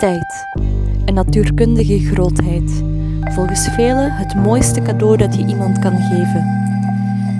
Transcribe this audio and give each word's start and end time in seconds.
Tijd. 0.00 0.46
Een 1.04 1.14
natuurkundige 1.14 1.98
grootheid. 1.98 2.84
Volgens 3.20 3.68
velen 3.68 4.12
het 4.12 4.34
mooiste 4.34 4.82
cadeau 4.82 5.16
dat 5.16 5.34
je 5.34 5.46
iemand 5.46 5.78
kan 5.78 5.96
geven. 5.96 6.44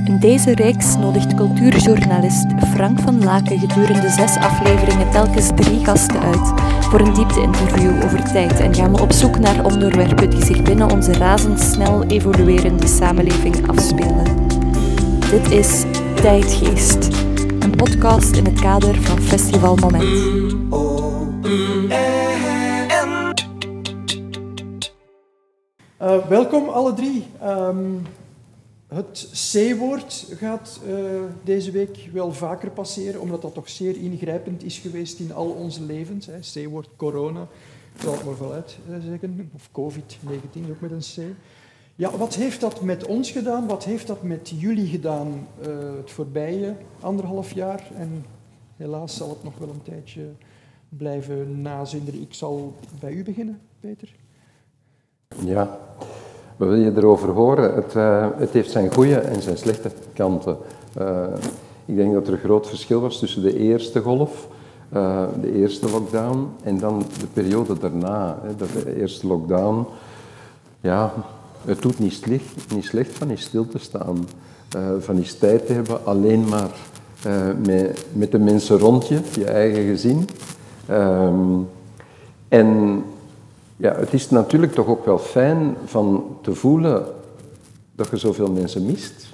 In 0.04 0.19
deze 0.19 0.54
reeks 0.54 0.96
nodigt 0.96 1.35
cultuurjournalist 1.35 2.46
Frank 2.74 3.01
van 3.01 3.24
Laken 3.24 3.58
gedurende 3.58 4.08
zes 4.08 4.37
afleveringen 4.37 5.10
telkens 5.10 5.51
drie 5.54 5.85
gasten 5.85 6.21
uit 6.21 6.53
voor 6.81 7.01
een 7.01 7.15
diepte-interview 7.15 8.04
over 8.04 8.22
tijd 8.33 8.61
en 8.61 8.74
gaan 8.74 8.92
we 8.92 9.01
op 9.01 9.13
zoek 9.13 9.38
naar 9.38 9.65
onderwerpen 9.65 10.31
die 10.31 10.45
zich 10.45 10.63
binnen 10.63 10.90
onze 10.90 11.13
razendsnel 11.13 12.04
evoluerende 12.04 12.87
samenleving 12.87 13.69
afspelen. 13.69 14.49
Dit 15.31 15.51
is 15.51 15.85
Tijdgeest, 16.15 17.09
een 17.59 17.77
podcast 17.77 18.37
in 18.37 18.45
het 18.45 18.61
kader 18.61 18.95
van 19.02 19.20
Festival 19.20 19.77
Moment. 19.77 20.49
Welkom 26.30 26.69
alle 26.69 26.93
drie. 26.93 27.27
Um, 27.45 28.07
het 28.89 29.29
C-woord 29.52 30.27
gaat 30.37 30.80
uh, 30.87 31.23
deze 31.45 31.70
week 31.70 32.09
wel 32.12 32.33
vaker 32.33 32.70
passeren, 32.70 33.20
omdat 33.20 33.43
dat 33.43 33.55
toch 33.55 33.69
zeer 33.69 33.97
ingrijpend 33.97 34.65
is 34.65 34.79
geweest 34.79 35.19
in 35.19 35.33
al 35.33 35.48
onze 35.48 35.83
levens. 35.83 36.29
C-woord 36.53 36.89
corona, 36.97 37.47
zal 37.98 38.12
het 38.12 38.25
maar 38.25 38.34
vanuit 38.34 38.79
uh, 38.89 38.97
zeggen, 39.09 39.51
of 39.55 39.69
COVID-19 39.69 40.70
ook 40.70 40.80
met 40.80 40.91
een 40.91 40.98
C. 40.98 41.34
Ja, 41.95 42.16
wat 42.16 42.34
heeft 42.34 42.61
dat 42.61 42.81
met 42.81 43.06
ons 43.06 43.31
gedaan? 43.31 43.67
Wat 43.67 43.84
heeft 43.84 44.06
dat 44.06 44.23
met 44.23 44.53
jullie 44.56 44.87
gedaan 44.87 45.47
het 45.97 46.11
voorbije 46.11 46.77
anderhalf 47.01 47.53
jaar? 47.53 47.91
En 47.97 48.25
helaas 48.77 49.17
zal 49.17 49.28
het 49.28 49.45
nog 49.45 49.59
wel 49.59 49.69
een 49.69 49.83
tijdje 49.83 50.23
blijven 50.89 51.61
nazinderen. 51.61 52.20
Ik 52.20 52.34
zal 52.34 52.75
bij 53.01 53.12
u 53.12 53.23
beginnen, 53.23 53.61
Peter. 53.81 54.14
Ja, 55.45 55.78
wat 56.61 56.69
wil 56.69 56.78
je 56.78 56.92
erover 56.97 57.28
horen? 57.28 57.75
Het, 57.75 57.94
uh, 57.94 58.27
het 58.36 58.50
heeft 58.50 58.70
zijn 58.70 58.92
goede 58.92 59.16
en 59.16 59.42
zijn 59.42 59.56
slechte 59.56 59.91
kanten. 60.12 60.56
Uh, 61.00 61.25
ik 61.84 61.97
denk 61.97 62.12
dat 62.12 62.27
er 62.27 62.33
een 62.33 62.39
groot 62.39 62.69
verschil 62.69 63.00
was 63.00 63.19
tussen 63.19 63.42
de 63.42 63.58
eerste 63.58 64.00
golf, 64.00 64.48
uh, 64.94 65.22
de 65.41 65.52
eerste 65.52 65.91
lockdown, 65.91 66.48
en 66.62 66.78
dan 66.78 67.05
de 67.19 67.27
periode 67.33 67.78
daarna. 67.78 68.39
Hè, 68.42 68.56
dat 68.56 68.69
de 68.72 68.97
eerste 68.97 69.27
lockdown, 69.27 69.86
ja, 70.80 71.12
het 71.64 71.83
doet 71.83 71.98
niet 71.98 72.12
slecht, 72.12 72.74
niet 72.74 72.84
slecht 72.84 73.19
van 73.19 73.30
eens 73.30 73.42
stil 73.42 73.67
te 73.69 73.78
staan, 73.78 74.27
van 74.98 75.17
eens 75.17 75.34
tijd 75.34 75.67
te 75.67 75.72
hebben 75.72 76.05
alleen 76.05 76.48
maar 76.48 76.70
met, 77.67 78.06
met 78.12 78.30
de 78.30 78.39
mensen 78.39 78.78
rond 78.78 79.08
je, 79.08 79.20
je 79.34 79.45
eigen 79.45 79.86
gezin. 79.86 80.28
Um, 80.91 81.69
en 82.48 83.02
ja, 83.81 83.95
het 83.95 84.12
is 84.12 84.31
natuurlijk 84.31 84.73
toch 84.73 84.86
ook 84.86 85.05
wel 85.05 85.19
fijn 85.19 85.77
van 85.84 86.36
te 86.41 86.55
voelen 86.55 87.05
dat 87.95 88.09
je 88.09 88.17
zoveel 88.17 88.50
mensen 88.50 88.86
mist. 88.86 89.28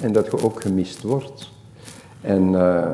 En 0.00 0.12
dat 0.12 0.26
je 0.26 0.44
ook 0.44 0.62
gemist 0.62 1.02
wordt. 1.02 1.50
En, 2.20 2.52
uh, 2.52 2.86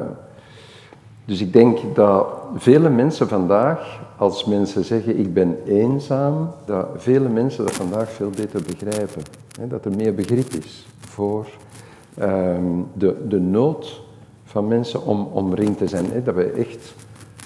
dus 1.25 1.41
ik 1.41 1.53
denk 1.53 1.79
dat 1.95 2.27
vele 2.55 2.89
mensen 2.89 3.29
vandaag, 3.29 4.01
als 4.17 4.45
mensen 4.45 4.85
zeggen 4.85 5.19
ik 5.19 5.35
ben 5.35 5.57
eenzaam, 5.67 6.51
dat 6.65 6.87
vele 6.97 7.29
mensen 7.29 7.65
dat 7.65 7.75
vandaag 7.75 8.11
veel 8.11 8.31
beter 8.31 8.63
begrijpen. 8.63 9.23
Hè, 9.61 9.67
dat 9.67 9.85
er 9.85 9.93
meer 9.97 10.15
begrip 10.15 10.53
is 10.53 10.87
voor 10.99 11.47
um, 12.21 12.87
de, 12.93 13.17
de 13.29 13.41
nood 13.41 14.01
van 14.45 14.69
mensen 14.69 15.07
om 15.07 15.29
omringd 15.33 15.79
te 15.79 15.89
zijn. 15.89 16.11
Hè, 16.11 16.23
dat 16.23 16.35
wij 16.35 16.53
echt 16.53 16.95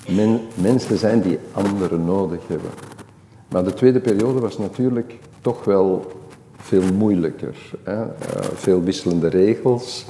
men, 0.08 0.40
mensen 0.54 0.98
zijn 0.98 1.20
die 1.20 1.38
anderen 1.52 2.04
nodig 2.04 2.40
hebben. 2.46 2.70
Maar 3.52 3.64
de 3.64 3.74
tweede 3.74 4.00
periode 4.00 4.40
was 4.40 4.58
natuurlijk 4.58 5.18
toch 5.40 5.64
wel 5.64 6.12
veel 6.56 6.92
moeilijker. 6.92 7.54
Uh, 7.88 8.00
veel 8.54 8.82
wisselende 8.82 9.28
regels. 9.28 10.04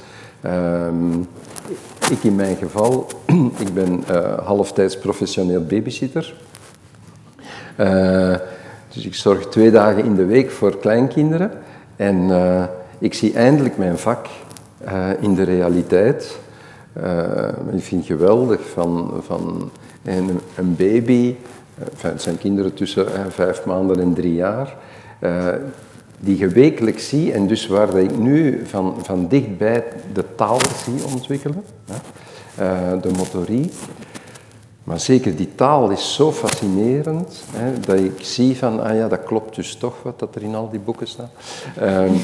Um, 0.45 1.27
ik 2.09 2.23
in 2.23 2.35
mijn 2.35 2.55
geval, 2.55 3.07
ik 3.65 3.73
ben 3.73 4.03
uh, 4.11 4.37
halftijds 4.37 4.97
professioneel 4.97 5.63
babysitter. 5.65 6.33
Uh, 7.79 8.35
dus 8.93 9.05
ik 9.05 9.15
zorg 9.15 9.47
twee 9.47 9.71
dagen 9.71 10.03
in 10.03 10.15
de 10.15 10.25
week 10.25 10.51
voor 10.51 10.77
kleinkinderen. 10.77 11.51
En 11.95 12.31
ik 12.97 13.13
zie 13.13 13.33
eindelijk 13.33 13.77
mijn 13.77 13.97
vak 13.97 14.25
in 15.19 15.35
de 15.35 15.43
realiteit. 15.43 16.39
ik 17.71 17.83
vind 17.83 18.07
het 18.07 18.17
geweldig 18.17 18.69
van, 18.69 19.21
van 19.25 19.71
een, 20.03 20.39
een 20.55 20.75
baby 20.75 21.35
Enfin, 21.79 22.09
het 22.09 22.21
zijn 22.21 22.37
kinderen 22.37 22.73
tussen 22.73 23.05
uh, 23.05 23.25
vijf 23.29 23.65
maanden 23.65 23.99
en 23.99 24.13
drie 24.13 24.33
jaar, 24.33 24.75
uh, 25.19 25.47
die 26.19 26.37
je 26.37 26.47
wekelijks 26.47 27.07
ziet 27.07 27.31
en 27.31 27.47
dus 27.47 27.67
waar 27.67 27.97
ik 27.97 28.17
nu 28.17 28.61
van, 28.65 28.95
van 29.01 29.27
dichtbij 29.27 29.83
de 30.13 30.23
taal 30.35 30.59
zie 30.83 31.05
ontwikkelen, 31.13 31.63
de 33.01 33.11
motorie. 33.17 33.71
Maar 34.83 34.99
zeker 34.99 35.35
die 35.35 35.55
taal 35.55 35.89
is 35.89 36.15
zo 36.15 36.31
fascinerend 36.31 37.43
hè, 37.51 37.79
dat 37.79 37.99
ik 37.99 38.13
zie 38.17 38.57
van, 38.57 38.83
ah 38.83 38.95
ja, 38.95 39.07
dat 39.07 39.23
klopt 39.23 39.55
dus 39.55 39.75
toch 39.75 39.95
wat 40.03 40.19
dat 40.19 40.35
er 40.35 40.43
in 40.43 40.55
al 40.55 40.69
die 40.69 40.79
boeken 40.79 41.07
staat. 41.07 41.31
Um, 41.81 42.21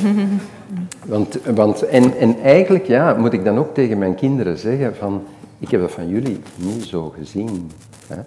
want, 1.13 1.37
want, 1.55 1.81
en, 1.81 2.17
en 2.17 2.41
eigenlijk 2.41 2.87
ja, 2.87 3.13
moet 3.13 3.33
ik 3.33 3.43
dan 3.43 3.57
ook 3.57 3.73
tegen 3.73 3.97
mijn 3.97 4.15
kinderen 4.15 4.57
zeggen 4.57 4.95
van, 4.95 5.23
ik 5.59 5.71
heb 5.71 5.81
dat 5.81 5.91
van 5.91 6.09
jullie 6.09 6.39
niet 6.55 6.83
zo 6.83 7.13
gezien. 7.17 7.71
Hè. 8.07 8.21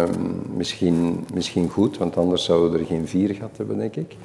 Um, 0.00 0.42
misschien, 0.56 1.26
misschien 1.34 1.68
goed, 1.70 1.98
want 1.98 2.16
anders 2.16 2.44
zouden 2.44 2.72
we 2.72 2.78
er 2.78 2.86
geen 2.86 3.08
vier 3.08 3.34
gehad 3.34 3.56
hebben, 3.56 3.78
denk 3.78 3.96
ik. 3.96 4.16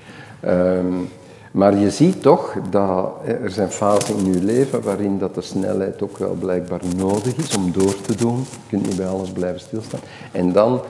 Um, 0.46 1.08
maar 1.52 1.78
je 1.78 1.90
ziet 1.90 2.22
toch 2.22 2.58
dat 2.70 3.12
er 3.26 3.52
zijn 3.52 3.72
fasen 3.72 4.18
in 4.18 4.34
je 4.34 4.44
leven 4.44 4.82
waarin 4.82 5.18
dat 5.18 5.36
de 5.36 5.42
snelheid 5.42 6.02
ook 6.02 6.18
wel 6.18 6.34
blijkbaar 6.34 6.82
nodig 6.98 7.36
is 7.36 7.58
om 7.58 7.72
door 7.72 8.02
te 8.02 8.16
doen. 8.16 8.38
Je 8.38 8.70
kunt 8.70 8.86
niet 8.86 8.96
bij 8.96 9.08
alles 9.08 9.30
blijven 9.30 9.60
stilstaan. 9.60 10.00
En 10.32 10.52
dan, 10.52 10.82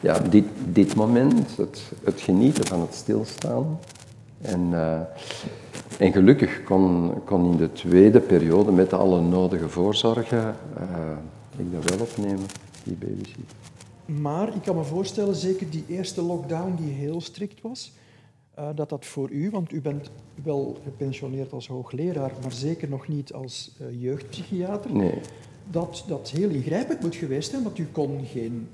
ja, 0.00 0.18
dit, 0.18 0.44
dit 0.64 0.94
moment, 0.94 1.56
het, 1.56 1.82
het 2.04 2.20
genieten 2.20 2.66
van 2.66 2.80
het 2.80 2.94
stilstaan. 2.94 3.78
En, 4.40 4.68
uh, 4.72 5.00
en 6.00 6.12
gelukkig 6.12 6.62
kon, 6.64 7.14
kon 7.24 7.50
in 7.50 7.56
de 7.56 7.72
tweede 7.72 8.20
periode 8.20 8.72
met 8.72 8.92
alle 8.92 9.20
nodige 9.20 9.68
voorzorgen 9.68 10.56
uh, 10.78 11.16
ik 11.56 11.72
dat 11.72 11.90
wel 11.90 12.06
opnemen, 12.06 12.46
die 12.84 12.96
babysit. 12.96 13.54
Maar 14.06 14.54
ik 14.54 14.62
kan 14.62 14.76
me 14.76 14.84
voorstellen, 14.84 15.34
zeker 15.34 15.70
die 15.70 15.84
eerste 15.88 16.22
lockdown 16.22 16.74
die 16.76 16.92
heel 16.92 17.20
strikt 17.20 17.60
was, 17.60 17.92
uh, 18.58 18.68
dat 18.74 18.88
dat 18.88 19.04
voor 19.04 19.30
u, 19.30 19.50
want 19.50 19.72
u 19.72 19.80
bent 19.80 20.10
wel 20.42 20.78
gepensioneerd 20.84 21.52
als 21.52 21.66
hoogleraar, 21.68 22.32
maar 22.42 22.52
zeker 22.52 22.88
nog 22.88 23.08
niet 23.08 23.32
als 23.32 23.76
uh, 23.80 24.02
jeugdpsychiater, 24.02 24.92
nee. 24.92 25.18
dat 25.70 26.04
dat 26.06 26.30
heel 26.30 26.48
ingrijpend 26.48 27.00
moet 27.00 27.14
geweest 27.14 27.50
zijn, 27.50 27.62
want 27.62 27.78
u 27.78 27.86
kon 27.92 28.24
geen 28.24 28.68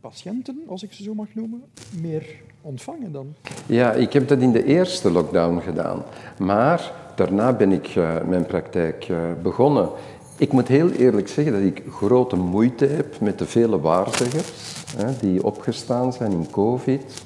patiënten, 0.00 0.62
als 0.66 0.82
ik 0.82 0.92
ze 0.92 1.02
zo 1.02 1.14
mag 1.14 1.34
noemen, 1.34 1.62
meer 2.00 2.42
ontvangen 2.62 3.12
dan? 3.12 3.34
Ja, 3.66 3.92
ik 3.92 4.12
heb 4.12 4.28
dat 4.28 4.38
in 4.38 4.52
de 4.52 4.64
eerste 4.64 5.10
lockdown 5.10 5.60
gedaan. 5.60 6.02
Maar 6.38 6.92
daarna 7.14 7.52
ben 7.52 7.72
ik 7.72 7.94
uh, 7.94 8.10
mijn 8.26 8.46
praktijk 8.46 9.08
uh, 9.08 9.18
begonnen. 9.42 9.88
Ik 10.36 10.52
moet 10.52 10.68
heel 10.68 10.90
eerlijk 10.90 11.28
zeggen 11.28 11.52
dat 11.52 11.62
ik 11.62 11.82
grote 11.90 12.36
moeite 12.36 12.86
heb 12.86 13.20
met 13.20 13.38
de 13.38 13.46
vele 13.46 13.80
waarzeggers 13.80 14.50
hè, 14.96 15.06
die 15.20 15.44
opgestaan 15.44 16.12
zijn 16.12 16.32
in 16.32 16.50
COVID. 16.50 17.22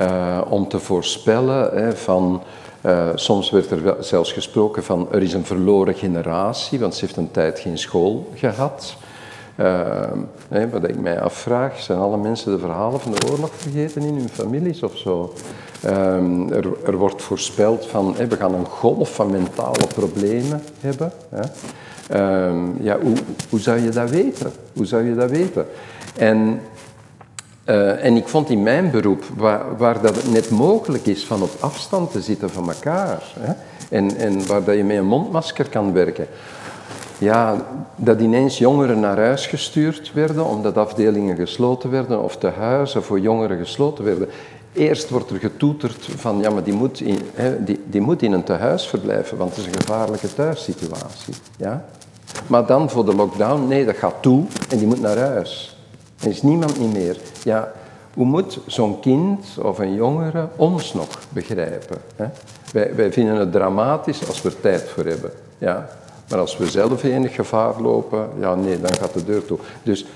Uh, 0.00 0.40
om 0.48 0.68
te 0.68 0.78
voorspellen 0.78 1.70
hè, 1.84 1.96
van. 1.96 2.42
Soms 3.14 3.50
werd 3.50 3.70
er 3.70 3.82
wel 3.82 3.96
zelfs 4.02 4.32
gesproken 4.32 4.84
van 4.84 5.08
er 5.12 5.22
is 5.22 5.32
een 5.32 5.44
verloren 5.44 5.94
generatie, 5.94 6.78
want 6.78 6.94
ze 6.94 7.04
heeft 7.04 7.16
een 7.16 7.30
tijd 7.30 7.58
geen 7.58 7.78
school 7.78 8.28
gehad. 8.34 8.96
Hè, 10.48 10.68
wat 10.70 10.88
ik 10.88 11.00
mij 11.00 11.20
afvraag, 11.20 11.80
zijn 11.80 11.98
alle 11.98 12.16
mensen 12.16 12.52
de 12.52 12.58
verhalen 12.58 13.00
van 13.00 13.12
de 13.12 13.30
oorlog 13.30 13.50
vergeten 13.56 14.02
in 14.02 14.14
hun 14.14 14.28
families 14.28 14.82
of 14.82 14.96
zo? 14.96 15.32
Um, 15.86 16.52
er, 16.52 16.66
er, 16.86 16.96
wordt 16.96 17.22
voorspeld 17.22 17.86
van 17.86 18.14
we 18.14 18.36
gaan 18.36 18.54
een 18.54 18.66
golf 18.66 19.14
van 19.14 19.30
mentale 19.30 19.86
problemen 19.94 20.62
hebben. 20.80 21.12
Um, 22.14 22.76
ja, 22.80 22.98
hoe, 23.00 23.16
hoe, 23.50 23.60
zou 23.60 23.80
je 23.80 23.88
dat 23.88 24.10
weten? 24.10 24.52
Hoe 24.72 24.86
zou 24.86 25.04
je 25.04 25.14
dat 25.14 25.30
weten? 25.30 25.66
En, 26.18 26.60
uh, 27.66 28.04
en 28.04 28.16
ik 28.16 28.28
vond 28.28 28.50
in 28.50 28.62
mijn 28.62 28.90
beroep, 28.90 29.24
waar, 29.36 29.76
waar, 29.76 30.00
dat 30.00 30.16
het 30.16 30.32
net 30.32 30.50
mogelijk 30.50 31.06
is 31.06 31.24
van 31.24 31.42
op 31.42 31.50
afstand 31.60 32.12
te 32.12 32.20
zitten 32.20 32.50
van 32.50 32.68
elkaar, 32.68 33.22
hè, 33.40 33.52
en, 33.96 34.16
en 34.16 34.46
waar 34.46 34.64
dat 34.64 34.76
je 34.76 34.84
met 34.84 34.96
een 34.96 35.06
mondmasker 35.06 35.68
kan 35.68 35.92
werken, 35.92 36.26
ja, 37.22 37.56
dat 37.96 38.20
ineens 38.20 38.58
jongeren 38.58 39.00
naar 39.00 39.18
huis 39.18 39.46
gestuurd 39.46 40.12
werden, 40.12 40.44
omdat 40.44 40.76
afdelingen 40.76 41.36
gesloten 41.36 41.90
werden 41.90 42.22
of 42.22 42.36
tehuizen 42.36 43.02
voor 43.02 43.20
jongeren 43.20 43.58
gesloten 43.58 44.04
werden. 44.04 44.28
Eerst 44.72 45.10
wordt 45.10 45.30
er 45.30 45.38
getoeterd 45.38 46.08
van, 46.16 46.38
ja, 46.38 46.50
maar 46.50 46.62
die 46.62 46.72
moet 46.72 47.00
in, 47.00 47.18
hè, 47.34 47.64
die, 47.64 47.80
die 47.86 48.00
moet 48.00 48.22
in 48.22 48.32
een 48.32 48.44
tehuis 48.44 48.86
verblijven, 48.86 49.36
want 49.36 49.50
het 49.50 49.58
is 49.58 49.66
een 49.66 49.80
gevaarlijke 49.80 50.34
thuissituatie. 50.34 51.34
Ja? 51.56 51.84
Maar 52.46 52.66
dan 52.66 52.90
voor 52.90 53.04
de 53.04 53.14
lockdown, 53.14 53.68
nee, 53.68 53.84
dat 53.84 53.96
gaat 53.96 54.14
toe 54.20 54.44
en 54.68 54.78
die 54.78 54.86
moet 54.86 55.00
naar 55.00 55.18
huis. 55.18 55.76
Er 56.20 56.28
is 56.28 56.42
niemand 56.42 56.80
niet 56.80 56.92
meer. 56.92 57.16
Ja, 57.44 57.72
hoe 58.14 58.24
moet 58.24 58.58
zo'n 58.66 59.00
kind 59.00 59.46
of 59.62 59.78
een 59.78 59.94
jongere 59.94 60.48
ons 60.56 60.94
nog 60.94 61.08
begrijpen? 61.28 61.96
Hè? 62.16 62.26
Wij, 62.72 62.94
wij 62.94 63.12
vinden 63.12 63.36
het 63.36 63.52
dramatisch 63.52 64.28
als 64.28 64.42
we 64.42 64.48
er 64.48 64.60
tijd 64.60 64.82
voor 64.82 65.04
hebben. 65.04 65.30
Ja? 65.58 65.88
Maar 66.32 66.40
als 66.40 66.56
we 66.56 66.70
zelf 66.70 67.02
enig 67.02 67.34
gevaar 67.34 67.80
lopen, 67.80 68.30
ja 68.40 68.54
nee, 68.54 68.80
dan 68.80 68.94
gaat 68.94 69.12
de 69.12 69.24
deur 69.24 69.44
toe. 69.44 69.58
Dus 69.82 70.06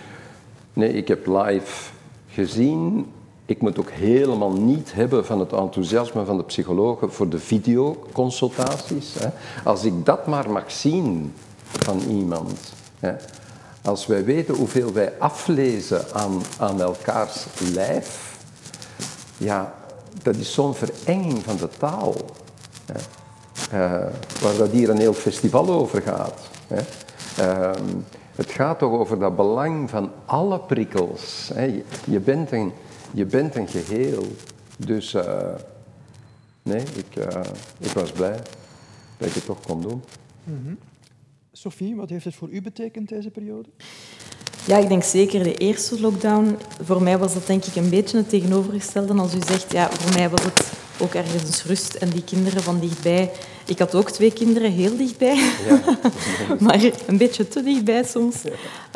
nee, 0.72 0.92
ik 0.92 1.08
heb 1.08 1.26
live 1.26 1.90
gezien. 2.28 3.06
Ik 3.46 3.60
moet 3.60 3.78
ook 3.78 3.90
helemaal 3.90 4.52
niet 4.52 4.92
hebben 4.94 5.26
van 5.26 5.40
het 5.40 5.52
enthousiasme 5.52 6.24
van 6.24 6.36
de 6.36 6.42
psychologen 6.42 7.12
voor 7.12 7.28
de 7.28 7.38
videoconsultaties. 7.38 9.14
Hè. 9.18 9.28
Als 9.64 9.84
ik 9.84 10.04
dat 10.04 10.26
maar 10.26 10.50
mag 10.50 10.72
zien 10.72 11.34
van 11.66 12.00
iemand. 12.08 12.72
Hè. 12.98 13.14
Als 13.84 14.06
wij 14.06 14.24
weten 14.24 14.54
hoeveel 14.54 14.92
wij 14.92 15.12
aflezen 15.19 16.04
aan, 16.12 16.42
aan 16.58 16.80
elkaars 16.80 17.46
lijf, 17.72 18.38
ja, 19.36 19.74
dat 20.22 20.36
is 20.36 20.52
zo'n 20.52 20.74
verenging 20.74 21.42
van 21.44 21.56
de 21.56 21.69
taal. 21.78 22.14
Hè. 22.86 23.00
Uh, 23.72 23.80
waar 24.40 24.56
dat 24.58 24.70
hier 24.70 24.90
een 24.90 24.98
heel 24.98 25.12
festival 25.12 25.68
over 25.68 26.02
gaat. 26.02 26.40
Hè. 26.66 26.80
Uh, 27.40 27.70
het 28.34 28.50
gaat 28.50 28.78
toch 28.78 28.92
over 28.92 29.18
dat 29.18 29.36
belang 29.36 29.90
van 29.90 30.10
alle 30.24 30.60
prikkels. 30.60 31.50
Hè. 31.54 31.82
Je, 32.04 32.20
bent 32.20 32.52
een, 32.52 32.72
je 33.10 33.24
bent 33.24 33.54
een 33.54 33.68
geheel. 33.68 34.26
Dus 34.76 35.14
uh, 35.14 35.24
nee, 36.62 36.82
ik, 36.94 37.16
uh, 37.16 37.40
ik 37.78 37.90
was 37.90 38.12
blij 38.12 38.38
dat 39.16 39.28
ik 39.28 39.34
het 39.34 39.44
toch 39.44 39.60
kon 39.66 39.80
doen. 39.80 40.02
Mm 40.44 40.60
-hmm. 40.64 40.78
Sophie, 41.52 41.96
wat 41.96 42.10
heeft 42.10 42.24
het 42.24 42.34
voor 42.34 42.48
u 42.48 42.62
betekend 42.62 43.08
deze 43.08 43.30
periode? 43.30 43.69
Ja, 44.66 44.76
ik 44.76 44.88
denk 44.88 45.02
zeker 45.02 45.42
de 45.42 45.54
eerste 45.54 46.00
lockdown. 46.00 46.56
Voor 46.82 47.02
mij 47.02 47.19
was 47.19 47.34
dat 47.34 47.46
denk 47.46 47.64
ik 47.64 47.76
een 47.76 47.90
beetje 47.90 48.16
het 48.16 48.28
tegenovergestelde. 48.28 49.14
Als 49.14 49.34
u 49.34 49.40
zegt, 49.46 49.72
ja, 49.72 49.90
voor 49.90 50.12
mij 50.12 50.30
was 50.30 50.44
het 50.44 50.72
ook 50.98 51.14
ergens 51.14 51.64
rust 51.64 51.94
en 51.94 52.10
die 52.10 52.24
kinderen 52.24 52.62
van 52.62 52.80
dichtbij. 52.80 53.30
Ik 53.66 53.78
had 53.78 53.94
ook 53.94 54.10
twee 54.10 54.32
kinderen 54.32 54.72
heel 54.72 54.96
dichtbij, 54.96 55.34
ja. 55.68 55.80
maar 56.60 56.90
een 57.06 57.18
beetje 57.18 57.48
te 57.48 57.62
dichtbij 57.62 58.04
soms. 58.04 58.44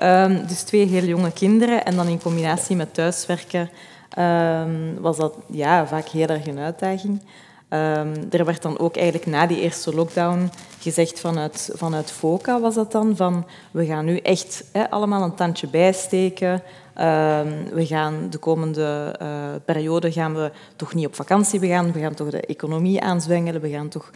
Um, 0.02 0.46
dus 0.46 0.62
twee 0.62 0.86
heel 0.86 1.04
jonge 1.04 1.32
kinderen 1.32 1.84
en 1.84 1.96
dan 1.96 2.08
in 2.08 2.20
combinatie 2.20 2.76
met 2.76 2.94
thuiswerken 2.94 3.70
um, 4.18 5.00
was 5.00 5.16
dat 5.16 5.34
ja, 5.46 5.86
vaak 5.86 6.08
heel 6.08 6.26
erg 6.26 6.46
een 6.46 6.58
uitdaging. 6.58 7.20
Um, 7.68 8.12
er 8.30 8.44
werd 8.44 8.62
dan 8.62 8.78
ook 8.78 8.96
eigenlijk 8.96 9.26
na 9.26 9.46
die 9.46 9.60
eerste 9.60 9.94
lockdown 9.94 10.50
gezegd 10.78 11.20
vanuit, 11.20 11.70
vanuit 11.74 12.10
FOCA 12.10 12.60
was 12.60 12.74
dat 12.74 12.92
dan, 12.92 13.16
van 13.16 13.46
we 13.70 13.86
gaan 13.86 14.04
nu 14.04 14.16
echt 14.16 14.64
allemaal 14.90 15.22
een 15.22 15.34
tandje 15.34 15.66
bijsteken. 15.66 16.52
Um, 16.52 17.64
we 17.72 17.86
gaan 17.86 18.26
de 18.30 18.38
komende 18.38 19.16
uh, 19.22 19.28
periode 19.64 20.12
gaan 20.12 20.34
we 20.34 20.50
toch 20.76 20.94
niet 20.94 21.06
op 21.06 21.14
vakantie, 21.14 21.60
we 21.60 21.66
gaan, 21.66 21.92
we 21.92 22.00
gaan 22.00 22.14
toch 22.14 22.30
de 22.30 22.40
economie 22.40 23.00
aanzwengelen, 23.00 23.60
we 23.60 23.70
gaan 23.70 23.88
toch 23.88 24.10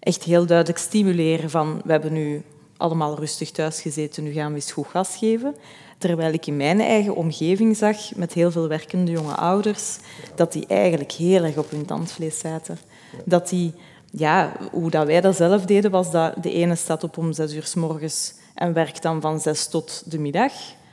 echt 0.00 0.22
heel 0.22 0.46
duidelijk 0.46 0.78
stimuleren 0.78 1.50
van 1.50 1.80
we 1.84 1.92
hebben 1.92 2.12
nu 2.12 2.42
allemaal 2.76 3.18
rustig 3.18 3.50
thuis 3.50 3.80
gezeten, 3.80 4.22
nu 4.22 4.32
gaan 4.32 4.48
we 4.48 4.54
eens 4.54 4.72
goed 4.72 4.86
gas 4.86 5.16
geven. 5.16 5.54
Terwijl 5.98 6.32
ik 6.32 6.46
in 6.46 6.56
mijn 6.56 6.80
eigen 6.80 7.14
omgeving 7.14 7.76
zag, 7.76 8.14
met 8.14 8.32
heel 8.32 8.50
veel 8.50 8.68
werkende 8.68 9.10
jonge 9.10 9.34
ouders, 9.34 9.98
dat 10.34 10.52
die 10.52 10.66
eigenlijk 10.66 11.12
heel 11.12 11.44
erg 11.44 11.56
op 11.56 11.70
hun 11.70 11.84
tandvlees 11.84 12.38
zaten. 12.38 12.78
Dat 13.24 13.48
die, 13.48 13.74
ja, 14.10 14.52
hoe 14.72 14.90
dat 14.90 15.06
wij 15.06 15.20
dat 15.20 15.36
zelf 15.36 15.64
deden, 15.64 15.90
was 15.90 16.10
dat 16.10 16.42
de 16.42 16.52
ene 16.52 16.74
staat 16.74 17.04
op 17.04 17.18
om 17.18 17.32
zes 17.32 17.54
uur 17.54 17.64
s 17.64 17.74
morgens 17.74 18.34
en 18.54 18.72
werkt 18.72 19.02
dan 19.02 19.20
van 19.20 19.40
zes 19.40 19.68
tot 19.68 20.02
de 20.06 20.18
middag. 20.18 20.52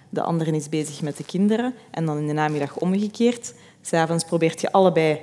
De 0.10 0.22
andere 0.22 0.52
is 0.52 0.70
bezig 0.70 1.02
met 1.02 1.18
de 1.18 1.26
kinderen 1.26 1.74
en 1.92 2.06
dan 2.06 2.18
in 2.18 2.28
de 2.28 2.34
namiddag 2.34 2.78
omgekeerd. 2.78 3.54
S'avonds 3.82 4.24
probeert 4.24 4.62
je 4.62 4.72
allebei 4.72 5.20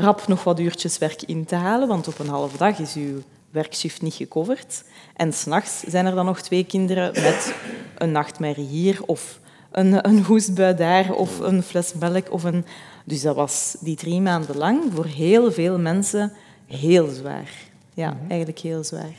rap 0.00 0.28
nog 0.28 0.44
wat 0.44 0.60
uurtjes 0.60 0.98
werk 0.98 1.22
in 1.22 1.44
te 1.44 1.54
halen, 1.54 1.88
want 1.88 2.08
op 2.08 2.18
een 2.18 2.28
halve 2.28 2.56
dag 2.56 2.78
is 2.78 2.94
uw 2.94 3.22
werkshift 3.50 4.02
niet 4.02 4.14
gecoverd. 4.14 4.84
En 5.16 5.32
s'nachts 5.32 5.80
zijn 5.80 6.06
er 6.06 6.14
dan 6.14 6.24
nog 6.24 6.40
twee 6.40 6.64
kinderen 6.64 7.12
met 7.12 7.54
een 7.98 8.12
nachtmerrie 8.12 8.66
hier 8.66 9.02
of 9.06 9.40
een, 9.70 10.08
een 10.08 10.24
hoestbui 10.24 10.74
daar 10.74 11.12
of 11.12 11.38
een 11.38 11.62
fles 11.62 11.94
melk. 11.94 12.32
Of 12.32 12.44
een... 12.44 12.64
Dus 13.04 13.22
dat 13.22 13.36
was 13.36 13.76
die 13.80 13.96
drie 13.96 14.20
maanden 14.20 14.56
lang 14.56 14.82
voor 14.94 15.06
heel 15.06 15.52
veel 15.52 15.78
mensen 15.78 16.32
heel 16.66 17.08
zwaar. 17.08 17.50
Ja, 17.94 18.10
mhm. 18.10 18.28
eigenlijk 18.28 18.58
heel 18.58 18.84
zwaar. 18.84 19.14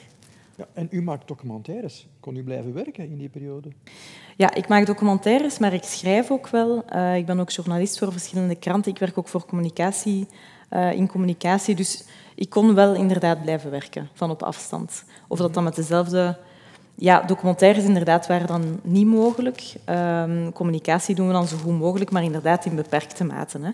Ja, 0.55 0.67
en 0.73 0.87
u 0.91 1.01
maakt 1.01 1.27
documentaires. 1.27 2.07
Kon 2.19 2.35
u 2.35 2.43
blijven 2.43 2.73
werken 2.73 3.09
in 3.09 3.17
die 3.17 3.29
periode? 3.29 3.69
Ja, 4.35 4.53
ik 4.53 4.67
maak 4.67 4.85
documentaires, 4.85 5.57
maar 5.57 5.73
ik 5.73 5.83
schrijf 5.83 6.31
ook 6.31 6.47
wel. 6.47 6.83
Uh, 6.93 7.15
ik 7.15 7.25
ben 7.25 7.39
ook 7.39 7.49
journalist 7.49 7.97
voor 7.97 8.11
verschillende 8.11 8.55
kranten. 8.55 8.91
Ik 8.91 8.99
werk 8.99 9.17
ook 9.17 9.27
voor 9.27 9.45
communicatie, 9.45 10.27
uh, 10.71 10.91
in 10.91 11.07
communicatie. 11.07 11.75
Dus 11.75 12.03
ik 12.35 12.49
kon 12.49 12.75
wel 12.75 12.93
inderdaad 12.93 13.41
blijven 13.41 13.71
werken 13.71 14.09
van 14.13 14.29
op 14.29 14.43
afstand. 14.43 15.03
Of 15.27 15.37
dat 15.37 15.53
dan 15.53 15.63
met 15.63 15.75
dezelfde... 15.75 16.37
Ja, 16.95 17.21
documentaires 17.21 17.83
inderdaad 17.83 18.27
waren 18.27 18.47
dan 18.47 18.79
niet 18.83 19.05
mogelijk. 19.05 19.73
Um, 19.89 20.53
communicatie 20.53 21.15
doen 21.15 21.27
we 21.27 21.33
dan 21.33 21.47
zo 21.47 21.57
goed 21.57 21.79
mogelijk, 21.79 22.11
maar 22.11 22.23
inderdaad 22.23 22.65
in 22.65 22.75
beperkte 22.75 23.23
mate. 23.23 23.59
Hè. 23.61 23.71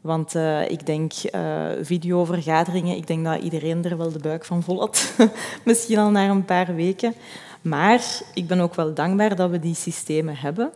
Want 0.00 0.34
uh, 0.34 0.70
ik 0.70 0.86
denk, 0.86 1.12
uh, 1.34 1.66
videovergaderingen, 1.80 2.96
ik 2.96 3.06
denk 3.06 3.24
dat 3.24 3.42
iedereen 3.42 3.84
er 3.84 3.96
wel 3.96 4.12
de 4.12 4.18
buik 4.18 4.44
van 4.44 4.62
vol 4.62 4.78
had. 4.78 5.14
Misschien 5.64 5.98
al 5.98 6.10
na 6.10 6.28
een 6.28 6.44
paar 6.44 6.74
weken. 6.74 7.14
Maar 7.62 8.04
ik 8.34 8.46
ben 8.46 8.60
ook 8.60 8.74
wel 8.74 8.94
dankbaar 8.94 9.36
dat 9.36 9.50
we 9.50 9.58
die 9.58 9.74
systemen 9.74 10.36
hebben. 10.36 10.70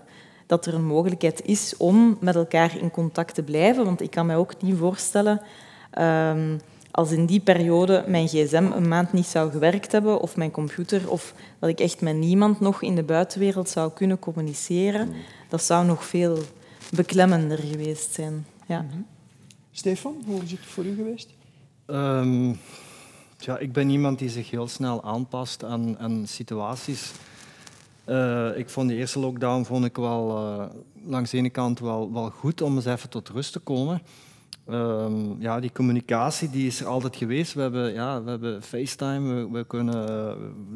Dat 0.47 0.67
er 0.67 0.75
een 0.75 0.87
mogelijkheid 0.87 1.43
is 1.45 1.77
om 1.77 2.17
met 2.21 2.35
elkaar 2.35 2.79
in 2.79 2.91
contact 2.91 3.35
te 3.35 3.43
blijven. 3.43 3.85
Want 3.85 4.01
ik 4.01 4.11
kan 4.11 4.27
mij 4.27 4.37
ook 4.37 4.63
niet 4.63 4.77
voorstellen... 4.77 5.41
Um, 5.99 6.59
als 6.95 7.11
in 7.11 7.27
die 7.27 7.41
periode 7.41 8.05
mijn 8.07 8.29
gsm 8.29 8.71
een 8.75 8.89
maand 8.89 9.13
niet 9.13 9.27
zou 9.27 9.51
gewerkt 9.51 9.93
hebben, 9.93 10.21
of 10.21 10.37
mijn 10.37 10.51
computer, 10.51 11.11
of 11.11 11.35
dat 11.59 11.69
ik 11.69 11.81
echt 11.81 12.01
met 12.01 12.17
niemand 12.17 12.61
nog 12.61 12.83
in 12.83 12.95
de 12.95 13.03
buitenwereld 13.03 13.69
zou 13.69 13.93
kunnen 13.93 14.19
communiceren, 14.19 15.13
dat 15.49 15.63
zou 15.63 15.87
nog 15.87 16.05
veel 16.05 16.39
beklemmender 16.91 17.59
geweest 17.59 18.13
zijn. 18.13 18.47
Ja. 18.67 18.81
Mm 18.81 18.91
-hmm. 18.91 19.07
Stefan, 19.71 20.23
hoe 20.27 20.43
is 20.43 20.51
het 20.51 20.61
voor 20.61 20.85
u 20.85 20.95
geweest? 20.95 21.29
Um, 21.87 22.59
ja, 23.39 23.59
ik 23.59 23.73
ben 23.73 23.91
iemand 23.91 24.19
die 24.19 24.31
zich 24.31 24.51
heel 24.51 24.69
snel 24.69 25.05
aanpast 25.05 25.65
aan, 25.65 25.99
aan 25.99 26.27
situaties. 26.27 27.13
Uh, 28.07 28.57
ik 28.57 28.69
vond 28.69 28.89
de 28.89 28.95
eerste 28.95 29.19
lockdown 29.19 29.65
vond 29.65 29.85
ik 29.85 29.97
wel, 29.97 30.31
uh, 30.31 30.65
langs 31.07 31.31
de 31.31 31.37
ene 31.37 31.51
kant 31.51 31.79
wel, 31.79 32.13
wel 32.13 32.31
goed 32.31 32.63
om 32.63 32.77
eens 32.77 32.85
even 32.85 33.09
tot 33.09 33.29
rust 33.29 33.53
te 33.53 33.59
komen. 33.59 34.03
Um, 34.71 35.37
ja, 35.39 35.61
die 35.61 35.73
communicatie 35.73 36.51
die 36.51 36.67
is 36.67 36.81
er 36.81 36.87
altijd 36.87 37.17
geweest. 37.17 37.53
We 37.53 37.61
hebben, 37.61 37.93
ja, 37.93 38.23
we 38.23 38.31
hebben 38.31 38.63
FaceTime, 38.63 39.35
we, 39.35 39.51
we 39.51 39.65
kunnen, 39.65 40.09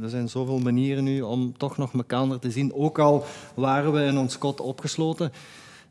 er 0.02 0.08
zijn 0.08 0.28
zoveel 0.28 0.58
manieren 0.58 1.04
nu 1.04 1.20
om 1.20 1.58
toch 1.58 1.76
nog 1.76 1.92
elkaar 1.92 2.38
te 2.38 2.50
zien. 2.50 2.74
Ook 2.74 2.98
al 2.98 3.24
waren 3.54 3.92
we 3.92 4.04
in 4.04 4.18
ons 4.18 4.38
kot 4.38 4.60
opgesloten. 4.60 5.32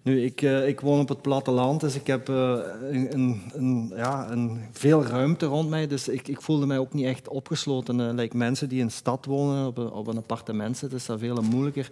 Nu, 0.08 0.24
ik, 0.24 0.42
uh, 0.42 0.68
ik 0.68 0.80
woon 0.82 1.00
op 1.00 1.10
het 1.10 1.22
platteland, 1.22 1.82
dus 1.82 1.96
ik 1.96 2.08
heb 2.08 2.30
uh, 2.30 2.60
een, 2.92 3.42
een, 3.54 3.94
ja, 3.96 4.32
een 4.32 4.60
veel 4.72 5.04
ruimte 5.04 5.46
rond 5.46 5.70
mij. 5.70 5.88
Dus 5.88 6.08
ik, 6.08 6.28
ik 6.28 6.42
voelde 6.42 6.66
mij 6.66 6.78
ook 6.78 6.94
niet 6.94 7.06
echt 7.06 7.28
opgesloten. 7.28 8.20
Uh, 8.20 8.32
mensen 8.32 8.70
die 8.70 8.80
in 8.80 8.86
een 8.86 8.92
stad 8.92 9.26
wonen, 9.26 9.68
op 9.68 9.78
een, 9.78 9.92
op 9.92 10.08
een 10.08 10.18
appartement 10.18 10.78
zitten, 10.78 10.98
is 10.98 11.06
dat 11.06 11.20
veel 11.20 11.42
moeilijker. 11.50 11.90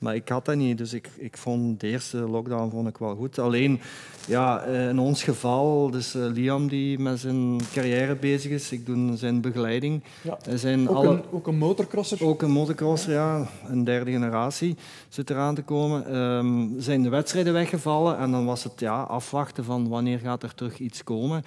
Maar 0.00 0.14
ik 0.14 0.28
had 0.28 0.44
dat 0.44 0.56
niet, 0.56 0.78
dus 0.78 0.92
ik, 0.92 1.08
ik 1.16 1.36
vond 1.36 1.80
de 1.80 1.86
eerste 1.86 2.18
lockdown 2.18 2.70
vond 2.70 2.88
ik 2.88 2.98
wel 2.98 3.14
goed. 3.14 3.38
Alleen, 3.38 3.80
ja, 4.26 4.62
eh, 4.62 4.88
in 4.88 4.98
ons 4.98 5.22
geval, 5.22 5.90
dus 5.90 6.16
uh, 6.16 6.24
Liam 6.32 6.68
die 6.68 6.98
met 6.98 7.18
zijn 7.18 7.60
carrière 7.72 8.16
bezig 8.16 8.50
is, 8.50 8.72
ik 8.72 8.86
doe 8.86 9.16
zijn 9.16 9.40
begeleiding. 9.40 10.02
Ja. 10.22 10.38
Zijn 10.56 10.88
ook, 10.88 10.96
alle, 10.96 11.08
een, 11.08 11.22
ook 11.30 11.46
een 11.46 11.58
motocrosser? 11.58 12.24
Ook 12.24 12.42
een 12.42 12.50
motocrosser, 12.50 13.12
ja. 13.12 13.48
Een 13.66 13.84
derde 13.84 14.10
generatie 14.10 14.76
zit 15.08 15.30
eraan 15.30 15.54
te 15.54 15.62
komen. 15.62 16.16
Um, 16.16 16.74
zijn 16.78 17.02
de 17.02 17.08
wedstrijden 17.08 17.52
weggevallen 17.52 18.18
en 18.18 18.30
dan 18.30 18.44
was 18.44 18.64
het 18.64 18.80
ja, 18.80 19.02
afwachten 19.02 19.64
van 19.64 19.88
wanneer 19.88 20.18
gaat 20.18 20.42
er 20.42 20.54
terug 20.54 20.78
iets 20.78 21.04
komen. 21.04 21.44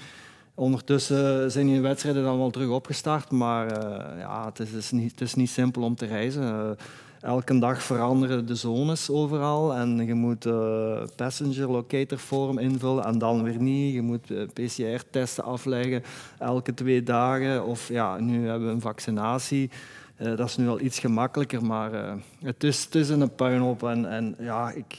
Ondertussen 0.56 1.52
zijn 1.52 1.68
die 1.68 1.82
wedstrijden 1.82 2.24
dan 2.24 2.38
wel 2.38 2.50
terug 2.50 2.70
opgestart, 2.70 3.32
maar 3.32 3.66
uh, 3.66 4.20
ja, 4.20 4.46
het, 4.46 4.60
is, 4.60 4.72
het, 4.72 4.84
is 4.84 4.92
niet, 4.92 5.12
het 5.12 5.22
is 5.22 5.34
niet 5.34 5.50
simpel 5.50 5.82
om 5.82 5.96
te 5.96 6.06
reizen. 6.06 6.78
Elke 7.24 7.60
dag 7.60 7.84
veranderen 7.84 8.46
de 8.46 8.56
zones 8.56 9.10
overal 9.10 9.74
en 9.74 10.06
je 10.06 10.14
moet 10.14 10.46
uh, 10.46 11.04
passenger 11.16 11.72
locator 11.72 12.18
form 12.18 12.58
invullen 12.58 13.06
en 13.06 13.18
dan 13.18 13.44
weer 13.44 13.62
niet. 13.62 13.94
Je 13.94 14.02
moet 14.02 14.30
uh, 14.30 14.48
PCR-testen 14.54 15.44
afleggen 15.44 16.04
elke 16.40 16.74
twee 16.74 17.04
dagen. 17.04 17.66
Of 17.66 17.88
ja, 17.88 18.20
nu 18.20 18.48
hebben 18.48 18.68
we 18.68 18.74
een 18.74 18.82
vaccinatie. 18.82 19.70
Uh, 20.18 20.38
dat 20.38 20.48
is 20.48 20.58
nu 20.58 20.68
al 20.68 20.80
iets 20.80 21.00
gemakkelijker, 21.00 21.66
maar 21.66 21.92
het, 22.40 22.64
is, 22.64 22.84
het 22.84 22.96
is 22.96 23.10
een 23.10 23.36
puinhoop. 23.36 23.84
En, 23.84 24.10
en 24.10 24.36
ja, 24.40 24.72
ik, 24.72 24.98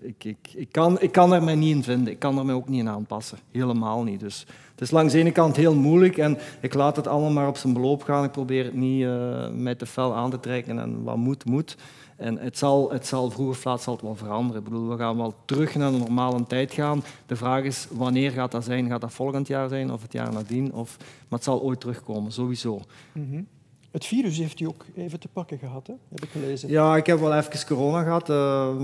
ik, 0.00 0.24
ik, 0.24 0.48
ik, 0.54 0.72
kan, 0.72 1.00
ik 1.00 1.12
kan 1.12 1.32
er 1.32 1.42
mij 1.42 1.54
niet 1.54 1.74
in 1.74 1.82
vinden. 1.82 2.12
Ik 2.12 2.18
kan 2.18 2.38
er 2.38 2.44
mij 2.44 2.54
ook 2.54 2.68
niet 2.68 2.80
in 2.80 2.88
aanpassen. 2.88 3.38
Helemaal 3.50 4.02
niet. 4.02 4.20
Dus 4.20 4.46
het 4.80 4.88
is 4.88 4.94
langs 4.94 5.12
de 5.12 5.18
ene 5.18 5.32
kant 5.32 5.56
heel 5.56 5.74
moeilijk 5.74 6.18
en 6.18 6.38
ik 6.60 6.74
laat 6.74 6.96
het 6.96 7.06
allemaal 7.06 7.30
maar 7.30 7.48
op 7.48 7.56
zijn 7.56 7.72
beloop 7.72 8.02
gaan. 8.02 8.24
Ik 8.24 8.30
probeer 8.30 8.64
het 8.64 8.74
niet 8.74 9.02
uh, 9.02 9.48
met 9.48 9.78
te 9.78 9.86
fel 9.86 10.14
aan 10.14 10.30
te 10.30 10.40
trekken 10.40 10.78
en 10.78 11.02
wat 11.02 11.16
moet, 11.16 11.44
moet. 11.44 11.76
En 12.16 12.38
het 12.38 12.58
zal, 12.58 12.90
het 12.92 13.06
zal 13.06 13.30
vroeg 13.30 13.48
of 13.48 13.64
laat 13.64 13.82
zal 13.82 13.92
het 13.92 14.02
wel 14.02 14.16
veranderen. 14.16 14.62
Ik 14.62 14.68
bedoel, 14.68 14.88
we 14.88 14.96
gaan 14.96 15.16
wel 15.16 15.34
terug 15.44 15.74
naar 15.74 15.90
de 15.90 15.98
normale 15.98 16.46
tijd 16.46 16.72
gaan. 16.72 17.02
De 17.26 17.36
vraag 17.36 17.64
is, 17.64 17.86
wanneer 17.90 18.30
gaat 18.30 18.52
dat 18.52 18.64
zijn? 18.64 18.88
Gaat 18.88 19.00
dat 19.00 19.12
volgend 19.12 19.46
jaar 19.46 19.68
zijn 19.68 19.92
of 19.92 20.02
het 20.02 20.12
jaar 20.12 20.32
nadien? 20.32 20.72
Of, 20.72 20.96
maar 20.98 21.38
het 21.38 21.44
zal 21.44 21.62
ooit 21.62 21.80
terugkomen, 21.80 22.32
sowieso. 22.32 22.80
Mhm. 23.12 23.42
Het 23.90 24.06
virus 24.06 24.38
heeft 24.38 24.60
u 24.60 24.66
ook 24.66 24.84
even 24.94 25.20
te 25.20 25.28
pakken 25.28 25.58
gehad, 25.58 25.86
hè? 25.86 25.94
heb 26.10 26.22
ik 26.22 26.30
gelezen. 26.30 26.68
Ja, 26.68 26.96
ik 26.96 27.06
heb 27.06 27.18
wel 27.18 27.34
even 27.34 27.66
corona 27.66 28.02
gehad. 28.02 28.28
Ik 28.28 28.34
uh, 28.34 28.76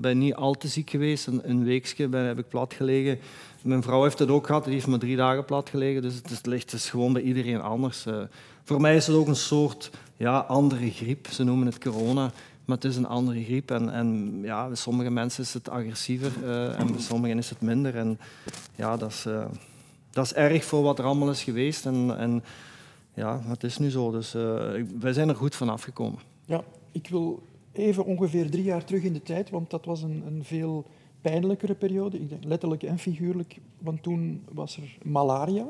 ben 0.00 0.18
niet 0.18 0.34
al 0.34 0.54
te 0.54 0.68
ziek 0.68 0.90
geweest. 0.90 1.26
Een, 1.26 1.40
een 1.50 1.64
weekje 1.64 2.08
ben, 2.08 2.24
heb 2.24 2.38
ik 2.38 2.48
plat 2.48 2.74
gelegen. 2.74 3.18
Mijn 3.68 3.82
vrouw 3.82 4.02
heeft 4.02 4.18
het 4.18 4.28
ook 4.28 4.46
gehad. 4.46 4.64
Die 4.64 4.72
heeft 4.72 4.86
me 4.86 4.98
drie 4.98 5.16
dagen 5.16 5.44
plat 5.44 5.68
gelegen. 5.68 6.02
Dus 6.02 6.14
het, 6.14 6.46
ligt 6.46 6.70
dus 6.70 6.90
gewoon 6.90 7.12
bij 7.12 7.22
iedereen 7.22 7.60
anders. 7.60 8.06
Uh, 8.06 8.22
voor 8.64 8.80
mij 8.80 8.96
is 8.96 9.06
het 9.06 9.16
ook 9.16 9.26
een 9.26 9.36
soort 9.36 9.90
ja, 10.16 10.38
andere 10.38 10.90
griep. 10.90 11.26
Ze 11.26 11.44
noemen 11.44 11.66
het 11.66 11.78
corona. 11.78 12.32
Maar 12.64 12.76
het 12.76 12.84
is 12.84 12.96
een 12.96 13.06
andere 13.06 13.44
griep. 13.44 13.70
En, 13.70 13.92
en 13.92 14.38
ja, 14.42 14.66
bij 14.66 14.76
sommige 14.76 15.10
mensen 15.10 15.42
is 15.42 15.54
het 15.54 15.68
agressiever 15.68 16.32
uh, 16.44 16.80
en 16.80 16.86
bij 16.86 17.00
sommigen 17.00 17.38
is 17.38 17.50
het 17.50 17.60
minder. 17.60 17.96
En 17.96 18.18
ja, 18.74 18.96
dat 18.96 19.10
is, 19.10 19.24
uh, 19.26 19.44
dat 20.10 20.24
is 20.24 20.34
erg 20.34 20.64
voor 20.64 20.82
wat 20.82 20.98
er 20.98 21.04
allemaal 21.04 21.30
is 21.30 21.42
geweest. 21.42 21.86
En, 21.86 22.18
en 22.18 22.44
ja, 23.14 23.40
het 23.44 23.64
is 23.64 23.78
nu 23.78 23.90
zo. 23.90 24.10
Dus 24.10 24.32
wij 24.98 25.12
zijn 25.12 25.28
er 25.28 25.36
goed 25.36 25.54
van 25.54 25.68
afgekomen. 25.68 26.18
Ja, 26.44 26.64
ik 26.92 27.08
wil 27.08 27.42
even 27.72 28.04
ongeveer 28.04 28.50
drie 28.50 28.64
jaar 28.64 28.84
terug 28.84 29.02
in 29.02 29.12
de 29.12 29.22
tijd, 29.22 29.50
want 29.50 29.70
dat 29.70 29.84
was 29.84 30.02
een, 30.02 30.22
een 30.26 30.44
veel 30.44 30.86
pijnlijkere 31.20 31.74
periode. 31.74 32.20
Ik 32.20 32.28
denk 32.28 32.44
letterlijk 32.44 32.82
en 32.82 32.98
figuurlijk, 32.98 33.58
want 33.78 34.02
toen 34.02 34.44
was 34.52 34.76
er 34.76 34.98
malaria. 35.02 35.66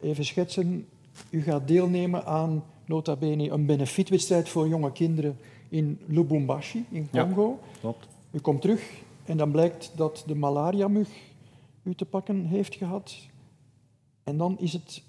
Even 0.00 0.24
schetsen, 0.24 0.86
u 1.30 1.42
gaat 1.42 1.68
deelnemen 1.68 2.26
aan 2.26 2.64
nota 2.86 3.16
bene 3.16 3.50
een 3.50 3.66
benefietwedstrijd 3.66 4.48
voor 4.48 4.68
jonge 4.68 4.92
kinderen 4.92 5.36
in 5.68 5.98
Lubumbashi, 6.06 6.84
in 6.90 7.10
Congo. 7.10 7.58
Ja, 7.62 7.78
klopt. 7.80 8.08
U 8.30 8.38
komt 8.38 8.60
terug 8.60 8.90
en 9.24 9.36
dan 9.36 9.50
blijkt 9.50 9.92
dat 9.96 10.24
de 10.26 10.34
malariamug 10.34 11.08
u 11.82 11.94
te 11.94 12.04
pakken 12.04 12.44
heeft 12.44 12.74
gehad. 12.74 13.16
En 14.24 14.36
dan 14.36 14.58
is 14.58 14.72
het 14.72 15.02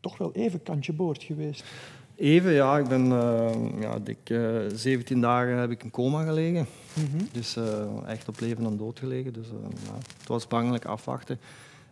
toch 0.00 0.18
wel 0.18 0.32
even 0.32 0.62
kantje 0.62 0.92
boord 0.92 1.22
geweest. 1.22 1.64
Even, 2.20 2.52
ja. 2.52 2.78
Ik 2.78 2.88
ben 2.88 3.06
uh, 3.06 3.80
ja, 3.80 3.98
dik, 3.98 4.30
uh, 4.30 4.60
17 4.74 5.20
dagen 5.20 5.56
heb 5.56 5.70
ik 5.70 5.82
in 5.82 5.90
coma 5.90 6.24
gelegen. 6.24 6.66
Mm 6.94 7.06
-hmm. 7.10 7.28
Dus 7.32 7.56
uh, 7.56 7.64
echt 8.06 8.28
op 8.28 8.40
leven 8.40 8.64
en 8.64 8.76
dood 8.76 8.98
gelegen. 8.98 9.32
Dus 9.32 9.46
ja, 9.84 9.94
het 10.18 10.28
was 10.28 10.46
bangelijk 10.46 10.84
afwachten. 10.84 11.40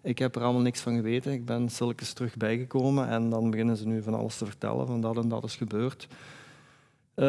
Ik 0.03 0.19
heb 0.19 0.37
er 0.37 0.43
allemaal 0.43 0.63
niks 0.63 0.81
van 0.81 0.95
geweten. 0.97 1.33
Ik 1.33 1.45
ben 1.45 1.71
zulkens 1.71 2.13
terug 2.13 2.37
bijgekomen 2.37 3.09
en 3.09 3.31
dan 3.31 3.51
beginnen 3.51 3.77
ze 3.77 3.87
nu 3.87 4.03
van 4.03 4.15
alles 4.15 4.37
te 4.37 4.47
vertellen, 4.47 4.87
van 4.87 5.01
dat 5.01 5.17
en 5.17 5.29
dat 5.29 5.45
is 5.45 5.57
gebeurd. 5.57 6.09
Uh, 7.15 7.27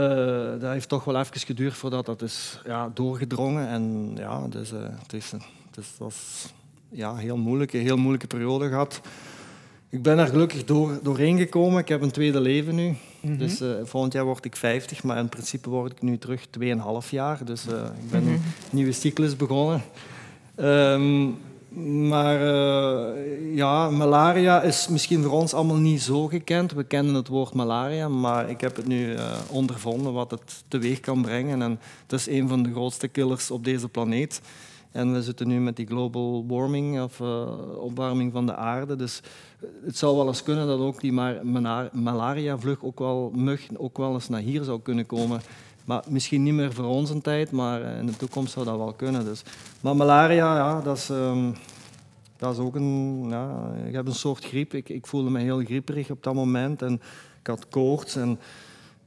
dat 0.60 0.72
heeft 0.72 0.90
toch 0.90 1.04
wel 1.04 1.20
even 1.20 1.40
geduurd 1.40 1.74
voordat 1.74 2.06
dat 2.06 2.22
is 2.22 2.62
ja, 2.66 2.92
doorgedrongen. 2.94 3.68
En 3.68 4.12
ja, 4.16 4.48
dus, 4.48 4.74
uh, 4.74 4.80
het, 4.82 5.14
is, 5.14 5.32
het, 5.32 5.78
is, 6.08 6.54
ja, 6.90 7.16
heel 7.16 7.38
moeilijke, 7.38 7.78
heel 7.78 7.98
moeilijke 7.98 8.28
periode 8.28 8.68
gehad. 8.68 9.02
Ik 9.90 10.02
ben 10.02 10.18
er 10.18 10.28
gelukkig 10.28 10.66
door, 10.66 11.00
doorheen 11.04 11.38
gekomen. 11.38 11.80
Ik 11.80 11.88
heb 11.88 12.02
een 12.02 12.12
tweede 12.12 12.40
leven 12.40 12.76
nu. 12.76 12.88
Mm 12.88 12.98
-hmm. 13.22 13.38
Dus 13.38 13.62
uh, 13.62 13.70
volgend 13.84 14.14
jaar 14.14 14.26
word 14.26 14.46
ik 14.46 14.56
50, 14.56 15.04
maar 15.04 15.18
in 15.18 15.30
principe 15.30 15.70
word 15.70 15.92
ik 15.92 16.02
nu 16.02 16.18
terug 16.18 16.46
2,5 17.04 17.10
jaar. 17.10 17.46
Dus 17.46 17.66
ik 17.66 18.10
ben 18.12 18.28
een 18.28 18.42
nieuwe 18.72 18.92
cyclus 18.92 19.36
begonnen. 19.36 19.82
Um, 20.56 21.38
maar 22.10 22.42
uh, 22.42 23.56
ja, 23.56 23.90
malaria 23.90 24.62
is 24.62 24.88
misschien 24.88 25.24
voor 25.24 25.32
ons 25.32 25.54
allemaal 25.54 25.78
niet 25.78 26.02
zo 26.02 26.28
gekend. 26.28 26.74
We 26.74 26.84
kennen 26.84 27.14
het 27.14 27.28
woord 27.28 27.54
malaria, 27.54 28.08
maar 28.08 28.50
ik 28.50 28.62
heb 28.62 28.76
het 28.76 28.88
nu 28.88 29.14
uh, 29.14 29.32
ondervonden 29.50 30.14
wat 30.14 30.32
het 30.32 30.64
teweeg 30.68 31.00
kan 31.00 31.22
brengen. 31.22 31.62
En 31.62 31.80
het 32.02 32.12
is 32.20 32.28
een 32.28 32.48
van 32.48 32.64
de 32.64 32.72
grootste 32.72 33.08
killers 33.08 33.52
op 33.52 33.64
deze 33.64 33.88
planeet. 33.88 34.42
En 34.92 35.14
we 35.14 35.24
zitten 35.24 35.48
nu 35.48 35.60
met 35.60 35.76
die 35.76 35.88
global 35.88 36.46
warming, 36.48 37.02
of 37.02 37.20
uh, 37.20 37.48
opwarming 37.78 38.32
van 38.32 38.46
de 38.46 38.56
aarde. 38.56 38.96
Dus 38.96 39.22
het 39.86 39.98
zou 39.98 40.16
wel 40.16 40.28
eens 40.28 40.44
kunnen 40.44 40.68
dat 40.68 40.80
ook 40.80 41.02
die 41.02 41.12
malaria-vlug 41.92 42.84
ook 42.84 43.00
wel, 43.00 43.32
mug, 43.36 43.68
ook 43.78 43.98
wel 43.98 44.14
eens 44.14 44.30
naar 44.30 44.42
hier 44.42 44.64
zou 44.64 44.82
kunnen 44.82 45.06
komen. 45.06 45.42
Maar 45.86 46.04
misschien 46.08 46.44
niet 46.44 46.54
meer 46.54 46.74
voor 46.74 46.86
onze 46.86 47.22
tijd, 47.22 47.52
maar 47.52 47.82
in 47.82 48.06
de 48.06 48.18
toekomst 48.18 48.54
zou 48.54 48.66
dat 48.66 48.78
wel 48.78 48.94
kunnen. 48.94 49.26
Dus. 49.26 49.44
Maar 49.82 49.96
malaria, 49.96 50.56
ja, 50.56 50.82
dat 50.82 50.98
is, 50.98 51.10
is 52.40 52.58
ook 52.58 52.76
een... 52.76 53.26
Ja, 53.30 53.72
ik 53.86 53.94
heb 53.94 54.08
een 54.08 54.14
soort 54.14 54.46
griep. 54.46 54.74
Ik, 54.74 54.90
ik 54.90 55.08
voelde 55.08 55.30
me 55.30 55.40
heel 55.40 55.60
grieperig 55.60 56.10
op 56.12 56.24
dat 56.24 56.34
moment. 56.34 56.82
En 56.82 56.94
ik 57.40 57.48
had 57.48 57.68
koorts. 57.68 58.16
En 58.16 58.32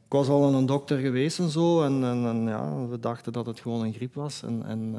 ik 0.04 0.12
was 0.18 0.28
al 0.28 0.54
een 0.54 0.66
dokter 0.66 0.98
geweest 0.98 1.38
en 1.38 1.48
zo. 1.48 1.82
En, 1.82 2.04
en, 2.04 2.42
ja, 2.42 2.86
we 2.86 2.98
dachten 2.98 3.32
dat 3.32 3.46
het 3.46 3.60
gewoon 3.60 3.84
een 3.84 3.92
griep 3.92 4.14
was. 4.14 4.42
En, 4.42 4.62
en 4.66 4.96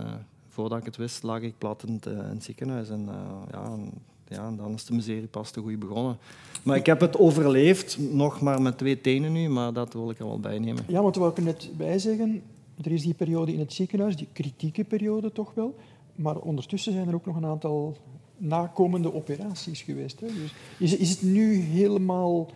voordat 0.54 0.80
ik 0.80 0.86
het 0.86 0.96
wist, 0.96 1.24
lag 1.24 1.42
ik 1.42 1.58
plat 1.58 1.84
in 1.88 1.94
het, 1.94 2.06
het 2.06 2.44
ziekenhuis. 2.44 2.90
En, 2.90 3.02
uh, 3.02 3.16
ja, 3.52 3.64
en, 3.64 3.92
ja, 4.28 4.48
en 4.48 4.56
dan 4.56 4.74
is 4.74 4.86
de 4.86 4.94
miserie 4.94 5.28
pas 5.28 5.52
te 5.52 5.62
goed 5.62 5.80
begonnen. 5.80 6.18
Maar 6.64 6.78
ik 6.78 6.86
heb 6.86 7.00
het 7.00 7.18
overleefd, 7.18 7.98
nog 8.00 8.42
maar 8.42 8.62
met 8.62 8.78
twee 8.78 9.02
tenen 9.02 9.32
nu, 9.32 9.50
maar 9.50 9.74
dat 9.74 9.94
wil 9.94 10.10
ik 10.10 10.20
er 10.20 10.26
wel 10.26 10.40
bij 10.40 10.60
nemen. 10.60 10.84
Ja, 10.88 11.02
want 11.02 11.16
we 11.16 11.26
ik 11.26 11.38
er 11.38 11.44
net 11.44 11.70
bij 11.78 12.00
zeggen, 12.00 12.42
er 12.84 12.92
is 12.92 13.02
die 13.02 13.14
periode 13.14 13.54
in 13.54 13.60
het 13.60 13.74
ziekenhuis, 13.74 14.16
die 14.16 14.28
kritieke 14.34 14.84
periode 14.84 15.32
toch 15.32 15.54
wel, 15.54 15.76
maar 16.16 16.38
ondertussen 16.38 16.94
zijn 16.94 17.08
er 17.08 17.16
ook 17.16 17.26
nog 17.26 17.36
een 17.36 17.46
aantal 17.46 17.98
nakomende 18.38 19.14
operaties 19.14 19.82
geweest. 19.82 20.20
Hè? 20.20 20.28
Dus 20.28 20.54
is, 20.78 20.98
is 20.98 21.10
het 21.10 21.22
nu 21.22 21.56
helemaal 21.56 22.50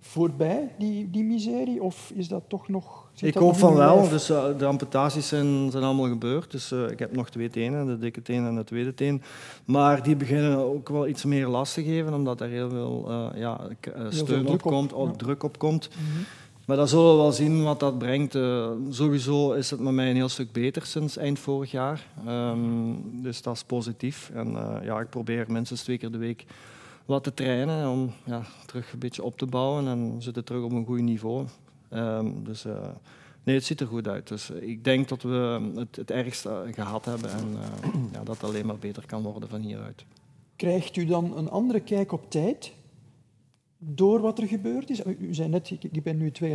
voorbij, 0.00 0.74
die, 0.78 1.10
die 1.10 1.24
miserie, 1.24 1.82
of 1.82 2.12
is 2.14 2.28
dat 2.28 2.42
toch 2.48 2.68
nog... 2.68 3.01
Ik 3.20 3.34
hoop 3.34 3.56
van 3.56 3.74
wel. 3.74 4.08
Dus, 4.08 4.30
uh, 4.30 4.44
de 4.58 4.64
amputaties 4.64 5.28
zijn, 5.28 5.70
zijn 5.70 5.84
allemaal 5.84 6.08
gebeurd. 6.08 6.50
Dus 6.50 6.72
uh, 6.72 6.90
ik 6.90 6.98
heb 6.98 7.14
nog 7.14 7.30
twee 7.30 7.50
tenen, 7.50 7.86
de 7.86 7.98
dikke 7.98 8.22
teen 8.22 8.46
en 8.46 8.54
de 8.54 8.64
tweede 8.64 8.94
teen. 8.94 9.22
Maar 9.64 10.02
die 10.02 10.16
beginnen 10.16 10.56
ook 10.56 10.88
wel 10.88 11.06
iets 11.06 11.24
meer 11.24 11.46
last 11.46 11.74
te 11.74 11.82
geven, 11.82 12.14
omdat 12.14 12.40
er 12.40 12.48
heel 12.48 12.70
veel 12.70 13.06
uh, 13.08 13.40
ja, 13.40 13.60
steun 14.08 14.46
op 14.46 14.62
komt, 14.62 14.92
op, 14.92 15.08
ja. 15.08 15.16
druk 15.16 15.42
op 15.42 15.58
komt. 15.58 15.88
Mm 15.88 16.14
-hmm. 16.14 16.24
Maar 16.66 16.76
dan 16.76 16.88
zullen 16.88 17.10
we 17.10 17.16
wel 17.16 17.32
zien 17.32 17.62
wat 17.62 17.80
dat 17.80 17.98
brengt. 17.98 18.38
Sowieso 18.90 19.52
is 19.52 19.70
het 19.70 19.80
met 19.80 19.92
mij 19.92 20.10
een 20.10 20.16
heel 20.16 20.28
stuk 20.28 20.52
beter 20.52 20.86
sinds 20.86 21.16
eind 21.16 21.38
vorig 21.38 21.70
jaar. 21.70 22.06
Um, 22.28 23.22
dus 23.22 23.42
dat 23.42 23.54
is 23.54 23.64
positief. 23.64 24.30
En 24.34 24.56
ja, 24.82 25.00
ik 25.00 25.10
probeer 25.10 25.44
minstens 25.48 25.82
twee 25.82 25.98
keer 25.98 26.10
de 26.10 26.18
week 26.18 26.44
wat 27.06 27.24
te 27.24 27.34
trainen 27.34 27.88
om 27.88 28.12
ja, 28.24 28.42
terug 28.66 28.92
een 28.92 28.98
beetje 28.98 29.22
op 29.22 29.38
te 29.38 29.46
bouwen 29.46 29.86
en 29.86 30.14
we 30.14 30.22
zitten 30.22 30.44
terug 30.44 30.62
op 30.62 30.72
een 30.72 30.84
goed 30.84 31.00
niveau. 31.00 31.46
Um, 31.94 32.44
dus 32.44 32.66
uh, 32.66 32.72
nee, 33.42 33.54
het 33.54 33.64
ziet 33.64 33.80
er 33.80 33.86
goed 33.86 34.08
uit. 34.08 34.28
Dus 34.28 34.50
ik 34.50 34.84
denk 34.84 35.08
dat 35.08 35.22
we 35.22 35.70
het, 35.74 35.96
het 35.96 36.10
ergste 36.10 36.64
gehad 36.70 37.04
hebben 37.04 37.30
en 37.30 37.56
ja, 38.12 38.24
dat 38.24 38.34
het 38.34 38.44
alleen 38.44 38.66
maar 38.66 38.78
beter 38.78 39.06
kan 39.06 39.22
worden 39.22 39.48
van 39.48 39.60
hieruit. 39.60 40.04
Krijgt 40.56 40.96
u 40.96 41.04
dan 41.04 41.36
een 41.36 41.50
andere 41.50 41.80
kijk 41.80 42.12
op 42.12 42.30
tijd? 42.30 42.72
door 43.84 44.20
wat 44.20 44.38
er 44.38 44.46
gebeurd 44.46 44.90
is. 44.90 45.04
U 45.04 45.34
zei 45.34 45.48
net, 45.48 45.70
ik 45.70 46.02
ben 46.02 46.16
nu 46.16 46.32
2,5, 46.42 46.48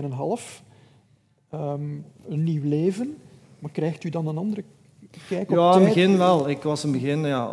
um, 1.53 2.05
een 2.27 2.43
nieuw 2.43 2.63
leven. 2.63 3.17
Maar 3.59 3.71
krijgt 3.71 4.03
u 4.03 4.09
dan 4.09 4.27
een 4.27 4.37
andere 4.37 4.63
kijk 5.27 5.51
op 5.51 5.57
Ja, 5.57 5.73
in 5.73 5.81
het 5.81 5.93
begin 5.93 6.17
wel. 6.17 6.49
Ik 6.49 6.61
was 6.61 6.83
in 6.83 6.91
het 6.91 7.01
begin, 7.01 7.19
ja, 7.19 7.51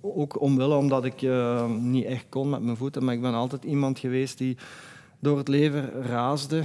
ook 0.00 0.40
omwille 0.40 0.76
omdat 0.76 1.04
ik 1.04 1.22
uh, 1.22 1.70
niet 1.70 2.04
echt 2.04 2.26
kon 2.28 2.50
met 2.50 2.62
mijn 2.62 2.76
voeten. 2.76 3.04
Maar 3.04 3.14
ik 3.14 3.20
ben 3.20 3.34
altijd 3.34 3.64
iemand 3.64 3.98
geweest 3.98 4.38
die 4.38 4.56
door 5.18 5.38
het 5.38 5.48
leven 5.48 5.90
raasde. 6.02 6.64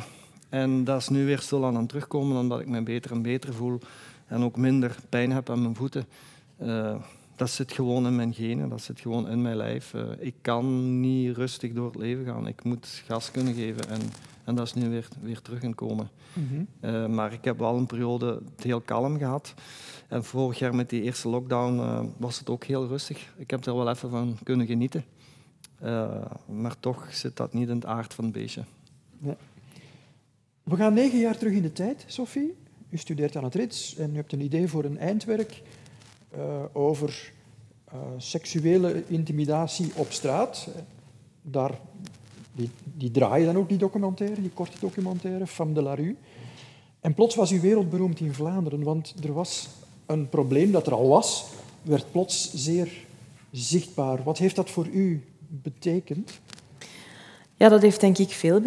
En 0.55 0.83
dat 0.83 1.01
is 1.01 1.09
nu 1.09 1.25
weer 1.25 1.39
stil 1.39 1.65
aan 1.65 1.75
het 1.75 1.89
terugkomen, 1.89 2.37
omdat 2.37 2.59
ik 2.59 2.67
me 2.67 2.83
beter 2.83 3.11
en 3.11 3.21
beter 3.21 3.53
voel. 3.53 3.79
En 4.27 4.43
ook 4.43 4.57
minder 4.57 4.95
pijn 5.09 5.31
heb 5.31 5.49
aan 5.49 5.61
mijn 5.61 5.75
voeten. 5.75 6.05
Uh, 6.61 6.95
dat 7.35 7.49
zit 7.49 7.71
gewoon 7.71 8.07
in 8.07 8.15
mijn 8.15 8.33
genen, 8.33 8.69
dat 8.69 8.81
zit 8.81 8.99
gewoon 8.99 9.29
in 9.29 9.41
mijn 9.41 9.55
lijf. 9.55 9.93
Uh, 9.93 10.03
ik 10.17 10.33
kan 10.41 10.99
niet 10.99 11.35
rustig 11.35 11.73
door 11.73 11.85
het 11.85 11.95
leven 11.95 12.25
gaan. 12.25 12.47
Ik 12.47 12.63
moet 12.63 13.03
gas 13.05 13.31
kunnen 13.31 13.53
geven 13.53 13.89
en, 13.89 14.01
en 14.43 14.55
dat 14.55 14.65
is 14.65 14.73
nu 14.73 14.89
weer, 14.89 15.07
weer 15.21 15.41
terug 15.41 15.61
in 15.61 15.75
komen. 15.75 16.09
Mm 16.33 16.47
-hmm. 16.47 16.67
uh, 16.89 17.07
maar 17.07 17.33
ik 17.33 17.43
heb 17.43 17.59
wel 17.59 17.77
een 17.77 17.85
periode 17.85 18.41
heel 18.57 18.81
kalm 18.81 19.17
gehad. 19.17 19.53
En 20.07 20.23
vorig 20.23 20.59
jaar 20.59 20.75
met 20.75 20.89
die 20.89 21.01
eerste 21.01 21.29
lockdown 21.29 22.11
was 22.17 22.39
het 22.39 22.49
ook 22.49 22.63
heel 22.63 22.87
rustig. 22.87 23.33
Ik 23.37 23.49
heb 23.49 23.65
er 23.65 23.75
wel 23.75 23.89
even 23.89 24.09
van 24.09 24.37
kunnen 24.43 24.65
genieten. 24.65 25.05
maar 26.45 26.75
toch 26.79 27.07
zit 27.13 27.37
dat 27.37 27.53
niet 27.53 27.69
in 27.69 27.75
het 27.75 27.85
aard 27.85 28.13
van 28.13 28.23
het 28.23 28.33
beestje. 28.33 28.63
Ja. 29.19 29.35
We 30.65 30.75
gaan 30.75 30.93
negen 30.93 31.19
jaar 31.19 31.37
terug 31.37 31.53
in 31.53 31.61
de 31.61 31.71
tijd, 31.71 32.03
Sophie. 32.07 32.55
U 32.89 32.97
studeert 32.97 33.35
aan 33.35 33.43
het 33.43 33.55
RITS 33.55 33.95
en 33.95 34.13
u 34.13 34.15
hebt 34.15 34.31
een 34.31 34.41
idee 34.41 34.67
voor 34.67 34.83
een 34.83 34.97
eindwerk 34.97 35.61
uh, 36.35 36.63
over 36.73 37.31
uh, 37.93 37.99
seksuele 38.17 39.03
intimidatie 39.07 39.91
op 39.95 40.11
straat. 40.11 40.67
Daar, 41.41 41.79
die, 42.51 42.69
die 42.83 43.11
draaien 43.11 43.45
dan 43.45 43.57
ook 43.57 43.69
die 43.69 43.77
documentaire, 43.77 44.41
die 44.41 44.49
korte 44.49 44.79
documentaire, 44.79 45.47
Femme 45.47 45.73
de 45.73 45.81
la 45.81 45.93
Rue. 45.93 46.15
En 46.99 47.13
plots 47.13 47.35
was 47.35 47.51
u 47.51 47.61
wereldberoemd 47.61 48.19
in 48.19 48.33
Vlaanderen, 48.33 48.83
want 48.83 49.13
er 49.23 49.33
was 49.33 49.69
een 50.05 50.29
probleem 50.29 50.71
dat 50.71 50.87
er 50.87 50.93
al 50.93 51.07
was, 51.07 51.45
werd 51.81 52.11
plots 52.11 52.53
zeer 52.53 52.91
zichtbaar. 53.51 54.23
Wat 54.23 54.37
heeft 54.37 54.55
dat 54.55 54.69
voor 54.69 54.87
u 54.87 55.23
betekend? 55.47 56.39
Ja, 57.57 57.69
dat 57.69 57.81
heeft 57.81 57.99
denk 57.99 58.17
ik 58.17 58.29
veel 58.29 58.61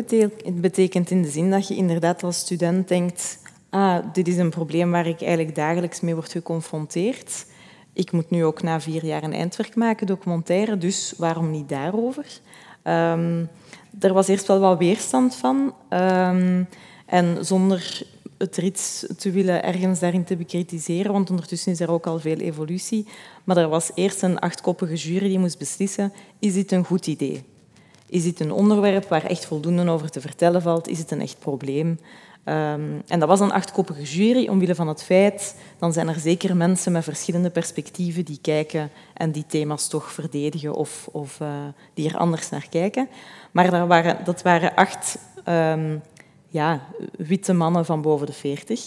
betekend 0.52 1.10
in 1.10 1.22
de 1.22 1.28
zin 1.28 1.50
dat 1.50 1.68
je 1.68 1.76
inderdaad 1.76 2.22
als 2.22 2.38
student 2.38 2.88
denkt 2.88 3.38
ah, 3.70 3.98
dit 4.12 4.28
is 4.28 4.36
een 4.36 4.50
probleem 4.50 4.90
waar 4.90 5.06
ik 5.06 5.20
eigenlijk 5.20 5.54
dagelijks 5.54 6.00
mee 6.00 6.14
word 6.14 6.32
geconfronteerd. 6.32 7.46
Ik 7.92 8.12
moet 8.12 8.30
nu 8.30 8.44
ook 8.44 8.62
na 8.62 8.80
vier 8.80 9.04
jaar 9.04 9.22
een 9.22 9.32
eindwerk 9.32 9.74
maken, 9.74 10.06
documentaire, 10.06 10.78
dus 10.78 11.14
waarom 11.16 11.50
niet 11.50 11.68
daarover? 11.68 12.40
Um, 12.84 13.48
er 14.00 14.12
was 14.12 14.28
eerst 14.28 14.46
wel 14.46 14.60
wat 14.60 14.78
weerstand 14.78 15.34
van. 15.34 15.74
Um, 15.90 16.68
en 17.06 17.44
zonder 17.44 18.02
het 18.38 18.56
rits 18.56 19.06
te 19.16 19.30
willen 19.30 19.62
ergens 19.62 20.00
daarin 20.00 20.24
te 20.24 20.36
bekritiseren, 20.36 21.12
want 21.12 21.30
ondertussen 21.30 21.72
is 21.72 21.80
er 21.80 21.90
ook 21.90 22.06
al 22.06 22.18
veel 22.18 22.36
evolutie. 22.36 23.06
Maar 23.44 23.56
er 23.56 23.68
was 23.68 23.90
eerst 23.94 24.22
een 24.22 24.38
achtkoppige 24.38 24.94
jury 24.94 25.28
die 25.28 25.38
moest 25.38 25.58
beslissen, 25.58 26.12
is 26.38 26.54
dit 26.54 26.72
een 26.72 26.84
goed 26.84 27.06
idee? 27.06 27.44
Is 28.08 28.22
dit 28.22 28.40
een 28.40 28.52
onderwerp 28.52 29.08
waar 29.08 29.24
echt 29.24 29.44
voldoende 29.44 29.90
over 29.90 30.10
te 30.10 30.20
vertellen 30.20 30.62
valt? 30.62 30.88
Is 30.88 30.98
het 30.98 31.10
een 31.10 31.20
echt 31.20 31.38
probleem? 31.38 31.98
Um, 32.48 33.02
en 33.06 33.18
dat 33.18 33.28
was 33.28 33.40
een 33.40 33.52
achtkoppige 33.52 34.02
jury 34.02 34.48
omwille 34.48 34.74
van 34.74 34.88
het 34.88 35.02
feit, 35.02 35.56
dan 35.78 35.92
zijn 35.92 36.08
er 36.08 36.18
zeker 36.18 36.56
mensen 36.56 36.92
met 36.92 37.04
verschillende 37.04 37.50
perspectieven 37.50 38.24
die 38.24 38.38
kijken 38.42 38.90
en 39.14 39.32
die 39.32 39.44
thema's 39.46 39.88
toch 39.88 40.12
verdedigen 40.12 40.74
of, 40.74 41.08
of 41.12 41.40
uh, 41.40 41.48
die 41.94 42.08
er 42.08 42.16
anders 42.16 42.50
naar 42.50 42.66
kijken. 42.70 43.08
Maar 43.50 43.70
dat 43.70 43.88
waren, 43.88 44.24
dat 44.24 44.42
waren 44.42 44.74
acht 44.74 45.18
um, 45.48 46.02
ja, 46.48 46.80
witte 47.16 47.52
mannen 47.52 47.84
van 47.84 48.02
boven 48.02 48.26
de 48.26 48.32
veertig. 48.32 48.80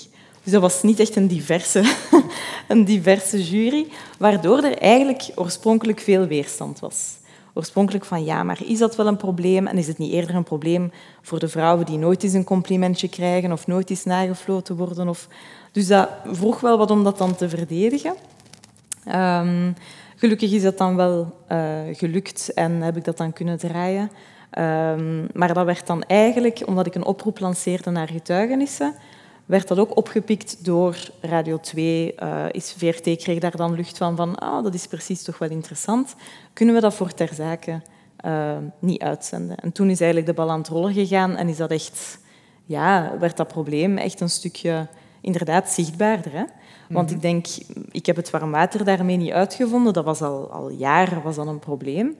Dus 0.43 0.51
dat 0.51 0.61
was 0.61 0.83
niet 0.83 0.99
echt 0.99 1.15
een 1.15 1.27
diverse, 1.27 1.95
een 2.67 2.85
diverse 2.85 3.43
jury, 3.43 3.87
waardoor 4.19 4.63
er 4.63 4.77
eigenlijk 4.77 5.31
oorspronkelijk 5.35 5.99
veel 5.99 6.27
weerstand 6.27 6.79
was. 6.79 7.19
Oorspronkelijk 7.53 8.05
van 8.05 8.23
ja, 8.23 8.43
maar 8.43 8.59
is 8.65 8.79
dat 8.79 8.95
wel 8.95 9.07
een 9.07 9.17
probleem? 9.17 9.67
En 9.67 9.77
is 9.77 9.87
het 9.87 9.97
niet 9.97 10.11
eerder 10.11 10.35
een 10.35 10.43
probleem 10.43 10.91
voor 11.21 11.39
de 11.39 11.47
vrouwen 11.47 11.85
die 11.85 11.97
nooit 11.97 12.23
eens 12.23 12.33
een 12.33 12.43
complimentje 12.43 13.09
krijgen 13.09 13.51
of 13.51 13.67
nooit 13.67 13.89
eens 13.89 14.03
nagefloten 14.03 14.75
worden? 14.75 15.07
Of... 15.07 15.27
Dus 15.71 15.87
dat 15.87 16.09
vroeg 16.25 16.59
wel 16.59 16.77
wat 16.77 16.91
om 16.91 17.03
dat 17.03 17.17
dan 17.17 17.35
te 17.35 17.49
verdedigen. 17.49 18.13
Um, 19.15 19.75
gelukkig 20.15 20.51
is 20.51 20.61
dat 20.61 20.77
dan 20.77 20.95
wel 20.95 21.33
uh, 21.51 21.79
gelukt 21.91 22.53
en 22.53 22.81
heb 22.81 22.97
ik 22.97 23.03
dat 23.03 23.17
dan 23.17 23.33
kunnen 23.33 23.57
draaien. 23.57 24.11
Um, 24.59 25.27
maar 25.33 25.53
dat 25.53 25.65
werd 25.65 25.87
dan 25.87 26.03
eigenlijk, 26.03 26.63
omdat 26.65 26.85
ik 26.85 26.95
een 26.95 27.05
oproep 27.05 27.39
lanceerde 27.39 27.89
naar 27.89 28.07
getuigenissen, 28.07 28.95
werd 29.51 29.67
dat 29.67 29.79
ook 29.79 29.97
opgepikt 29.97 30.65
door 30.65 30.97
Radio 31.21 31.59
2. 31.59 32.13
Uh, 32.19 32.45
eh, 32.45 32.49
is 32.51 32.75
VRT 32.77 33.17
kreeg 33.17 33.39
daar 33.39 33.55
dan 33.55 33.75
lucht 33.75 33.97
van, 33.97 34.15
van 34.15 34.35
ah, 34.35 34.63
dat 34.63 34.73
is 34.73 34.87
precies 34.87 35.23
toch 35.23 35.37
wel 35.37 35.49
interessant. 35.49 36.15
Kunnen 36.53 36.75
we 36.75 36.81
dat 36.81 36.93
voor 36.93 37.13
ter 37.13 37.33
zake 37.33 37.81
uh, 38.25 38.57
niet 38.79 39.01
uitzenden? 39.01 39.57
En 39.57 39.71
toen 39.71 39.89
is 39.89 39.99
eigenlijk 39.99 40.29
de 40.29 40.41
bal 40.41 40.51
aan 40.51 40.59
het 40.59 40.67
rollen 40.67 40.93
gegaan 40.93 41.35
en 41.35 41.47
is 41.47 41.57
dat 41.57 41.71
echt, 41.71 42.19
ja, 42.65 43.17
werd 43.19 43.37
dat 43.37 43.47
probleem 43.47 43.97
echt 43.97 44.19
een 44.19 44.29
stukje 44.29 44.87
inderdaad 45.21 45.69
zichtbaarder. 45.69 46.31
Hè? 46.31 46.43
Want 46.89 47.07
-hmm. 47.07 47.15
ik 47.15 47.21
denk, 47.21 47.45
ik 47.91 48.05
heb 48.05 48.15
het 48.15 48.29
warm 48.29 48.51
water 48.51 48.85
daarmee 48.85 49.17
niet 49.17 49.31
uitgevonden. 49.31 49.93
Dat 49.93 50.05
was 50.05 50.21
al, 50.21 50.51
al 50.51 50.69
jaren 50.69 51.21
was 51.21 51.35
dat 51.35 51.47
een 51.47 51.59
probleem. 51.59 52.17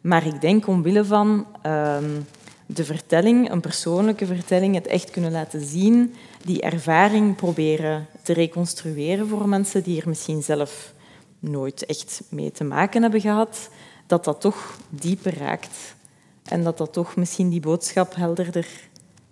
Maar 0.00 0.26
ik 0.26 0.40
denk 0.40 0.66
omwille 0.66 1.04
van 1.04 1.46
um, 1.66 2.26
de 2.66 2.84
vertelling, 2.84 3.50
een 3.50 3.60
persoonlijke 3.60 4.26
vertelling, 4.26 4.74
het 4.74 4.86
echt 4.86 5.10
kunnen 5.10 5.32
laten 5.32 5.60
zien, 5.60 6.14
die 6.44 6.60
ervaring 6.60 7.36
proberen 7.36 8.06
te 8.22 8.32
reconstrueren 8.32 9.28
voor 9.28 9.48
mensen 9.48 9.82
die 9.82 10.00
er 10.00 10.08
misschien 10.08 10.42
zelf 10.42 10.94
nooit 11.38 11.86
echt 11.86 12.22
mee 12.28 12.50
te 12.50 12.64
maken 12.64 13.02
hebben 13.02 13.20
gehad, 13.20 13.70
dat 14.06 14.24
dat 14.24 14.40
toch 14.40 14.78
dieper 14.88 15.38
raakt. 15.38 15.94
En 16.42 16.62
dat 16.62 16.78
dat 16.78 16.92
toch 16.92 17.16
misschien 17.16 17.48
die 17.48 17.60
boodschap 17.60 18.14
helderder 18.14 18.66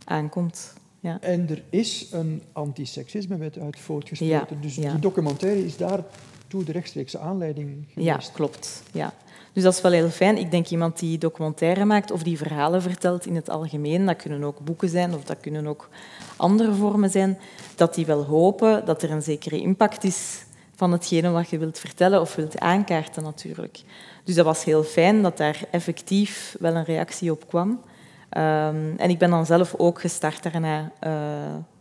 aankomt. 0.04 0.72
Ja. 1.00 1.20
En 1.20 1.48
er 1.48 1.62
is 1.70 2.08
een 2.10 2.42
antiseksisme-wet 2.52 3.58
uit 3.58 3.80
voortgesproken. 3.80 4.56
Ja, 4.56 4.60
dus 4.60 4.74
ja. 4.74 4.90
die 4.90 5.00
documentaire 5.00 5.64
is 5.64 5.76
daartoe 5.76 6.64
de 6.64 6.72
rechtstreekse 6.72 7.18
aanleiding 7.18 7.86
geweest. 7.88 8.26
Ja, 8.26 8.32
klopt. 8.32 8.82
Ja. 8.92 9.14
Dus 9.52 9.62
dat 9.62 9.74
is 9.74 9.80
wel 9.80 9.92
heel 9.92 10.08
fijn. 10.08 10.38
Ik 10.38 10.50
denk 10.50 10.66
iemand 10.66 10.98
die 10.98 11.18
documentaire 11.18 11.84
maakt 11.84 12.10
of 12.10 12.22
die 12.22 12.38
verhalen 12.38 12.82
vertelt 12.82 13.26
in 13.26 13.34
het 13.34 13.50
algemeen, 13.50 14.06
dat 14.06 14.16
kunnen 14.16 14.44
ook 14.44 14.60
boeken 14.60 14.88
zijn 14.88 15.14
of 15.14 15.24
dat 15.24 15.40
kunnen 15.40 15.66
ook 15.66 15.88
andere 16.36 16.74
vormen 16.74 17.10
zijn, 17.10 17.38
dat 17.74 17.94
die 17.94 18.06
wel 18.06 18.24
hopen 18.24 18.84
dat 18.84 19.02
er 19.02 19.10
een 19.10 19.22
zekere 19.22 19.60
impact 19.60 20.04
is 20.04 20.44
van 20.74 20.92
hetgene 20.92 21.30
wat 21.30 21.50
je 21.50 21.58
wilt 21.58 21.78
vertellen 21.78 22.20
of 22.20 22.34
wilt 22.34 22.58
aankaarten 22.58 23.22
natuurlijk. 23.22 23.82
Dus 24.24 24.34
dat 24.34 24.44
was 24.44 24.64
heel 24.64 24.82
fijn 24.82 25.22
dat 25.22 25.36
daar 25.36 25.64
effectief 25.70 26.56
wel 26.58 26.74
een 26.74 26.84
reactie 26.84 27.30
op 27.30 27.48
kwam. 27.48 27.68
Um, 27.68 28.94
en 28.96 29.10
ik 29.10 29.18
ben 29.18 29.30
dan 29.30 29.46
zelf 29.46 29.74
ook 29.76 30.00
gestart 30.00 30.42
daarna 30.42 30.92
uh, 31.06 31.12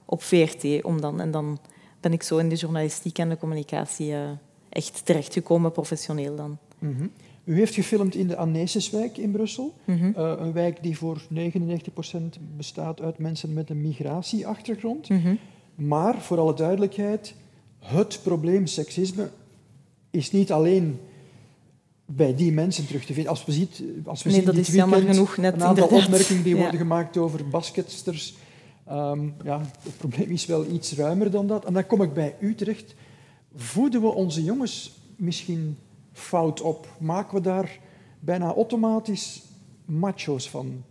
op 0.06 0.24
VRT, 0.24 0.84
om 0.84 1.02
dan, 1.02 1.22
en 1.22 1.32
dan 1.32 1.60
ben 2.00 2.14
ik 2.14 2.24
zo 2.24 2.38
in 2.38 2.50
de 2.50 2.56
journalistiek 2.56 3.18
en 3.18 3.30
de 3.30 3.38
communicatie 3.38 4.12
uh, 4.12 4.20
echt 4.70 5.06
terechtgekomen, 5.06 5.72
professioneel 5.72 6.36
dan. 6.36 6.58
Mm. 6.80 7.12
U 7.50 7.56
heeft 7.56 7.74
gefilmd 7.74 8.16
in 8.16 8.28
de 8.28 8.36
Anneseswijk 8.36 9.18
in 9.18 9.32
Brussel. 9.32 9.74
Mm 9.86 9.98
-hmm. 9.98 10.14
uh, 10.18 10.34
een 10.38 10.54
wijk 10.54 10.84
die 10.84 10.98
voor 10.98 11.22
99% 11.34 11.38
bestaat 12.58 13.02
uit 13.02 13.18
mensen 13.18 13.54
met 13.54 13.70
een 13.70 13.82
migratieachtergrond. 13.82 15.10
Mm 15.10 15.22
-hmm. 15.22 15.40
Maar, 15.76 16.22
voor 16.22 16.40
alle 16.40 16.54
duidelijkheid, 16.54 17.34
het 17.80 18.20
probleem 18.24 18.68
seksisme 18.68 19.30
is 20.12 20.32
niet 20.32 20.52
alleen 20.52 21.00
bij 22.06 22.36
die 22.36 22.52
mensen 22.52 22.88
terug 22.88 23.06
te 23.06 23.14
vinden. 23.14 23.32
Als 23.32 23.46
we, 23.46 23.52
ziet, 23.52 23.84
als 24.06 24.24
we 24.24 24.30
nee, 24.30 24.38
zien 24.38 24.46
dat 24.46 24.56
dit 24.56 24.68
is 24.68 24.74
weekend 24.74 24.92
jammer 24.92 25.14
genoeg 25.14 25.38
net 25.38 25.54
een 25.54 25.64
aantal 25.64 25.84
inderdaad. 25.84 26.08
opmerkingen 26.08 26.44
die 26.44 26.56
Ja. 26.56 26.62
worden 26.62 26.80
gemaakt 26.80 27.18
over 27.18 27.48
basketsters. 27.48 28.36
Um, 28.92 29.34
ja, 29.44 29.62
het 29.84 29.98
probleem 29.98 30.32
is 30.32 30.46
wel 30.46 30.66
iets 30.72 30.94
ruimer 30.94 31.32
dan 31.32 31.48
dat. 31.48 31.66
En 31.66 31.74
dan 31.74 31.86
kom 31.86 32.02
ik 32.02 32.14
bij 32.14 32.36
u 32.40 32.56
terecht. 32.56 32.96
Voeden 33.56 34.02
we 34.02 34.08
onze 34.08 34.44
jongens 34.44 34.92
misschien 35.16 35.78
fout 36.20 36.62
op? 36.62 36.88
Maken 36.98 37.34
we 37.36 37.42
daar 37.42 37.80
bijna 38.20 38.54
automatisch 38.54 39.44
macho's 39.86 40.50
van? 40.50 40.84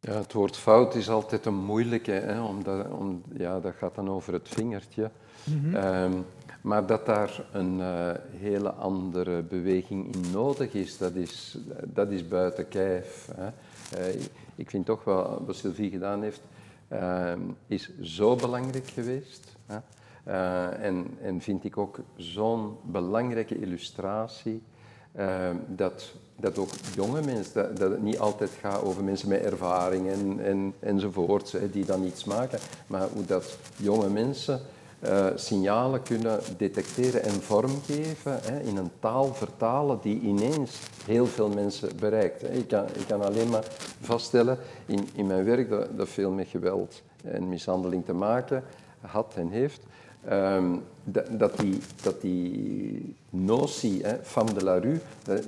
Ja, 0.00 0.12
het 0.12 0.32
woord 0.32 0.56
fout 0.56 0.94
is 0.94 1.08
altijd 1.08 1.46
een 1.46 1.64
moeilijke, 1.64 2.10
hè, 2.10 2.42
omdat, 2.42 2.90
om, 2.90 3.22
ja, 3.32 3.60
dat 3.60 3.74
gaat 3.78 3.94
dan 3.94 4.10
over 4.10 4.32
het 4.32 4.48
vingertje. 4.48 5.10
Mhm. 5.44 5.74
Ehm, 5.74 6.12
maar 6.60 6.86
dat 6.86 7.06
daar 7.06 7.44
een 7.52 7.80
eh, 7.80 8.10
hele 8.36 8.70
andere 8.72 9.42
beweging 9.42 10.14
in 10.14 10.30
nodig 10.30 10.72
is, 10.72 10.98
dat 10.98 11.14
is, 11.14 11.58
dat 11.84 12.10
is 12.10 12.28
buiten 12.28 12.68
kijf. 12.68 13.28
Hè. 13.34 13.50
Eh, 13.96 14.20
ik 14.54 14.70
vind 14.70 14.86
toch 14.86 15.04
wel, 15.04 15.42
wat 15.46 15.56
Sylvie 15.56 15.90
gedaan 15.90 16.22
heeft, 16.22 16.40
ehm, 16.88 17.40
is 17.66 17.90
zo 18.00 18.36
belangrijk 18.36 18.88
geweest. 18.88 19.56
Hè. 19.66 19.78
Eh, 20.24 20.84
en, 20.84 21.06
en 21.22 21.40
vind 21.40 21.64
ik 21.64 21.78
ook 21.78 21.98
zo'n 22.16 22.76
belangrijke 22.82 23.58
illustratie 23.58 24.62
ehm, 25.12 25.56
dat, 25.66 26.14
dat 26.36 26.58
ook 26.58 26.70
jonge 26.94 27.22
mensen, 27.22 27.74
dat, 27.74 27.90
het 27.90 28.02
niet 28.02 28.18
altijd 28.18 28.50
gaat 28.60 28.82
over 28.82 29.04
mensen 29.04 29.28
met 29.28 29.42
ervaring 29.42 30.08
en, 30.08 30.44
en, 30.44 30.74
enzovoort, 30.78 31.56
die 31.72 31.84
dan 31.84 32.04
iets 32.04 32.24
maken, 32.24 32.58
maar 32.86 33.08
hoe 33.12 33.24
dat 33.24 33.58
jonge 33.76 34.08
mensen 34.08 34.60
eh, 35.00 35.26
signalen 35.34 36.02
kunnen 36.02 36.40
detecteren 36.56 37.22
en 37.22 37.42
vormgeven, 37.42 38.38
hè, 38.42 38.60
in 38.60 38.76
een 38.76 38.90
taal 38.98 39.34
vertalen 39.34 39.98
die 40.02 40.20
ineens 40.20 40.80
heel 41.04 41.26
veel 41.26 41.48
mensen 41.48 41.96
bereikt. 42.00 42.40
Hè. 42.40 42.48
Ik, 42.48 42.68
kan, 42.68 42.84
ik 42.84 43.06
kan 43.06 43.22
alleen 43.22 43.48
maar 43.48 43.64
vaststellen 44.00 44.58
in, 44.86 45.08
in 45.14 45.26
mijn 45.26 45.44
werk 45.44 45.70
dat, 45.70 45.96
dat 45.96 46.08
veel 46.08 46.30
met 46.30 46.48
geweld 46.48 47.02
en 47.24 47.48
mishandeling 47.48 48.04
te 48.04 48.12
maken 48.12 48.64
had 49.00 49.34
en 49.36 49.48
heeft. 49.48 49.82
Ehm, 50.24 50.76
dat, 51.30 51.58
die, 51.58 51.78
dat 52.02 52.20
die 52.20 53.14
notie, 53.30 54.02
hè, 54.02 54.16
femme 54.22 54.52
de 54.52 54.64
la 54.64 54.78
rue, 54.78 55.00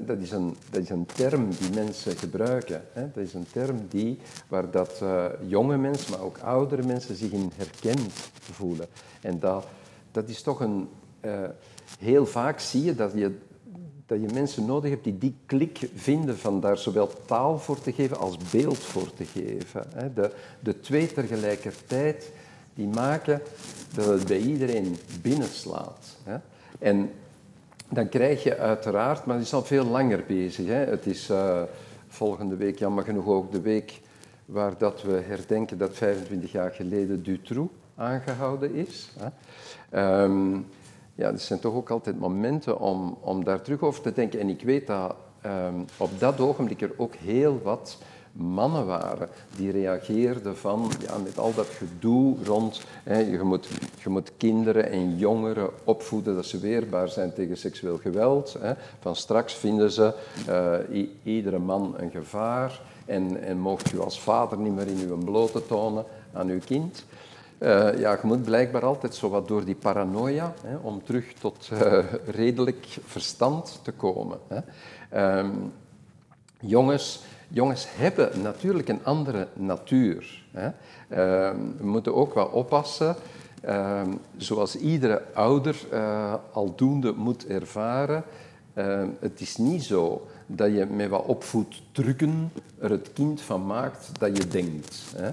dat, 0.07 0.19
is 0.19 0.31
een, 0.31 0.57
dat 0.71 0.83
is 0.83 0.91
een 0.91 1.07
term 1.07 1.51
die 1.51 1.71
mensen 1.75 2.17
gebruiken. 2.17 2.83
Hè. 2.93 3.11
Dat 3.15 3.25
is 3.25 3.35
een 3.35 3.47
term 3.53 3.87
die, 3.89 4.19
waar 4.49 4.71
dat, 4.71 4.99
eh, 5.03 5.25
jonge 5.47 5.77
mensen, 5.77 6.11
maar 6.11 6.21
ook 6.21 6.39
oudere 6.39 6.83
mensen 6.83 7.17
zich 7.17 7.31
in 7.31 7.53
herkend 7.57 8.13
voelen. 8.41 8.87
En 9.21 9.39
dat, 9.39 9.67
dat 10.11 10.29
is 10.29 10.43
toch 10.43 10.61
een... 10.61 10.89
eh, 11.21 11.45
heel 11.99 12.27
vaak 12.27 12.61
zie 12.61 12.85
je 12.85 12.95
dat 12.95 13.13
je 13.15 13.39
dat 14.07 14.21
je 14.21 14.35
mensen 14.35 14.65
nodig 14.65 14.91
hebt 14.91 15.05
die 15.05 15.19
die 15.19 15.35
klik 15.47 15.91
vinden 15.95 16.39
van 16.39 16.61
daar 16.61 16.79
zowel 16.79 17.11
taal 17.27 17.59
voor 17.59 17.81
te 17.81 17.93
geven 17.93 18.19
als 18.19 18.37
beeld 18.51 18.79
voor 18.79 19.15
te 19.15 19.25
geven. 19.25 20.13
De, 20.15 20.31
de 20.61 20.81
twee 20.81 21.13
tegelijkertijd 21.13 22.33
die 22.75 22.87
maken 22.87 23.43
dat 23.95 24.07
het 24.07 24.27
bij 24.27 24.39
iedereen 24.39 24.97
binnenslaat. 25.23 26.17
hè. 26.25 26.37
En 26.79 27.11
dan 27.89 28.09
krijg 28.09 28.43
je 28.43 28.57
uiteraard, 28.57 29.25
maar 29.25 29.37
het 29.37 29.45
is 29.45 29.55
al 29.55 29.65
veel 29.65 29.85
langer 29.85 30.25
bezig. 30.27 30.67
Hè. 30.67 30.75
Het 30.75 31.07
is 31.07 31.31
eh, 31.31 31.63
volgende 32.09 32.57
week 32.57 32.79
jammer 32.79 33.05
genoeg 33.05 33.27
ook 33.27 33.53
de 33.53 33.61
week 33.61 34.01
waar 34.45 34.79
dat 34.79 35.03
we 35.03 35.23
herdenken 35.27 35.79
dat 35.79 35.97
25 35.97 36.53
jaar 36.53 36.71
geleden 36.71 37.23
Dutroux 37.23 37.73
aangehouden 37.97 38.75
is. 38.75 39.13
Hè. 39.19 39.29
Ehm, 39.91 40.55
ja, 41.15 41.31
dat 41.31 41.41
zijn 41.41 41.61
toch 41.61 41.75
ook 41.75 41.91
altijd 41.91 42.19
momenten 42.19 42.81
om, 42.81 43.19
om 43.21 43.45
daar 43.45 43.63
terug 43.63 43.81
over 43.81 44.03
te 44.03 44.13
denken. 44.13 44.41
En 44.41 44.49
ik 44.49 44.63
weet 44.63 44.87
dat 44.87 45.15
ehm, 45.41 45.75
op 45.97 46.11
dat 46.19 46.41
ogenblik 46.41 46.81
er 46.81 46.93
ook 46.97 47.15
heel 47.15 47.61
wat 47.63 47.99
mannen 48.33 48.87
waren 48.87 49.29
die 49.57 49.71
reageerden 49.71 50.57
van, 50.57 50.91
ja, 51.07 51.19
met 51.19 51.39
al 51.39 51.55
dat 51.55 51.67
gedoe 51.67 52.37
rond, 52.45 52.81
hè, 53.03 53.19
je, 53.19 53.43
moet, 53.43 53.69
je 54.03 54.09
moet 54.09 54.33
kinderen 54.37 54.91
en 54.91 55.17
jongeren 55.17 55.71
opvoeden 55.85 56.35
dat 56.35 56.47
ze 56.47 56.59
weerbaar 56.59 57.09
zijn 57.09 57.33
tegen 57.33 57.57
seksueel 57.57 57.99
geweld. 57.99 58.57
Hè. 58.61 58.73
Van 59.01 59.17
straks 59.17 59.55
vinden 59.55 59.91
ze 59.91 60.15
uh, 60.93 61.07
iedere 61.23 61.59
man 61.59 61.95
een 61.97 62.11
gevaar 62.11 62.81
en, 63.07 63.43
en 63.43 63.59
mocht 63.59 63.93
u 63.93 64.01
als 64.01 64.21
vader 64.21 64.59
niet 64.59 64.75
meer 64.75 64.87
in 64.87 65.09
uw 65.09 65.19
blote 65.19 65.67
tonen 65.67 66.05
aan 66.33 66.49
uw 66.49 66.61
kind. 66.65 67.05
Uh, 67.59 67.99
ja, 67.99 68.13
je 68.13 68.19
moet 68.23 68.43
blijkbaar 68.43 68.85
altijd 68.85 69.15
zo 69.15 69.29
wat 69.29 69.49
door 69.49 69.65
die 69.65 69.75
paranoia 69.75 70.55
hè, 70.63 70.77
om 70.77 71.05
terug 71.05 71.33
tot 71.33 71.69
uh, 71.73 71.99
redelijk 72.27 72.87
verstand 73.05 73.81
te 73.83 73.93
komen. 73.93 74.39
Hè. 74.49 75.39
Um, 75.39 75.73
jongens, 76.61 77.23
jongens 77.53 77.87
hebben 77.89 78.43
natuurlijk 78.43 78.89
een 78.89 79.05
andere 79.05 79.49
natuur. 79.53 80.45
Hè. 80.51 80.67
Uh, 80.67 80.75
we 81.79 81.87
moeten 81.87 82.15
ook 82.15 82.35
wel 82.35 82.47
oppassen, 82.47 83.17
ehm, 83.61 84.11
zoals 84.37 84.77
iedere 84.77 85.23
ouder 85.35 85.77
uh, 85.93 86.35
aldoende 86.53 87.13
moet 87.13 87.47
ervaren. 87.47 88.25
Ehm, 88.75 89.09
het 89.21 89.41
is 89.41 89.57
niet 89.57 89.83
zo 89.83 90.27
dat 90.47 90.73
je 90.73 90.87
met 90.87 91.09
wat 91.09 91.25
opvoeddrukken 91.25 92.53
er 92.79 92.91
het 92.91 93.11
kind 93.13 93.41
van 93.41 93.67
maakt 93.67 94.11
dat 94.19 94.37
je 94.37 94.49
denkt. 94.49 94.97
Hè. 95.17 95.31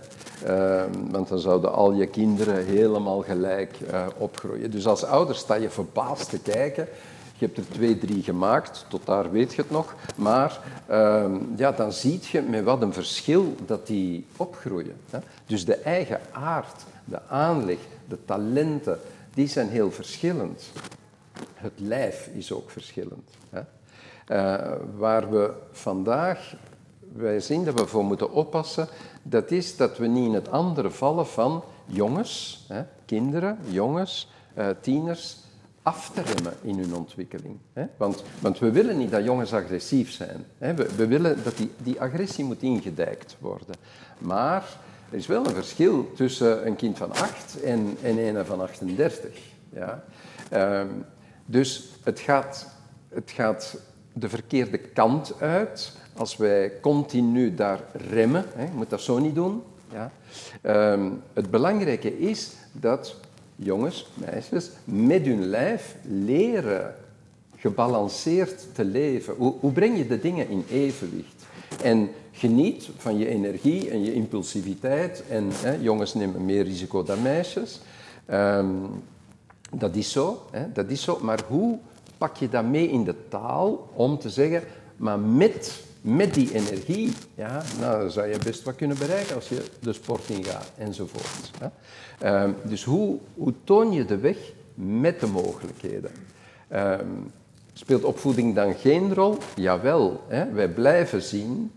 want 1.11 1.27
dan 1.27 1.39
zouden 1.39 1.73
al 1.73 1.93
je 1.93 2.07
kinderen 2.07 2.65
helemaal 2.65 3.21
gelijk 3.21 3.79
uh, 3.91 4.05
opgroeien. 4.17 4.71
Dus 4.71 4.87
als 4.87 5.03
ouder 5.03 5.35
sta 5.35 5.55
je 5.55 5.69
verbaasd 5.69 6.29
te 6.29 6.39
kijken 6.39 6.87
je 7.39 7.45
hebt 7.45 7.57
er 7.57 7.69
twee, 7.69 7.97
drie 7.97 8.23
gemaakt, 8.23 8.85
tot 8.87 9.05
daar 9.05 9.31
weet 9.31 9.53
je 9.53 9.61
het 9.61 9.71
nog. 9.71 9.95
Maar 10.15 10.59
uh, 10.89 11.25
ja, 11.55 11.71
dan 11.71 11.91
zie 11.91 12.19
je 12.31 12.41
met 12.41 12.63
wat 12.63 12.81
een 12.81 12.93
verschil 12.93 13.55
dat 13.65 13.87
die 13.87 14.25
opgroeien. 14.37 14.95
Hè. 15.09 15.19
Dus 15.45 15.65
de 15.65 15.75
eigen 15.75 16.19
aard, 16.31 16.83
de 17.05 17.19
aanleg, 17.27 17.77
de 18.07 18.17
talenten, 18.25 18.99
die 19.33 19.47
zijn 19.47 19.69
heel 19.69 19.91
verschillend. 19.91 20.63
Het 21.53 21.73
lijf 21.75 22.29
is 22.33 22.51
ook 22.51 22.69
verschillend. 22.69 23.29
Hè. 23.49 23.61
Uh, 24.31 24.75
waar 24.97 25.31
we 25.31 25.51
vandaag, 25.71 26.55
wij 27.13 27.39
zien 27.39 27.65
dat 27.65 27.79
we 27.79 27.87
voor 27.87 28.03
moeten 28.03 28.31
oppassen, 28.31 28.87
dat 29.23 29.51
is 29.51 29.77
dat 29.77 29.97
we 29.97 30.07
niet 30.07 30.25
in 30.25 30.33
het 30.33 30.51
andere 30.51 30.89
vallen 30.89 31.27
van 31.27 31.63
jongens, 31.85 32.65
hè, 32.67 32.83
kinderen, 33.05 33.57
jongens, 33.67 34.31
uh, 34.57 34.67
tieners, 34.81 35.37
af 35.89 36.11
te 36.13 36.21
remmen 36.21 36.53
in 36.61 36.79
hun 36.79 36.95
ontwikkeling. 36.95 37.57
Want, 37.97 38.23
want, 38.39 38.59
we 38.59 38.71
willen 38.71 38.97
niet 38.97 39.11
dat 39.11 39.23
jongens 39.23 39.53
agressief 39.53 40.11
zijn. 40.11 40.45
We, 40.95 41.07
willen 41.07 41.43
dat 41.43 41.57
die, 41.57 41.71
die 41.83 42.01
agressie 42.01 42.45
moet 42.45 42.61
ingedijkt 42.61 43.35
worden. 43.39 43.75
Maar 44.17 44.63
er 45.11 45.17
is 45.17 45.27
wel 45.27 45.45
een 45.45 45.53
verschil 45.53 46.11
tussen 46.15 46.67
een 46.67 46.75
kind 46.75 46.97
van 46.97 47.11
8 47.11 47.61
en, 47.63 47.97
en 48.01 48.17
een 48.17 48.45
van 48.45 48.61
38. 48.61 49.29
Ja? 49.69 50.03
Um, 50.81 51.05
dus 51.45 51.89
het 52.03 52.19
gaat, 52.19 52.67
het 53.09 53.31
gaat 53.31 53.77
de 54.13 54.29
verkeerde 54.29 54.77
kant 54.77 55.33
uit 55.41 55.91
als 56.17 56.37
wij 56.37 56.71
continu 56.81 57.55
daar 57.55 57.79
remmen. 58.09 58.45
Je 58.57 58.67
moet 58.73 58.89
dat 58.89 59.01
zo 59.01 59.19
niet 59.19 59.35
doen. 59.35 59.63
Ja? 59.91 60.11
Um, 60.91 61.21
het 61.33 61.51
belangrijke 61.51 62.19
is 62.19 62.51
dat 62.71 63.15
jongens, 63.59 64.07
meisjes, 64.13 64.69
met 64.83 65.25
hun 65.25 65.45
lijf 65.45 65.95
leren 66.03 66.95
gebalanceerd 67.55 68.75
te 68.75 68.83
leven. 68.83 69.35
Hoe, 69.35 69.53
hoe 69.59 69.71
breng 69.71 69.97
je 69.97 70.07
de 70.07 70.19
dingen 70.19 70.49
in 70.49 70.65
evenwicht? 70.71 71.45
En 71.83 72.09
geniet 72.31 72.89
van 72.97 73.17
je 73.17 73.27
energie 73.27 73.89
en 73.89 74.03
je 74.03 74.13
impulsiviteit. 74.13 75.23
En 75.29 75.47
hè, 75.51 75.71
jongens 75.71 76.13
nemen 76.13 76.45
meer 76.45 76.63
risico 76.63 77.03
dan 77.03 77.21
meisjes. 77.21 77.81
Um, 78.31 79.03
dat 79.71 79.95
is 79.95 80.11
zo, 80.11 80.45
hè, 80.51 80.71
dat 80.71 80.89
is 80.89 81.01
zo. 81.01 81.19
Maar 81.21 81.39
hoe 81.47 81.77
pak 82.17 82.35
je 82.35 82.49
dat 82.49 82.65
mee 82.65 82.89
in 82.89 83.03
de 83.03 83.15
taal 83.29 83.89
om 83.93 84.19
te 84.19 84.29
zeggen, 84.29 84.63
maar 84.95 85.19
met, 85.19 85.83
met 86.01 86.33
die 86.33 86.53
energie, 86.53 87.11
ja, 87.35 87.63
nou, 87.79 88.01
dan 88.01 88.11
zou 88.11 88.27
je 88.27 88.37
best 88.37 88.63
wat 88.63 88.75
kunnen 88.75 88.97
bereiken 88.97 89.35
als 89.35 89.49
je 89.49 89.63
de 89.79 89.93
sport 89.93 90.29
ingaat 90.29 90.71
enzovoort. 90.77 91.51
Um, 92.23 92.55
dus 92.63 92.83
hoe, 92.83 93.19
toon 93.63 93.91
je 93.91 94.05
de 94.05 94.17
weg 94.17 94.37
met 94.73 95.19
de 95.19 95.27
mogelijkheden? 95.27 96.11
Um, 96.73 97.31
speelt 97.73 98.03
opvoeding 98.03 98.55
dan 98.55 98.73
geen 98.73 99.13
rol? 99.13 99.37
Jawel, 99.55 100.23
hè? 100.27 100.51
wij 100.51 100.69
blijven 100.69 101.21
zien 101.21 101.71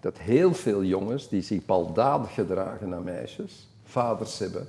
dat 0.00 0.18
heel 0.18 0.54
veel 0.54 0.82
jongens 0.84 1.28
die 1.28 1.42
zich 1.42 1.64
baldadig 1.64 2.34
gedragen 2.34 2.88
naar 2.88 3.02
meisjes, 3.02 3.68
vaders 3.84 4.38
hebben 4.38 4.68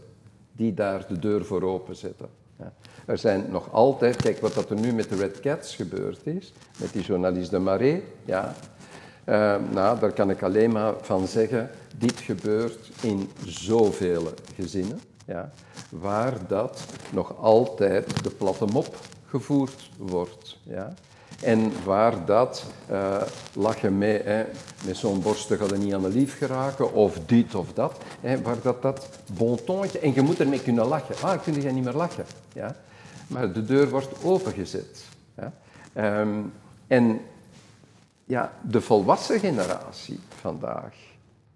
die 0.52 0.74
daar 0.74 1.06
de 1.08 1.20
deur 1.20 1.46
voor 1.46 1.62
openzetten. 1.62 2.30
Ja. 2.60 2.74
Er 3.06 3.18
zijn 3.18 3.46
nog 3.50 3.72
altijd, 3.72 4.16
kijk 4.16 4.42
wat 4.42 4.54
dat 4.54 4.70
er 4.70 4.80
nu 4.80 4.94
met 4.94 5.10
de 5.10 5.16
Red 5.16 5.40
Cats 5.40 5.76
gebeurd 5.76 6.26
is, 6.28 6.54
met 6.78 6.94
die 6.94 7.02
journalist 7.02 7.50
de 7.50 7.60
Marais, 7.60 8.02
ja, 8.26 8.56
uh, 9.26 9.56
nou, 9.72 10.00
daar 10.00 10.12
kan 10.12 10.30
ik 10.30 10.44
alleen 10.44 10.72
maar 10.72 10.94
van 11.02 11.28
zeggen, 11.28 11.70
dit 11.98 12.20
gebeurt 12.20 12.90
in 13.02 13.32
zoveel 13.46 14.34
gezinnen 14.56 15.00
ja, 15.26 15.52
waar 15.90 16.48
dat 16.48 16.86
nog 17.12 17.38
altijd 17.38 18.24
de 18.24 18.30
platte 18.30 18.66
mop 18.66 18.96
gevoerd 19.26 19.90
wordt. 19.98 20.58
Ja. 20.64 20.94
En 21.42 21.72
waar 21.86 22.26
dat, 22.26 22.66
uh, 22.92 23.22
lachen 23.54 23.98
mee, 23.98 24.22
hè, 24.22 24.46
met 24.86 24.98
zo'n 24.98 25.22
borsten 25.22 25.58
gaat 25.58 25.72
er 25.72 25.78
niet 25.78 25.94
aan 25.94 26.02
de 26.02 26.10
lief 26.10 26.38
geraken, 26.38 26.94
of 26.94 27.20
dit 27.26 27.56
of 27.56 27.74
dat, 27.74 27.98
hè, 28.22 28.42
waar 28.42 28.62
dat, 28.62 28.82
dat 28.82 29.10
bontoontje, 29.34 30.00
en 30.00 30.14
je 30.14 30.22
moet 30.22 30.40
ermee 30.40 30.62
kunnen 30.62 30.88
lachen. 30.88 31.16
Ah, 31.22 31.42
kun 31.44 31.62
je 31.62 31.72
niet 31.72 31.84
meer 31.84 31.94
lachen. 31.94 32.26
Ja. 32.54 32.76
Maar 33.28 33.54
de 33.54 33.66
deur 33.66 33.90
wordt 33.90 34.24
opengezet. 34.24 35.04
Um, 35.98 36.54
en 36.88 37.20
ja, 38.26 38.54
de 38.62 38.82
volwassen 38.82 39.40
generatie 39.40 40.20
vandaag 40.40 40.96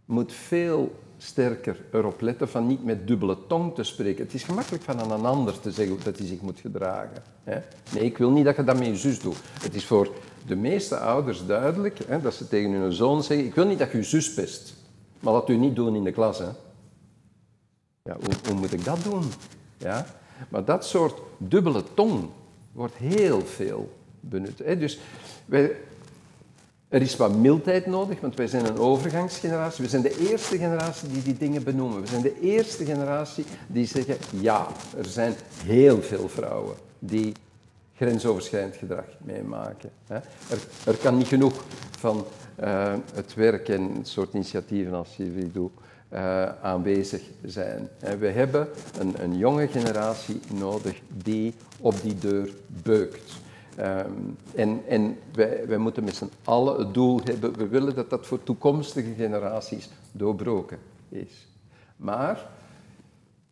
moet 0.06 0.34
veel 0.34 0.96
sterker 1.18 1.78
erop 1.92 2.22
letten 2.22 2.50
van 2.50 2.68
niet 2.68 2.84
met 2.84 3.08
dubbele 3.08 3.38
tong 3.48 3.76
te 3.76 3.84
spreken. 3.84 4.24
Het 4.24 4.34
is 4.34 4.44
gemakkelijk 4.44 4.84
van 4.84 5.00
aan 5.00 5.12
een 5.12 5.26
ander 5.26 5.60
te 5.60 5.72
zeggen 5.72 6.00
dat 6.04 6.18
hij 6.18 6.28
zich 6.28 6.42
moet 6.42 6.60
gedragen. 6.60 7.24
Nee, 7.94 8.06
ik 8.06 8.18
wil 8.18 8.32
niet 8.32 8.46
dat 8.46 8.56
je 8.56 8.64
dat 8.64 8.78
met 8.78 8.88
je 8.88 8.96
zus 8.96 9.20
doet. 9.20 9.38
Het 9.62 9.76
is 9.76 9.86
voor 9.86 10.12
de 10.46 10.56
meeste 10.56 10.98
ouders 10.98 11.46
duidelijk 11.46 12.00
hè, 12.08 12.22
dat 12.22 12.34
ze 12.34 12.48
tegen 12.48 12.72
hun 12.72 12.94
zoon 12.94 13.24
zeggen, 13.24 13.46
ik 13.46 13.56
wil 13.56 13.66
niet 13.66 13.80
dat 13.80 13.92
je 13.92 13.98
je 13.98 14.04
zus 14.04 14.34
pest, 14.34 14.74
maar 15.20 15.34
dat 15.34 15.50
u 15.50 15.58
niet 15.58 15.76
doen 15.76 15.96
in 15.96 16.04
de 16.04 16.12
klas. 16.12 16.38
Hè. 16.38 16.50
Ja, 18.04 18.16
hoe, 18.16 18.34
hoe 18.48 18.60
moet 18.60 18.74
ik 18.74 18.86
dat 18.86 19.04
doen? 19.04 19.24
Ja? 19.78 20.06
Maar 20.50 20.66
dat 20.66 20.86
soort 20.86 21.22
dubbele 21.38 21.84
tong 21.94 22.30
wordt 22.72 22.96
heel 22.96 23.42
veel 23.42 23.92
benut. 24.20 24.60
Hè. 24.60 24.78
Dus 24.78 25.00
wij, 25.46 25.76
er 26.90 27.02
is 27.02 27.16
wat 27.16 27.36
mildheid 27.36 27.86
nodig, 27.86 28.20
want 28.20 28.36
wij 28.36 28.48
zijn 28.48 28.66
een 28.66 28.78
overgangsgeneratie. 28.78 29.84
We 29.84 29.90
zijn 29.90 30.02
de 30.02 30.30
eerste 30.30 30.58
generatie 30.58 31.10
die 31.10 31.22
die 31.22 31.38
dingen 31.38 31.64
benoemen. 31.64 32.02
We 32.02 32.08
zijn 32.08 32.22
de 32.22 32.40
eerste 32.40 32.86
generatie 32.86 33.46
die 33.68 33.86
zeggen, 33.86 34.16
ja, 34.30 34.68
er 34.98 35.06
zijn 35.06 35.34
heel 35.64 36.02
veel 36.02 36.30
vrouwen 36.30 36.76
die 37.00 37.34
grensoverschrijdend 37.96 38.76
gedrag 38.76 39.06
meemaken. 39.18 39.90
Er, 40.08 40.24
er 40.86 40.96
kan 40.96 41.18
niet 41.18 41.28
genoeg 41.28 41.64
van 42.00 42.26
uh, 42.64 42.94
het 43.14 43.34
werk 43.34 43.70
en 43.70 43.96
het 43.96 44.08
soort 44.08 44.34
initiatieven 44.34 44.94
als 44.94 45.14
Civido 45.14 45.72
uh, 46.14 46.44
aanwezig 46.62 47.22
zijn. 47.46 47.90
We 48.20 48.28
hebben 48.28 48.68
een, 49.00 49.14
een 49.24 49.38
jonge 49.38 49.68
generatie 49.68 50.40
nodig 50.54 51.02
die 51.24 51.54
op 51.80 52.02
die 52.02 52.18
deur 52.18 52.50
beukt. 52.84 53.32
Um, 53.80 54.38
en 54.56 54.82
en 54.88 55.18
wij, 55.34 55.68
wij 55.68 55.78
moeten 55.78 56.04
met 56.04 56.16
z'n 56.16 56.30
allen 56.44 56.80
het 56.80 56.94
doel 56.94 57.22
hebben, 57.24 57.54
we 57.58 57.68
willen 57.68 57.96
dat 57.96 58.10
dat 58.10 58.28
voor 58.28 58.44
toekomstige 58.44 59.14
generaties 59.18 59.90
doorbroken 60.12 60.78
is. 61.10 61.48
Maar 61.96 62.48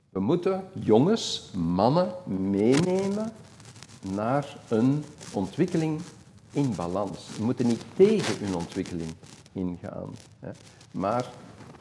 we 0.10 0.20
moeten 0.20 0.63
jongens, 0.74 1.52
mannen 1.56 2.12
meenemen 2.26 3.32
naar 4.16 4.58
een 4.68 5.04
ontwikkeling 5.34 6.02
in 6.52 6.76
balans. 6.76 7.28
We 7.38 7.44
moeten 7.44 7.68
niet 7.68 7.84
tegen 7.96 8.46
hun 8.46 8.56
ontwikkeling 8.56 9.10
ingaan. 9.52 10.10
Hè. 10.40 10.50
Maar 10.92 11.30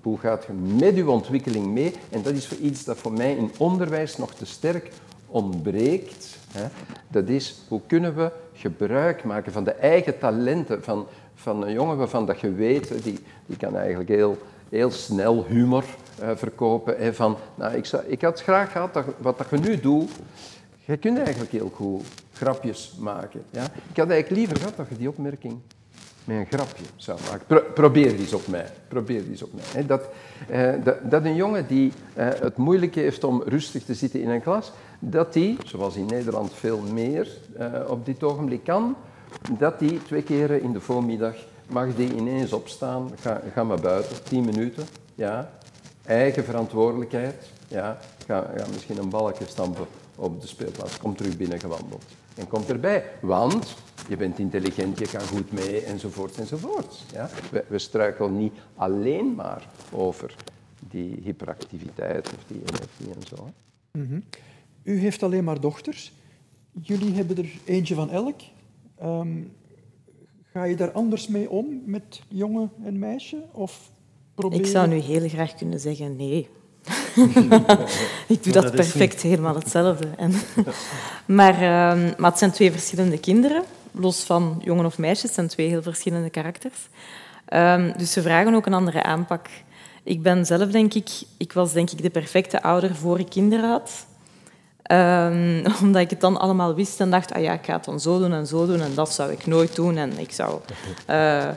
hoe 0.03 0.19
gaat 0.19 0.45
je 0.45 0.53
met 0.53 0.95
uw 0.95 1.11
ontwikkeling 1.11 1.67
mee? 1.67 1.95
En 2.11 2.23
dat 2.23 2.33
is 2.33 2.47
voor 2.47 2.59
iets 2.59 2.85
dat 2.85 2.99
voor 2.99 3.13
mij 3.13 3.37
in 3.37 3.51
onderwijs 3.59 4.17
nog 4.17 4.35
te 4.35 4.47
sterk 4.47 4.93
ontbreekt, 5.27 6.37
hè, 6.53 6.67
dat 7.09 7.29
is 7.29 7.63
hoe 7.69 7.81
kunnen 7.87 8.17
we 8.17 8.31
gebruik 8.53 9.25
maken 9.25 9.53
van 9.53 9.65
de 9.65 9.73
eigen 9.73 10.19
talenten 10.19 10.83
van, 10.83 11.07
van 11.35 11.67
een 11.67 11.73
jongen 11.73 11.97
waarvan 11.97 12.27
dat 12.27 12.41
je 12.41 12.53
weet, 12.53 13.05
die, 13.05 13.19
die 13.47 13.57
kan 13.57 13.77
eigenlijk 13.77 14.09
heel, 14.09 14.39
heel 14.69 14.91
snel 14.91 15.45
humor 15.49 15.85
uh, 16.23 16.31
verkopen. 16.35 16.97
Hè, 16.99 17.15
van, 17.15 17.37
nou, 17.55 17.75
ik, 17.75 17.85
zou, 17.85 18.03
ik 18.07 18.23
had 18.23 18.43
graag 18.43 18.73
gehad 18.73 18.95
dat 18.95 19.05
wat 19.19 19.39
dat 19.39 19.47
je 19.51 19.57
nu 19.57 19.81
doet, 19.81 20.11
je 20.85 20.97
kunt 20.97 21.19
eigenlijk 21.19 21.51
heel 21.51 21.71
goed 21.75 22.03
grapjes 22.33 22.97
maken. 22.99 23.43
Ja? 23.51 23.63
Ik 23.63 23.97
had 23.97 24.11
eigenlijk 24.11 24.31
liever 24.31 24.57
gehad 24.57 24.77
dat 24.77 24.89
je 24.89 24.97
die 24.97 25.09
opmerking 25.09 25.59
met 26.27 26.37
een 26.37 26.47
grapje 26.47 26.85
zou 26.97 27.19
maken. 27.31 27.73
probeer 27.75 28.11
die 28.11 28.19
eens 28.19 28.33
op 28.33 28.47
mij. 28.47 28.67
Probeer 28.89 29.23
eens 29.29 29.43
op 29.43 29.51
mij. 29.53 29.87
Dat, 29.87 30.03
eh, 30.49 30.73
dat, 30.85 31.11
dat, 31.11 31.25
een 31.25 31.35
jongen 31.35 31.67
die 31.67 31.93
eh, 32.15 32.29
het 32.41 32.57
moeilijk 32.57 32.95
heeft 32.95 33.25
om 33.25 33.43
rustig 33.47 33.85
te 33.85 33.95
zitten 33.95 34.21
in 34.21 34.29
een 34.29 34.43
klas, 34.43 34.73
dat 34.99 35.33
die, 35.33 35.57
zoals 35.65 35.97
in 35.97 36.07
Nederland 36.07 36.53
veel 36.53 36.81
meer 36.93 37.29
eh, 37.57 37.73
op 37.89 38.07
dit 38.07 38.23
ogenblik 38.23 38.65
kan, 38.65 38.97
dat 39.59 39.79
die 39.79 40.03
twee 40.03 40.23
keren 40.23 40.63
in 40.63 40.73
de 40.73 40.81
voormiddag 40.81 41.35
mag 41.69 41.95
die 41.95 42.15
ineens 42.15 42.53
opstaan, 42.53 43.11
ga, 43.21 43.43
ga 43.53 43.65
maar 43.65 43.81
buiten, 43.81 44.23
tien 44.23 44.45
minuten, 44.45 44.87
ja, 45.15 45.51
eigen 46.05 46.45
verantwoordelijkheid, 46.45 47.51
ja, 47.69 47.99
ga, 48.27 48.51
ga 48.57 48.67
misschien 48.73 48.99
een 48.99 49.09
balkje 49.09 49.47
stampen 49.47 49.87
op 50.17 50.41
de 50.41 50.47
speelplaats, 50.47 50.99
kom 50.99 51.17
terug 51.17 51.37
binnen 51.37 51.61
gewandeld. 51.61 52.05
En 52.35 52.49
komt 52.49 52.69
erbij, 52.69 53.05
want 53.21 53.75
je 54.09 54.17
bent 54.17 54.39
intelligent, 54.39 54.99
je 54.99 55.09
kan 55.09 55.21
goed 55.21 55.53
mee, 55.53 55.81
enzovoort, 55.81 56.39
enzovoort. 56.39 57.05
Ja? 57.13 57.29
We, 57.51 57.65
we 57.69 57.79
struikelen 57.79 58.37
niet 58.37 58.55
alleen 58.75 59.35
maar 59.35 59.69
over 59.93 60.35
die 60.91 61.21
hyperactiviteit 61.23 62.27
of 62.27 62.45
die 62.47 62.63
energie 62.67 63.15
en 63.21 63.37
zo. 63.37 63.51
Mhm. 63.91 64.21
U 64.87 64.99
heeft 64.99 65.23
alleen 65.23 65.45
maar 65.45 65.61
dochters. 65.61 66.13
Jullie 66.83 67.15
hebben 67.15 67.37
er 67.37 67.51
eentje 67.65 67.95
van 67.95 68.11
elk. 68.11 68.41
Ehm, 68.99 69.43
ga 70.53 70.65
je 70.65 70.77
daar 70.77 70.93
anders 70.93 71.29
mee 71.29 71.51
om 71.51 71.83
met 71.85 72.23
jongen 72.29 72.71
en 72.85 72.99
meisje? 72.99 73.43
Of 73.53 73.91
probeer... 74.35 74.59
Ik 74.59 74.67
zou 74.67 74.89
nu 74.89 74.97
heel 74.97 75.29
graag 75.29 75.55
kunnen 75.55 75.81
zeggen 75.81 76.17
nee. 76.17 76.49
ik 78.29 78.43
doe 78.43 78.53
dat, 78.53 78.71
perfect, 78.71 79.23
helemaal 79.23 79.55
hetzelfde. 79.55 80.09
En 80.17 80.33
maar, 81.37 81.55
uh, 81.55 82.19
maar 82.19 82.31
het 82.31 82.39
zijn 82.39 82.51
twee 82.51 82.73
verschillende 82.73 83.19
kinderen. 83.19 83.63
Los 83.91 84.25
van 84.25 84.61
jongen 84.65 84.85
of 84.85 84.99
meisjes, 84.99 85.23
het 85.23 85.35
zijn 85.35 85.49
twee 85.49 85.69
heel 85.69 85.83
verschillende 85.83 86.31
karakters. 86.31 86.89
Um, 87.55 87.93
dus 87.97 88.13
ze 88.13 88.23
vragen 88.23 88.55
ook 88.55 88.67
een 88.67 88.75
andere 88.75 89.03
aanpak. 89.03 89.49
Ik 90.03 90.23
ben 90.23 90.47
zelf, 90.47 90.71
denk 90.71 90.95
ik, 90.95 91.11
ik 91.37 91.53
was 91.53 91.73
denk 91.73 91.91
ik 91.91 92.03
de 92.03 92.11
perfecte 92.11 92.63
ouder 92.63 92.95
voor 92.95 93.19
ik 93.19 93.29
kinderen 93.29 93.71
had. 93.71 94.07
Um, 94.93 95.63
omdat 95.83 96.03
ik 96.03 96.11
het 96.11 96.21
dan 96.21 96.37
allemaal 96.37 96.75
wist 96.75 97.01
en 97.01 97.11
dacht, 97.11 97.33
ah 97.33 97.43
ja, 97.43 97.53
ik 97.53 97.65
ga 97.65 97.73
het 97.73 97.85
dan 97.85 98.01
zo 98.01 98.19
doen 98.19 98.33
en 98.33 98.47
zo 98.47 98.67
doen 98.67 98.81
en 98.81 98.95
dat 98.95 99.13
zou 99.13 99.33
ik 99.33 99.47
nooit 99.47 99.75
doen. 99.75 99.97
En 99.97 100.19
ik 100.19 100.33
zou, 100.33 100.61
uh, 101.11 101.49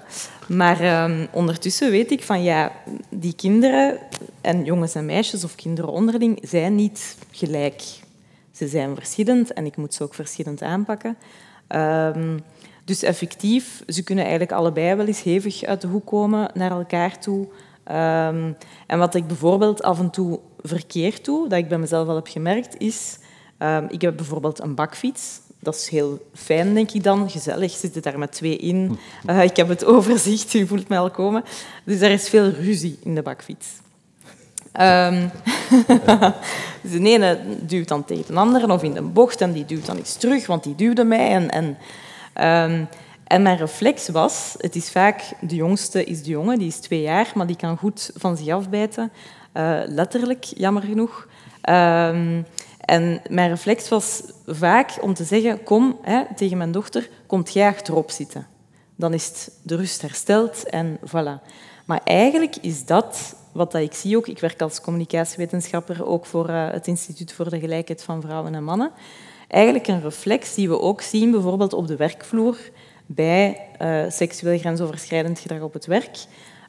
maar 0.59 1.03
um, 1.03 1.27
ondertussen 1.31 1.91
weet 1.91 2.11
ik 2.11 2.23
van 2.23 2.43
ja, 2.43 2.71
die 3.09 3.33
kinderen 3.33 3.99
en 4.41 4.63
jongens 4.63 4.95
en 4.95 5.05
meisjes 5.05 5.43
of 5.43 5.55
kinderen 5.55 5.91
onderling 5.91 6.39
zijn 6.41 6.75
niet 6.75 7.17
gelijk. 7.31 7.83
Ze 8.51 8.67
zijn 8.67 8.95
verschillend 8.95 9.53
en 9.53 9.65
ik 9.65 9.77
moet 9.77 9.93
ze 9.93 10.03
ook 10.03 10.13
verschillend 10.13 10.61
aanpakken. 10.61 11.17
Um, 11.67 12.43
dus 12.85 13.03
effectief, 13.03 13.83
ze 13.87 14.03
kunnen 14.03 14.23
eigenlijk 14.23 14.53
allebei 14.53 14.95
wel 14.95 15.05
eens 15.05 15.23
hevig 15.23 15.63
uit 15.63 15.81
de 15.81 15.87
hoek 15.87 16.05
komen 16.05 16.51
naar 16.53 16.71
elkaar 16.71 17.19
toe. 17.19 17.47
En 18.87 18.97
wat 18.97 19.15
ik 19.15 19.27
bijvoorbeeld 19.27 19.83
af 19.83 19.99
en 19.99 20.09
toe 20.09 20.39
verkeerd 20.61 21.25
doe, 21.25 21.47
dat 21.49 21.59
ik 21.59 21.67
bij 21.67 21.77
mezelf 21.77 22.07
al 22.07 22.15
heb 22.15 22.27
gemerkt, 22.27 22.75
is... 22.77 23.17
Um, 23.59 23.87
ik 23.89 24.01
heb 24.01 24.15
bijvoorbeeld 24.15 24.61
een 24.61 24.75
bakfiets. 24.75 25.39
Dat 25.59 25.75
is 25.75 25.89
heel 25.89 26.25
fijn, 26.33 26.73
denk 26.73 26.91
ik 26.91 27.03
dan. 27.03 27.29
Gezellig, 27.29 27.71
zitten 27.71 28.01
daar 28.01 28.19
met 28.19 28.31
twee 28.31 28.57
in. 28.57 28.99
Uh, 29.29 29.43
ik 29.43 29.55
heb 29.55 29.67
het 29.67 29.85
overzicht, 29.95 30.53
u 30.53 30.67
voelt 30.67 30.87
mij 30.87 30.99
al 30.99 31.11
komen. 31.11 31.43
Dus 31.83 32.01
er 32.01 32.11
is 32.11 32.29
veel 32.29 32.49
ruzie 32.49 32.99
in 33.03 33.15
de 33.15 33.21
bakfiets. 33.21 33.67
Um, 34.81 35.31
dus 36.81 36.91
de 36.91 36.99
ene 36.99 37.39
duwt 37.61 37.87
dan 37.87 38.05
tegen 38.05 38.33
de 38.33 38.39
andere 38.39 38.71
of 38.71 38.83
in 38.83 38.93
de 38.93 39.01
bocht 39.01 39.41
en 39.41 39.51
die 39.51 39.65
duwt 39.65 39.85
dan 39.85 39.97
iets 39.97 40.17
terug, 40.17 40.47
want 40.47 40.63
die 40.63 40.75
duwde 40.75 41.03
mij. 41.03 41.29
En, 41.29 41.49
en, 41.49 41.65
um, 42.71 42.87
en 43.23 43.41
mijn 43.41 43.57
reflex 43.57 44.09
was, 44.09 44.55
het 44.57 44.75
is 44.75 44.91
vaak, 44.91 45.21
de 45.41 45.55
jongste 45.55 46.03
is 46.03 46.23
de 46.23 46.29
jongen, 46.29 46.59
die 46.59 46.67
is 46.67 46.79
twee 46.79 47.01
jaar, 47.01 47.31
maar 47.35 47.47
die 47.47 47.55
kan 47.55 47.77
goed 47.77 48.11
van 48.15 48.37
zich 48.37 48.53
afbijten. 48.53 49.11
Uh, 49.53 49.79
letterlijk, 49.85 50.43
jammer 50.43 50.83
genoeg. 50.83 51.27
Um, 51.69 52.45
en 52.79 53.21
mijn 53.29 53.49
reflex 53.49 53.89
was 53.89 54.21
vaak 54.45 54.97
om 55.01 55.13
te 55.13 55.23
zeggen, 55.23 55.63
kom 55.63 55.99
hè, 56.01 56.23
tegen 56.35 56.57
mijn 56.57 56.71
dochter, 56.71 57.09
komt 57.27 57.53
jij 57.53 57.67
achterop 57.67 58.11
zitten. 58.11 58.47
Dan 58.95 59.13
is 59.13 59.49
de 59.61 59.75
rust 59.75 60.01
hersteld 60.01 60.69
en 60.69 60.97
voilà. 61.07 61.45
Maar 61.85 62.01
eigenlijk 62.03 62.55
is 62.55 62.85
dat 62.85 63.35
wat 63.51 63.73
ik 63.73 63.93
zie 63.93 64.17
ook. 64.17 64.27
Ik 64.27 64.39
werk 64.39 64.61
als 64.61 64.81
communicatiewetenschapper 64.81 66.05
ook 66.05 66.25
voor 66.25 66.49
uh, 66.49 66.71
het 66.71 66.87
Instituut 66.87 67.33
voor 67.33 67.49
de 67.49 67.59
Gelijkheid 67.59 68.03
van 68.03 68.21
Vrouwen 68.21 68.55
en 68.55 68.63
Mannen. 68.63 68.91
Eigenlijk 69.47 69.87
een 69.87 70.01
reflex 70.01 70.53
die 70.53 70.69
we 70.69 70.79
ook 70.79 71.01
zien 71.01 71.31
bijvoorbeeld 71.31 71.73
op 71.73 71.87
de 71.87 71.95
werkvloer 71.95 72.57
bij 73.05 73.61
uh, 73.81 74.03
seksueel 74.09 74.59
grensoverschrijdend 74.59 75.39
gedrag 75.39 75.61
op 75.61 75.73
het 75.73 75.85
werk. 75.85 76.17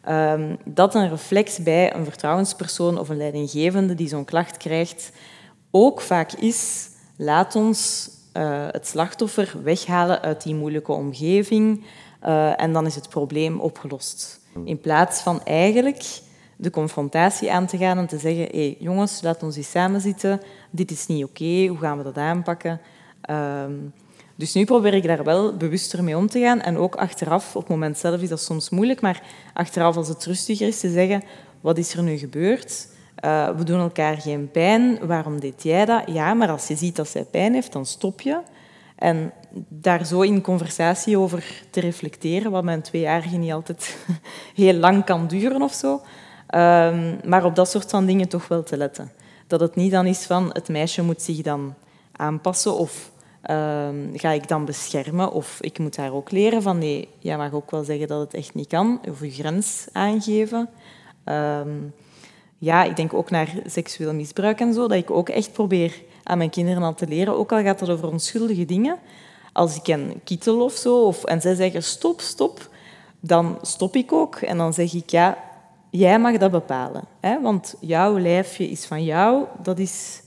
Um, 0.09 0.57
dat 0.65 0.95
een 0.95 1.09
reflex 1.09 1.59
bij 1.59 1.95
een 1.95 2.05
vertrouwenspersoon 2.05 2.99
of 2.99 3.09
een 3.09 3.17
leidinggevende 3.17 3.95
die 3.95 4.09
zo'n 4.09 4.25
klacht 4.25 4.57
krijgt, 4.57 5.13
ook 5.71 6.01
vaak 6.01 6.33
is, 6.33 6.89
laat 7.17 7.57
ons 7.57 8.11
uh, 8.37 8.67
het 8.71 8.87
slachtoffer 8.87 9.55
weghalen 9.63 10.21
uit 10.21 10.43
die 10.43 10.55
moeilijke 10.55 10.93
omgeving 10.93 11.85
uh, 12.27 12.61
en 12.61 12.73
dan 12.73 12.87
is 12.87 12.95
het 12.95 13.09
probleem 13.09 13.61
opgelost. 13.61 14.41
In 14.65 14.81
plaats 14.81 15.21
van 15.21 15.45
eigenlijk 15.45 16.21
de 16.57 16.71
confrontatie 16.71 17.53
aan 17.53 17.67
te 17.67 17.77
gaan 17.77 17.99
en 17.99 18.07
te 18.07 18.19
zeggen 18.19 18.47
hey, 18.51 18.77
jongens, 18.79 19.23
laat 19.23 19.43
ons 19.43 19.57
eens 19.57 19.71
samen 19.71 20.01
zitten, 20.01 20.41
dit 20.71 20.91
is 20.91 21.07
niet 21.07 21.25
oké, 21.25 21.67
hoe 21.67 21.79
gaan 21.79 21.99
we 21.99 22.05
dat 22.05 22.17
aanpakken? 22.17 22.81
Um, 23.31 23.93
dus 24.40 24.55
nu 24.55 24.64
probeer 24.64 24.94
ik 24.94 25.07
daar 25.07 25.24
wel 25.24 25.57
bewuster 25.57 26.05
mee 26.05 26.16
om 26.16 26.26
te 26.29 26.40
gaan. 26.40 26.61
En 26.61 26.76
ook 26.76 26.94
achteraf, 26.94 27.57
op 27.57 27.62
het 27.62 27.70
moment 27.70 27.98
zelf 27.98 28.20
is 28.20 28.29
dat 28.29 28.40
soms 28.40 28.70
moeilijk, 28.70 29.00
maar 29.00 29.22
achteraf 29.53 29.96
als 29.96 30.09
het 30.09 30.24
rustiger 30.24 30.66
is, 30.66 30.81
te 30.81 30.90
zeggen, 30.90 31.22
wat 31.61 31.79
is 31.79 31.94
er 31.94 32.03
nu 32.03 32.16
gebeurd? 32.16 32.88
Uh, 33.24 33.57
we 33.57 33.64
doen 33.64 33.81
elkaar 33.81 34.20
geen 34.20 34.50
pijn, 34.50 35.07
waarom 35.07 35.40
deed 35.40 35.62
jij 35.62 35.85
dat? 35.85 36.03
Ja, 36.07 36.35
maar 36.35 36.50
als 36.50 36.68
je 36.68 36.76
ziet 36.76 36.96
dat 36.96 37.09
zij 37.09 37.24
pijn 37.24 37.55
heeft, 37.55 37.72
dan 37.72 37.87
stop 37.87 38.20
je. 38.20 38.40
En 38.96 39.33
daar 39.68 40.07
zo 40.07 40.20
in 40.20 40.40
conversatie 40.40 41.18
over 41.18 41.62
te 41.70 41.81
reflecteren, 41.81 42.50
wat 42.50 42.64
mijn 42.64 42.83
tweejarige 42.83 43.37
niet 43.37 43.53
altijd 43.53 43.96
heel 44.55 44.74
lang 44.74 45.05
kan 45.05 45.26
duren 45.26 45.62
of 45.62 45.72
zo. 45.72 45.92
Um, 45.92 47.18
maar 47.24 47.44
op 47.44 47.55
dat 47.55 47.70
soort 47.70 47.90
van 47.90 48.07
dingen 48.07 48.29
toch 48.29 48.48
wel 48.48 48.62
te 48.62 48.76
letten. 48.76 49.12
Dat 49.46 49.61
het 49.61 49.74
niet 49.74 49.90
dan 49.90 50.07
is 50.07 50.24
van 50.24 50.50
het 50.53 50.68
meisje 50.68 51.03
moet 51.03 51.22
zich 51.22 51.42
dan 51.42 51.74
aanpassen 52.12 52.74
of 52.74 53.10
um, 53.50 54.11
ga 54.14 54.31
ik 54.31 54.48
dan 54.48 54.64
beschermen 54.64 55.33
of 55.33 55.59
ik 55.61 55.79
moet 55.79 55.96
haar 55.96 56.12
ook 56.12 56.31
leren 56.31 56.62
van 56.62 56.79
nee, 56.79 57.09
jij 57.18 57.37
mag 57.37 57.53
ook 57.53 57.70
wel 57.70 57.85
zeggen 57.85 58.09
dat 58.09 58.20
het 58.20 58.35
echt 58.35 58.55
niet 58.55 58.66
kan 58.66 59.00
of 59.09 59.20
je 59.20 59.31
grens 59.31 59.88
aangeven. 59.92 60.68
Um, 61.24 61.94
ja, 62.59 62.85
ik 62.85 62.96
denk 62.96 63.14
ook 63.14 63.31
naar 63.31 63.55
seksueel 63.66 64.14
misbruik 64.14 64.61
en 64.61 64.74
zo, 64.74 64.81
dat 64.88 64.98
ik 64.98 65.11
ook 65.11 65.29
echt 65.29 65.53
probeer 65.53 66.03
aan 66.22 66.38
mijn 66.38 66.50
kinderen 66.50 66.83
al 66.83 66.94
te 66.94 67.07
leren, 67.07 67.37
ook 67.37 67.53
al 67.53 67.62
gaat 67.62 67.79
dat 67.79 67.88
over 67.88 68.09
onschuldige 68.09 68.64
dingen. 68.64 68.98
Als 69.53 69.76
ik 69.76 69.88
een 69.88 70.20
kittel 70.24 70.64
of 70.64 70.72
zo, 70.72 71.07
of, 71.07 71.24
en 71.24 71.40
zij 71.40 71.55
zeggen 71.55 71.83
stop, 71.83 72.20
stop, 72.20 72.68
dan 73.20 73.59
stop 73.62 73.96
ik 73.96 74.12
ook 74.12 74.37
en 74.37 74.57
dan 74.57 74.72
zeg 74.72 74.94
ik 74.94 75.11
ja, 75.11 75.38
jij 75.90 76.18
mag 76.18 76.37
dat 76.37 76.50
bepalen. 76.50 77.05
Hè? 77.20 77.40
Want 77.40 77.74
jouw 77.81 78.18
lijfje 78.18 78.70
is 78.70 78.85
van 78.85 79.05
jou, 79.05 79.44
dat 79.62 79.79
is, 79.79 80.22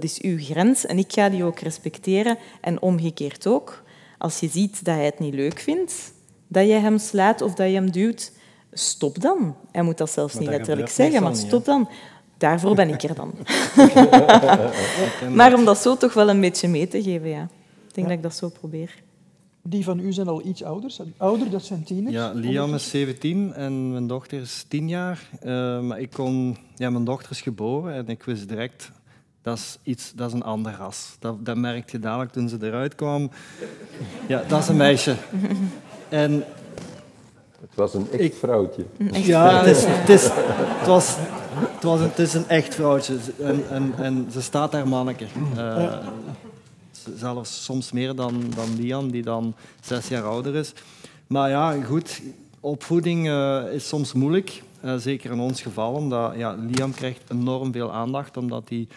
dat 0.00 0.04
is 0.04 0.20
uw 0.20 0.38
grens 0.38 0.86
en 0.86 0.98
ik 0.98 1.12
ga 1.12 1.28
die 1.28 1.44
ook 1.44 1.58
respecteren. 1.58 2.38
En 2.60 2.82
omgekeerd 2.82 3.46
ook, 3.46 3.82
als 4.18 4.40
je 4.40 4.48
ziet 4.48 4.84
dat 4.84 4.94
hij 4.94 5.04
het 5.04 5.18
niet 5.18 5.34
leuk 5.34 5.58
vindt, 5.58 6.12
dat 6.48 6.66
je 6.66 6.72
hem 6.72 6.98
slaat 6.98 7.40
of 7.40 7.54
dat 7.54 7.66
je 7.66 7.74
hem 7.74 7.90
duwt, 7.90 8.32
stop 8.72 9.20
dan. 9.20 9.56
Hij 9.72 9.82
moet 9.82 9.98
dat 9.98 10.10
zelfs 10.10 10.38
niet 10.38 10.48
letterlijk 10.48 10.88
zeggen, 10.88 11.22
maar 11.22 11.36
stop 11.36 11.64
dan. 11.64 11.88
Daarvoor 12.38 12.74
ben 12.74 12.88
ik 12.88 13.02
er 13.02 13.14
dan. 13.14 13.34
maar 15.38 15.54
om 15.54 15.64
dat 15.64 15.78
zo 15.78 15.96
toch 15.96 16.14
wel 16.14 16.28
een 16.28 16.40
beetje 16.40 16.68
mee 16.68 16.88
te 16.88 17.02
geven, 17.02 17.28
ja. 17.28 17.48
Ik 17.88 17.94
denk 17.94 18.06
dat 18.06 18.16
ik 18.16 18.22
dat 18.22 18.34
zo 18.34 18.48
probeer. 18.48 18.94
Die 19.62 19.84
van 19.84 19.98
u 19.98 20.12
zijn 20.12 20.28
al 20.28 20.46
iets 20.46 20.62
ouder. 20.62 20.96
Ouder, 21.16 21.50
dat 21.50 21.64
zijn 21.64 21.84
tieners. 21.84 22.14
Ja, 22.14 22.32
Liam 22.34 22.74
is 22.74 22.90
17 22.90 23.52
en 23.52 23.92
mijn 23.92 24.06
dochter 24.06 24.40
is 24.40 24.64
10 24.68 24.88
jaar. 24.88 25.28
Uh, 25.42 25.80
maar 25.80 26.00
ik 26.00 26.10
kon, 26.10 26.56
ja, 26.74 26.90
mijn 26.90 27.04
dochter 27.04 27.30
is 27.30 27.40
geboren 27.40 27.94
en 27.94 28.08
ik 28.08 28.22
wist 28.22 28.48
direct 28.48 28.90
dat 29.46 29.56
is, 29.56 29.78
iets, 29.82 30.12
dat 30.14 30.28
is 30.28 30.32
een 30.32 30.42
ander 30.42 30.74
ras. 30.78 31.16
Dat, 31.18 31.44
dat 31.44 31.56
merkte 31.56 31.96
je 31.96 32.02
dadelijk 32.02 32.32
toen 32.32 32.48
ze 32.48 32.56
eruit 32.60 32.94
kwam. 32.94 33.30
Ja, 34.28 34.42
dat 34.48 34.62
is 34.62 34.68
een 34.68 34.76
meisje. 34.76 35.14
En 36.08 36.32
het 37.60 37.74
was 37.74 37.94
een 37.94 38.10
echt 38.12 38.36
vrouwtje. 38.36 38.84
ja, 39.12 39.58
het 39.58 39.76
is, 39.76 39.84
het, 39.86 40.08
is, 40.08 40.22
het, 40.22 40.86
was, 40.86 41.16
het, 41.74 41.82
was 41.82 42.00
een, 42.00 42.08
het 42.08 42.18
is 42.18 42.34
een 42.34 42.48
echt 42.48 42.74
vrouwtje. 42.74 43.16
En, 43.40 43.68
en, 43.70 43.94
en 43.98 44.26
ze 44.32 44.42
staat 44.42 44.72
daar 44.72 44.88
manneke. 44.88 45.26
Uh, 45.56 45.96
zelfs 47.16 47.64
soms 47.64 47.92
meer 47.92 48.14
dan, 48.14 48.44
dan 48.54 48.76
Liam, 48.76 49.10
die 49.10 49.22
dan 49.22 49.54
zes 49.80 50.08
jaar 50.08 50.24
ouder 50.24 50.54
is. 50.54 50.72
Maar 51.26 51.50
ja, 51.50 51.82
goed, 51.82 52.22
opvoeding 52.60 53.26
uh, 53.26 53.62
is 53.72 53.88
soms 53.88 54.12
moeilijk. 54.12 54.62
Uh, 54.84 54.96
zeker 54.96 55.30
in 55.30 55.40
ons 55.40 55.62
geval, 55.62 55.92
omdat 55.92 56.32
ja, 56.36 56.56
Liam 56.70 56.94
krijgt 56.94 57.20
enorm 57.28 57.72
veel 57.72 57.92
aandacht, 57.92 58.36
omdat 58.36 58.62
hij 58.68 58.88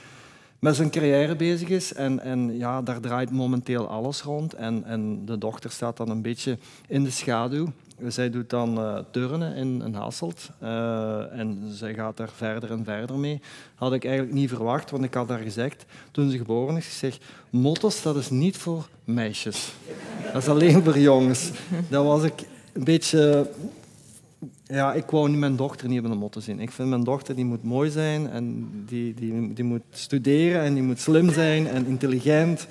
met 0.60 0.76
zijn 0.76 0.90
carrière 0.90 1.36
bezig 1.36 1.70
is. 1.70 1.94
En, 1.94 2.20
en 2.20 2.58
ja, 2.58 2.82
daar 2.82 3.00
draait 3.00 3.32
momenteel 3.32 3.88
alles 3.88 4.22
rond. 4.22 4.54
En, 4.54 4.84
en 4.86 5.26
de 5.26 5.38
dochter 5.38 5.72
staat 5.72 5.98
dan 5.98 6.10
een 6.10 6.22
beetje 6.22 6.58
in 6.88 7.04
de 7.04 7.10
schaduw. 7.10 7.68
Zij 8.08 8.30
doet 8.30 8.50
dan 8.50 8.80
uh, 8.80 9.00
turnen 9.12 9.56
in, 9.56 9.82
in 9.86 9.94
Hasselt 9.94 10.50
uh, 10.64 11.40
en 11.40 11.70
zij 11.72 11.94
gaat 11.94 12.18
daar 12.18 12.30
verder 12.36 12.72
en 12.72 12.84
verder 12.84 13.18
mee. 13.18 13.42
Had 13.76 13.94
ik 13.94 14.06
eigenlijk 14.06 14.36
niet 14.36 14.50
verwacht, 14.50 14.92
want 14.92 15.04
ik 15.04 15.14
had 15.14 15.30
haar 15.30 15.40
gezegd 15.40 15.86
toen 16.12 16.30
ze 16.30 16.38
geboren 16.38 16.78
is, 16.78 16.86
gezegd, 16.86 17.26
mottos 17.50 18.02
dat 18.02 18.16
is 18.16 18.30
niet 18.30 18.58
voor 18.58 18.88
meisjes. 19.04 19.74
Dat 20.34 20.42
is 20.42 20.48
alleen 20.48 20.84
voor 20.84 21.00
jongens. 21.00 21.52
Dat 21.90 22.06
was 22.06 22.24
ik 22.24 22.42
een 22.74 22.84
beetje... 22.84 23.50
Ja, 24.64 24.94
ik 24.94 25.10
wou 25.10 25.30
mijn 25.30 25.56
dochter 25.56 25.88
niet 25.88 26.00
op 26.00 26.06
een 26.06 26.18
motto 26.18 26.40
zien. 26.40 26.60
Ik 26.60 26.72
vind 26.72 26.90
mijn 26.90 27.04
dochter 27.04 27.36
die 27.36 27.46
moet 27.46 27.64
mooi 27.64 27.90
zijn 27.90 28.30
en 28.30 28.70
die, 28.86 29.14
die, 29.14 29.54
die 29.54 29.64
moet 29.64 29.82
studeren 29.90 30.62
en 30.62 30.74
die 30.74 30.84
moet 30.84 31.00
slim 31.00 31.32
zijn 31.32 31.68
en 31.68 31.86
intelligent, 31.86 32.68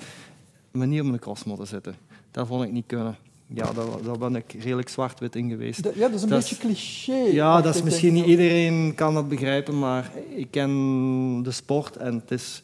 maar 0.71 0.87
niet 0.87 1.01
op 1.01 1.07
een 1.07 1.19
crossmotto 1.19 1.65
zitten. 1.65 1.95
Dat 2.31 2.47
vond 2.47 2.63
ik 2.63 2.71
niet 2.71 2.85
kunnen 2.87 3.17
ja, 3.53 3.71
daar, 4.03 4.17
ben 4.17 4.35
ik 4.35 4.55
redelijk 4.59 4.89
zwart-wit 4.89 5.35
in 5.35 5.49
geweest. 5.49 5.89
ja, 5.95 6.07
dat 6.07 6.13
is 6.13 6.21
een 6.21 6.29
beetje 6.29 6.57
cliché. 6.57 7.13
Ja, 7.13 7.61
dat 7.61 7.75
is 7.75 7.83
misschien 7.83 8.13
niet 8.13 8.25
iedereen 8.25 8.95
kan 8.95 9.13
dat 9.13 9.29
begrijpen, 9.29 9.79
maar 9.79 10.11
ik 10.35 10.47
ken 10.51 11.43
de 11.43 11.51
sport 11.51 11.97
en 11.97 12.13
het 12.13 12.31
is, 12.31 12.61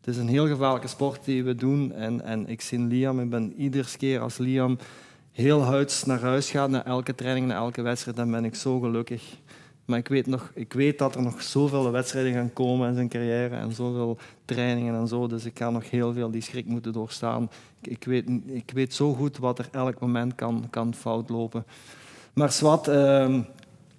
het 0.00 0.14
is 0.14 0.16
een 0.16 0.28
heel 0.28 0.46
gevaarlijke 0.46 0.88
sport 0.88 1.24
die 1.24 1.44
we 1.44 1.54
doen. 1.54 1.92
En, 1.92 2.24
en 2.24 2.48
ik 2.48 2.60
zie 2.60 2.78
Liam, 2.78 3.20
ik 3.20 3.30
ben 3.30 3.52
iedere 3.56 3.88
keer 3.98 4.20
als 4.20 4.38
Liam 4.38 4.78
heel 5.34 5.62
huids 5.62 6.04
naar 6.04 6.20
huis 6.20 6.50
gaat, 6.50 6.70
naar 6.70 6.84
elke 6.84 7.14
training, 7.14 7.46
naar 7.46 7.56
elke 7.56 7.82
wedstrijd, 7.82 8.16
dan 8.16 8.30
ben 8.30 8.44
ik 8.44 8.54
zo 8.54 8.80
gelukkig. 8.80 9.36
Maar 9.84 9.98
ik 9.98 10.08
weet, 10.08 10.26
nog, 10.26 10.50
ik 10.54 10.72
weet 10.72 10.98
dat 10.98 11.14
er 11.14 11.22
nog 11.22 11.42
zoveel 11.42 11.90
wedstrijden 11.90 12.32
gaan 12.32 12.52
komen 12.52 12.88
in 12.88 12.94
zijn 12.94 13.08
carrière 13.08 13.56
en 13.56 13.72
zoveel 13.72 14.18
trainingen 14.44 14.94
en 14.94 15.08
zo. 15.08 15.26
Dus 15.26 15.44
ik 15.44 15.58
ga 15.58 15.70
nog 15.70 15.90
heel 15.90 16.12
veel 16.12 16.30
die 16.30 16.40
schrik 16.40 16.66
moeten 16.66 16.92
doorstaan. 16.92 17.50
Ik, 17.80 17.90
ik 17.90 18.04
weet, 18.04 18.30
ik 18.46 18.70
weet 18.74 18.94
zo 18.94 19.14
goed 19.14 19.38
wat 19.38 19.58
er 19.58 19.68
elk 19.70 20.00
moment 20.00 20.34
kan, 20.34 20.66
kan 20.70 20.94
fout 20.94 21.28
lopen. 21.28 21.64
Maar 22.32 22.52
zwart, 22.52 22.88
uh, 22.88 23.38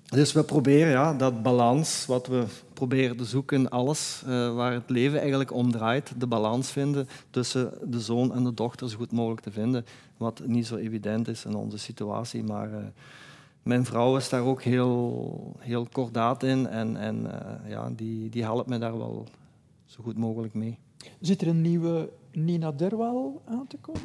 dus 0.06 0.34
we 0.34 0.44
proberen 0.44 0.92
ja, 0.92 1.14
dat 1.14 1.44
balans, 1.44 2.06
wat 2.06 2.28
we 2.28 2.44
proberen 2.74 3.18
te 3.18 3.26
zoeken 3.26 3.60
in 3.60 3.70
alles, 3.70 4.22
uh, 4.28 4.56
waar 4.56 4.74
het 4.74 4.90
leven 4.90 5.20
eigenlijk 5.20 5.54
om 5.54 5.72
draait, 5.72 6.14
de 6.18 6.28
balans 6.28 6.72
vinden 6.72 7.08
tussen 7.30 7.74
de 7.84 8.00
zoon 8.00 8.34
en 8.34 8.44
de 8.44 8.54
dochter 8.54 8.90
zo 8.90 8.98
goed 8.98 9.12
mogelijk 9.12 9.42
te 9.42 9.52
vinden. 9.52 9.86
Wat 10.18 10.42
niet 10.46 10.68
zo 10.68 10.76
evident 10.76 11.28
is 11.28 11.46
in 11.46 11.56
onze 11.56 11.78
situatie, 11.78 12.44
maar... 12.44 12.70
Uh, 12.70 12.78
mijn 13.66 13.86
vrouw 13.86 14.18
is 14.18 14.30
daar 14.30 14.44
ook 14.44 14.62
heel, 14.64 15.56
heel 15.60 15.88
kordaat 15.92 16.44
in 16.44 16.68
en, 16.68 16.98
en 16.98 17.24
uh, 17.26 17.70
ja, 17.70 17.90
die, 17.96 18.30
die 18.30 18.44
helpt 18.44 18.70
me 18.70 18.78
daar 18.78 18.98
wel 18.98 19.28
zo 19.86 20.04
goed 20.04 20.18
mogelijk 20.18 20.54
mee. 20.54 20.78
Zit 21.20 21.42
er 21.42 21.48
een 21.48 21.62
nieuwe 21.62 22.10
Nina 22.32 22.72
Derwal 22.72 23.42
aan 23.46 23.68
te 23.68 23.78
komen? 23.78 24.02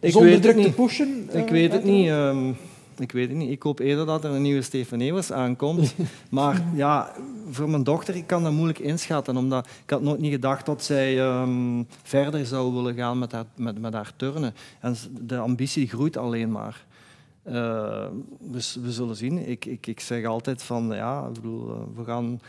Ik 0.00 0.12
Zonder 0.12 0.30
weet 0.30 0.42
druk 0.42 0.54
het 0.54 0.64
niet. 0.64 0.74
te 0.74 0.82
pushen? 0.82 1.28
Ik 1.32 1.44
uh, 1.44 1.50
weet 1.50 1.72
het 1.72 1.84
niet. 1.84 2.08
Um, 2.08 2.56
ik 3.00 3.12
weet 3.12 3.28
het 3.28 3.36
niet. 3.36 3.50
Ik 3.50 3.62
hoop 3.62 3.78
eerder 3.78 4.06
dat 4.06 4.24
er 4.24 4.30
een 4.30 4.42
nieuwe 4.42 4.62
Stefan 4.62 5.00
Evers 5.00 5.32
aankomt. 5.32 5.94
maar 6.30 6.62
ja, 6.74 7.12
voor 7.50 7.70
mijn 7.70 7.82
dochter 7.82 8.16
ik 8.16 8.26
kan 8.26 8.42
dat 8.42 8.52
moeilijk 8.52 8.78
inschatten. 8.78 9.36
Omdat 9.36 9.66
ik 9.84 9.90
had 9.90 10.02
nooit 10.02 10.20
niet 10.20 10.32
gedacht 10.32 10.66
dat 10.66 10.84
zij 10.84 11.40
um, 11.40 11.86
verder 12.02 12.46
zou 12.46 12.74
willen 12.74 12.94
gaan 12.94 13.18
met 13.18 13.32
haar, 13.32 13.44
met, 13.56 13.80
met 13.80 13.92
haar 13.92 14.12
turnen. 14.16 14.54
En 14.80 14.96
de 15.20 15.38
ambitie 15.38 15.88
groeit 15.88 16.16
alleen 16.16 16.52
maar. 16.52 16.86
Uh, 17.48 18.06
dus 18.40 18.78
we 18.82 18.92
zullen 18.92 19.16
zien. 19.16 19.48
Ik, 19.48 19.64
ik, 19.64 19.86
ik 19.86 20.00
zeg 20.00 20.24
altijd 20.24 20.62
van 20.62 20.88
ja, 20.88 21.26
ik 21.26 21.32
bedoel, 21.32 21.70
eh, 21.70 21.80
we 21.96 22.04
gaan 22.04 22.40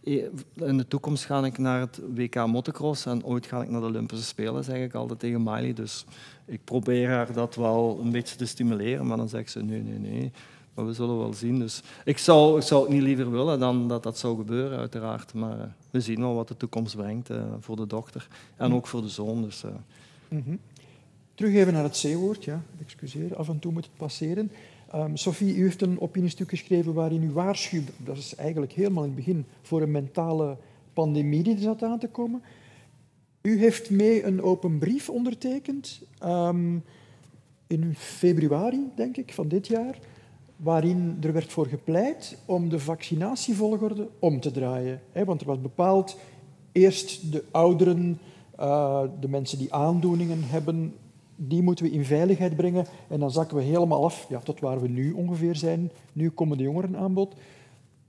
in 0.00 0.76
de 0.76 0.88
toekomst 0.88 1.24
ga 1.24 1.44
ik 1.44 1.58
naar 1.58 1.80
het 1.80 2.00
WK 2.14 2.46
motocross 2.46 3.06
en 3.06 3.24
ooit 3.24 3.46
ga 3.46 3.62
ik 3.62 3.70
naar 3.70 3.80
de 3.80 3.86
Olympische 3.86 4.24
Spelen, 4.24 4.64
zeg 4.64 4.76
ik 4.76 4.94
altijd 4.94 5.18
tegen 5.18 5.42
Miley. 5.42 5.72
Dus 5.72 6.04
ik 6.44 6.64
probeer 6.64 7.08
haar 7.08 7.32
dat 7.32 7.54
wel 7.54 8.00
een 8.02 8.10
beetje 8.10 8.36
te 8.36 8.46
stimuleren, 8.46 9.06
maar 9.06 9.16
dan 9.16 9.28
zegt 9.28 9.50
ze 9.50 9.62
nee, 9.62 9.82
nee, 9.82 9.98
nee. 9.98 10.32
Maar 10.74 10.86
we 10.86 10.92
zullen 10.92 11.18
wel 11.18 11.32
zien. 11.32 11.58
Dus 11.58 11.82
ik 12.04 12.18
zou, 12.18 12.56
ik 12.56 12.62
zou 12.62 12.82
het 12.82 12.92
niet 12.92 13.02
liever 13.02 13.30
willen 13.30 13.58
dan 13.58 13.88
dat 13.88 14.02
dat 14.02 14.18
zou 14.18 14.36
gebeuren, 14.36 14.78
uiteraard. 14.78 15.34
Maar 15.34 15.58
uh, 15.58 15.64
we 15.90 16.00
zien 16.00 16.20
wel 16.20 16.34
wat 16.34 16.48
de 16.48 16.56
toekomst 16.56 16.96
brengt 16.96 17.30
uh, 17.30 17.42
voor 17.60 17.76
de 17.76 17.86
dochter 17.86 18.28
en 18.56 18.74
ook 18.74 18.86
voor 18.86 19.02
de 19.02 19.08
zoon. 19.08 19.42
Dus, 19.42 19.64
uh. 19.64 19.70
mm 20.28 20.42
-hmm. 20.44 20.58
Terug 21.34 21.54
even 21.54 21.72
naar 21.72 21.82
het 21.82 22.00
C-woord, 22.00 22.44
ja, 22.44 22.62
excuseer, 22.80 23.36
af 23.36 23.48
en 23.48 23.58
toe 23.58 23.72
moet 23.72 23.84
het 23.84 23.96
passeren. 23.96 24.50
Um, 24.94 25.16
Sophie, 25.16 25.56
u 25.56 25.62
heeft 25.62 25.82
een 25.82 26.00
opiniestuk 26.00 26.48
geschreven 26.48 26.94
waarin 26.94 27.22
u 27.22 27.30
waarschuwt, 27.30 27.90
dat 27.96 28.16
is 28.16 28.34
eigenlijk 28.34 28.72
helemaal 28.72 29.02
in 29.02 29.08
het 29.08 29.18
begin, 29.18 29.44
voor 29.62 29.82
een 29.82 29.90
mentale 29.90 30.56
pandemie 30.92 31.42
die 31.42 31.54
er 31.54 31.60
zat 31.60 31.82
aan 31.82 31.98
te 31.98 32.08
komen. 32.08 32.42
U 33.42 33.58
heeft 33.58 33.90
mee 33.90 34.24
een 34.24 34.42
open 34.42 34.78
brief 34.78 35.08
ondertekend 35.08 36.02
um, 36.24 36.82
in 37.66 37.94
februari, 37.94 38.90
denk 38.94 39.16
ik, 39.16 39.32
van 39.32 39.48
dit 39.48 39.66
jaar, 39.66 39.98
waarin 40.56 41.16
er 41.20 41.32
werd 41.32 41.52
voor 41.52 41.66
gepleit 41.66 42.38
om 42.44 42.68
de 42.68 42.78
vaccinatievolgorde 42.78 44.08
om 44.18 44.40
te 44.40 44.50
draaien. 44.50 45.00
Want 45.24 45.40
er 45.40 45.46
was 45.46 45.60
bepaald 45.60 46.16
eerst 46.72 47.32
de 47.32 47.44
ouderen, 47.50 48.18
uh, 48.60 49.02
de 49.20 49.28
mensen 49.28 49.58
die 49.58 49.74
aandoeningen 49.74 50.42
hebben, 50.42 50.94
die 51.42 51.62
moeten 51.62 51.84
we 51.84 51.90
in 51.90 52.04
veiligheid 52.04 52.56
brengen 52.56 52.86
en 53.08 53.20
dan 53.20 53.30
zakken 53.30 53.56
we 53.56 53.62
helemaal 53.62 54.04
af 54.04 54.26
ja, 54.28 54.38
tot 54.38 54.60
waar 54.60 54.80
we 54.80 54.88
nu 54.88 55.12
ongeveer 55.12 55.56
zijn. 55.56 55.90
Nu 56.12 56.30
komen 56.30 56.56
de 56.56 56.62
jongeren 56.62 56.96
aan 56.96 57.14
bod. 57.14 57.34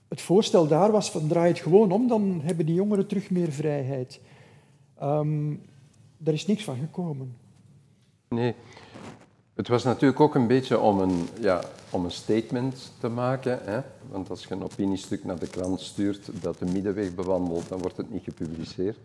Het 0.07 0.21
voorstel 0.21 0.67
daar 0.67 0.91
was 0.91 1.11
van 1.11 1.27
draai 1.27 1.47
het 1.47 1.59
gewoon 1.59 1.91
om, 1.91 2.07
dan 2.07 2.41
hebben 2.43 2.65
die 2.65 2.75
jongeren 2.75 3.07
terug 3.07 3.29
meer 3.29 3.51
vrijheid. 3.51 4.19
Um, 5.03 5.61
daar 6.17 6.33
is 6.33 6.45
niks 6.45 6.63
van 6.63 6.77
gekomen. 6.77 7.35
Nee. 8.29 8.55
Het 9.53 9.67
was 9.67 9.83
natuurlijk 9.83 10.19
ook 10.19 10.35
een 10.35 10.47
beetje 10.47 10.79
om 10.79 10.99
een, 10.99 11.27
ja, 11.39 11.61
om 11.89 12.05
een 12.05 12.11
statement 12.11 12.91
te 12.99 13.09
maken. 13.09 13.59
Hè? 13.63 13.79
Want 14.09 14.29
als 14.29 14.43
je 14.43 14.53
een 14.53 14.63
opiniestuk 14.63 15.23
naar 15.23 15.39
de 15.39 15.47
krant 15.47 15.81
stuurt 15.81 16.29
dat 16.41 16.59
de 16.59 16.65
middenweg 16.65 17.15
bewandelt, 17.15 17.69
dan 17.69 17.79
wordt 17.79 17.97
het 17.97 18.11
niet 18.11 18.23
gepubliceerd. 18.23 18.97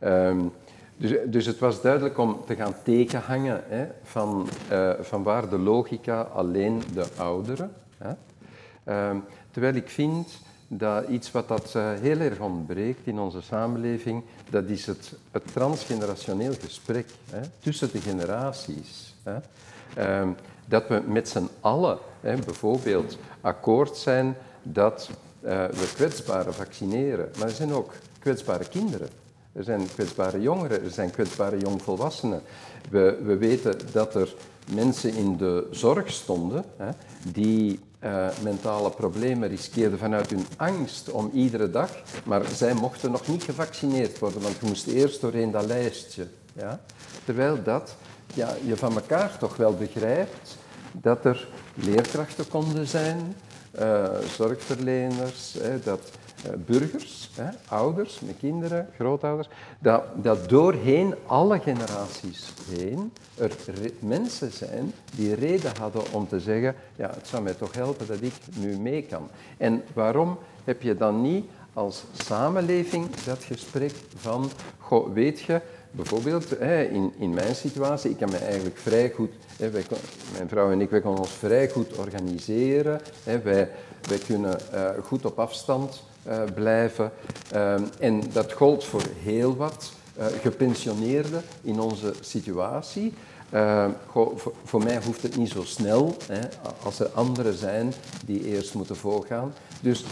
Um, 0.00 0.52
dus, 0.96 1.12
dus 1.26 1.46
het 1.46 1.58
was 1.58 1.82
duidelijk 1.82 2.18
om 2.18 2.40
te 2.46 2.54
gaan 2.54 2.74
tekenhangen 2.82 3.62
hè, 3.68 3.86
van, 4.02 4.48
uh, 4.72 4.92
van 5.00 5.22
waar 5.22 5.48
de 5.48 5.58
logica 5.58 6.20
alleen 6.20 6.82
de 6.92 7.06
ouderen. 7.16 7.72
Hè. 7.98 8.12
Uh, 8.88 9.20
terwijl 9.50 9.74
ik 9.74 9.88
vind 9.88 10.38
dat 10.68 11.08
iets 11.08 11.30
wat 11.30 11.48
dat 11.48 11.72
uh, 11.76 11.92
heel 11.92 12.18
erg 12.18 12.40
ontbreekt 12.40 13.06
in 13.06 13.18
onze 13.18 13.40
samenleving, 13.40 14.22
dat 14.50 14.64
is 14.64 14.86
het, 14.86 15.12
het 15.30 15.52
transgenerationeel 15.52 16.54
gesprek 16.60 17.06
hè, 17.30 17.40
tussen 17.58 17.88
de 17.92 18.00
generaties. 18.00 19.14
Hè. 19.22 19.36
Ehm, 19.94 20.28
dat 20.66 20.88
we 20.88 21.02
met 21.06 21.28
z'n 21.28 21.48
allen 21.60 21.98
hè, 22.20 22.36
bijvoorbeeld 22.36 23.18
akkoord 23.40 23.96
zijn 23.96 24.36
dat 24.62 25.10
eh, 25.40 25.64
we 25.64 25.92
kwetsbaren 25.94 26.54
vaccineren, 26.54 27.30
maar 27.38 27.48
er 27.48 27.54
zijn 27.54 27.72
ook 27.72 27.92
kwetsbare 28.18 28.68
kinderen. 28.68 29.08
Er 29.56 29.64
zijn 29.64 29.88
kwetsbare 29.94 30.40
jongeren, 30.40 30.82
er 30.82 30.90
zijn 30.90 31.10
kwetsbare 31.10 31.58
jongvolwassenen. 31.58 32.42
We, 32.90 33.18
we 33.22 33.36
weten 33.36 33.78
dat 33.92 34.14
er 34.14 34.34
mensen 34.72 35.14
in 35.14 35.36
de 35.36 35.66
zorg 35.70 36.10
stonden 36.10 36.64
hè, 36.76 36.88
die 37.32 37.80
uh, 38.00 38.26
mentale 38.42 38.90
problemen 38.90 39.48
riskeerden 39.48 39.98
vanuit 39.98 40.30
hun 40.30 40.46
angst 40.56 41.10
om 41.10 41.30
iedere 41.32 41.70
dag, 41.70 41.90
maar 42.24 42.44
zij 42.44 42.74
mochten 42.74 43.10
nog 43.10 43.28
niet 43.28 43.42
gevaccineerd 43.42 44.18
worden, 44.18 44.42
want 44.42 44.56
je 44.60 44.66
moest 44.66 44.86
eerst 44.86 45.20
doorheen 45.20 45.50
dat 45.50 45.66
lijstje. 45.66 46.26
Ja? 46.52 46.80
Terwijl 47.24 47.62
dat 47.62 47.94
ja, 48.34 48.56
je 48.64 48.76
van 48.76 48.94
elkaar 48.94 49.38
toch 49.38 49.56
wel 49.56 49.74
begrijpt 49.74 50.56
dat 50.92 51.24
er 51.24 51.48
leerkrachten 51.74 52.48
konden 52.48 52.86
zijn, 52.86 53.36
uh, 53.80 54.04
zorgverleners, 54.36 55.56
hè, 55.58 55.80
dat 55.80 56.00
eh, 56.00 56.25
burgers, 56.66 57.30
hè, 57.34 57.48
ouders 57.68 58.20
met 58.20 58.36
kinderen, 58.38 58.88
grootouders, 58.94 59.48
dat, 59.78 60.02
dat 60.14 60.48
doorheen 60.48 61.14
alle 61.26 61.60
generaties 61.60 62.52
heen 62.68 63.12
er 63.34 63.50
mensen 63.98 64.52
zijn 64.52 64.92
die 65.14 65.34
reden 65.34 65.72
hadden 65.78 66.02
om 66.12 66.28
te 66.28 66.40
zeggen, 66.40 66.74
ja, 66.96 67.10
het 67.14 67.26
zou 67.26 67.42
mij 67.42 67.54
toch 67.54 67.74
helpen 67.74 68.06
dat 68.06 68.20
ik 68.20 68.32
nu 68.56 68.78
mee 68.78 69.02
kan. 69.02 69.28
En 69.56 69.82
waarom 69.94 70.38
heb 70.64 70.82
je 70.82 70.96
dan 70.96 71.22
niet 71.22 71.46
als 71.72 72.04
samenleving 72.12 73.10
dat 73.24 73.44
gesprek 73.44 73.92
van, 74.16 74.50
goh, 74.78 75.12
weet 75.12 75.40
je, 75.40 75.60
bijvoorbeeld 75.90 76.60
in, 76.60 77.12
in 77.18 77.34
mijn 77.34 77.54
situatie, 77.54 78.10
ik 78.10 78.16
kan 78.16 78.30
me 78.30 78.36
eigenlijk 78.36 78.76
vrij 78.76 79.10
goed, 79.10 79.32
mijn 80.32 80.48
vrouw 80.48 80.70
en 80.70 80.80
ik, 80.80 80.90
wij 80.90 81.00
kunnen 81.00 81.20
ons 81.20 81.30
vrij 81.30 81.68
goed 81.68 81.96
organiseren, 81.96 83.00
wij, 83.24 83.70
wij 84.08 84.18
kunnen 84.26 84.58
uh, 84.74 84.90
goed 85.04 85.24
op 85.24 85.38
afstand 85.38 86.02
blijven. 86.54 87.12
Uh, 87.54 87.74
en 87.98 88.22
dat 88.32 88.52
gold 88.52 88.84
voor 88.84 89.02
heel 89.22 89.56
wat 89.56 89.92
uh, 90.18 90.24
gepensioneerden 90.40 91.42
in 91.62 91.80
onze 91.80 92.12
situatie. 92.20 93.12
Voor, 94.10 94.52
voor, 94.64 94.82
mij 94.82 95.00
hoeft 95.04 95.22
het 95.22 95.36
niet 95.36 95.50
zo 95.50 95.62
snel 95.62 96.16
als 96.82 97.00
er 97.00 97.08
anderen 97.08 97.54
zijn 97.54 97.92
die 98.24 98.44
eerst 98.44 98.74
moeten 98.74 98.96
voorgaan. 98.96 99.54
Dus 99.80 100.04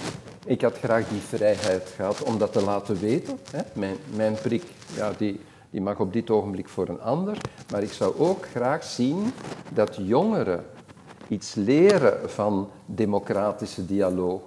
ik 0.47 0.61
had 0.61 0.79
graag 0.79 1.09
die 1.09 1.21
vrijheid 1.21 1.93
gehad 1.97 2.23
om 2.23 2.39
dat 2.39 2.53
te 2.53 2.63
laten 2.63 3.01
weten. 3.01 3.39
Mijn, 3.73 3.97
mijn 4.17 4.35
prik, 4.43 4.65
ja, 4.97 5.13
die, 5.19 5.41
die 5.71 5.81
mag 5.81 6.01
op 6.01 6.13
dit 6.13 6.31
ogenblik 6.31 6.69
voor 6.69 6.89
een 6.89 7.01
ander. 7.01 7.37
Maar 7.71 7.83
ik 7.83 7.93
zou 7.93 8.19
ook 8.19 8.47
graag 8.47 8.85
zien 8.85 9.33
dat 9.73 9.97
jongeren 10.01 10.65
iets 11.29 11.55
leren 11.55 12.31
van 12.31 12.71
democratische 12.87 13.87
dialoog. 13.87 14.43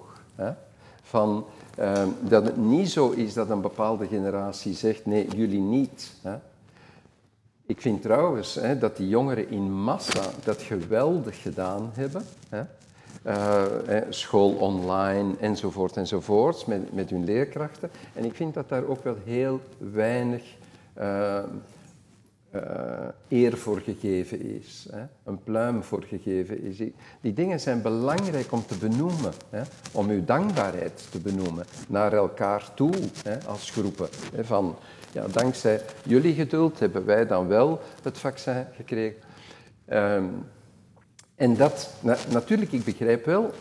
Van, 1.01 1.45
uh, 1.79 2.03
dat 2.21 2.45
het 2.45 2.57
niet 2.57 2.89
zo 2.89 3.09
is 3.09 3.33
dat 3.33 3.49
een 3.49 3.61
bepaalde 3.61 4.07
generatie 4.07 4.73
zegt, 4.73 5.05
nee, 5.05 5.27
jullie 5.35 5.59
niet. 5.59 6.11
Hè. 6.21 6.35
Ik 7.65 7.81
vind 7.81 8.01
trouwens 8.01 8.55
hè, 8.55 8.77
dat 8.77 8.97
die 8.97 9.07
jongeren 9.07 9.49
in 9.49 9.71
massa 9.71 10.23
dat 10.43 10.61
geweldig 10.61 11.41
gedaan 11.41 11.91
hebben. 11.93 12.23
Hè. 12.49 12.61
Uh, 13.27 14.01
school 14.09 14.51
online 14.51 15.33
enzovoort 15.39 15.97
enzovoort 15.97 16.67
met, 16.67 16.93
met 16.93 17.09
hun 17.09 17.23
leerkrachten. 17.23 17.89
En 18.13 18.25
ik 18.25 18.35
vind 18.35 18.53
dat 18.53 18.69
daar 18.69 18.85
ook 18.85 19.03
wel 19.03 19.17
heel 19.25 19.59
weinig 19.77 20.43
uh, 20.99 21.39
uh, 22.63 23.39
eer 23.39 23.57
voor 23.57 23.79
gegeven 23.79 24.41
is, 24.41 24.87
hè? 24.91 25.03
een 25.23 25.43
pluim 25.43 25.83
voor 25.83 26.03
gegeven 26.03 26.63
is. 26.63 26.77
Die 27.21 27.33
dingen 27.33 27.59
zijn 27.59 27.81
belangrijk 27.81 28.51
om 28.51 28.65
te 28.65 28.77
benoemen, 28.77 29.33
hè? 29.49 29.61
om 29.91 30.09
uw 30.09 30.25
dankbaarheid 30.25 31.07
te 31.11 31.19
benoemen 31.19 31.65
naar 31.87 32.13
elkaar 32.13 32.73
toe 32.73 32.93
hè? 33.23 33.43
als 33.45 33.71
groepen. 33.71 34.07
Van, 34.41 34.75
ja, 35.11 35.27
dankzij 35.27 35.81
jullie 36.03 36.33
geduld 36.33 36.79
hebben 36.79 37.05
wij 37.05 37.27
dan 37.27 37.47
wel 37.47 37.79
het 38.03 38.17
vaccin 38.17 38.65
gekregen. 38.75 39.21
Um, 39.89 40.45
en 41.35 41.55
dat, 41.55 41.93
na, 41.99 42.17
natuurlijk, 42.31 42.71
ik 42.71 42.83
begrijp 42.83 43.25
wel, 43.25 43.51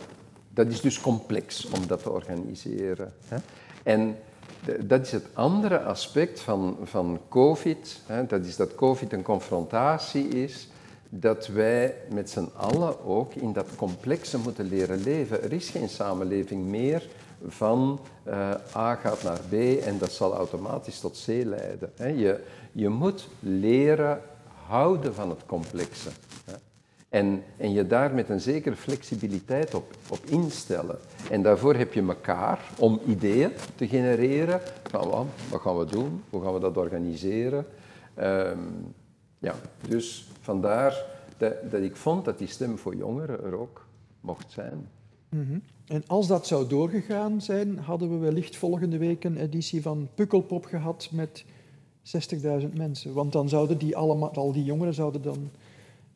dat 0.49 0.67
is 0.67 0.81
dus 0.81 1.01
complex 1.01 1.65
om 1.65 1.87
dat 1.87 2.03
te 2.03 2.11
organiseren. 2.11 3.13
En 3.83 4.17
dat 4.79 5.01
is 5.01 5.11
het 5.11 5.25
andere 5.33 5.81
aspect 5.81 6.39
van, 6.39 6.77
van 6.83 7.19
COVID. 7.29 7.99
Hè? 8.05 8.25
Dat 8.25 8.45
is 8.45 8.55
dat 8.55 8.75
COVID 8.75 9.13
een 9.13 9.21
confrontatie 9.23 10.27
is. 10.27 10.67
Dat 11.09 11.47
wij 11.47 11.95
met 12.13 12.29
z'n 12.29 12.49
allen 12.55 13.05
ook 13.05 13.33
in 13.33 13.53
dat 13.53 13.67
complexe 13.75 14.37
moeten 14.37 14.67
leren 14.67 15.03
leven. 15.03 15.43
Er 15.43 15.53
is 15.53 15.69
geen 15.69 15.89
samenleving 15.89 16.65
meer 16.65 17.07
van 17.47 17.99
uh, 18.27 18.51
A 18.75 18.95
gaat 18.95 19.23
naar 19.23 19.39
B 19.49 19.53
en 19.85 19.97
dat 19.97 20.11
zal 20.11 20.33
automatisch 20.33 20.99
tot 20.99 21.23
C 21.25 21.27
leiden. 21.27 21.91
Hè? 21.95 22.07
Je, 22.07 22.43
je 22.71 22.89
moet 22.89 23.27
leren 23.39 24.21
houden 24.67 25.13
van 25.13 25.29
het 25.29 25.45
complexe. 25.45 26.09
Hè? 26.45 26.53
En, 27.17 27.43
en 27.57 27.71
je 27.71 27.87
daar 27.87 28.13
met 28.13 28.29
een 28.29 28.41
zekere 28.41 28.75
flexibiliteit 28.75 29.73
op, 29.73 29.95
op 30.09 30.19
instellen. 30.25 30.97
En 31.31 31.41
daarvoor 31.41 31.75
heb 31.75 31.93
je 31.93 32.01
elkaar 32.01 32.59
om 32.79 32.99
ideeën 33.07 33.51
te 33.75 33.87
genereren. 33.87 34.61
Van, 34.89 35.27
wat, 35.49 35.61
gaan 35.61 35.77
we 35.77 35.85
doen? 35.85 36.23
Hoe 36.29 36.41
gaan 36.41 36.53
we 36.53 36.59
dat 36.59 36.77
organiseren? 36.77 37.65
Um, 38.19 38.93
ja, 39.39 39.55
dus 39.87 40.27
vandaar 40.41 41.05
dat, 41.37 41.71
dat, 41.71 41.81
ik 41.81 41.95
vond 41.95 42.25
dat 42.25 42.37
die 42.37 42.47
stem 42.47 42.77
voor 42.77 42.95
jongeren 42.95 43.43
er 43.43 43.59
ook 43.59 43.85
mocht 44.21 44.51
zijn. 44.51 44.87
-hmm. 45.29 45.61
En 45.87 46.03
als 46.07 46.27
dat 46.27 46.47
zou 46.47 46.67
doorgegaan 46.67 47.41
zijn, 47.41 47.79
hadden 47.79 48.09
we 48.09 48.17
wellicht 48.17 48.55
volgende 48.55 48.97
week 48.97 49.23
een 49.23 49.37
editie 49.37 49.81
van 49.81 50.07
Pukkelpop 50.15 50.65
gehad 50.65 51.09
met 51.11 51.45
60.000 52.61 52.73
mensen. 52.73 53.13
Want 53.13 53.31
dan 53.31 53.49
zouden 53.49 53.77
die 53.77 53.95
allemaal, 53.95 54.33
al 54.33 54.51
die 54.51 54.63
jongeren 54.63 54.93
zouden 54.93 55.21
dan 55.21 55.49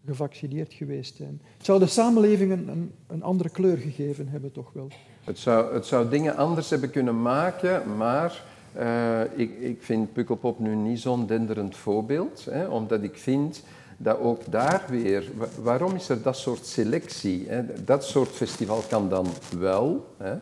gevaccineerd 0.05 0.73
geweest 0.73 1.15
zijn. 1.15 1.41
Het 1.57 1.65
zou 1.65 1.79
de 1.79 1.87
samenleving 1.87 2.51
een, 2.51 2.91
een, 3.07 3.23
andere 3.23 3.49
kleur 3.49 3.77
gegeven 3.77 4.27
hebben, 4.27 4.51
toch 4.51 4.73
wel? 4.73 4.87
Het 5.23 5.37
zou, 5.37 5.73
het 5.73 5.85
zou 5.85 6.09
dingen 6.09 6.35
anders 6.35 6.69
hebben 6.69 6.91
kunnen 6.91 7.21
maken, 7.21 7.97
maar 7.97 8.43
uh, 8.77 9.21
ik, 9.35 9.59
ik 9.59 9.81
vind 9.81 10.13
Pukkelpop 10.13 10.59
nu 10.59 10.75
niet 10.75 10.99
zo'n 10.99 11.27
denderend 11.27 11.75
voorbeeld, 11.75 12.45
hè, 12.49 12.67
omdat 12.67 13.03
ik 13.03 13.17
vind 13.17 13.63
dat 13.97 14.19
ook 14.19 14.41
daar 14.49 14.85
weer, 14.89 15.31
waarom 15.61 15.95
is 15.95 16.09
er 16.09 16.21
dat 16.21 16.37
soort 16.37 16.65
selectie? 16.65 17.45
Hè? 17.47 17.83
Dat 17.83 18.03
soort 18.03 18.29
festival 18.29 18.83
kan 18.89 19.09
dan 19.09 19.27
wel. 19.59 20.15
Hè? 20.17 20.33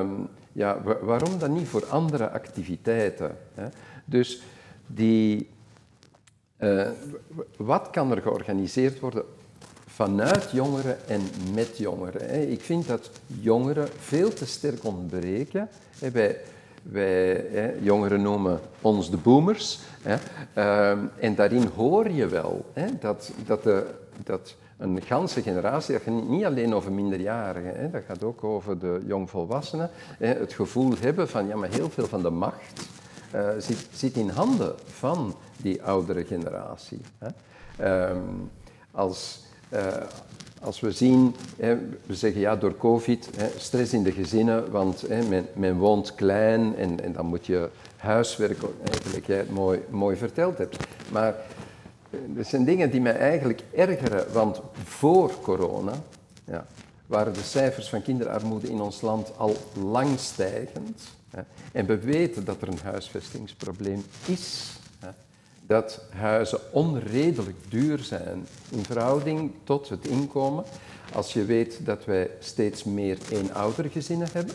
Uh, 0.00 0.10
ja, 0.52 0.82
waarom 1.00 1.38
dan 1.38 1.52
niet 1.52 1.68
voor 1.68 1.86
andere 1.86 2.30
activiteiten? 2.30 3.36
Hè? 3.54 3.66
Dus 4.04 4.42
die, 4.86 5.48
uh, 6.58 6.88
wat 7.56 7.88
kan 7.90 8.10
er 8.10 8.22
georganiseerd 8.22 9.00
worden 9.00 9.24
vanuit 9.86 10.50
jongeren 10.50 11.08
en 11.08 11.20
met 11.54 11.78
jongeren? 11.78 12.50
Ik 12.50 12.60
vind 12.60 12.86
dat 12.86 13.10
jongeren 13.26 13.88
veel 13.98 14.32
te 14.32 14.46
sterk 14.46 14.84
ontbreken. 14.84 15.68
Wij, 16.12 16.36
wij 16.82 17.74
jongeren 17.80 18.22
noemen 18.22 18.60
ons 18.80 19.10
de 19.10 19.16
boomers. 19.16 19.78
Ehm, 20.54 20.98
en 21.18 21.34
daarin 21.34 21.66
hoor 21.76 22.10
je 22.10 22.26
wel 22.26 22.64
dat, 23.00 23.32
dat, 23.46 23.62
de, 23.62 23.86
dat 24.24 24.54
een 24.78 25.02
ganse 25.02 25.42
generatie, 25.42 25.92
dat 25.92 26.02
gaat 26.02 26.28
niet 26.28 26.44
alleen 26.44 26.74
over 26.74 26.92
minderjarigen, 26.92 27.90
dat 27.90 28.02
gaat 28.06 28.22
ook 28.22 28.44
over 28.44 28.78
de 28.78 29.00
jongvolwassenen, 29.06 29.90
het 30.18 30.52
gevoel 30.52 30.92
hebben 31.00 31.28
van 31.28 31.46
ja, 31.46 31.56
maar 31.56 31.68
heel 31.68 31.90
veel 31.90 32.06
van 32.06 32.22
de 32.22 32.30
macht 32.30 32.88
uh, 33.34 33.48
zit, 33.58 33.86
zit, 33.92 34.16
in 34.16 34.28
handen 34.28 34.74
van 34.84 35.34
die 35.56 35.82
oudere 35.82 36.24
generatie. 36.24 37.00
Hè. 37.18 37.28
Um, 38.10 38.50
als, 38.90 39.40
uh, 39.72 39.80
als 40.60 40.80
we 40.80 40.90
zien, 40.90 41.34
hè, 41.56 41.78
we 42.06 42.14
zeggen 42.14 42.40
ja, 42.40 42.56
door 42.56 42.76
COVID, 42.76 43.30
hè, 43.36 43.48
stress 43.56 43.92
in 43.92 44.02
de 44.02 44.12
gezinnen, 44.12 44.70
want 44.70 45.08
men, 45.08 45.46
men, 45.54 45.76
woont 45.76 46.14
klein 46.14 46.76
en, 46.76 47.04
en, 47.04 47.12
dan 47.12 47.26
moet 47.26 47.46
je 47.46 47.68
huiswerk, 47.96 48.58
eigenlijk 48.90 49.26
jij 49.26 49.36
het 49.36 49.50
mooi, 49.50 49.80
mooi 49.90 50.16
verteld 50.16 50.58
hebt. 50.58 50.76
Maar 51.12 51.34
eh, 52.10 52.18
dat 52.26 52.46
zijn 52.46 52.64
dingen 52.64 52.90
die 52.90 53.00
mij 53.00 53.16
eigenlijk 53.16 53.62
ergeren, 53.74 54.32
want 54.32 54.60
voor 54.84 55.32
corona 55.42 55.92
ja, 56.44 56.66
waren 57.06 57.32
de 57.32 57.42
cijfers 57.42 57.88
van 57.88 58.02
kinderarmoede 58.02 58.68
in 58.68 58.80
ons 58.80 59.00
land 59.00 59.32
al 59.36 59.56
lang 59.90 60.18
stijgend. 60.18 61.02
En 61.72 61.86
we 61.86 61.98
weten 61.98 62.44
dat 62.44 62.62
er 62.62 62.68
een 62.68 62.80
huisvestingsprobleem 62.82 64.04
is. 64.26 64.78
Dat 65.68 66.00
huizen 66.10 66.72
onredelijk 66.72 67.56
duur 67.68 67.98
zijn 67.98 68.46
in 68.70 68.84
verhouding 68.84 69.52
tot 69.64 69.88
het 69.88 70.06
inkomen. 70.06 70.64
Als 71.12 71.32
je 71.32 71.44
weet 71.44 71.86
dat 71.86 72.04
wij 72.04 72.30
steeds 72.38 72.84
meer 72.84 73.18
eenoudergezinnen 73.30 74.28
hebben. 74.32 74.54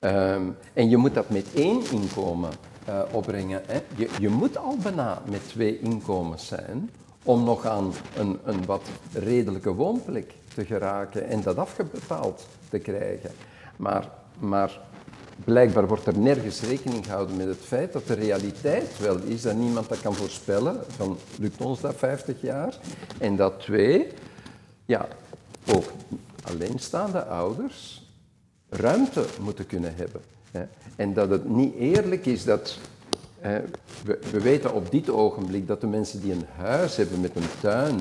Um, 0.00 0.56
en 0.72 0.88
je 0.88 0.96
moet 0.96 1.14
dat 1.14 1.30
met 1.30 1.46
één 1.54 1.90
inkomen 1.90 2.50
uh, 2.88 3.02
opbrengen. 3.12 3.62
Je, 3.96 4.08
je, 4.20 4.28
moet 4.28 4.56
al 4.56 4.76
bijna 4.82 5.22
met 5.30 5.48
twee 5.48 5.80
inkomens 5.80 6.46
zijn 6.46 6.90
om 7.22 7.44
nog 7.44 7.66
aan 7.66 7.92
een, 8.16 8.38
een 8.44 8.64
wat 8.64 8.82
redelijke 9.12 9.74
woonplek 9.74 10.34
te 10.54 10.64
geraken 10.64 11.28
en 11.28 11.42
dat 11.42 11.56
afgebetaald 11.56 12.46
te 12.68 12.78
krijgen. 12.78 13.30
Maar, 13.76 14.08
maar 14.38 14.80
blijkbaar 15.44 15.86
wordt 15.88 16.06
er 16.06 16.18
nergens 16.18 16.60
rekening 16.60 17.04
gehouden 17.04 17.36
met 17.36 17.46
het 17.46 17.60
feit 17.60 17.92
dat 17.92 18.06
de 18.06 18.14
realiteit 18.14 18.98
wel 18.98 19.18
is 19.18 19.42
dat 19.42 19.56
niemand 19.56 19.88
dat 19.88 20.00
kan 20.00 20.14
voorspellen. 20.14 20.80
Van 20.88 21.18
lukt 21.38 21.60
ons 21.60 21.80
dat 21.80 21.94
50 21.96 22.40
jaar? 22.40 22.78
En 23.18 23.36
dat 23.36 23.60
twee, 23.60 24.08
ja, 24.84 25.08
ook 25.74 25.84
alleenstaande 26.42 27.24
ouders 27.24 28.10
ruimte 28.68 29.24
moeten 29.40 29.66
kunnen 29.66 29.94
hebben. 29.96 30.20
En 30.96 31.12
dat 31.12 31.30
het 31.30 31.48
niet 31.48 31.74
eerlijk 31.74 32.26
is 32.26 32.44
dat. 32.44 32.78
We, 34.04 34.18
we 34.30 34.40
weten 34.40 34.74
op 34.74 34.90
dit 34.90 35.10
ogenblik 35.10 35.66
dat 35.66 35.80
de 35.80 35.86
mensen 35.86 36.20
die 36.20 36.32
een 36.32 36.46
huis 36.56 36.96
hebben 36.96 37.20
met 37.20 37.36
een 37.36 37.48
tuin, 37.60 37.96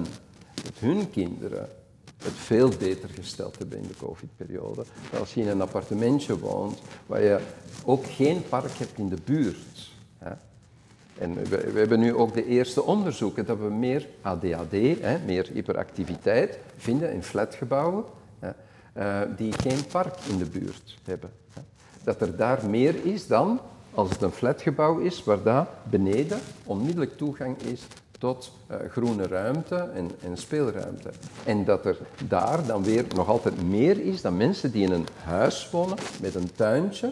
met 0.63 0.79
hun 0.79 1.09
kinderen, 1.09 1.69
het 2.17 2.33
veel 2.33 2.69
beter 2.79 3.09
gesteld 3.09 3.57
hebben 3.57 3.77
in 3.77 3.87
de 3.87 3.97
COVID-periode. 3.97 4.83
Als 5.19 5.33
je 5.33 5.41
in 5.41 5.47
een 5.47 5.61
appartementje 5.61 6.39
woont 6.39 6.81
waar 7.05 7.21
je 7.21 7.39
ook 7.85 8.05
geen 8.05 8.43
park 8.49 8.71
hebt 8.77 8.97
in 8.97 9.09
de 9.09 9.17
buurt. 9.25 9.91
Hè. 10.17 10.31
En 11.17 11.33
we, 11.33 11.71
we, 11.71 11.79
hebben 11.79 11.99
nu 11.99 12.13
ook 12.13 12.33
de 12.33 12.45
eerste 12.45 12.83
onderzoeken 12.83 13.45
dat 13.45 13.57
we 13.57 13.69
meer 13.69 14.07
ADHD, 14.21 15.01
hè, 15.01 15.17
meer 15.25 15.49
hyperactiviteit, 15.53 16.59
vinden 16.77 17.13
in 17.13 17.23
flatgebouwen 17.23 18.03
hè, 18.39 18.49
uh, 18.97 19.37
die 19.37 19.53
geen 19.53 19.85
park 19.91 20.15
in 20.29 20.37
de 20.37 20.45
buurt 20.45 20.97
hebben. 21.03 21.31
Hè. 21.53 21.61
Dat 22.03 22.21
er 22.21 22.35
daar 22.35 22.69
meer 22.69 23.05
is 23.05 23.27
dan 23.27 23.59
als 23.93 24.09
het 24.09 24.21
een 24.21 24.31
flatgebouw 24.31 24.99
is, 24.99 25.23
waar 25.23 25.43
daar 25.43 25.67
beneden 25.89 26.39
onmiddellijk 26.63 27.17
toegang 27.17 27.61
is 27.61 27.81
tot 28.25 28.51
uh, 28.71 28.77
groene 28.91 29.27
ruimte 29.27 29.75
en, 29.75 30.11
en, 30.21 30.37
speelruimte. 30.37 31.09
En 31.43 31.65
dat 31.65 31.85
er 31.85 31.97
daar 32.27 32.65
dan 32.65 32.83
weer 32.83 33.05
nog 33.15 33.27
altijd 33.27 33.63
meer 33.63 33.99
is 33.99 34.21
dan 34.21 34.37
mensen 34.37 34.71
die 34.71 34.83
in 34.83 34.91
een 34.91 35.07
huis 35.23 35.69
wonen 35.71 35.97
met 36.21 36.35
een 36.35 36.51
tuintje, 36.55 37.11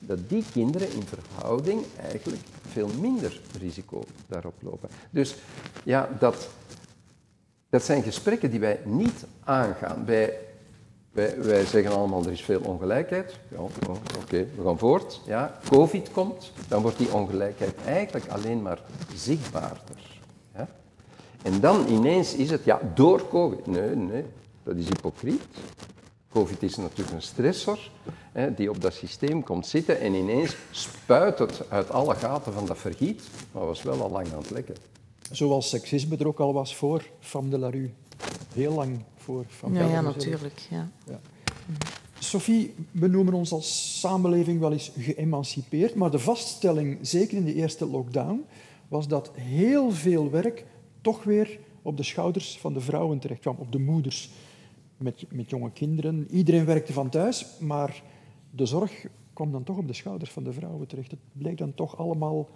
dat 0.00 0.28
die 0.28 0.44
kinderen 0.52 0.92
in 0.92 1.02
verhouding 1.02 1.84
eigenlijk 2.10 2.42
veel 2.68 2.88
minder 3.00 3.40
risico 3.60 4.02
daarop 4.26 4.54
lopen. 4.60 4.88
Dus 5.10 5.36
ja, 5.82 6.08
dat, 6.18 6.48
dat 7.70 7.82
zijn 7.82 8.02
gesprekken 8.02 8.50
die 8.50 8.60
wij 8.60 8.80
niet 8.84 9.24
aangaan. 9.44 10.04
Wij, 10.04 10.38
Wij, 11.12 11.42
wij 11.42 11.64
zeggen 11.64 11.92
allemaal, 11.92 12.24
er 12.24 12.32
is 12.32 12.44
veel 12.44 12.60
ongelijkheid. 12.60 13.38
Ja, 13.48 13.58
oké, 14.22 14.46
we 14.56 14.62
gaan 14.64 14.78
voort. 14.78 15.20
Ja, 15.26 15.58
COVID 15.68 16.10
komt, 16.10 16.52
dan 16.68 16.82
wordt 16.82 16.98
die 16.98 17.12
ongelijkheid 17.12 17.74
eigenlijk 17.84 18.26
alleen 18.28 18.62
maar 18.62 18.78
zichtbaarder. 19.14 20.17
Ja? 21.42 21.50
En 21.50 21.60
dan 21.60 21.86
ineens 21.88 22.34
is 22.34 22.50
het, 22.50 22.64
ja, 22.64 22.80
door 22.94 23.28
COVID. 23.28 23.66
Nee, 23.66 23.96
nee, 23.96 24.24
dat 24.62 24.76
is 24.76 24.88
hypocriet. 24.88 25.42
COVID 26.32 26.62
is 26.62 26.76
natuurlijk 26.76 27.10
een 27.10 27.22
stressor 27.22 27.90
hè, 28.32 28.54
die 28.54 28.70
op 28.70 28.80
dat 28.80 28.92
systeem 28.92 29.42
komt 29.42 29.66
zitten 29.66 30.00
en 30.00 30.14
ineens 30.14 30.56
spuit 30.70 31.38
het 31.38 31.62
uit 31.68 31.90
alle 31.90 32.14
gaten 32.14 32.52
van 32.52 32.66
dat 32.66 32.78
vergiet, 32.78 33.22
maar 33.52 33.66
was 33.66 33.82
wel 33.82 34.02
al 34.02 34.10
lang 34.10 34.32
aan 34.32 34.38
het 34.38 34.50
lekken. 34.50 34.74
Zoals 35.30 35.68
seksisme 35.68 36.16
er 36.16 36.26
ook 36.26 36.40
al 36.40 36.52
was 36.52 36.76
voor 36.76 37.10
Femme 37.20 37.50
de 37.50 37.58
la 37.58 37.70
Rue. 37.70 37.90
Heel 38.54 38.72
lang 38.72 39.04
voor 39.16 39.44
Femme 39.48 39.78
ja, 39.78 39.82
de 39.82 39.88
la 39.88 39.94
ja, 39.94 40.00
natuurlijk. 40.00 40.60
Ja. 40.70 40.88
Sophie, 42.18 42.74
we 42.90 43.06
noemen 43.06 43.34
ons 43.34 43.52
als 43.52 44.00
samenleving 44.00 44.60
wel 44.60 44.72
eens 44.72 44.90
geëmancipeerd, 44.98 45.94
maar 45.94 46.10
de 46.10 46.18
vaststelling, 46.18 46.98
zeker 47.02 47.36
in 47.36 47.44
de 47.44 47.54
eerste 47.54 47.86
lockdown, 47.86 48.44
was 48.88 49.08
dat 49.08 49.30
heel 49.34 49.90
veel 49.90 50.30
werk 50.30 50.64
toch 51.00 51.24
weer 51.24 51.58
op 51.82 51.96
de 51.96 52.02
schouders 52.02 52.58
van 52.58 52.72
de 52.72 52.80
vrouwen 52.80 53.18
terecht 53.18 53.40
kwam, 53.40 53.56
op 53.58 53.72
de 53.72 53.78
moeders 53.78 54.30
met, 54.96 55.24
met 55.28 55.50
jonge 55.50 55.72
kinderen. 55.72 56.26
Iedereen 56.30 56.64
werkte 56.64 56.92
van 56.92 57.08
thuis, 57.08 57.46
maar 57.60 58.02
de 58.50 58.66
zorg 58.66 59.06
kwam 59.32 59.52
dan 59.52 59.64
toch 59.64 59.76
op 59.76 59.86
de 59.86 59.92
schouders 59.92 60.30
van 60.30 60.44
de 60.44 60.52
vrouwen 60.52 60.86
terecht. 60.86 61.10
Het 61.10 61.20
bleek 61.32 61.58
dan 61.58 61.74
toch 61.74 61.98
allemaal 61.98 62.48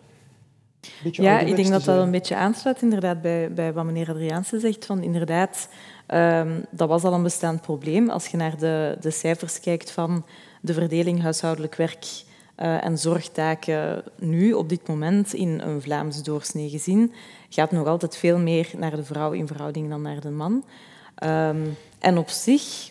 Ja, 1.12 1.38
ik 1.38 1.56
denk 1.56 1.68
dat 1.68 1.84
dat 1.84 2.02
een 2.02 2.10
beetje 2.10 2.36
aansluit 2.36 2.82
inderdaad 2.82 3.22
bij, 3.22 3.52
bij 3.52 3.72
wat 3.72 3.84
meneer 3.84 4.10
Adriaanse 4.10 4.60
zegt. 4.60 4.86
Van 4.86 5.02
inderdaad, 5.02 5.68
ehm, 6.06 6.60
dat 6.70 6.88
was 6.88 7.02
al 7.02 7.12
een 7.12 7.22
bestaand 7.22 7.60
probleem. 7.60 8.10
Als 8.10 8.26
je 8.26 8.36
naar 8.36 8.58
de, 8.58 8.96
de 9.00 9.10
cijfers 9.10 9.60
kijkt 9.60 9.90
van 9.90 10.24
de 10.60 10.72
verdeling 10.72 11.22
huishoudelijk 11.22 11.74
werk 11.74 12.24
eh, 12.54 12.84
en 12.84 12.98
zorgtaken 12.98 14.04
nu, 14.18 14.52
op 14.52 14.68
dit 14.68 14.88
moment, 14.88 15.34
in 15.34 15.60
een 15.60 15.82
Vlaams 15.82 16.22
doorsnee 16.22 16.68
gezin, 16.68 17.12
gaat 17.54 17.72
nog 17.72 17.86
altijd 17.86 18.16
veel 18.16 18.38
meer 18.38 18.70
naar 18.76 18.96
de 18.96 19.04
vrouw 19.04 19.32
in 19.32 19.46
verhouding 19.46 19.88
dan 19.88 20.02
naar 20.02 20.20
de 20.20 20.30
man. 20.30 20.64
Ehm, 21.14 21.66
en 21.98 22.18
op 22.18 22.28
zich, 22.28 22.88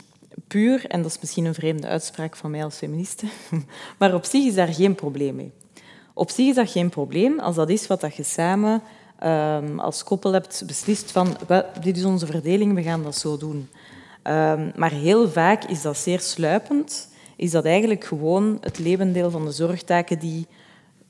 puur, 0.47 0.85
en 0.87 1.01
dat 1.01 1.11
is 1.11 1.19
misschien 1.19 1.45
een 1.45 1.53
vreemde 1.53 1.87
uitspraak 1.87 2.35
van 2.35 2.51
mij 2.51 2.63
als 2.63 2.75
feministe, 2.75 3.25
maar 3.99 4.13
op 4.13 4.25
zich 4.25 4.45
is 4.45 4.53
daar 4.53 4.73
geen 4.73 4.95
probleem 4.95 5.35
mee. 5.35 5.51
Op 6.13 6.29
zich 6.29 6.47
is 6.47 6.55
dat 6.55 6.69
geen 6.69 6.89
probleem 6.89 7.39
als 7.39 7.55
dat 7.55 7.69
is 7.69 7.87
wat 7.87 8.01
dat 8.01 8.15
je 8.15 8.23
samen 8.23 8.81
ehm, 9.19 9.79
als 9.79 10.03
koppel 10.03 10.33
hebt 10.33 10.63
beslist 10.67 11.11
van 11.11 11.37
"Wel, 11.47 11.63
dit 11.81 11.97
is 11.97 12.03
onze 12.03 12.25
verdeling, 12.25 12.73
we 12.73 12.83
gaan 12.83 13.03
dat 13.03 13.17
zo 13.17 13.37
doen. 13.37 13.69
Ehm, 14.21 14.71
maar 14.75 14.91
heel 14.91 15.29
vaak 15.29 15.63
is 15.63 15.81
dat 15.81 15.97
zeer 15.97 16.19
sluipend, 16.19 17.09
is 17.35 17.51
dat 17.51 17.65
eigenlijk 17.65 18.03
gewoon 18.03 18.57
het 18.61 18.79
levendeel 18.79 19.31
van 19.31 19.45
de 19.45 19.51
zorgtaken 19.51 20.19
die 20.19 20.47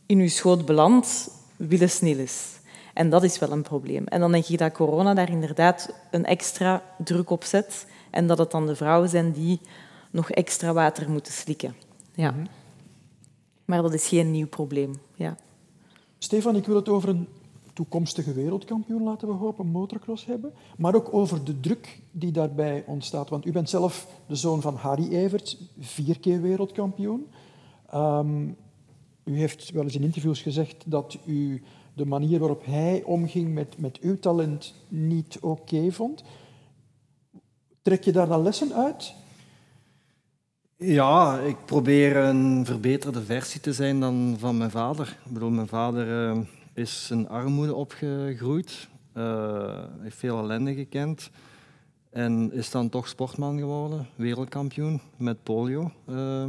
in 0.05 0.19
uw 0.19 0.27
schoot 0.27 0.65
belandt, 0.65 1.29
willen 1.55 1.89
snel 1.89 2.17
is. 2.17 2.59
En 2.93 3.09
dat 3.09 3.23
is 3.23 3.39
wel 3.39 3.51
een 3.51 3.61
probleem. 3.61 4.05
En 4.05 4.19
dan 4.19 4.31
denk 4.31 4.45
ik 4.45 4.57
dat 4.57 4.71
corona 4.71 5.13
daar 5.13 5.29
inderdaad 5.29 5.93
een 6.11 6.25
extra 6.25 6.83
druk 6.97 7.29
op 7.29 7.43
zet 7.43 7.87
en 8.09 8.27
dat 8.27 8.37
het 8.37 8.51
dan 8.51 8.65
de 8.65 8.75
vrouwen 8.75 9.09
zijn 9.09 9.31
die 9.31 9.59
nog 10.11 10.31
extra 10.31 10.73
water 10.73 11.09
moeten 11.09 11.33
slikken. 11.33 11.75
Ja. 12.13 12.33
Maar 13.65 13.81
dat 13.81 13.93
is 13.93 14.07
geen 14.07 14.31
nieuw 14.31 14.47
probleem. 14.47 14.95
Ja. 15.15 15.37
Stefan, 16.17 16.55
ik 16.55 16.65
wil 16.65 16.75
het 16.75 16.89
over 16.89 17.09
een 17.09 17.27
toekomstige 17.73 18.33
wereldkampioen, 18.33 19.03
laten 19.03 19.27
we 19.27 19.33
hopen, 19.33 19.67
motocross 19.67 20.25
hebben. 20.25 20.53
Maar 20.77 20.95
ook 20.95 21.13
over 21.13 21.43
de 21.43 21.59
druk 21.59 22.01
die 22.11 22.31
daarbij 22.31 22.83
ontstaat. 22.87 23.29
Want 23.29 23.45
u 23.45 23.51
bent 23.51 23.69
zelf 23.69 24.07
de 24.27 24.35
zoon 24.35 24.61
van 24.61 24.75
Harry 24.75 25.13
Evert, 25.13 25.57
vier 25.79 26.19
keer 26.19 26.41
wereldkampioen. 26.41 27.27
Ehm, 27.89 28.47
u 29.23 29.37
heeft 29.37 29.71
wel 29.71 29.83
eens 29.83 29.95
in 29.95 30.03
interviews 30.03 30.41
gezegd 30.41 30.83
dat 30.85 31.17
u 31.25 31.63
de 32.01 32.07
manier 32.07 32.39
waarop 32.39 32.65
hij 32.65 33.03
omging 33.05 33.53
met, 33.53 33.77
met 33.77 33.99
uw 33.99 34.19
talent 34.19 34.73
niet 34.87 35.39
oké 35.39 35.91
vond. 35.91 36.23
Trek 37.81 38.03
je 38.03 38.11
daar 38.11 38.27
dan 38.27 38.41
lessen 38.41 38.73
uit? 38.73 39.13
Ja, 40.75 41.39
ik 41.39 41.65
probeer 41.65 42.15
een 42.15 42.65
verbeterde 42.65 43.21
versie 43.23 43.61
te 43.61 43.73
zijn 43.73 43.99
dan 43.99 44.35
van 44.39 44.57
mijn 44.57 44.71
vader. 44.71 45.17
Bedoel, 45.27 45.49
mijn 45.49 45.67
vader 45.67 46.29
eh, 46.29 46.39
is 46.73 47.07
in 47.11 47.29
armoede 47.29 47.75
opgegroeid, 47.75 48.87
eh, 49.13 49.83
heeft 49.99 50.17
veel 50.17 50.37
ellende 50.37 50.73
gekend 50.73 51.29
en 52.09 52.53
is 52.53 52.71
dan 52.71 52.89
toch 52.89 53.07
sportman 53.07 53.57
geworden, 53.57 54.07
wereldkampioen 54.15 55.01
met 55.17 55.43
polio. 55.43 55.91
Eh 56.05 56.45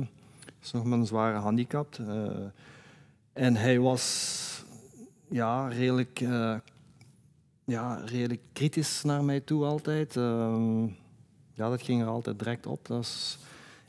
is 0.63 0.73
nog 0.73 0.85
maar 0.85 0.99
een 0.99 1.07
zware 1.07 1.39
handicap. 1.39 1.97
En 3.33 3.57
hij 3.57 3.79
was 3.79 4.52
ja, 5.33 5.69
redelijk, 5.69 6.21
eh, 6.21 6.55
ja, 7.65 8.03
redelijk 8.05 8.41
kritisch 8.53 9.03
naar 9.03 9.25
mij 9.25 9.41
toe 9.41 9.65
altijd. 9.65 10.17
Ehm, 10.17 10.83
ja, 11.55 11.69
dat 11.71 11.83
ging 11.83 12.03
er 12.03 12.09
altijd 12.09 12.39
direct 12.39 12.67
op. 12.67 12.87
Dat 12.87 13.01
is, 13.01 13.39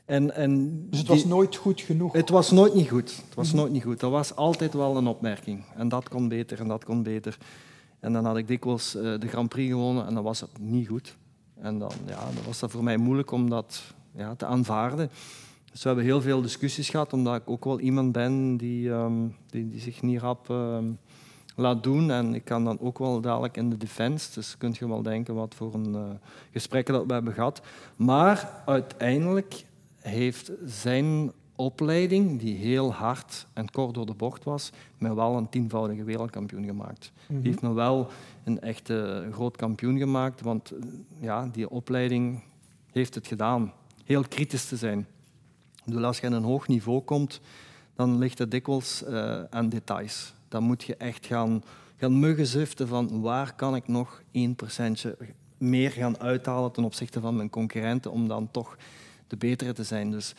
en, 0.05 0.35
en 0.35 0.83
Dus 0.89 0.99
het 0.99 1.07
was 1.07 1.17
die- 1.21 1.27
nooit 1.27 1.55
goed 1.55 1.81
genoeg. 1.81 2.13
het 2.13 2.29
was 2.29 2.51
nooit 2.51 2.73
niet 2.73 2.89
goed. 2.89 3.15
Het 3.25 3.35
was 3.35 3.53
nooit 3.53 3.71
niet 3.71 3.83
goed. 3.83 3.99
Dat 3.99 4.11
was 4.11 4.35
altijd 4.35 4.73
wel 4.73 4.97
een 4.97 5.07
opmerking. 5.07 5.63
En 5.75 5.89
dat 5.89 6.09
kon 6.09 6.27
beter 6.27 6.59
en 6.59 6.67
dat 6.67 6.83
kon 6.85 7.03
beter. 7.03 7.37
En 7.99 8.13
dan 8.13 8.25
had 8.25 8.37
ik 8.37 8.47
dikwijls 8.47 8.95
eh, 8.95 9.01
de 9.19 9.27
Grand 9.27 9.49
Prix 9.49 9.71
gewonnen 9.71 10.05
en 10.07 10.13
dan 10.13 10.23
was 10.23 10.39
het 10.41 10.59
niet 10.59 10.87
goed. 10.87 11.17
En 11.59 11.79
dan, 11.79 11.91
ja, 12.05 12.19
dan 12.19 12.43
was 12.45 12.59
dat 12.59 12.71
voor 12.71 12.83
mij 12.83 12.97
moeilijk 12.97 13.31
om 13.31 13.49
dat 13.49 13.81
ja, 14.15 14.35
te 14.35 14.45
aanvaarden. 14.45 15.09
Dus 15.71 15.81
we 15.81 15.87
hebben 15.87 16.05
heel 16.05 16.21
veel 16.21 16.41
discussies 16.41 16.89
gehad, 16.89 17.13
omdat 17.13 17.35
ik 17.35 17.49
ook 17.49 17.65
wel 17.65 17.79
iemand 17.79 18.11
ben 18.11 18.57
die, 18.57 18.91
ehm, 18.91 19.27
die, 19.49 19.67
die 19.67 19.79
zich 19.79 20.01
niet 20.01 20.19
rap 20.19 20.49
ehm, 20.49 20.85
laat 21.55 21.83
doen. 21.83 22.11
En 22.11 22.33
ik 22.33 22.45
kan 22.45 22.63
dan 22.63 22.79
ook 22.79 22.97
wel 22.97 23.21
dadelijk 23.21 23.57
in 23.57 23.69
de 23.69 23.77
defense. 23.77 24.33
Dus 24.33 24.57
kunt 24.57 24.77
je 24.77 24.87
wel 24.87 25.01
denken 25.01 25.35
wat 25.35 25.55
voor 25.55 25.73
een 25.73 25.95
eh, 25.95 26.01
gesprekken 26.51 26.93
dat 26.93 27.05
we 27.05 27.13
hebben 27.13 27.33
gehad. 27.33 27.61
Maar 27.95 28.61
uiteindelijk 28.65 29.65
heeft 29.99 30.51
zijn 30.65 31.31
opleiding, 31.55 32.39
die 32.39 32.55
heel 32.55 32.93
hard 32.93 33.47
en 33.53 33.71
kort 33.71 33.93
door 33.93 34.05
de 34.05 34.13
bocht 34.13 34.43
was, 34.43 34.71
me 34.97 35.15
wel 35.15 35.37
een 35.37 35.49
tienvoudige 35.49 36.03
wereldkampioen 36.03 36.65
gemaakt. 36.65 37.11
Die 37.27 37.41
heeft 37.41 37.61
me 37.61 37.73
wel 37.73 38.09
een 38.43 38.61
echte 38.61 39.27
groot 39.31 39.57
kampioen 39.57 39.97
gemaakt, 39.97 40.41
want 40.41 40.71
eh, 40.71 40.79
ja, 41.19 41.49
die 41.51 41.69
opleiding 41.69 42.43
heeft 42.91 43.15
het 43.15 43.27
gedaan. 43.27 43.73
Heel 44.05 44.23
kritisch 44.27 44.65
te 44.65 44.77
zijn. 44.77 45.07
Als 46.01 46.19
je 46.19 46.27
aan 46.27 46.33
een 46.33 46.43
hoog 46.43 46.67
niveau 46.67 47.01
komt, 47.01 47.41
dan 47.95 48.17
ligt 48.17 48.37
het 48.37 48.51
dikwijls 48.51 49.03
eh, 49.03 49.43
aan 49.49 49.69
details. 49.69 50.33
Dan 50.53 50.63
moet 50.63 50.83
je 50.83 50.95
echt 50.95 51.25
gaan, 51.25 51.63
gaan 51.97 52.19
muggen 52.19 52.47
zuften 52.47 52.87
van 52.87 53.21
waar 53.21 53.55
kan 53.55 53.75
ik 53.75 53.87
nog 53.87 54.21
1% 54.21 54.23
meer 55.57 55.91
gaan 55.91 56.19
uithalen 56.19 56.71
ten 56.71 56.83
opzichte 56.83 57.19
van 57.19 57.35
mijn 57.35 57.49
concurrenten 57.49 58.11
om 58.11 58.27
dan 58.27 58.51
toch 58.51 58.77
de 59.27 59.37
betere 59.37 59.73
te 59.73 59.83
zijn. 59.83 60.11
Dus, 60.11 60.35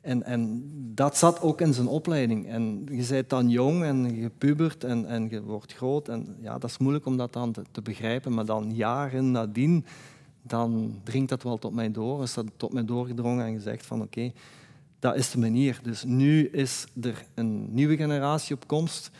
en, 0.00 0.22
en 0.22 0.70
dat 0.94 1.16
zat 1.16 1.40
ook 1.40 1.60
in 1.60 1.74
zijn 1.74 1.86
opleiding. 1.86 2.48
En 2.48 2.86
je 2.90 3.06
bent 3.08 3.30
dan 3.30 3.48
jong 3.48 3.82
en 3.82 4.14
je 4.14 4.30
pubert 4.38 4.84
en, 4.84 5.06
en 5.06 5.28
je 5.30 5.42
wordt 5.42 5.74
groot. 5.74 6.08
En 6.08 6.36
ja, 6.40 6.58
dat 6.58 6.70
is 6.70 6.78
moeilijk 6.78 7.06
om 7.06 7.16
dat 7.16 7.32
dan 7.32 7.52
te, 7.52 7.62
te 7.70 7.82
begrijpen. 7.82 8.34
Maar 8.34 8.46
dan 8.46 8.74
jaren 8.74 9.30
nadien, 9.30 9.84
dan 10.42 11.00
dringt 11.02 11.28
dat 11.28 11.42
wel 11.42 11.58
tot 11.58 11.74
mij 11.74 11.90
door. 11.90 12.22
Is 12.22 12.34
dat 12.34 12.46
tot 12.56 12.72
mij 12.72 12.84
doorgedrongen 12.84 13.46
en 13.46 13.52
gezegd 13.52 13.86
van 13.86 14.02
oké, 14.02 14.32
dat 14.98 15.16
is 15.16 15.30
de 15.30 15.38
manier. 15.38 15.80
Dus 15.82 16.04
nu 16.04 16.48
is 16.48 16.86
er 17.00 17.24
een 17.34 17.74
nieuwe 17.74 17.96
generatie 17.96 18.54
op 18.54 18.66
komst. 18.66 19.10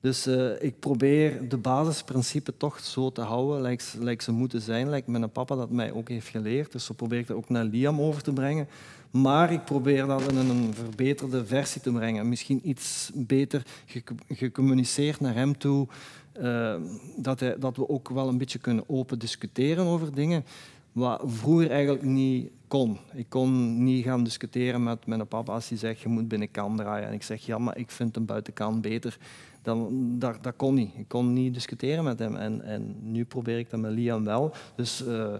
Dus 0.00 0.26
eh, 0.26 0.62
ik 0.62 0.78
probeer 0.78 1.48
de 1.48 1.56
basisprincipes 1.56 2.54
toch 2.56 2.80
zo 2.80 3.10
te 3.10 3.20
houden, 3.20 3.76
lijkt 3.98 4.22
ze 4.24 4.32
moeten 4.32 4.60
zijn, 4.60 4.88
lijkt 4.88 5.06
mijn 5.06 5.30
papa 5.30 5.54
dat 5.56 5.70
mij 5.70 5.92
ook 5.92 6.08
heeft 6.08 6.28
geleerd. 6.28 6.72
Dus 6.72 6.84
zo 6.84 6.94
probeer 6.94 7.26
dat 7.26 7.36
ook 7.36 7.48
naar 7.48 7.64
Liam 7.64 8.00
over 8.00 8.22
te 8.22 8.32
brengen. 8.32 8.68
Maar 9.10 9.52
ik 9.52 9.64
probeer 9.64 10.06
dat 10.06 10.30
in 10.30 10.36
een 10.36 10.74
verbeterde 10.74 11.46
versie 11.46 11.80
te 11.80 11.92
brengen. 11.92 12.28
Misschien 12.28 12.60
iets 12.68 13.10
beter 13.14 13.62
gec- 13.86 14.10
gecommuniceerd 14.28 15.20
naar 15.20 15.34
hem 15.34 15.58
toe. 15.58 15.86
eh, 16.32 16.74
dat, 17.16 17.44
dat 17.58 17.76
we 17.76 17.88
ook 17.88 18.08
wel 18.08 18.28
een 18.28 18.38
beetje 18.38 18.58
kunnen 18.58 18.84
open 18.86 19.18
discussiëren 19.18 19.84
over 19.86 20.14
dingen. 20.14 20.44
Wat 20.92 21.22
vroeger 21.26 21.70
eigenlijk 21.70 22.02
niet 22.02 22.50
kon. 22.68 22.98
Ik 23.12 23.26
kon 23.28 23.84
niet 23.84 24.04
gaan 24.04 24.24
discussiëren 24.24 24.82
met 24.82 25.06
mijn 25.06 25.26
papa 25.28 25.52
als 25.52 25.68
hij 25.68 25.78
zegt 25.78 26.00
je 26.00 26.08
moet 26.08 26.28
binnenkant 26.28 26.76
draaien. 26.78 27.08
En 27.08 27.12
ik 27.14 27.22
zeg 27.22 27.46
ja, 27.46 27.58
maar 27.58 27.78
ik 27.78 27.90
vind 27.90 28.16
een 28.16 28.24
buitenkant 28.24 28.80
beter. 28.80 29.18
Dan, 29.62 29.88
dat, 30.18 30.38
kon 30.56 30.74
niet. 30.74 30.90
Ik 30.96 31.08
kon 31.08 31.32
niet 31.32 31.54
discussiëren 31.54 32.04
met 32.04 32.18
hem. 32.18 32.36
En, 32.36 32.62
en 32.62 32.96
nu 33.00 33.24
probeer 33.24 33.58
ik 33.58 33.70
dat 33.70 33.80
met 33.80 33.92
Liam 33.92 34.24
wel. 34.24 34.52
Dus 34.74 35.06
eh, 35.06 35.34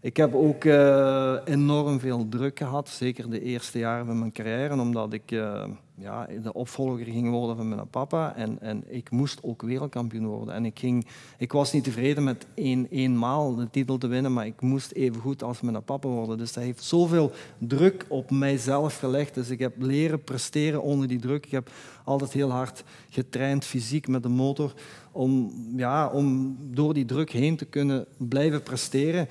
ik 0.00 0.16
heb 0.16 0.34
ook 0.34 0.64
eh, 0.64 1.36
enorm 1.44 2.00
veel 2.00 2.28
druk 2.28 2.58
gehad, 2.58 2.88
zeker 2.88 3.30
de 3.30 3.40
eerste 3.40 3.78
jaren 3.78 4.06
van 4.06 4.18
mijn 4.18 4.32
carrière, 4.32 4.80
omdat 4.80 5.12
ik, 5.12 5.30
eh, 5.30 5.64
ja, 5.98 6.28
de 6.42 6.52
opvolger 6.52 7.04
ging 7.04 7.30
worden 7.30 7.56
van 7.56 7.68
mijn 7.68 7.88
papa. 7.90 8.34
En, 8.34 8.60
en 8.60 8.84
ik 8.86 9.10
moest 9.10 9.38
ook 9.42 9.62
wereldkampioen 9.62 10.26
worden. 10.26 10.54
En 10.54 10.64
ik, 10.64 10.78
ging, 10.78 11.06
ik 11.38 11.52
was 11.52 11.72
niet 11.72 11.84
tevreden 11.84 12.24
met 12.24 12.46
één, 12.54 12.86
eenmaal 12.90 13.54
de 13.54 13.70
titel 13.70 13.98
te 13.98 14.06
winnen, 14.06 14.32
maar 14.32 14.46
ik 14.46 14.60
moest 14.60 14.92
even 14.92 15.20
goed 15.20 15.42
als 15.42 15.60
mijn 15.60 15.84
papa 15.84 16.08
worden. 16.08 16.38
Dus 16.38 16.52
dat 16.52 16.64
heeft 16.64 16.82
zoveel 16.82 17.32
druk 17.58 18.06
op 18.08 18.30
mijzelf 18.30 18.98
gelegd. 18.98 19.34
Dus 19.34 19.50
ik 19.50 19.58
heb 19.58 19.82
leren 19.82 20.22
presteren 20.22 20.82
onder 20.82 21.08
die 21.08 21.20
druk. 21.20 21.46
Ik 21.46 21.52
heb 21.52 21.70
altijd 22.04 22.32
heel 22.32 22.50
hard 22.50 22.84
getraind, 23.10 23.64
fysiek 23.64 24.08
met 24.08 24.22
de 24.22 24.28
motor, 24.28 24.74
om, 25.12 25.52
ja, 25.76 26.08
om 26.08 26.56
door 26.60 26.94
die 26.94 27.04
druk 27.04 27.30
heen 27.30 27.56
te 27.56 27.64
kunnen 27.64 28.06
blijven 28.16 28.62
presteren. 28.62 29.28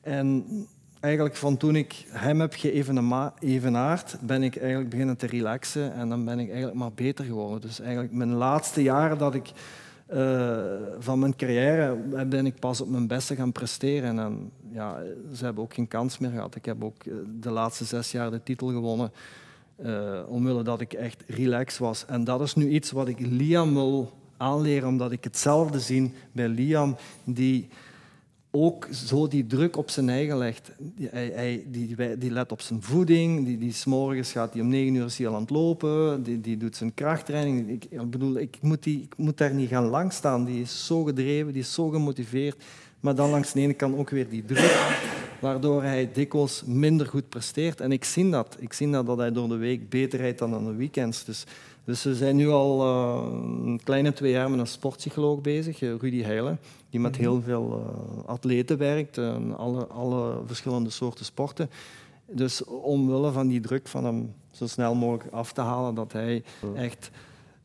En 0.00 0.46
eigenlijk 1.04 1.36
van 1.36 1.56
toen 1.56 1.76
ik 1.76 2.04
hem 2.08 2.40
heb 2.40 2.54
geëvenaard, 2.54 4.16
ben 4.20 4.42
ik 4.42 4.56
eigenlijk 4.56 4.90
beginnen 4.90 5.16
te 5.16 5.26
relaxen 5.26 5.94
en 5.94 6.08
dan 6.08 6.24
ben 6.24 6.38
ik 6.38 6.48
eigenlijk 6.48 6.78
maar 6.78 6.92
beter 6.92 7.24
geworden. 7.24 7.60
Dus 7.60 7.80
eigenlijk 7.80 8.12
mijn 8.12 8.32
laatste 8.32 8.82
jaren 8.82 9.18
dat 9.18 9.34
ik 9.34 9.50
uh, 10.12 10.64
van 10.98 11.18
mijn 11.18 11.36
carrière 11.36 11.96
ben 12.26 12.46
ik 12.46 12.58
pas 12.58 12.80
op 12.80 12.88
mijn 12.88 13.06
beste 13.06 13.34
gaan 13.34 13.52
presteren. 13.52 14.18
En 14.18 14.50
ja, 14.72 15.02
ze 15.34 15.44
hebben 15.44 15.62
ook 15.62 15.74
geen 15.74 15.88
kans 15.88 16.18
meer 16.18 16.30
gehad. 16.30 16.54
Ik 16.54 16.64
heb 16.64 16.84
ook 16.84 17.04
eh, 17.04 17.14
de 17.40 17.50
laatste 17.50 17.84
zes 17.84 18.10
jaar 18.10 18.30
de 18.30 18.42
titel 18.42 18.68
gewonnen. 18.68 19.12
Uh, 19.84 20.20
omwille 20.26 20.62
dat 20.62 20.80
ik 20.80 20.92
echt 20.92 21.22
relaxed 21.26 21.78
was. 21.78 22.04
En 22.06 22.24
dat 22.24 22.40
is 22.40 22.54
nu 22.54 22.68
iets 22.68 22.90
wat 22.90 23.08
ik 23.08 23.18
Liam 23.20 23.74
wil 23.74 24.12
aanleren, 24.36 24.88
omdat 24.88 25.12
ik 25.12 25.24
hetzelfde 25.24 25.80
zie 25.80 26.12
bij 26.32 26.48
Liam, 26.48 26.96
die 27.24 27.68
ook 28.56 28.88
zo 28.92 29.28
die 29.28 29.46
druk 29.46 29.76
op 29.76 29.90
zijn 29.90 30.08
eigen 30.08 30.38
legt. 30.38 30.70
Die, 30.78 31.08
hij, 31.12 31.64
die, 31.66 32.18
die 32.18 32.30
let 32.30 32.52
op 32.52 32.60
zijn 32.60 32.82
voeding, 32.82 33.44
die, 33.46 33.58
die 33.58 33.72
s'morgens 33.72 34.32
gaat 34.32 34.52
hij 34.52 34.62
om 34.62 34.68
negen 34.68 34.94
uur 34.94 35.28
aan 35.28 35.40
het 35.40 35.50
lopen, 35.50 36.22
die, 36.22 36.40
die 36.40 36.56
doet 36.56 36.76
zijn 36.76 36.94
krachttraining. 36.94 37.70
Ik, 37.70 38.10
bedoel, 38.10 38.38
ik 38.38 38.56
moet, 38.60 38.82
die, 38.82 39.02
ik 39.02 39.16
moet 39.16 39.38
daar 39.38 39.54
niet 39.54 39.68
gaan 39.68 39.86
lang 39.86 40.12
staan. 40.12 40.44
Die 40.44 40.60
is 40.60 40.86
zo 40.86 41.04
gedreven, 41.04 41.52
die 41.52 41.62
is 41.62 41.74
zo 41.74 41.88
gemotiveerd. 41.88 42.64
Maar 43.00 43.14
dan 43.14 43.30
langs 43.30 43.52
de 43.52 43.60
ene 43.60 43.74
kant 43.74 43.96
ook 43.96 44.10
weer 44.10 44.28
die 44.28 44.44
druk, 44.44 44.98
waardoor 45.40 45.82
hij 45.82 46.10
dikwijls 46.12 46.62
minder 46.66 47.06
goed 47.06 47.28
presteert. 47.28 47.80
En 47.80 47.92
ik 47.92 48.04
zie 48.04 48.30
dat. 48.30 48.56
Ik 48.58 48.72
zie 48.72 48.90
dat, 48.90 49.06
dat 49.06 49.18
hij 49.18 49.32
door 49.32 49.48
de 49.48 49.56
week 49.56 49.88
beter 49.88 50.18
rijdt 50.18 50.38
dan 50.38 50.54
aan 50.54 50.64
de 50.64 50.74
weekends. 50.74 51.24
Dus, 51.24 51.44
dus 51.84 52.02
we 52.02 52.14
zijn 52.14 52.36
nu 52.36 52.48
al 52.48 52.80
uh, 52.82 53.66
een 53.66 53.80
kleine 53.84 54.12
twee 54.12 54.32
jaar 54.32 54.50
met 54.50 54.58
een 54.58 54.66
sportpsycholoog 54.66 55.40
bezig, 55.40 55.82
eh, 55.82 55.94
Rudy 56.00 56.22
Heijlen 56.22 56.58
die 56.94 57.02
met 57.02 57.16
heel 57.16 57.42
veel 57.42 57.80
uh, 57.80 58.24
atleten 58.24 58.78
werkt, 58.78 59.18
uh, 59.18 59.54
alle, 59.56 59.86
alle 59.86 60.40
verschillende 60.46 60.90
soorten 60.90 61.24
sporten. 61.24 61.70
Dus 62.26 62.64
omwille 62.64 63.32
van 63.32 63.48
die 63.48 63.60
druk 63.60 63.88
van 63.88 64.04
hem 64.04 64.34
zo 64.50 64.66
snel 64.66 64.94
mogelijk 64.94 65.32
af 65.32 65.52
te 65.52 65.60
halen, 65.60 65.94
dat 65.94 66.12
hij 66.12 66.44
echt 66.74 67.10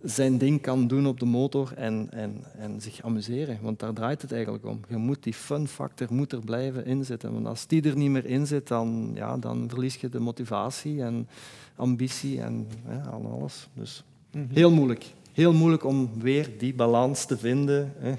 zijn 0.02 0.38
ding 0.38 0.62
kan 0.62 0.88
doen 0.88 1.08
op 1.08 1.20
de 1.20 1.26
motor 1.26 1.74
en, 1.76 2.08
en, 2.12 2.44
en 2.58 2.82
zich 2.82 3.02
amuseren. 3.02 3.60
Want 3.62 3.80
daar 3.80 3.94
draait 3.94 4.22
het 4.22 4.32
eigenlijk 4.32 4.66
om. 4.66 4.80
Je 4.88 4.98
moet 4.98 5.24
die 5.24 5.34
fun 5.34 5.68
factor 5.68 6.08
moet 6.14 6.32
er 6.32 6.44
blijven 6.46 6.86
inzitten. 6.86 7.34
Want 7.34 7.48
als 7.48 7.68
die 7.68 7.90
er 7.90 7.98
niet 7.98 8.10
meer 8.10 8.26
in 8.26 8.48
zit, 8.48 8.68
dan, 8.68 9.12
ja, 9.14 9.38
dan 9.38 9.70
verlies 9.70 9.96
je 9.96 10.10
de 10.10 10.20
motivatie 10.20 11.02
en 11.02 11.28
ambitie 11.76 12.42
en 12.42 12.68
ja, 12.88 13.02
alles. 13.02 13.68
Dus 13.74 14.04
mhm. 14.32 14.54
heel 14.54 14.72
moeilijk. 14.72 15.06
Heel 15.34 15.54
moeilijk 15.54 15.84
om 15.84 16.10
weer 16.18 16.50
die 16.58 16.74
balans 16.74 17.26
te 17.26 17.38
vinden. 17.38 17.94
Hè. 17.98 18.14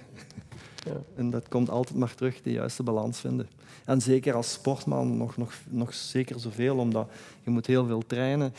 Ja. 0.85 1.03
En 1.15 1.31
dat 1.31 1.49
komt 1.49 1.71
altijd 1.71 1.99
maar 1.99 2.15
terug, 2.15 2.43
de 2.43 2.53
juiste 2.53 2.83
balans 2.83 3.21
vinden. 3.21 3.49
En 3.85 4.01
zeker 4.01 4.35
als 4.35 4.53
sportman 4.53 5.17
nog, 5.17 5.37
nog, 5.37 5.53
nog 5.69 5.95
zeker 5.95 6.41
zoveel, 6.41 6.77
omdat 6.77 7.09
je 7.43 7.51
moet 7.51 7.67
heel 7.67 7.87
veel 7.87 8.03
trainen. 8.07 8.53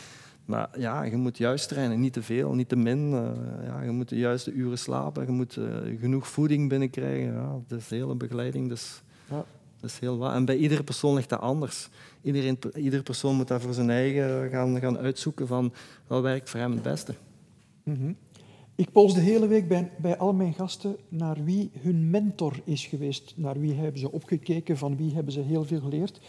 Maar 0.45 0.69
ja, 0.78 1.03
je 1.03 1.15
moet 1.15 1.38
juist 1.38 1.67
trainen, 1.67 1.99
niet 1.99 2.13
te 2.13 2.24
veel, 2.24 2.53
niet 2.53 2.69
te 2.69 2.76
min. 2.76 3.11
Uh, 3.11 3.30
ja, 3.65 3.82
je 3.82 3.91
moet 3.91 4.09
de 4.09 4.17
juiste 4.17 4.51
uren 4.51 4.78
slapen, 4.78 5.26
je 5.26 5.32
moet 5.32 5.55
uh, 5.55 5.65
genoeg 5.99 6.28
voeding 6.28 6.69
binnenkrijgen. 6.69 7.34
Ja, 7.34 7.59
dat 7.67 7.80
is 7.80 7.89
hele 7.89 8.15
begeleiding, 8.15 8.69
dus 8.69 9.01
ja. 9.30 9.45
dat 9.80 9.89
is 9.89 9.99
heel 9.99 10.17
wat. 10.17 10.34
En 10.34 10.45
bij 10.45 10.57
iedere 10.57 10.84
persoon 10.84 11.15
ligt 11.15 11.30
dat 11.30 11.39
anders. 11.39 11.89
Iedereen, 12.22 12.59
iedere 12.76 13.03
persoon 13.03 13.36
moet 13.36 13.47
daar 13.47 13.61
voor 13.61 13.74
zijn 13.74 13.89
eigen 13.89 14.49
gaan, 14.49 14.80
gaan 14.80 14.97
uitzoeken 14.97 15.47
van 15.47 15.74
wat 16.07 16.22
werkt 16.22 16.49
voor 16.49 16.59
hem 16.59 16.72
het 16.72 16.82
beste. 16.82 17.13
Mm 17.84 17.95
-hmm. 17.95 18.15
Ik 18.76 18.91
pols 18.91 19.13
de 19.13 19.19
hele 19.19 19.47
week 19.47 19.67
bij, 19.67 19.91
bij 19.97 20.17
al 20.17 20.34
mijn 20.34 20.53
gasten 20.53 20.95
naar 21.09 21.43
wie 21.43 21.72
hun 21.80 22.09
mentor 22.09 22.61
is 22.63 22.86
geweest. 22.86 23.34
Naar 23.36 23.59
wie 23.59 23.74
hebben 23.74 23.99
ze 23.99 24.11
opgekeken, 24.11 24.78
van 24.78 24.97
wie 24.97 25.13
hebben 25.13 25.34
ze 25.34 25.39
heel 25.39 25.63
veel 25.63 25.80
geleerd. 25.80 26.22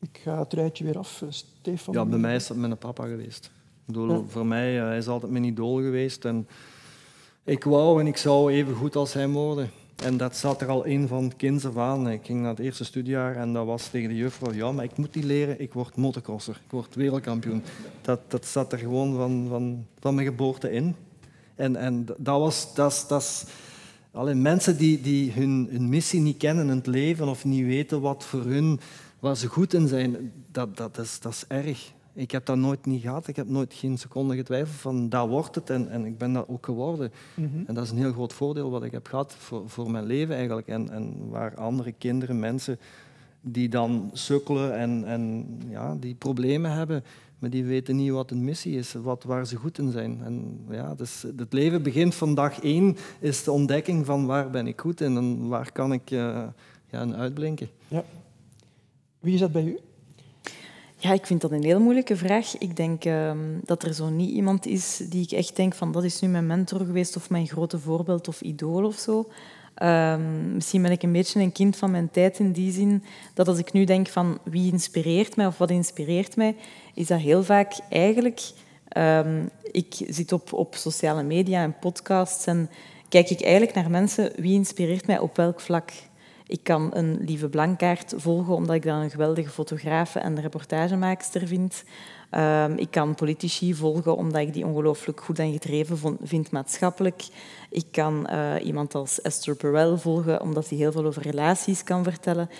Ik 0.00 0.18
ga 0.22 0.38
het 0.38 0.52
rijtje 0.52 0.84
weer 0.84 0.98
af. 0.98 1.24
Stefan? 1.28 1.94
Ja, 1.94 2.04
bij 2.04 2.18
mij 2.18 2.34
is 2.34 2.46
dat 2.46 2.56
mijn 2.56 2.78
papa 2.78 3.06
geweest. 3.06 3.44
Ik 3.44 3.86
bedoel, 3.86 4.24
Voor 4.28 4.46
mij 4.46 4.76
uh, 4.76 4.82
hij 4.82 4.96
is 4.96 5.08
altijd 5.08 5.32
mijn 5.32 5.44
idool 5.44 5.76
geweest. 5.76 6.24
En 6.24 6.48
ik 7.44 7.64
wou 7.64 8.00
en 8.00 8.06
ik 8.06 8.16
zou 8.16 8.52
even 8.52 8.74
goed 8.74 8.96
als 8.96 9.12
hem 9.12 9.32
worden. 9.32 9.70
En 10.04 10.16
dat 10.16 10.36
zat 10.36 10.60
er 10.60 10.68
al 10.68 10.84
in 10.84 11.08
van 11.08 11.32
kinds 11.36 11.64
af 11.64 11.76
aan. 11.76 12.10
Ik 12.10 12.24
ging 12.24 12.40
naar 12.40 12.50
het 12.50 12.58
eerste 12.58 12.84
studiejaar 12.84 13.36
en 13.36 13.52
dat 13.52 13.66
was 13.66 13.88
tegen 13.88 14.08
de 14.08 14.16
juffrouw, 14.16 14.52
ja, 14.52 14.72
maar 14.72 14.84
ik 14.84 14.96
moet 14.96 15.14
niet 15.14 15.24
leren, 15.24 15.60
ik 15.60 15.72
word 15.72 15.96
motocrosser, 15.96 16.60
ik 16.64 16.70
word 16.70 16.94
wereldkampioen. 16.94 17.62
Dat, 18.00 18.20
dat 18.28 18.46
zat 18.46 18.72
er 18.72 18.78
gewoon 18.78 19.16
van, 19.16 19.46
van, 19.48 19.86
van 19.98 20.14
mijn 20.14 20.26
geboorte 20.26 20.72
in. 20.72 20.94
En, 21.54 21.76
en 21.76 22.06
dat 22.18 22.38
was... 22.38 22.74
Dat, 22.74 23.46
mensen 24.34 24.76
die, 24.76 25.00
die 25.00 25.32
hun, 25.32 25.68
hun 25.70 25.88
missie 25.88 26.20
niet 26.20 26.36
kennen 26.36 26.68
in 26.68 26.76
het 26.76 26.86
leven 26.86 27.28
of 27.28 27.44
niet 27.44 27.64
weten 27.64 28.00
wat 28.00 28.24
voor 28.24 28.44
hun, 28.44 28.80
waar 29.20 29.36
ze 29.36 29.46
goed 29.46 29.74
in 29.74 29.88
zijn, 29.88 30.32
dat, 30.50 30.76
dat, 30.76 30.98
is, 30.98 31.20
dat 31.20 31.32
is 31.32 31.44
erg. 31.48 31.92
Ik 32.14 32.30
heb 32.30 32.46
dat 32.46 32.56
nooit 32.56 32.86
niet 32.86 33.02
gehad. 33.02 33.28
Ik 33.28 33.36
heb 33.36 33.48
nooit 33.48 33.74
geen 33.74 33.98
seconde 33.98 34.36
getwijfeld 34.36 34.80
van 34.80 35.08
dat 35.08 35.28
wordt 35.28 35.54
het 35.54 35.70
en, 35.70 35.90
en 35.90 36.04
ik 36.04 36.18
ben 36.18 36.32
dat 36.32 36.48
ook 36.48 36.64
geworden. 36.64 37.12
Mhm. 37.34 37.62
En 37.66 37.74
dat 37.74 37.84
is 37.84 37.90
een 37.90 37.96
heel 37.96 38.12
groot 38.12 38.32
voordeel 38.32 38.70
wat 38.70 38.84
ik 38.84 38.92
heb 38.92 39.06
gehad 39.06 39.34
voor, 39.38 39.68
voor 39.68 39.90
mijn 39.90 40.04
leven 40.04 40.34
eigenlijk. 40.34 40.68
En, 40.68 40.90
en 40.90 41.28
waar 41.28 41.54
andere 41.54 41.92
kinderen, 41.92 42.38
mensen 42.38 42.78
die 43.40 43.68
dan 43.68 44.10
sukkelen 44.12 44.76
en, 44.76 45.04
en 45.04 45.46
ja, 45.68 45.96
die 46.00 46.14
problemen 46.14 46.72
hebben, 46.72 47.04
maar 47.42 47.50
die 47.50 47.64
weten 47.64 47.96
niet 47.96 48.10
wat 48.10 48.30
een 48.30 48.44
missie 48.44 48.76
is, 48.76 48.92
wat, 48.92 49.24
waar 49.24 49.46
ze 49.46 49.56
goed 49.56 49.78
in 49.78 49.90
zijn. 49.90 50.20
En 50.24 50.64
ja, 50.70 50.94
dus 50.94 51.24
het 51.36 51.52
leven 51.52 51.82
begint 51.82 52.14
van 52.14 52.34
dag 52.34 52.60
één, 52.60 52.96
is 53.20 53.44
de 53.44 53.50
ontdekking 53.50 54.06
van 54.06 54.26
waar 54.26 54.50
ben 54.50 54.66
ik 54.66 54.80
goed 54.80 55.00
in 55.00 55.16
en 55.16 55.48
waar 55.48 55.72
kan 55.72 55.92
ik 55.92 56.10
uh, 56.10 56.44
ja, 56.90 57.12
uitblinken. 57.12 57.68
Ja. 57.88 58.04
Wie 59.20 59.34
is 59.34 59.40
dat 59.40 59.52
bij 59.52 59.64
u? 59.64 59.78
Ja, 60.96 61.12
ik 61.12 61.26
vind 61.26 61.40
dat 61.40 61.50
een 61.50 61.64
heel 61.64 61.80
moeilijke 61.80 62.16
vraag. 62.16 62.58
Ik 62.58 62.76
denk 62.76 63.04
uh, 63.04 63.32
dat 63.64 63.82
er 63.82 63.94
zo 63.94 64.08
niet 64.08 64.30
iemand 64.30 64.66
is 64.66 64.96
die 65.08 65.22
ik 65.22 65.30
echt 65.30 65.56
denk 65.56 65.74
van 65.74 65.92
dat 65.92 66.04
is 66.04 66.20
nu 66.20 66.28
mijn 66.28 66.46
mentor 66.46 66.78
geweest 66.78 67.16
of 67.16 67.30
mijn 67.30 67.46
grote 67.46 67.78
voorbeeld 67.78 68.28
of 68.28 68.40
idool 68.40 68.84
of 68.84 68.98
zo. 68.98 69.28
Um, 69.82 70.54
misschien 70.54 70.82
ben 70.82 70.90
ik 70.90 71.02
een 71.02 71.12
beetje 71.12 71.40
een 71.40 71.52
kind 71.52 71.76
van 71.76 71.90
mijn 71.90 72.10
tijd 72.10 72.38
in 72.38 72.52
die 72.52 72.72
zin 72.72 73.04
dat 73.34 73.48
als 73.48 73.58
ik 73.58 73.72
nu 73.72 73.84
denk 73.84 74.08
van 74.08 74.38
wie 74.42 74.72
inspireert 74.72 75.36
mij 75.36 75.46
of 75.46 75.58
wat 75.58 75.70
inspireert 75.70 76.36
mij, 76.36 76.56
is 76.94 77.06
dat 77.06 77.20
heel 77.20 77.44
vaak 77.44 77.78
eigenlijk... 77.88 78.40
Um, 78.96 79.50
ik 79.72 79.94
zit 80.08 80.32
op, 80.32 80.52
op 80.52 80.74
sociale 80.74 81.22
media 81.22 81.62
en 81.62 81.78
podcasts 81.78 82.46
en 82.46 82.70
kijk 83.08 83.30
ik 83.30 83.42
eigenlijk 83.42 83.74
naar 83.74 83.90
mensen 83.90 84.32
wie 84.36 84.54
inspireert 84.54 85.06
mij 85.06 85.18
op 85.18 85.36
welk 85.36 85.60
vlak. 85.60 85.90
Ik 86.46 86.60
kan 86.62 86.90
een 86.92 87.18
lieve 87.20 87.48
Blankaart 87.48 88.14
volgen 88.16 88.54
omdat 88.54 88.74
ik 88.74 88.82
dan 88.82 89.00
een 89.00 89.10
geweldige 89.10 89.50
fotograaf 89.50 90.14
en 90.14 90.40
reportagemaakster 90.40 91.46
vind. 91.46 91.84
Um, 92.38 92.76
ik 92.76 92.90
kan 92.90 93.14
politici 93.14 93.74
volgen 93.74 94.16
omdat 94.16 94.40
ik 94.40 94.52
die 94.52 94.66
ongelooflijk 94.66 95.20
goed 95.20 95.38
en 95.38 95.52
gedreven 95.52 96.18
vind 96.22 96.50
maatschappelijk. 96.50 97.24
Ik 97.70 97.84
kan 97.90 98.26
uh, 98.30 98.54
iemand 98.64 98.94
als 98.94 99.20
Esther 99.20 99.56
Perel 99.56 99.98
volgen 99.98 100.40
omdat 100.40 100.68
hij 100.68 100.78
heel 100.78 100.92
veel 100.92 101.04
over 101.04 101.22
relaties 101.22 101.84
kan 101.84 102.04
vertellen. 102.04 102.50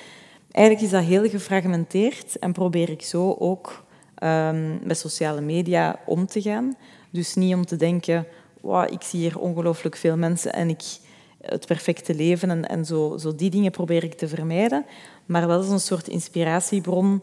Eigenlijk 0.51 0.85
is 0.85 0.93
dat 0.93 1.03
heel 1.03 1.29
gefragmenteerd 1.29 2.39
en 2.39 2.53
probeer 2.53 2.91
ik 2.91 3.03
zo 3.03 3.37
ook 3.39 3.85
um, 4.23 4.81
met 4.85 4.99
sociale 4.99 5.41
media 5.41 6.01
om 6.07 6.27
te 6.27 6.43
gaan. 6.43 6.77
Dus 7.11 7.35
niet 7.35 7.55
om 7.55 7.67
te 7.67 7.77
denken, 7.77 8.27
wow, 8.61 8.93
ik 8.93 9.03
zie 9.03 9.21
hier 9.21 9.39
ongelooflijk 9.39 9.97
veel 9.97 10.17
mensen 10.17 10.53
en 10.53 10.69
ik 10.69 10.83
het 11.41 11.67
perfecte 11.67 12.15
leven 12.15 12.51
en, 12.51 12.69
en 12.69 12.85
zo, 12.85 13.17
zo 13.19 13.35
die 13.35 13.51
dingen 13.51 13.71
probeer 13.71 14.05
ik 14.05 14.15
te 14.15 14.29
vermijden. 14.29 14.85
Maar 15.27 15.47
wel 15.47 15.57
als 15.57 15.69
een 15.69 15.81
soort 15.81 16.09
inspiratiebron 16.09 17.23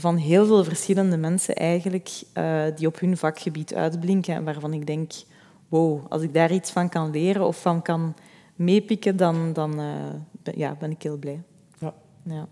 van 0.00 0.16
heel 0.16 0.46
veel 0.46 0.64
verschillende 0.64 1.16
mensen 1.16 1.54
eigenlijk 1.56 2.22
uh, 2.34 2.62
die 2.76 2.86
op 2.86 3.00
hun 3.00 3.16
vakgebied 3.16 3.74
uitblinken 3.74 4.34
en 4.34 4.44
waarvan 4.44 4.72
ik 4.72 4.86
denk, 4.86 5.12
wow, 5.68 6.06
als 6.08 6.22
ik 6.22 6.34
daar 6.34 6.52
iets 6.52 6.70
van 6.70 6.88
kan 6.88 7.10
leren 7.10 7.46
of 7.46 7.60
van 7.60 7.82
kan 7.82 8.14
meepikken, 8.54 9.16
dan, 9.16 9.52
dan 9.52 9.80
uh, 9.80 9.94
ben, 10.42 10.58
ja, 10.58 10.76
ben 10.78 10.90
ik 10.90 11.02
heel 11.02 11.16
blij. 11.16 11.42
Ja. 11.78 11.94
ja. 12.22 12.48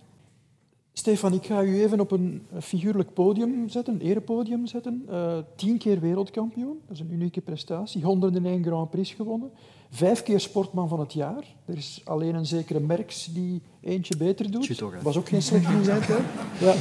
Stefan, 0.93 1.33
ik 1.33 1.47
ga 1.47 1.63
u 1.63 1.83
even 1.83 2.01
op 2.01 2.11
een 2.11 2.47
figuurlijk 2.61 3.13
podium 3.13 3.69
zetten, 3.69 3.95
een 3.95 4.01
erepodium 4.01 4.67
zetten. 4.67 5.07
Uh, 5.11 5.39
tien 5.57 5.79
keer 5.79 6.01
wereldkampioen, 6.01 6.79
dat 6.87 6.97
is 6.97 7.01
een 7.01 7.13
unieke 7.13 7.41
prestatie. 7.41 8.03
101 8.03 8.65
Grand 8.65 8.91
Prix 8.91 9.13
gewonnen. 9.13 9.51
Vijf 9.91 10.23
keer 10.23 10.41
sportman 10.41 10.89
van 10.89 11.01
het 11.01 11.13
jaar. 11.13 11.55
Er 11.65 11.77
is 11.77 12.01
alleen 12.05 12.35
een 12.35 12.47
zekere 12.47 12.81
Merks 12.81 13.25
die 13.33 13.63
eentje 13.81 14.17
beter 14.17 14.51
doet. 14.51 14.79
Dat 14.79 15.03
was 15.03 15.17
ook 15.17 15.29
geen 15.29 15.43
slecht 15.43 15.71
in 15.71 15.85
zijn 15.85 16.03
tijd. 16.03 16.23
Ja. 16.61 16.75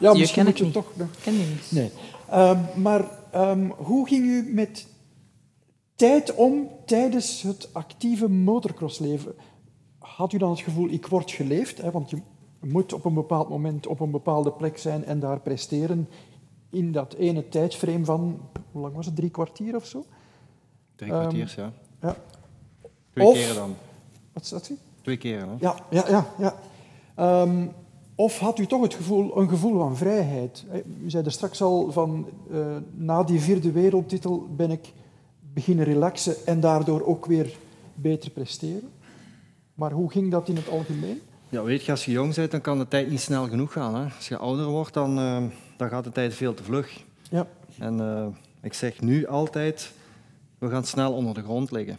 Ja, 0.00 0.12
misschien 0.12 0.44
moet 0.44 0.58
je 0.58 0.70
toch... 0.70 0.92
Ken 1.22 1.32
je 1.32 1.46
niet. 1.46 1.72
Nee. 1.72 1.90
Uh, 2.30 2.76
maar 2.76 3.04
ehm, 3.30 3.70
hoe 3.76 4.08
ging 4.08 4.24
u 4.24 4.52
met 4.54 4.86
tijd 5.94 6.34
om 6.34 6.68
tijdens 6.86 7.42
het 7.42 7.68
actieve 7.72 8.28
motocrossleven? 8.28 9.34
Had 9.98 10.32
u 10.32 10.38
dan 10.38 10.50
het 10.50 10.60
gevoel, 10.60 10.88
ik 10.88 11.06
word 11.06 11.30
geleefd? 11.30 11.82
Hè, 11.82 11.90
want 11.90 12.10
je 12.10 12.18
moet 12.60 12.92
op 12.92 13.04
een 13.04 13.14
bepaald 13.14 13.48
moment 13.48 13.86
op 13.86 14.00
een 14.00 14.10
bepaalde 14.10 14.52
plek 14.52 14.78
zijn 14.78 15.04
en 15.04 15.20
daar 15.20 15.40
presteren 15.40 16.08
in 16.70 16.92
dat 16.92 17.14
ene 17.14 17.48
tijdsframe 17.48 18.04
van, 18.04 18.40
hoe 18.72 18.82
lang 18.82 18.94
was 18.94 19.06
het, 19.06 19.16
drie 19.16 19.30
kwartier 19.30 19.76
of 19.76 19.86
zo? 19.86 20.04
Drie 20.96 21.10
kwartiers, 21.10 21.54
ja. 21.54 21.72
Ja. 22.02 22.16
Twee 23.10 23.26
Of- 23.26 23.34
keren 23.34 23.54
dan. 23.54 23.74
Wat 24.32 24.42
is 24.42 24.48
dat? 24.48 24.70
Twee 25.02 25.16
keren, 25.16 25.48
hè. 25.48 25.54
Ja, 25.58 25.74
ja, 25.90 26.04
ja. 26.08 26.26
ja. 26.38 26.54
Of 28.20 28.38
had 28.38 28.58
u 28.58 28.66
toch 28.66 28.82
het 28.82 28.94
gevoel, 28.94 29.38
een 29.38 29.48
gevoel 29.48 29.78
van 29.78 29.96
vrijheid? 29.96 30.64
Eh, 30.70 30.80
U 31.04 31.10
zei 31.10 31.24
er 31.24 31.32
straks 31.32 31.62
al 31.62 31.92
van, 31.92 32.28
eh, 32.50 32.76
na 32.94 33.22
die 33.22 33.40
vierde 33.40 33.72
wereldtitel 33.72 34.48
ben 34.56 34.70
ik 34.70 34.92
beginnen 35.54 35.84
relaxen 35.84 36.34
en 36.46 36.60
daardoor 36.60 37.06
ook 37.06 37.26
weer 37.26 37.56
beter 37.94 38.30
presteren. 38.30 38.90
Maar 39.74 39.92
hoe 39.92 40.10
ging 40.10 40.30
dat 40.30 40.48
in 40.48 40.56
het 40.56 40.68
algemeen? 40.68 41.20
Ja, 41.48 41.62
weet 41.62 41.84
je, 41.84 41.90
als 41.90 42.04
je 42.04 42.10
jong 42.10 42.34
bent, 42.34 42.50
dan 42.50 42.60
kan 42.60 42.78
de 42.78 42.88
tijd 42.88 43.10
niet 43.10 43.20
snel 43.20 43.48
genoeg 43.48 43.72
gaan. 43.72 43.94
Hè. 43.94 44.14
Als 44.16 44.28
je 44.28 44.36
ouder 44.36 44.66
wordt, 44.66 44.94
dan, 44.94 45.18
eh, 45.18 45.42
dan 45.76 45.88
gaat 45.88 46.04
de 46.04 46.12
tijd 46.12 46.34
veel 46.34 46.54
te 46.54 46.62
vlug. 46.62 47.04
Ja. 47.30 47.46
En 47.78 48.34
ik 48.62 48.74
zeg 48.74 49.00
nu 49.00 49.26
altijd, 49.26 49.92
we 50.58 50.68
gaan 50.68 50.84
snel 50.84 51.12
onder 51.12 51.34
de 51.34 51.42
grond 51.42 51.70
liggen. 51.70 51.98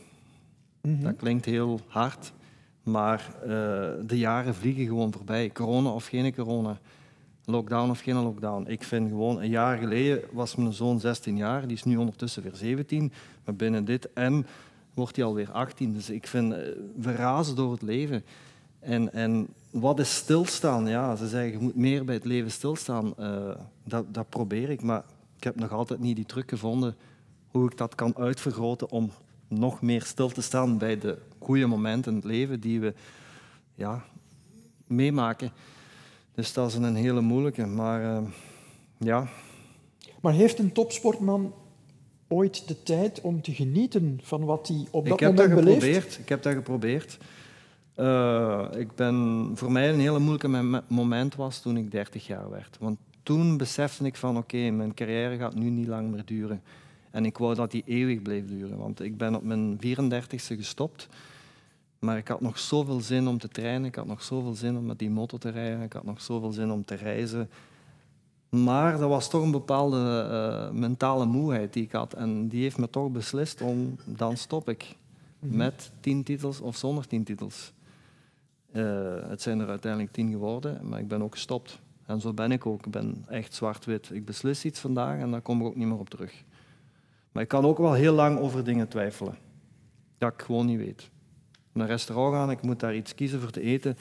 Mhm. 0.81 1.03
Dat 1.03 1.15
klinkt 1.15 1.45
heel 1.45 1.79
hard, 1.87 2.31
maar 2.91 3.35
eh, 3.41 3.49
de 4.05 4.17
jaren 4.17 4.55
vliegen 4.55 4.85
gewoon 4.85 5.13
voorbij. 5.13 5.49
Corona 5.49 5.89
of 5.89 6.05
geen 6.05 6.35
corona, 6.35 6.79
lockdown 7.45 7.89
of 7.89 7.99
geen 7.99 8.15
lockdown. 8.15 8.65
Ik 8.67 8.83
vind 8.83 9.09
gewoon, 9.09 9.41
een 9.41 9.49
jaar 9.49 9.77
geleden 9.77 10.21
was 10.31 10.55
mijn 10.55 10.73
zoon 10.73 10.99
16 10.99 11.37
jaar, 11.37 11.67
die 11.67 11.77
is 11.77 11.83
nu 11.83 11.97
ondertussen 11.97 12.43
weer 12.43 12.55
17. 12.55 13.11
Maar 13.45 13.55
binnen 13.55 13.85
dit 13.85 14.13
en 14.13 14.45
wordt 14.93 15.15
hij 15.15 15.25
alweer 15.25 15.51
18. 15.51 15.93
Dus 15.93 16.09
ik 16.09 16.27
vind, 16.27 16.53
eh, 16.53 16.59
we 16.95 17.11
razen 17.15 17.55
door 17.55 17.71
het 17.71 17.81
leven. 17.81 18.23
En, 18.79 19.13
en 19.13 19.47
wat 19.69 19.99
is 19.99 20.15
stilstaan? 20.15 20.87
Ja, 20.87 21.15
ze 21.15 21.27
zeggen, 21.27 21.51
je 21.51 21.59
moet 21.59 21.75
meer 21.75 22.05
bij 22.05 22.15
het 22.15 22.25
leven 22.25 22.51
stilstaan. 22.51 23.13
Eh, 23.17 23.55
dat, 23.83 24.13
dat 24.13 24.29
probeer 24.29 24.69
ik, 24.69 24.81
maar 24.81 25.03
ik 25.37 25.43
heb 25.43 25.55
nog 25.55 25.71
altijd 25.71 25.99
niet 25.99 26.15
die 26.15 26.25
truc 26.25 26.49
gevonden 26.49 26.95
hoe 27.51 27.71
ik 27.71 27.77
dat 27.77 27.95
kan 27.95 28.17
uitvergroten 28.17 28.91
om 28.91 29.11
nog 29.49 29.81
meer 29.81 30.03
stil 30.03 30.29
te 30.29 30.41
staan 30.41 30.77
bij 30.77 30.97
de 30.99 31.17
goede 31.39 31.65
momenten 31.65 32.11
in 32.11 32.17
het 32.17 32.27
leven 32.27 32.59
die 32.59 32.79
we 32.79 32.93
ja, 33.75 34.03
meemaken. 34.87 35.51
Dus 36.35 36.53
dat 36.53 36.69
is 36.69 36.75
een 36.75 36.95
hele 36.95 37.21
moeilijke. 37.21 37.65
Maar 37.65 38.15
eh, 38.17 38.21
ja, 38.97 39.27
Maar 40.21 40.33
heeft 40.33 40.59
een 40.59 40.71
topsportman 40.71 41.53
ooit 42.27 42.67
de 42.67 42.83
tijd 42.83 43.21
om 43.21 43.41
te 43.41 43.53
genieten 43.53 44.19
van 44.23 44.45
wat 44.45 44.67
hij 44.67 44.87
op 44.91 45.03
dat 45.07 45.13
ik 45.13 45.19
heb 45.19 45.35
dat 45.35 45.47
moment 45.47 45.65
beleeft? 45.65 45.83
geprobeerd. 45.83 46.17
Ik 46.19 46.29
heb 46.29 46.43
dat 46.43 46.53
geprobeerd. 46.53 47.17
Eh, 47.95 48.65
ik 48.77 48.95
ben, 48.95 49.51
voor 49.53 49.71
mij 49.71 49.89
een 49.89 49.99
hele 49.99 50.19
moeilijke 50.19 50.47
mom- 50.47 50.81
moment 50.87 51.35
was 51.35 51.59
toen 51.61 51.77
ik 51.77 51.91
30 51.91 52.27
jaar 52.27 52.49
werd. 52.49 52.77
Want 52.79 52.97
toen 53.23 53.57
besefte 53.57 54.05
ik 54.05 54.15
van 54.15 54.37
oké, 54.37 54.69
mijn 54.69 54.93
carrière 54.93 55.37
gaat 55.37 55.55
nu 55.55 55.69
niet 55.69 55.87
lang 55.87 56.11
meer 56.11 56.25
duren. 56.25 56.61
En 57.11 57.25
ik 57.25 57.37
wou 57.37 57.55
dat 57.55 57.71
die 57.71 57.83
eeuwig 57.85 58.21
bleef 58.21 58.45
duren. 58.45 58.77
Want 58.77 59.01
ik 59.01 59.17
ben 59.17 59.35
op 59.35 59.43
mijn 59.43 59.77
34ste 59.77 60.55
gestopt. 60.55 61.07
Maar 61.99 62.17
ik 62.17 62.27
had 62.27 62.41
nog 62.41 62.59
zoveel 62.59 62.99
zin 62.99 63.27
om 63.27 63.37
te 63.37 63.47
trainen. 63.47 63.85
Ik 63.85 63.95
had 63.95 64.05
nog 64.05 64.23
zoveel 64.23 64.53
zin 64.53 64.77
om 64.77 64.85
met 64.85 64.99
die 64.99 65.09
motor 65.09 65.39
te 65.39 65.49
rijden. 65.49 65.81
Ik 65.81 65.93
had 65.93 66.03
nog 66.03 66.21
zoveel 66.21 66.51
zin 66.51 66.71
om 66.71 66.85
te 66.85 66.95
reizen. 66.95 67.49
Maar 68.49 68.97
dat 68.97 69.09
was 69.09 69.29
toch 69.29 69.43
een 69.43 69.51
bepaalde 69.51 70.27
eh, 70.31 70.71
mentale 70.71 71.25
moeheid 71.25 71.73
die 71.73 71.83
ik 71.83 71.91
had. 71.91 72.13
En 72.13 72.47
die 72.47 72.61
heeft 72.61 72.77
me 72.77 72.89
toch 72.89 73.11
beslist 73.11 73.61
om, 73.61 73.95
dan 74.05 74.37
stop 74.37 74.69
ik. 74.69 74.97
Met 75.39 75.91
tien 75.99 76.23
titels 76.23 76.61
of 76.61 76.75
zonder 76.77 77.07
tien 77.07 77.23
titels. 77.23 77.73
Eh, 78.71 79.29
het 79.29 79.41
zijn 79.41 79.59
er 79.59 79.67
uiteindelijk 79.67 80.11
tien 80.11 80.31
geworden, 80.31 80.87
maar 80.89 80.99
ik 80.99 81.07
ben 81.07 81.23
ook 81.23 81.33
gestopt. 81.33 81.79
En 82.05 82.21
zo 82.21 82.33
ben 82.33 82.51
ik 82.51 82.65
ook. 82.65 82.85
Ik 82.85 82.91
ben 82.91 83.25
echt 83.27 83.53
zwart-wit. 83.53 84.09
Ik 84.11 84.25
beslis 84.25 84.65
iets 84.65 84.79
vandaag 84.79 85.19
en 85.19 85.31
daar 85.31 85.41
kom 85.41 85.61
ik 85.61 85.67
ook 85.67 85.75
niet 85.75 85.87
meer 85.87 85.99
op 85.99 86.09
terug. 86.09 86.43
Maar 87.31 87.43
ik 87.43 87.49
kan 87.49 87.65
ook 87.65 87.77
wel 87.77 87.93
heel 87.93 88.13
lang 88.13 88.39
over 88.39 88.63
dingen 88.63 88.87
twijfelen. 88.87 89.37
Dat 90.17 90.33
ik 90.33 90.41
gewoon 90.41 90.65
niet 90.65 90.77
weet. 90.77 91.09
Naar 91.71 91.83
een 91.83 91.91
restaurant 91.91 92.33
gaan, 92.33 92.51
ik 92.51 92.61
moet 92.61 92.79
daar 92.79 92.95
iets 92.95 93.15
kiezen 93.15 93.41
voor 93.41 93.51
te 93.51 93.61
eten. 93.61 93.97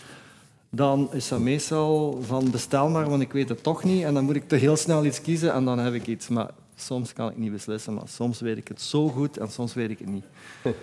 Dan 0.70 1.12
is 1.12 1.28
dat 1.28 1.40
meestal 1.40 2.22
van 2.22 2.50
bestel 2.50 2.88
maar, 2.88 3.08
want 3.08 3.22
ik 3.22 3.32
weet 3.32 3.48
het 3.48 3.62
toch 3.62 3.84
niet. 3.84 4.02
En 4.02 4.14
dan 4.14 4.24
moet 4.24 4.36
ik 4.36 4.48
te 4.48 4.56
heel 4.56 4.76
snel 4.76 5.04
iets 5.04 5.20
kiezen 5.20 5.52
en 5.52 5.64
dan 5.64 5.78
heb 5.78 5.94
ik 5.94 6.06
iets. 6.06 6.28
Maar 6.28 6.50
soms 6.74 7.12
kan 7.12 7.30
ik 7.30 7.36
niet 7.36 7.52
beslissen, 7.52 7.94
maar 7.94 8.08
soms 8.08 8.40
weet 8.40 8.56
ik 8.56 8.68
het 8.68 8.80
zo 8.80 9.08
goed 9.08 9.36
en 9.36 9.48
soms 9.48 9.74
weet 9.74 9.90
ik 9.90 9.98
het 9.98 10.08
niet. 10.08 10.24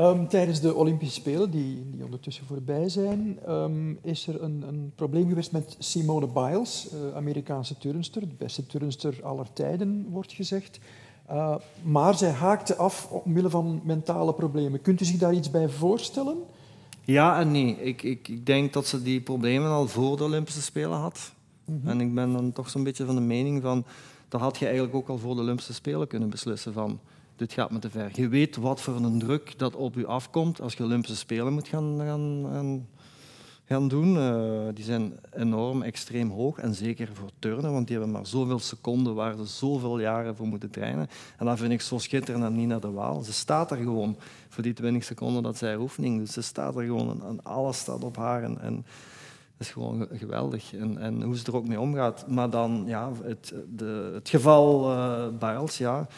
Ehm, 0.00 0.26
tijdens 0.26 0.60
de 0.60 0.74
Olympische 0.74 1.14
Spelen, 1.14 1.50
die, 1.50 1.90
die 1.90 2.04
ondertussen 2.04 2.46
voorbij 2.46 2.88
zijn, 2.88 3.38
ehm, 3.46 3.94
is 4.02 4.26
er 4.26 4.42
een, 4.42 4.64
een 4.68 4.92
probleem 4.94 5.28
geweest 5.28 5.52
met 5.52 5.76
Simone 5.78 6.26
Biles, 6.26 6.88
eh, 6.92 7.16
Amerikaanse 7.16 7.78
turnster, 7.78 8.20
de 8.20 8.34
beste 8.38 8.66
turnster 8.66 9.18
aller 9.22 9.46
tijden, 9.52 10.06
wordt 10.10 10.32
gezegd. 10.32 10.80
Uh, 11.30 11.54
maar 11.82 12.14
zij 12.14 12.30
haakte 12.30 12.76
af 12.76 13.10
omwille 13.10 13.50
van 13.50 13.80
mentale 13.84 14.34
problemen. 14.34 14.82
Kunt 14.82 15.00
u 15.00 15.04
zich 15.04 15.16
daar 15.16 15.34
iets 15.34 15.50
bij 15.50 15.68
voorstellen? 15.68 16.36
Ja 17.04 17.40
en 17.40 17.50
nee. 17.50 17.76
Ik, 17.82 18.02
ik, 18.02 18.28
ik 18.28 18.46
denk 18.46 18.72
dat 18.72 18.86
ze 18.86 19.02
die 19.02 19.20
problemen 19.20 19.70
al 19.70 19.88
voor 19.88 20.16
de 20.16 20.24
Olympische 20.24 20.62
Spelen 20.62 20.98
had. 20.98 21.32
En 21.84 22.00
ik 22.00 22.14
ben 22.14 22.32
dan 22.32 22.52
toch 22.52 22.70
zo'n 22.70 22.84
beetje 22.84 23.04
van 23.04 23.14
de 23.14 23.20
mening 23.20 23.62
van... 23.62 23.84
Dat 24.28 24.40
had 24.40 24.58
je 24.58 24.64
eigenlijk 24.64 24.94
ook 24.94 25.08
al 25.08 25.18
voor 25.18 25.34
de 25.34 25.40
Olympische 25.40 25.74
Spelen 25.74 26.08
kunnen 26.08 26.30
beslissen 26.30 26.72
van... 26.72 27.00
Dit 27.40 27.52
gaat 27.52 27.70
me 27.70 27.78
te 27.78 27.90
ver. 27.90 28.10
Je 28.14 28.28
weet 28.28 28.56
wat 28.56 28.80
voor 28.80 28.96
een 28.96 29.18
druk 29.18 29.58
dat 29.58 29.76
op 29.76 29.94
je 29.94 30.06
afkomt 30.06 30.60
als 30.60 30.74
je 30.74 30.84
Olympische 30.84 31.16
Spelen 31.16 31.52
moet 31.52 31.68
gaan, 31.68 32.00
gaan, 32.00 32.86
gaan, 33.64 33.88
doen. 33.88 34.16
Uh, 34.16 34.74
die 34.74 34.84
zijn 34.84 35.12
enorm 35.32 35.82
extreem 35.82 36.30
hoog. 36.30 36.58
En 36.58 36.74
zeker 36.74 37.08
voor 37.12 37.30
turnen, 37.38 37.72
want 37.72 37.86
die 37.86 37.96
hebben 37.96 38.14
maar 38.14 38.26
zoveel 38.26 38.58
seconden 38.58 39.14
waar 39.14 39.36
ze 39.36 39.44
zoveel 39.44 40.00
jaren 40.00 40.36
voor 40.36 40.46
moeten 40.46 40.70
trainen. 40.70 41.08
En 41.38 41.46
dat 41.46 41.58
vind 41.58 41.72
ik 41.72 41.80
zo 41.80 41.98
schitterend 41.98 42.44
aan 42.44 42.56
Nina 42.56 42.78
de 42.78 42.90
Waal. 42.90 43.22
Ze 43.22 43.32
staat 43.32 43.70
er 43.70 43.76
gewoon 43.76 44.16
voor 44.48 44.62
die 44.62 44.72
20 44.72 45.04
seconden 45.04 45.42
dat 45.42 45.56
zij 45.56 45.76
oefening. 45.76 46.18
Dus 46.18 46.32
ze 46.32 46.42
staat 46.42 46.76
er 46.76 46.84
gewoon 46.84 47.26
en 47.26 47.42
alles 47.42 47.78
staat 47.78 48.04
op 48.04 48.16
haar. 48.16 48.42
En, 48.42 48.60
en 48.60 48.74
dat 49.56 49.66
is 49.66 49.70
gewoon 49.70 50.08
geweldig. 50.12 50.74
En, 50.74 50.98
en, 50.98 51.22
hoe 51.22 51.36
ze 51.36 51.46
er 51.46 51.56
ook 51.56 51.68
mee 51.68 51.80
omgaat. 51.80 52.28
Maar 52.28 52.50
dan, 52.50 52.82
ja, 52.86 53.10
het, 53.22 53.54
de, 53.68 54.10
het 54.14 54.28
geval 54.28 54.92
uh, 54.92 55.66
ja 55.66 56.08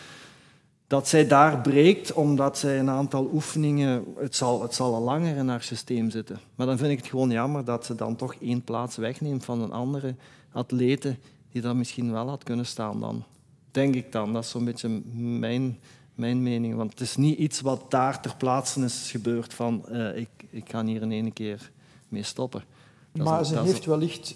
dat 0.93 1.09
zij 1.09 1.26
daar 1.26 1.61
breekt 1.61 2.12
omdat 2.12 2.59
zij 2.59 2.78
een 2.78 2.90
aantal 2.90 3.30
oefeningen, 3.32 4.05
het 4.16 4.36
zal, 4.36 4.62
het 4.62 4.74
zal 4.74 4.95
al 4.95 5.03
langer 5.03 5.36
in 5.36 5.49
haar 5.49 5.62
systeem 5.62 6.11
zitten. 6.11 6.40
Maar 6.55 6.66
dan 6.66 6.78
vind 6.78 6.90
ik 6.90 6.97
het 6.97 7.07
gewoon 7.07 7.30
jammer 7.30 7.64
dat 7.64 7.84
ze 7.84 7.95
dan 7.95 8.16
toch 8.16 8.34
één 8.34 8.62
plaats 8.62 8.97
wegneemt 8.97 9.45
van 9.45 9.61
een 9.61 9.72
andere 9.72 10.14
atlete 10.53 11.16
die 11.53 11.62
daar 11.62 11.76
misschien 11.76 12.12
wel 12.12 12.28
had 12.28 12.43
kunnen 12.43 12.66
staan 12.66 13.01
dan. 13.01 13.24
Denk 13.70 13.95
ik 13.95 14.12
dan. 14.12 14.32
Dat 14.32 14.45
is 14.45 14.51
zo'n 14.51 14.64
beetje 14.64 14.88
mijn, 15.14 15.78
mijn 16.14 16.43
mening. 16.43 16.76
Want 16.76 16.90
het 16.90 17.01
is 17.01 17.16
niet 17.16 17.38
iets 17.38 17.61
wat 17.61 17.90
daar 17.90 18.20
ter 18.20 18.36
plaatse 18.36 18.84
is 18.84 19.11
gebeurd 19.11 19.55
van 19.55 19.84
uh, 19.90 20.16
ik, 20.16 20.28
ik 20.51 20.70
ga 20.70 20.84
hier 20.84 21.03
in 21.03 21.12
één 21.12 21.32
keer 21.32 21.70
mee 22.09 22.22
stoppen. 22.22 22.64
Dat 23.12 23.26
maar 23.26 23.40
is, 23.40 23.49
ze 23.49 23.61
heeft 23.61 23.84
wellicht 23.84 24.34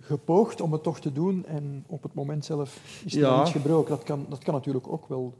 gepoogd 0.00 0.60
om 0.60 0.72
het 0.72 0.82
toch 0.82 1.00
te 1.00 1.12
doen 1.12 1.46
en 1.46 1.84
op 1.86 2.02
het 2.02 2.14
moment 2.14 2.44
zelf 2.44 2.78
is 3.04 3.14
er 3.14 3.20
ja. 3.20 3.40
iets 3.40 3.50
gebroken. 3.50 3.90
Dat 3.90 4.04
kan, 4.04 4.26
dat 4.28 4.44
kan 4.44 4.54
natuurlijk 4.54 4.88
ook 4.88 5.08
wel 5.08 5.34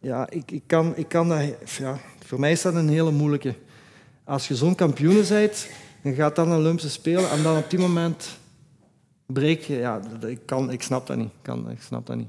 ja, 0.00 0.30
ik, 0.30 0.50
ik, 0.50 0.62
kan, 0.66 0.96
ik 0.96 1.08
kan 1.08 1.28
dat... 1.28 1.70
Ja, 1.78 1.98
voor 2.24 2.40
mij 2.40 2.52
is 2.52 2.62
dat 2.62 2.74
een 2.74 2.88
hele 2.88 3.10
moeilijke. 3.10 3.54
Als 4.24 4.48
je 4.48 4.56
zo'n 4.56 4.74
kampioen 4.74 5.24
bent, 5.28 5.68
en 6.02 6.14
gaat 6.14 6.36
dan 6.36 6.50
een 6.50 6.58
Olympische 6.58 6.90
Spelen 6.90 7.30
en 7.30 7.42
dan 7.42 7.56
op 7.56 7.70
die 7.70 7.78
moment 7.78 8.38
breek 9.26 9.62
je... 9.62 9.74
Ja, 9.74 10.00
ik, 10.26 10.40
kan, 10.44 10.70
ik 10.70 10.82
snap 10.82 11.06
dat 11.06 11.16
niet. 11.16 11.26
Ik, 11.26 11.42
kan, 11.42 11.70
ik 11.70 11.82
snap 11.82 12.06
dat 12.06 12.16
niet. 12.16 12.28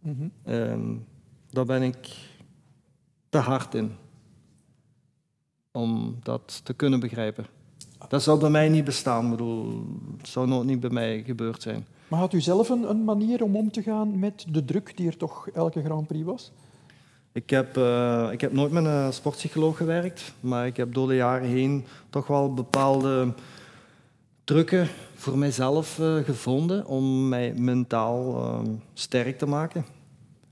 Mm 0.00 0.16
-hmm. 0.18 0.54
um, 0.54 1.04
daar 1.50 1.64
ben 1.64 1.82
ik 1.82 2.16
te 3.28 3.38
hard 3.38 3.74
in. 3.74 3.92
Om 5.72 6.18
dat 6.22 6.60
te 6.64 6.74
kunnen 6.74 7.00
begrijpen. 7.00 7.46
Dat 8.08 8.22
zou 8.22 8.40
bij 8.40 8.50
mij 8.50 8.68
niet 8.68 8.84
bestaan. 8.84 9.24
Ik 9.24 9.30
bedoel, 9.30 9.84
het 10.18 10.28
zou 10.28 10.46
nooit 10.46 10.66
niet 10.66 10.80
bij 10.80 10.90
mij 10.90 11.22
gebeurd 11.22 11.62
zijn. 11.62 11.86
Maar 12.08 12.18
had 12.18 12.32
u 12.32 12.40
zelf 12.40 12.68
een, 12.68 12.90
een 12.90 13.04
manier 13.04 13.42
om 13.42 13.56
om 13.56 13.70
te 13.70 13.82
gaan 13.82 14.18
met 14.18 14.46
de 14.48 14.64
druk 14.64 14.96
die 14.96 15.06
er 15.06 15.16
toch 15.16 15.48
elke 15.48 15.82
Grand 15.82 16.06
Prix 16.06 16.24
was? 16.24 16.52
Ik 17.36 17.50
heb, 17.50 17.76
uh, 17.76 18.28
ik 18.32 18.40
heb 18.40 18.52
nooit 18.52 18.72
met 18.72 18.84
een 18.84 19.12
sportpsycholoog 19.12 19.76
gewerkt, 19.76 20.32
maar 20.40 20.66
ik 20.66 20.76
heb 20.76 20.94
door 20.94 21.08
de 21.08 21.14
jaren 21.14 21.48
heen 21.48 21.84
toch 22.10 22.26
wel 22.26 22.54
bepaalde 22.54 23.32
trucken 24.44 24.88
voor 25.14 25.38
mijzelf 25.38 25.98
uh, 25.98 26.16
gevonden 26.16 26.86
om 26.86 27.28
mij 27.28 27.54
mentaal 27.56 28.36
uh, 28.36 28.58
sterk 28.94 29.38
te 29.38 29.46
maken. 29.46 29.84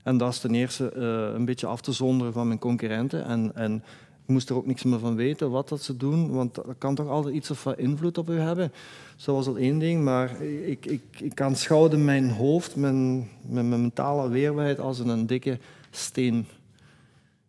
En 0.03 0.17
dat 0.17 0.31
is 0.31 0.39
ten 0.39 0.55
eerste 0.55 0.91
uh, 0.95 1.35
een 1.35 1.45
beetje 1.45 1.67
af 1.67 1.81
te 1.81 1.91
zonderen 1.91 2.33
van 2.33 2.47
mijn 2.47 2.59
concurrenten 2.59 3.25
en, 3.25 3.51
en 3.55 3.83
Je 4.25 4.33
moest 4.33 4.49
er 4.49 4.55
ook 4.55 4.65
niks 4.65 4.83
meer 4.83 4.99
van 4.99 5.15
weten 5.15 5.51
wat 5.51 5.69
dat 5.69 5.81
ze 5.81 5.97
doen, 5.97 6.31
want 6.31 6.55
dat 6.55 6.65
kan 6.77 6.95
toch 6.95 7.07
altijd 7.07 7.35
iets 7.35 7.51
of 7.51 7.63
wat 7.63 7.77
invloed 7.77 8.17
op 8.17 8.29
u 8.29 8.39
hebben. 8.39 8.71
Zo 9.15 9.33
was 9.33 9.47
al 9.47 9.57
één 9.57 9.79
ding, 9.79 10.03
maar 10.03 10.41
ik, 10.41 10.85
ik, 10.85 11.01
ik 11.19 11.41
aanschouwde 11.41 11.97
mijn 11.97 12.29
hoofd, 12.29 12.75
mijn, 12.75 13.29
mijn 13.41 13.69
mentale 13.69 14.29
weerbaarheid 14.29 14.79
als 14.79 14.99
een 14.99 15.25
dikke 15.27 15.57
steen. 15.91 16.45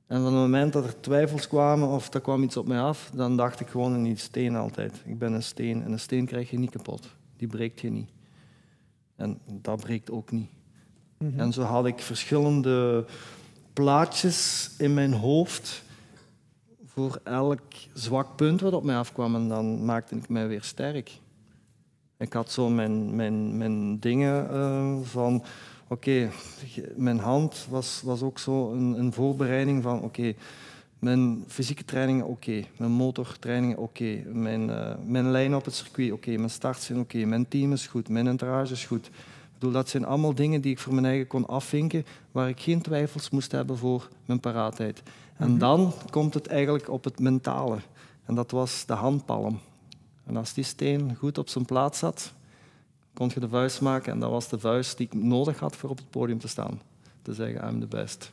En 0.07 0.23
van 0.23 0.25
het 0.25 0.35
moment 0.35 0.73
dat 0.73 0.85
er 0.85 1.01
twijfels 1.01 1.49
kwamen 1.49 1.89
of 1.89 2.15
er 2.15 2.21
kwam 2.21 2.43
iets 2.43 2.57
op 2.57 2.67
mij 2.67 2.81
af, 2.81 3.11
dan 3.15 3.37
dacht 3.37 3.61
ik 3.61 3.69
gewoon 3.69 3.95
in 3.95 4.03
die 4.03 4.17
steen 4.17 4.57
altijd. 4.57 5.03
Ik 5.05 5.19
ben 5.19 5.33
een 5.33 5.43
steen 5.43 5.83
en 5.83 5.93
een 5.93 6.01
steen 6.01 6.27
krijg 6.27 6.51
je 6.51 6.59
niet 6.59 6.71
kapot. 6.71 7.15
Die 7.37 7.49
breekt 7.49 7.81
je 7.81 7.91
niet. 7.91 8.11
En 9.17 9.39
dat 9.47 9.81
breekt 9.81 10.11
ook 10.11 10.31
niet. 10.31 10.51
Mhm. 11.19 11.41
En 11.41 11.53
zo 11.53 11.63
had 11.63 11.87
ik 11.87 11.99
verschillende 11.99 13.05
plaatjes 13.73 14.71
in 14.79 14.95
mijn 14.95 15.13
hoofd 15.13 15.83
voor 16.85 17.21
elk 17.25 17.61
zwak 17.95 18.37
punt 18.37 18.61
wat 18.61 18.73
op 18.73 18.85
mij 18.85 18.97
afkwam. 18.97 19.35
En 19.35 19.49
dan 19.49 19.85
maakte 19.85 20.17
ik 20.17 20.29
mij 20.29 20.49
weer 20.49 20.63
sterk. 20.63 21.21
Ik 22.19 22.33
had 22.33 22.51
zo 22.51 22.69
mijn, 22.69 23.17
mijn, 23.17 23.57
mijn 23.57 24.01
dingen 24.01 24.49
uh, 24.53 25.07
van... 25.07 25.45
Oké, 25.89 26.31
okay, 26.73 26.93
mijn 26.97 27.19
hand 27.19 27.67
was, 27.71 28.01
was 28.05 28.23
ook 28.23 28.39
zo 28.39 28.73
een, 28.73 28.99
een 28.99 29.13
voorbereiding 29.13 29.83
van... 29.83 29.97
Oké, 29.97 30.05
okay, 30.07 30.37
mijn 30.99 31.45
fysieke 31.47 31.85
trainingen 31.85 32.27
oké, 32.27 32.51
okay, 32.51 32.69
mijn 32.77 32.91
motortrainingen 32.91 33.79
oké, 33.79 34.23
mijn, 34.33 34.69
uh, 34.69 34.95
mijn 35.05 35.31
lijn 35.31 35.55
op 35.55 35.65
het 35.65 35.75
circuit 35.75 36.13
oké, 36.13 36.37
mijn 36.37 36.51
starts 36.51 36.85
zijn 36.87 36.99
oké, 36.99 37.25
mijn 37.25 37.49
team 37.49 37.73
is 37.73 37.87
goed, 37.87 38.09
mijn 38.09 38.27
entourage 38.27 38.73
is 38.73 38.85
goed. 38.85 39.07
Ik 39.07 39.13
bedoel, 39.53 39.73
dat 39.73 39.89
zijn 39.89 40.05
allemaal 40.05 40.35
dingen 40.35 40.61
die 40.61 40.73
ik 40.73 40.79
voor 40.79 40.95
mijn 40.95 41.07
eigen 41.07 41.27
kon 41.27 41.47
afvinken, 41.47 42.07
waar 42.33 42.49
ik 42.49 42.61
geen 42.61 42.83
twijfels 42.83 43.31
moest 43.31 43.53
hebben 43.53 43.79
voor 43.79 44.09
mijn 44.25 44.41
paraatheid. 44.41 45.03
En 45.37 45.51
Mhm. 45.51 45.59
dan 45.59 45.93
komt 46.11 46.35
het 46.35 46.47
eigenlijk 46.47 46.91
op 46.91 47.05
het 47.05 47.19
mentale. 47.19 47.79
En 48.25 48.35
dat 48.35 48.51
was 48.51 48.85
de 48.87 48.93
handpalm. 48.93 49.61
En 50.27 50.37
als 50.37 50.53
die 50.53 50.65
steen 50.65 51.15
goed 51.19 51.39
op 51.39 51.49
zijn 51.49 51.65
plaats 51.65 51.99
zat, 51.99 52.33
kon 53.17 53.31
je 53.35 53.41
de 53.41 53.49
vuist 53.49 53.81
maken. 53.81 54.13
En 54.13 54.19
dat 54.19 54.31
was 54.31 54.49
de 54.49 54.59
vuist 54.59 54.97
die 54.97 55.07
ik 55.07 55.15
nodig 55.15 55.59
had 55.59 55.77
voor 55.77 55.91
op 55.91 55.97
het 55.97 56.11
podium 56.11 56.39
te 56.39 56.49
staan. 56.49 56.81
Te 57.23 57.35
zeggen, 57.35 57.69
I'm 57.69 57.81
the 57.81 57.87
best. 57.87 58.33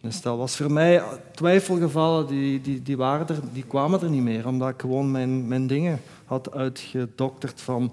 Dus 0.00 0.20
dat 0.20 0.36
was 0.36 0.56
voor 0.56 0.72
mij 0.72 1.02
twijfelgevallen, 1.34 2.26
die, 2.26 2.60
die, 2.60 2.82
die, 2.82 2.96
waren 2.96 3.28
er, 3.28 3.38
die 3.52 3.62
kwamen 3.62 4.00
er 4.00 4.10
niet 4.10 4.22
meer. 4.22 4.46
Omdat 4.46 4.68
ik 4.68 4.80
gewoon 4.80 5.10
mijn, 5.10 5.48
mijn 5.48 5.66
dingen 5.66 6.00
had 6.24 6.54
uitgedokterd 6.54 7.60
van, 7.60 7.92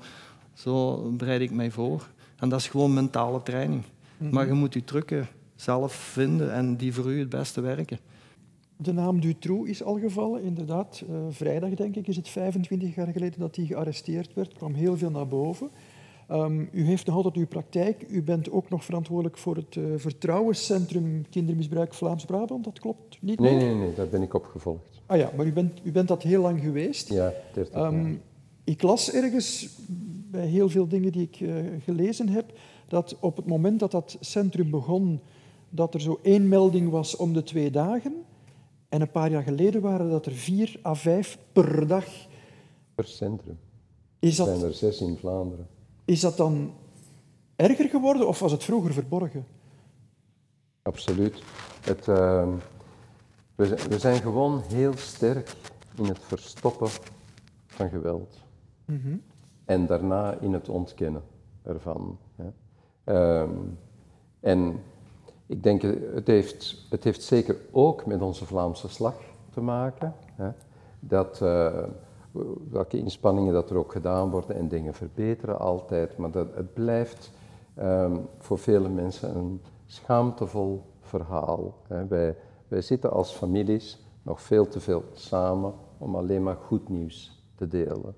zo 0.53 0.97
bereid 1.11 1.41
ik 1.41 1.51
mij 1.51 1.71
voor. 1.71 2.07
En 2.35 2.49
dat 2.49 2.59
is 2.59 2.67
gewoon 2.67 2.93
mentale 2.93 3.43
training. 3.43 3.83
Mhm. 4.17 4.33
Maar 4.33 4.47
je 4.47 4.53
moet 4.53 4.73
je 4.73 4.83
trucken 4.83 5.27
zelf 5.55 5.93
vinden 5.93 6.53
en 6.53 6.75
die 6.75 6.93
voor 6.93 7.11
u 7.11 7.19
het 7.19 7.29
beste 7.29 7.61
werken. 7.61 7.99
De 8.81 8.93
naam 8.93 9.19
Dutroux 9.19 9.69
is 9.69 9.83
al 9.83 9.99
gevallen, 9.99 10.43
inderdaad. 10.43 11.03
Uh, 11.09 11.17
vrijdag, 11.29 11.69
denk 11.69 11.95
ik, 11.95 12.07
is 12.07 12.15
het 12.15 12.29
25 12.29 12.95
jaar 12.95 13.07
geleden 13.07 13.39
dat 13.39 13.55
hij 13.55 13.65
gearresteerd 13.65 14.33
werd. 14.33 14.51
Er 14.51 14.57
kwam 14.57 14.73
heel 14.73 14.97
veel 14.97 15.11
naar 15.11 15.27
boven. 15.27 15.69
Um, 16.31 16.69
u 16.71 16.85
heeft 16.85 17.05
nog 17.05 17.15
altijd 17.15 17.35
uw 17.35 17.47
praktijk. 17.47 18.05
U 18.09 18.23
bent 18.23 18.51
ook 18.51 18.69
nog 18.69 18.85
verantwoordelijk 18.85 19.37
voor 19.37 19.55
het 19.55 19.75
uh, 19.75 19.85
Vertrouwenscentrum 19.95 21.25
Kindermisbruik 21.29 21.93
Vlaams-Brabant. 21.93 22.63
Dat 22.63 22.79
klopt 22.79 23.17
niet 23.21 23.39
Nee, 23.39 23.55
nee, 23.55 23.75
nee, 23.75 23.93
daar 23.93 24.07
ben 24.07 24.21
ik 24.21 24.33
opgevolgd. 24.33 25.01
Ah 25.05 25.17
ja, 25.17 25.31
maar 25.35 25.45
u 25.45 25.53
bent, 25.53 25.79
u 25.83 25.91
bent 25.91 26.07
dat 26.07 26.23
heel 26.23 26.41
lang 26.41 26.61
geweest. 26.61 27.09
Ja, 27.09 27.33
30 27.53 27.73
jaar. 27.73 27.93
Um, 27.93 28.21
ik 28.63 28.81
las 28.81 29.13
ergens, 29.13 29.69
bij 30.31 30.45
heel 30.45 30.69
veel 30.69 30.87
dingen 30.87 31.11
die 31.11 31.21
ik 31.21 31.39
uh, 31.39 31.55
gelezen 31.83 32.29
heb, 32.29 32.53
dat 32.87 33.17
op 33.19 33.35
het 33.35 33.45
moment 33.45 33.79
dat 33.79 33.91
dat 33.91 34.17
centrum 34.19 34.69
begon, 34.69 35.19
dat 35.69 35.93
er 35.93 36.01
zo 36.01 36.19
één 36.21 36.47
melding 36.47 36.89
was 36.89 37.15
om 37.15 37.33
de 37.33 37.43
twee 37.43 37.71
dagen. 37.71 38.13
En 38.91 39.01
een 39.01 39.11
paar 39.11 39.31
jaar 39.31 39.43
geleden 39.43 39.81
waren 39.81 40.09
dat 40.09 40.25
er 40.25 40.31
vier 40.31 40.79
à 40.85 40.93
vijf 40.93 41.37
per 41.51 41.87
dag. 41.87 42.05
Per 42.95 43.05
centrum. 43.05 43.59
Is 44.19 44.39
Er 44.39 44.45
zijn 44.45 44.59
dat, 44.59 44.69
er 44.69 44.73
zes 44.73 45.01
in 45.01 45.17
Vlaanderen. 45.17 45.67
is 46.05 46.19
dat 46.19 46.37
dan 46.37 46.73
erger 47.55 47.89
geworden 47.89 48.27
of 48.27 48.39
was 48.39 48.51
het 48.51 48.63
vroeger 48.63 48.93
verborgen? 48.93 49.45
Absoluut. 50.81 51.43
Het, 51.81 52.07
uh, 52.07 52.47
we, 53.55 53.65
zijn, 53.65 53.89
we, 53.89 53.99
zijn, 53.99 54.21
gewoon 54.21 54.61
heel 54.61 54.97
sterk 54.97 55.55
in 55.97 56.05
het 56.05 56.19
verstoppen 56.19 56.89
van 57.65 57.89
geweld. 57.89 58.39
Mm 58.85 59.01
-hmm. 59.03 59.21
En 59.65 59.85
daarna 59.85 60.33
in 60.33 60.53
het 60.53 60.69
ontkennen 60.69 61.23
ervan. 61.63 62.17
Hè. 62.35 62.49
Um, 63.41 63.77
en 64.39 64.79
ik 65.51 65.63
denk, 65.63 65.81
het 66.13 66.27
heeft, 66.27 66.85
het 66.89 67.03
heeft 67.03 67.23
zeker 67.23 67.55
ook 67.71 68.05
met 68.05 68.21
onze 68.21 68.45
Vlaamse 68.45 68.89
slag 68.89 69.15
te 69.53 69.61
maken. 69.61 70.13
Hè. 70.35 70.49
Dat, 70.99 71.39
uh, 71.43 71.83
welke 72.69 72.97
inspanningen 72.97 73.53
dat 73.53 73.69
er 73.69 73.77
ook 73.77 73.91
gedaan 73.91 74.29
worden 74.29 74.55
en 74.55 74.67
dingen 74.67 74.93
verbeteren 74.93 75.59
altijd, 75.59 76.17
maar 76.17 76.31
dat, 76.31 76.47
het 76.55 76.73
blijft 76.73 77.31
um, 77.79 78.27
voor 78.37 78.57
vele 78.57 78.89
mensen 78.89 79.35
een 79.37 79.61
schaamtevol 79.85 80.81
verhaal. 81.01 81.73
Hè. 81.87 82.07
Wij, 82.07 82.35
wij 82.67 82.81
zitten 82.81 83.11
als 83.11 83.31
families 83.31 83.99
nog 84.21 84.41
veel 84.41 84.67
te 84.67 84.79
veel 84.79 85.03
samen 85.13 85.73
om 85.97 86.15
alleen 86.15 86.43
maar 86.43 86.57
goed 86.65 86.89
nieuws 86.89 87.43
te 87.55 87.67
delen. 87.67 88.15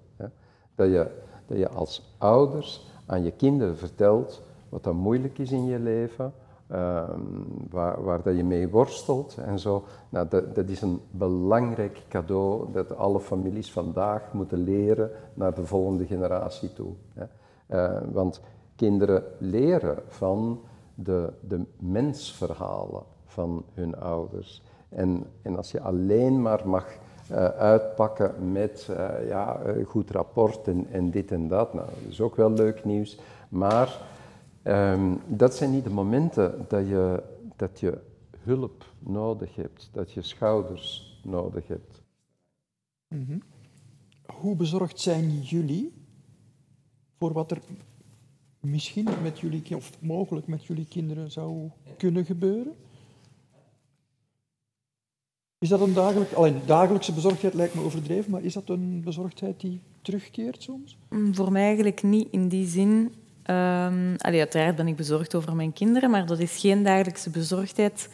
Dat, 0.76 0.88
je, 0.88 1.12
dat 1.46 1.58
je 1.58 1.70
als 1.70 2.16
ouders 2.18 2.88
aan 3.06 3.24
je 3.24 3.32
kinderen 3.32 3.78
vertelt 3.78 4.42
wat 4.70 4.86
er 4.86 4.96
moeilijk 4.96 5.38
is 5.38 5.52
in 5.52 5.66
je 5.66 5.80
leven, 5.80 6.34
waar, 7.70 8.04
waar 8.04 8.22
dat 8.24 8.36
je 8.36 8.44
mee 8.44 8.70
worstelt 8.70 9.38
en 9.46 9.60
zo. 9.60 9.84
Nou, 10.10 10.28
dat, 10.54 10.70
is 10.70 10.82
een 10.82 11.02
belangrijk 11.12 12.02
cadeau 12.10 12.72
dat 12.72 12.98
alle 12.98 13.20
families 13.20 13.72
vandaag 13.72 14.34
moeten 14.34 14.64
leren 14.64 15.12
naar 15.34 15.54
de 15.54 15.66
volgende 15.66 16.06
generatie 16.06 16.74
toe. 16.74 16.94
Hè. 17.14 17.26
Uh, 17.68 18.02
want 18.12 18.42
kinderen 18.76 19.24
leren 19.38 19.98
van 20.08 20.62
de, 20.96 21.34
de 21.40 21.62
mensverhalen 21.78 23.04
van 23.26 23.64
hun 23.74 24.00
ouders. 24.00 24.64
En, 24.90 25.26
en 25.42 25.58
als 25.58 25.72
je 25.72 25.82
alleen 25.82 26.42
maar 26.42 26.68
mag 26.68 26.86
uh, 27.32 27.48
uitpakken 27.48 28.52
met 28.52 28.88
uh, 28.92 29.28
ja, 29.28 29.60
goed 29.86 30.12
rapport 30.12 30.68
en, 30.68 30.88
en 30.92 31.12
dit 31.12 31.32
en 31.32 31.48
dat, 31.48 31.74
nou, 31.74 31.88
dat 31.88 32.12
is 32.12 32.22
ook 32.22 32.36
wel 32.36 32.52
leuk 32.52 32.86
nieuws. 32.86 33.20
Maar 33.50 34.02
um, 34.64 35.22
dat 35.28 35.56
zijn 35.56 35.72
niet 35.72 35.84
de 35.84 35.90
momenten 35.90 36.66
dat 36.68 36.88
je, 36.88 37.24
dat 37.56 37.80
je 37.80 38.00
hulp 38.40 38.94
nodig 39.00 39.56
hebt, 39.56 39.90
dat 39.92 40.12
je 40.12 40.22
schouders 40.22 41.20
nodig 41.24 41.68
hebt. 41.68 42.02
Mm 43.08 43.26
-hmm. 43.26 43.42
Hoe 44.26 44.56
bezorgd 44.56 45.00
zijn 45.00 45.42
jullie 45.42 45.94
voor 47.18 47.34
wat 47.34 47.52
er 47.52 47.62
misschien 48.60 49.08
met 49.22 49.40
jullie, 49.40 49.76
of 49.76 50.02
mogelijk 50.02 50.48
met 50.48 50.66
jullie 50.66 50.86
kinderen 50.86 51.32
zou 51.32 51.70
kunnen 51.98 52.26
gebeuren? 52.26 52.76
Is 55.58 55.70
dat 55.70 55.82
een 55.82 55.94
dagelijk, 55.94 56.34
alleen 56.34 56.60
dagelijkse 56.66 57.14
bezorgdheid 57.14 57.54
lijkt 57.54 57.74
me 57.74 57.82
overdreven, 57.82 58.32
maar 58.32 58.44
is 58.44 58.54
dat 58.54 58.70
een 58.70 59.02
bezorgdheid 59.04 59.60
die 59.60 59.82
terugkeert 60.02 60.64
soms? 60.64 60.98
Voor 61.32 61.52
mij 61.52 61.64
eigenlijk 61.64 62.04
niet 62.04 62.28
in 62.32 62.48
die 62.48 62.68
zin. 62.68 63.14
Um, 63.48 64.16
allee, 64.18 64.40
uiteraard 64.40 64.76
ben 64.76 64.88
ik 64.88 64.96
bezorgd 64.96 65.36
over 65.36 65.56
mijn 65.56 65.74
kinderen, 65.74 66.10
maar 66.10 66.26
dat 66.26 66.40
is 66.40 66.58
geen 66.58 66.84
dagelijkse 66.84 67.30
bezorgdheid. 67.30 68.10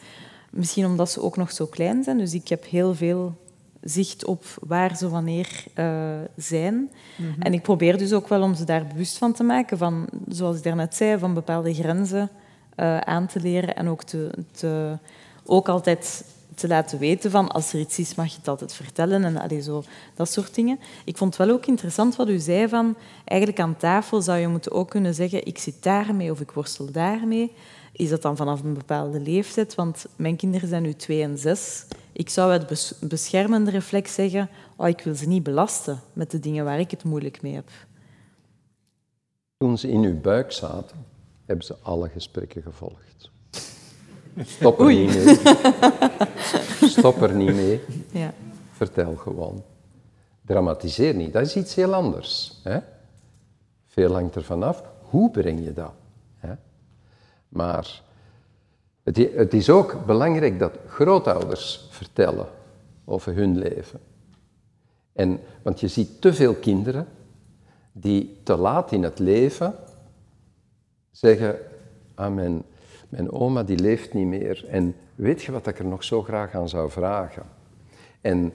Misschien 0.50 0.86
omdat 0.86 1.10
ze 1.10 1.22
ook 1.22 1.36
nog 1.36 1.52
zo 1.52 1.66
klein 1.66 2.04
zijn. 2.04 2.18
Dus 2.18 2.34
ik 2.34 2.48
heb 2.48 2.64
heel 2.64 2.94
veel 2.94 3.34
zicht 3.80 4.24
op 4.24 4.44
waar 4.60 4.96
ze 4.96 5.08
wanneer 5.08 5.64
uh, 5.78 6.10
zijn. 6.36 6.90
Mhm. 7.16 7.40
En 7.40 7.52
ik 7.52 7.62
probeer 7.62 7.98
dus 7.98 8.12
ook 8.12 8.28
wel 8.28 8.42
om 8.42 8.54
ze 8.54 8.64
daar 8.64 8.86
bewust 8.86 9.18
van 9.18 9.32
te 9.32 9.42
maken, 9.42 9.78
van, 9.78 10.08
zoals 10.28 10.56
ik 10.56 10.62
daarnet 10.62 10.94
zei, 10.94 11.18
van 11.18 11.34
bepaalde 11.34 11.74
grenzen 11.74 12.30
uh, 12.76 12.98
aan 12.98 13.26
te 13.26 13.40
leren 13.40 13.76
en 13.76 13.88
ook, 13.88 14.02
te, 14.02 14.30
te, 14.50 14.98
ook 15.44 15.68
altijd 15.68 16.24
te 16.60 16.68
laten 16.68 16.98
weten 16.98 17.30
van 17.30 17.48
als 17.48 17.72
er 17.72 17.80
iets 17.80 17.98
is, 17.98 18.14
mag 18.14 18.30
je 18.30 18.36
het 18.36 18.48
altijd 18.48 18.72
vertellen 18.72 19.24
en 19.24 19.36
allee, 19.36 19.62
zo, 19.62 19.82
dat 20.14 20.30
soort 20.30 20.54
dingen. 20.54 20.80
Ik 21.04 21.16
vond 21.16 21.36
het 21.36 21.46
wel 21.46 21.56
ook 21.56 21.66
interessant 21.66 22.16
wat 22.16 22.28
u 22.28 22.38
zei 22.38 22.68
van 22.68 22.96
eigenlijk 23.24 23.60
aan 23.60 23.76
tafel 23.76 24.22
zou 24.22 24.38
je 24.38 24.48
moeten 24.48 24.72
ook 24.72 24.90
kunnen 24.90 25.14
zeggen 25.14 25.46
ik 25.46 25.58
zit 25.58 25.82
daarmee 25.82 26.30
of 26.30 26.40
ik 26.40 26.50
worstel 26.50 26.90
daarmee. 26.90 27.52
Is 27.92 28.08
dat 28.08 28.22
dan 28.22 28.36
vanaf 28.36 28.62
een 28.62 28.74
bepaalde 28.74 29.20
leeftijd? 29.20 29.74
Want 29.74 30.06
mijn 30.16 30.36
kinderen 30.36 30.68
zijn 30.68 30.82
nu 30.82 30.94
twee 30.94 31.22
en 31.22 31.38
zes. 31.38 31.86
Ik 32.12 32.28
zou 32.28 32.64
bes 32.64 32.94
beschermende 33.00 33.70
reflex 33.70 34.14
zeggen 34.14 34.48
oh, 34.76 34.88
ik 34.88 35.00
wil 35.00 35.14
ze 35.14 35.28
niet 35.28 35.42
belasten 35.42 36.00
met 36.12 36.30
de 36.30 36.38
dingen 36.40 36.64
waar 36.64 36.80
ik 36.80 36.90
het 36.90 37.04
moeilijk 37.04 37.42
mee 37.42 37.54
heb. 37.54 37.68
Toen 39.56 39.78
ze 39.78 39.88
in 39.88 40.02
uw 40.02 40.20
buik 40.20 40.52
zaten, 40.52 41.06
hebben 41.46 41.64
ze 41.64 41.76
alle 41.82 42.08
gesprekken 42.08 42.62
gevolgd. 42.62 43.29
Stop 44.44 44.78
er 44.78 44.84
Oei. 44.84 45.06
niet 45.06 45.14
mee. 45.24 45.36
Stop 46.96 47.22
er 47.22 47.34
niet 47.34 47.54
mee. 47.54 47.80
Ja. 48.10 48.34
Vertel 48.72 49.14
gewoon. 49.14 49.62
Dramatiseer 50.46 51.14
niet. 51.14 51.32
Dat 51.32 51.46
is 51.46 51.56
iets 51.56 51.74
heel 51.74 51.94
anders. 51.94 52.60
Hè? 52.62 52.78
Veel 53.86 54.12
hangt 54.12 54.36
ervan 54.36 54.62
af. 54.62 54.82
Hoe 55.00 55.30
breng 55.30 55.64
je 55.64 55.72
dat? 55.72 55.92
Hè? 56.36 56.52
Maar 57.48 58.02
het, 59.02 59.54
is 59.54 59.70
ook 59.70 60.06
belangrijk 60.06 60.58
dat 60.58 60.72
grootouders 60.86 61.86
vertellen 61.90 62.46
over 63.04 63.34
hun 63.34 63.58
leven. 63.58 64.00
En, 65.12 65.40
want 65.62 65.80
je 65.80 65.88
ziet 65.88 66.20
te 66.20 66.32
veel 66.32 66.54
kinderen 66.54 67.06
die 67.92 68.40
te 68.42 68.56
laat 68.56 68.92
in 68.92 69.02
het 69.02 69.18
leven 69.18 69.74
zeggen, 71.10 71.58
ah, 72.14 72.34
mijn, 72.34 72.62
mijn 73.10 73.32
oma 73.32 73.62
die 73.62 73.78
leeft 73.78 74.14
niet 74.14 74.26
meer. 74.26 74.64
En 74.68 74.96
weet 75.14 75.42
je 75.42 75.52
wat 75.52 75.66
ik 75.66 75.78
er 75.78 75.84
nog 75.84 76.04
zo 76.04 76.22
graag 76.22 76.54
aan 76.54 76.68
zou 76.68 76.90
vragen? 76.90 77.42
En 78.20 78.52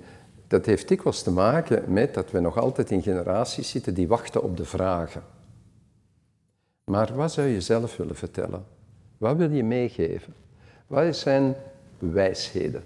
dat 0.48 0.66
heeft 0.66 0.88
dikwijls 0.88 1.24
te 1.24 1.32
maken 1.32 1.94
met 1.94 2.14
dat 2.14 2.32
we 2.32 2.40
nog 2.40 2.58
altijd 2.58 2.92
in 2.92 3.02
generaties 3.02 3.70
zitten 3.70 3.94
die 3.94 4.08
wachten 4.08 4.44
op 4.44 4.58
de 4.58 4.66
vragen. 4.66 5.24
Maar 6.84 7.16
wat 7.16 7.32
zou 7.32 7.48
je 7.48 7.62
zelf 7.62 7.98
willen 7.98 8.16
vertellen? 8.16 8.66
Wat 9.18 9.38
wil 9.38 9.52
je 9.52 9.64
meegeven? 9.64 10.34
Wat 10.88 11.16
zijn 11.16 11.56
wijsheden? 12.00 12.84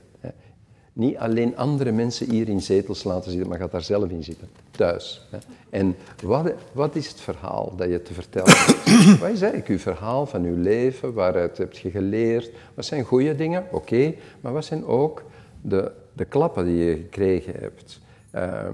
Niet 1.00 1.18
alleen 1.18 1.58
andere 1.58 1.92
mensen 1.92 2.32
hier 2.32 2.50
in 2.50 2.62
zetels 2.62 3.04
laten 3.04 3.32
zitten, 3.32 3.50
maar 3.50 3.60
gaat 3.60 3.72
daar 3.72 3.82
zelf 3.82 4.10
in 4.10 4.24
zitten, 4.24 4.48
thuis. 4.72 5.28
En 5.70 5.96
wat, 6.24 6.52
wat 6.72 6.96
is 6.96 7.08
het 7.08 7.22
verhaal 7.22 7.74
dat 7.76 7.90
je 7.90 8.02
te 8.02 8.14
vertellen 8.14 8.52
hebt? 8.56 9.20
Wat 9.22 9.30
is 9.30 9.42
eigenlijk 9.42 9.68
uw 9.68 9.80
verhaal 9.80 10.26
van 10.26 10.44
uw 10.44 10.62
leven? 10.62 11.14
Waaruit 11.14 11.58
heb 11.58 11.74
je 11.74 11.90
geleerd? 11.90 12.52
Wat 12.74 12.86
zijn 12.86 13.04
goede 13.04 13.36
dingen? 13.36 13.66
Oké. 13.72 14.14
Maar 14.42 14.54
wat 14.54 14.66
zijn 14.66 14.86
ook 14.86 15.24
de, 15.62 15.92
de 16.14 16.26
klappen 16.26 16.66
die 16.66 16.84
je 16.84 16.96
gekregen 16.96 17.54
hebt? 17.60 18.00
Ehm, 18.32 18.74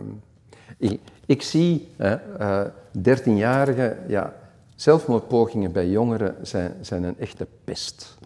ik, 0.77 0.99
ik, 1.25 1.41
zie 1.41 1.87
dertienjarigen, 2.91 3.97
uh, 4.03 4.09
ja, 4.09 4.35
zelfmoordpogingen 4.75 5.71
bij 5.71 5.87
jongeren 5.87 6.35
zijn, 6.41 6.73
zijn 6.81 7.03
een 7.03 7.19
echte 7.19 7.47
pest. 7.63 8.17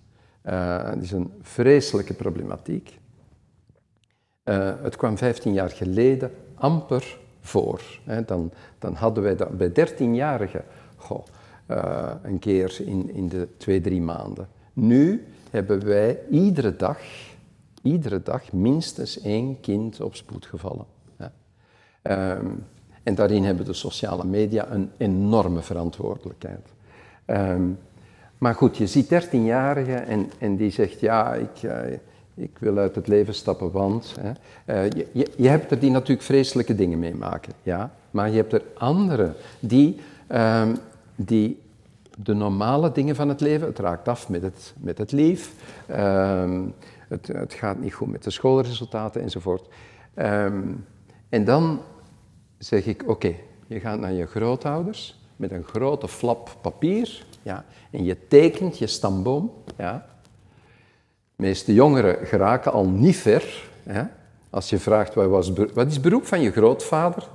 Uh, 0.46 0.84
het 0.84 1.04
is 1.04 1.12
een 1.12 1.32
vreselijke 1.42 2.14
problematiek. 2.14 2.98
Uh, 4.50 4.72
het 4.82 4.96
kwam 4.96 5.18
15 5.18 5.54
jaar 5.54 5.70
geleden 5.70 6.32
amper 6.56 7.18
voor. 7.42 7.82
Hè. 8.04 8.26
Dan, 8.26 8.52
dan 8.80 8.94
hadden 8.94 9.24
wij 9.24 9.36
dat 9.36 9.58
bij 9.58 9.70
13-jarigen 9.70 10.64
uh, 11.12 12.12
een 12.24 12.40
keer 12.40 12.78
in, 12.86 13.14
in 13.14 13.28
de 13.28 13.48
twee, 13.58 13.82
drie 13.82 14.02
maanden. 14.02 14.48
Nu 14.74 15.26
hebben 15.50 15.86
wij 15.86 16.20
iedere 16.30 16.76
dag, 16.76 16.98
iedere 17.82 18.24
dag 18.24 18.52
minstens 18.52 19.22
één 19.22 19.60
kind 19.60 20.02
op 20.02 20.16
spoed 20.16 20.46
gevallen. 20.46 20.86
Um, 22.04 22.66
en 23.04 23.16
daarin 23.16 23.44
hebben 23.44 23.66
de 23.66 23.74
sociale 23.74 24.26
media 24.26 24.72
een 24.72 24.92
enorme 24.98 25.62
verantwoordelijkheid. 25.62 26.68
Um, 27.26 27.80
maar 28.38 28.56
goed, 28.56 28.78
je 28.78 28.88
ziet 28.88 29.06
13-jarigen 29.06 30.08
en, 30.08 30.32
en 30.38 30.56
die 30.56 30.72
zegt, 30.72 31.00
ja, 31.00 31.34
ik, 31.34 31.64
uh, 31.64 31.74
ik 32.40 32.58
wil 32.60 32.78
uit 32.78 32.96
het 32.96 33.08
leven 33.08 33.34
stappen, 33.34 33.72
want... 33.72 34.16
Hè, 34.20 34.32
uh, 34.86 35.06
je, 35.12 35.32
je, 35.36 35.48
hebt 35.48 35.72
er 35.72 35.80
die 35.80 35.92
natuurlijk 35.92 36.22
vreselijke 36.22 36.76
dingen 36.76 37.00
meemaken, 37.00 37.54
ja. 37.64 37.92
Maar 38.12 38.30
je 38.30 38.36
hebt 38.36 38.54
er 38.54 38.62
anderen 38.78 39.36
die, 39.60 40.00
um, 40.32 40.78
die 41.16 41.62
de 42.18 42.34
normale 42.34 42.92
dingen 42.92 43.16
van 43.16 43.30
het 43.30 43.42
leven, 43.42 43.68
het 43.68 43.80
raakt 43.80 44.08
af 44.08 44.30
met 44.30 44.42
het, 44.42 44.74
met 44.78 44.98
het 44.98 45.12
lief, 45.12 45.54
um, 45.90 46.74
het, 47.08 47.28
het, 47.28 47.54
gaat 47.54 47.80
niet 47.80 47.94
goed 47.94 48.12
met 48.12 48.24
de 48.24 48.30
schoolresultaten 48.30 49.22
enzovoort. 49.22 49.68
Um, 50.16 50.86
en 51.30 51.46
dan 51.46 51.82
zeg 52.58 52.86
ik, 52.86 53.04
oké, 53.08 53.36
je 53.68 53.80
gaat 53.80 54.00
naar 54.00 54.14
je 54.14 54.26
grootouders 54.26 55.20
met 55.36 55.52
een 55.52 55.64
grote 55.64 56.08
flap 56.08 56.58
papier 56.62 57.26
ja, 57.42 57.66
en 57.92 58.04
je 58.04 58.28
tekent 58.28 58.78
je 58.78 58.88
stamboom. 58.88 59.52
Ja. 59.78 60.06
De 61.40 61.46
meeste 61.46 61.74
jongeren 61.74 62.28
geraken 62.28 62.72
al 62.72 62.86
niet 62.86 63.16
ver. 63.16 63.70
Ja. 63.84 64.12
Als 64.50 64.70
je 64.70 64.80
vraagt, 64.80 65.14
wat, 65.14 65.30
was, 65.30 65.52
wat 65.74 65.88
is 65.88 65.94
het 65.94 66.02
beroep 66.02 66.26
van 66.26 66.42
je 66.42 66.52
grootvader? 66.52 67.28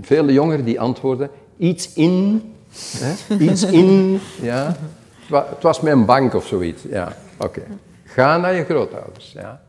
Vele 0.00 0.32
jongeren 0.32 0.64
die 0.64 0.80
antwoorden, 0.80 1.30
iets 1.56 1.92
in, 1.92 2.42
hè, 2.76 3.36
iets 3.36 3.62
in, 3.62 4.20
ja. 4.42 4.76
Het 5.28 5.62
was 5.62 5.80
mijn 5.80 6.04
bank 6.04 6.34
of 6.34 6.46
zoiets, 6.46 6.82
ja. 6.82 7.16
Oké. 7.36 7.62
Ga 8.04 8.36
naar 8.36 8.54
je 8.54 8.64
grootouders, 8.64 9.32
ja. 9.32 9.62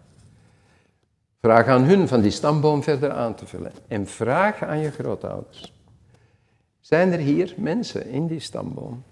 Vraag 1.41 1.67
aan 1.67 1.83
hun 1.83 2.07
van 2.07 2.21
die 2.21 2.31
stamboom 2.31 2.83
verder 2.83 3.11
aan 3.11 3.35
te 3.35 3.45
vullen. 3.45 3.71
En 3.87 4.07
vraag 4.07 4.63
aan 4.63 4.79
je 4.79 4.91
grootouders. 4.91 5.73
Zijn 6.79 7.11
er 7.11 7.19
hier 7.19 7.53
mensen 7.57 8.07
in 8.09 8.27
die 8.27 8.39
stamboom 8.39 9.03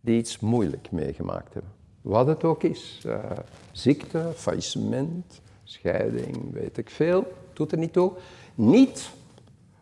die 0.00 0.18
iets 0.18 0.38
moeilijk 0.38 0.88
meegemaakt 0.90 1.54
hebben? 1.54 1.71
Wat 2.02 2.26
het 2.26 2.44
ook 2.44 2.62
is. 2.62 3.02
Uh, 3.06 3.30
ziekte, 3.72 4.32
faillissement, 4.34 5.40
scheiding, 5.64 6.52
weet 6.52 6.78
ik 6.78 6.90
veel. 6.90 7.32
Doet 7.52 7.72
er 7.72 7.78
niet 7.78 7.92
toe. 7.92 8.12
Niet 8.54 9.10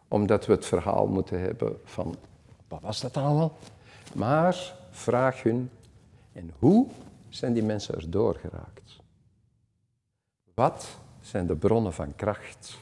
omdat 0.08 0.46
we 0.46 0.52
het 0.52 0.66
verhaal 0.66 1.06
moeten 1.06 1.40
hebben 1.40 1.80
van 1.84 2.16
wat 2.68 2.80
was 2.80 3.00
dat 3.00 3.16
allemaal? 3.16 3.56
Maar 4.14 4.74
vraag 4.90 5.42
hun, 5.42 5.70
en 6.32 6.50
hoe 6.58 6.86
zijn 7.28 7.52
die 7.52 7.62
mensen 7.62 7.94
erdoor 7.94 8.34
geraakt? 8.34 9.00
Wat 10.54 10.98
zijn 11.20 11.46
de 11.46 11.56
bronnen 11.56 11.92
van 11.92 12.14
kracht. 12.16 12.78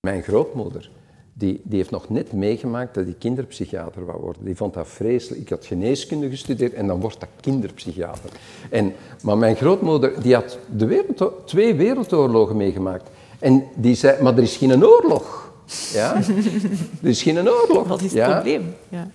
Mijn 0.00 0.22
grootmoeder, 0.22 0.90
die, 1.36 1.60
die 1.64 1.78
heeft 1.78 1.90
nog 1.90 2.08
net 2.08 2.32
meegemaakt 2.32 2.94
dat 2.94 3.04
die 3.04 3.14
kinderpsychiater 3.18 4.04
wou 4.04 4.20
worden. 4.20 4.44
Die 4.44 4.56
vond 4.56 4.74
dat 4.74 4.88
vreselijk. 4.88 5.40
Ik 5.40 5.48
had 5.48 5.66
geneeskunde 5.66 6.28
gestudeerd 6.28 6.72
en 6.72 6.86
dan 6.86 7.00
wordt 7.00 7.20
dat 7.20 7.28
kinderpsychiater. 7.40 8.30
En, 8.70 8.92
maar 9.22 9.38
mijn 9.38 9.56
grootmoeder, 9.56 10.22
die 10.22 10.34
had 10.34 10.58
de 10.76 10.86
wereld, 10.86 11.32
twee 11.44 11.74
wereldoorlogen 11.74 12.56
meegemaakt. 12.56 13.10
En 13.38 13.64
die 13.74 13.94
zei, 13.94 14.22
maar 14.22 14.36
er 14.36 14.42
is 14.42 14.56
geen 14.56 14.84
oorlog. 14.84 15.52
Ja? 15.92 16.16
Er 17.02 17.08
is 17.08 17.22
geen 17.22 17.48
oorlog. 17.48 17.86
Wat 17.88 18.02
is 18.02 18.12
het 18.12 18.30
probleem? 18.30 18.74
Ja. 18.88 19.10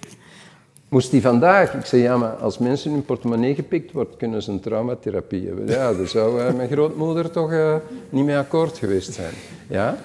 Moest 0.90 1.12
die 1.12 1.22
vandaag, 1.22 1.74
ik 1.74 1.86
zei 1.86 2.02
ja, 2.02 2.18
maar 2.18 2.32
als 2.32 2.58
mensen 2.58 2.92
hun 2.92 3.06
portemonnee 3.06 3.56
gepikt 3.56 3.92
wordt, 3.92 4.18
kunnen 4.18 4.44
ze 4.44 4.52
een 4.52 4.60
traumatherapie 4.60 5.48
hebben. 5.48 5.68
Ja, 5.68 5.94
daar 5.94 6.08
zou 6.08 6.42
uh, 6.42 6.54
mijn 6.54 6.70
grootmoeder 6.70 7.32
toch 7.32 7.52
uh, 7.52 7.76
niet 8.10 8.26
mee 8.26 8.38
akkoord 8.38 8.78
geweest 8.78 9.14
zijn. 9.14 9.34
Ja? 9.68 9.98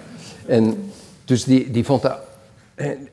En 0.47 0.93
dus 1.25 1.45
die, 1.45 1.71
die 1.71 1.85
vond 1.85 2.03
dat... 2.03 2.19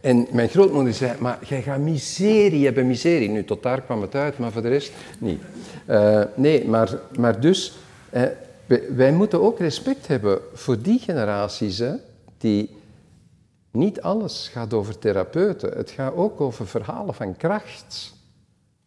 En, 0.01 0.27
mijn 0.31 0.49
grootmoeder 0.49 0.93
zei, 0.93 1.19
maar 1.19 1.39
jij 1.45 1.61
gaat 1.61 1.79
miserie 1.79 2.65
hebben, 2.65 2.87
miserie. 2.87 3.29
Nu, 3.29 3.43
tot 3.43 3.63
daar 3.63 3.81
kwam 3.81 4.01
het 4.01 4.15
uit, 4.15 4.37
maar 4.37 4.51
voor 4.51 4.61
de 4.61 4.67
rest 4.67 4.91
niet. 5.19 5.41
Uh, 5.89 6.21
nee, 6.35 6.67
maar, 6.67 6.99
maar 7.17 7.39
dus, 7.39 7.73
wij, 8.65 8.83
wij, 8.95 9.11
moeten 9.11 9.41
ook 9.41 9.59
respect 9.59 10.07
hebben 10.07 10.39
voor 10.53 10.81
die 10.81 10.99
generaties 10.99 11.77
hè, 11.77 11.93
die 12.37 12.69
niet 13.71 14.01
alles 14.01 14.49
gaat 14.53 14.73
over 14.73 14.99
therapeuten. 14.99 15.77
Het 15.77 15.91
gaat 15.91 16.15
ook 16.15 16.41
over 16.41 16.67
verhalen 16.67 17.13
van 17.13 17.37
kracht. 17.37 18.13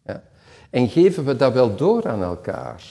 Ja. 0.05 0.23
En 0.69 0.89
geven 0.89 1.25
we 1.25 1.35
dat 1.35 1.53
wel 1.53 1.75
door 1.75 2.07
aan 2.07 2.23
elkaar? 2.23 2.83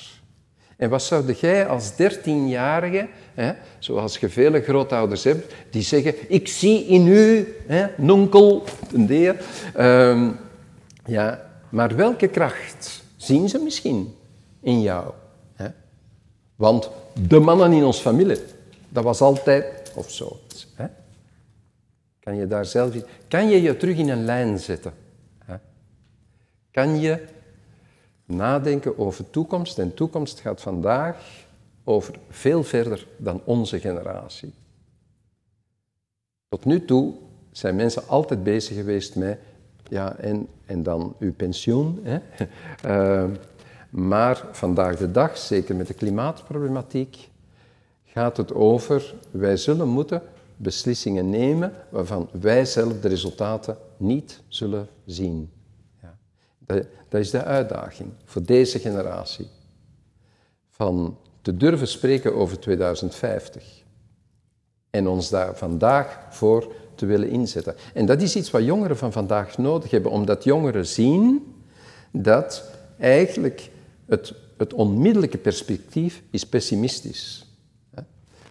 En 0.76 0.90
wat 0.90 1.02
zou 1.02 1.32
jij 1.32 1.66
als 1.66 1.96
dertienjarige, 1.96 3.08
zoals 3.78 4.18
je 4.18 4.28
vele 4.28 4.60
grootouders 4.60 5.24
hebt, 5.24 5.54
die 5.70 5.82
zeggen, 5.82 6.14
ik 6.28 6.48
zie 6.48 6.86
in 6.86 7.06
u, 7.06 7.54
hè, 7.66 7.86
nonkel, 7.96 8.64
een 8.92 9.06
deer. 9.06 9.44
Um, 9.78 10.36
ja, 11.04 11.50
maar 11.68 11.96
welke 11.96 12.28
kracht 12.28 13.02
zien 13.16 13.48
ze 13.48 13.58
misschien 13.58 14.14
in 14.60 14.82
jou? 14.82 15.12
Hè? 15.54 15.66
Want 16.56 16.90
de 17.28 17.38
mannen 17.38 17.72
in 17.72 17.84
ons 17.84 17.98
familie, 17.98 18.38
dat 18.88 19.04
was 19.04 19.20
altijd, 19.20 19.92
of 19.94 20.10
zo. 20.10 20.38
Hè? 20.74 20.86
Kan 22.20 22.36
je 22.36 22.46
daar 22.46 22.66
zelf 22.66 22.94
Kan 23.28 23.48
je 23.48 23.62
je 23.62 23.76
terug 23.76 23.96
in 23.96 24.08
een 24.08 24.24
lijn 24.24 24.58
zetten? 24.58 24.92
Kan 26.74 27.00
je 27.00 27.24
nadenken 28.24 28.98
over 28.98 29.30
toekomst? 29.30 29.78
En 29.78 29.94
toekomst 29.94 30.40
gaat 30.40 30.60
vandaag 30.60 31.16
over 31.84 32.14
veel 32.28 32.64
verder 32.64 33.06
dan 33.16 33.40
onze 33.44 33.80
generatie. 33.80 34.54
Tot 36.48 36.64
nu 36.64 36.84
toe 36.84 37.14
zijn 37.52 37.76
mensen 37.76 38.08
altijd 38.08 38.42
bezig 38.42 38.76
geweest 38.76 39.16
met, 39.16 39.38
ja, 39.88 40.16
en, 40.16 40.48
en 40.66 40.82
dan 40.82 41.16
uw 41.18 41.34
pensioen. 41.34 42.00
Hè? 42.02 42.18
Uh, 42.86 43.30
maar 44.10 44.46
vandaag 44.52 44.96
de 44.96 45.10
dag, 45.10 45.38
zeker 45.38 45.76
met 45.76 45.86
de 45.86 45.94
klimaatproblematiek, 45.94 47.28
gaat 48.04 48.36
het 48.36 48.54
over, 48.54 49.14
wij 49.30 49.56
zullen 49.56 49.88
moeten 49.88 50.22
beslissingen 50.56 51.30
nemen 51.30 51.72
waarvan 51.88 52.28
wij 52.40 52.64
zelf 52.64 53.00
de 53.00 53.08
resultaten 53.08 53.76
niet 53.96 54.40
zullen 54.48 54.88
zien. 55.04 55.50
Ja. 56.02 56.16
Dat, 56.58 56.86
dat 57.08 57.20
is 57.20 57.30
de 57.30 57.44
uitdaging 57.44 58.10
voor 58.24 58.42
deze 58.42 58.78
generatie. 58.78 59.48
Van 60.70 61.16
te 61.44 61.56
durven 61.56 61.88
spreken 61.88 62.34
over 62.34 62.58
2050 62.58 63.82
en 64.90 65.08
ons 65.08 65.30
daar 65.30 65.56
vandaag 65.56 66.18
voor 66.30 66.72
te 66.94 67.06
willen 67.06 67.28
inzetten. 67.28 67.74
En 67.94 68.06
dat 68.06 68.22
is 68.22 68.36
iets 68.36 68.50
wat 68.50 68.64
jongeren 68.64 68.96
van 68.96 69.12
vandaag 69.12 69.58
nodig 69.58 69.90
hebben, 69.90 70.10
omdat 70.10 70.44
jongeren 70.44 70.86
zien 70.86 71.54
dat 72.10 72.64
eigenlijk 72.98 73.70
het 74.06 74.34
het 74.56 74.74
onmiddellijke 74.74 75.38
perspectief 75.38 76.22
is 76.30 76.46
pessimistisch. 76.46 77.46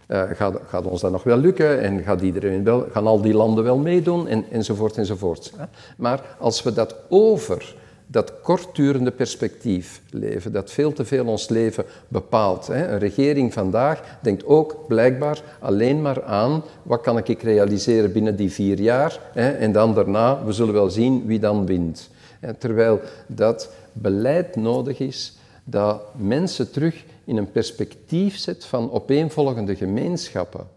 Uh, 0.08 0.24
gaat, 0.32 0.60
gaat, 0.68 0.86
ons 0.86 1.02
dat 1.02 1.12
nog 1.12 1.24
wel 1.24 1.38
lukken 1.38 1.82
en 1.82 2.04
gaat 2.04 2.22
iedereen 2.22 2.64
wel, 2.64 2.88
gaan 2.92 3.08
al 3.08 3.22
die 3.22 3.34
landen 3.34 3.64
wel 3.64 3.78
meedoen 3.78 4.28
en, 4.28 4.46
enzovoort 4.52 4.98
enzovoort. 4.98 5.54
Maar 5.98 6.36
als 6.40 6.64
we 6.64 6.74
dat 6.74 6.96
over 7.10 7.76
dat 8.08 8.34
kortdurende 8.42 9.12
perspectief 9.12 10.02
leven, 10.10 10.52
dat 10.52 10.72
veel 10.72 10.94
te 10.94 11.06
veel 11.06 11.26
ons 11.26 11.50
leven 11.50 11.86
bepaalt. 12.08 12.68
Een 12.68 13.00
regering 13.00 13.54
vandaag 13.54 14.18
denkt 14.22 14.46
ook 14.46 14.88
blijkbaar 14.88 15.42
alleen 15.60 16.02
maar 16.02 16.24
aan 16.24 16.64
wat 16.84 17.02
kan 17.02 17.18
ik 17.18 17.42
realiseren 17.42 18.12
binnen 18.12 18.36
die 18.36 18.52
vier 18.52 18.80
jaar 18.80 19.20
en 19.34 19.72
dan 19.72 19.94
daarna, 19.94 20.46
we 20.46 20.52
zullen 20.52 20.74
wel 20.74 20.90
zien 20.90 21.26
wie 21.26 21.40
dan 21.40 21.66
wint. 21.66 22.10
Terwijl 22.58 23.00
dat 23.28 23.70
beleid 23.94 24.56
nodig 24.56 25.00
is 25.00 25.38
dat 25.64 26.02
mensen 26.16 26.72
terug 26.72 27.04
in 27.26 27.38
een 27.38 27.52
perspectief 27.52 28.38
zet 28.38 28.66
van 28.66 28.92
opeenvolgende 28.92 29.76
gemeenschappen. 29.76 30.68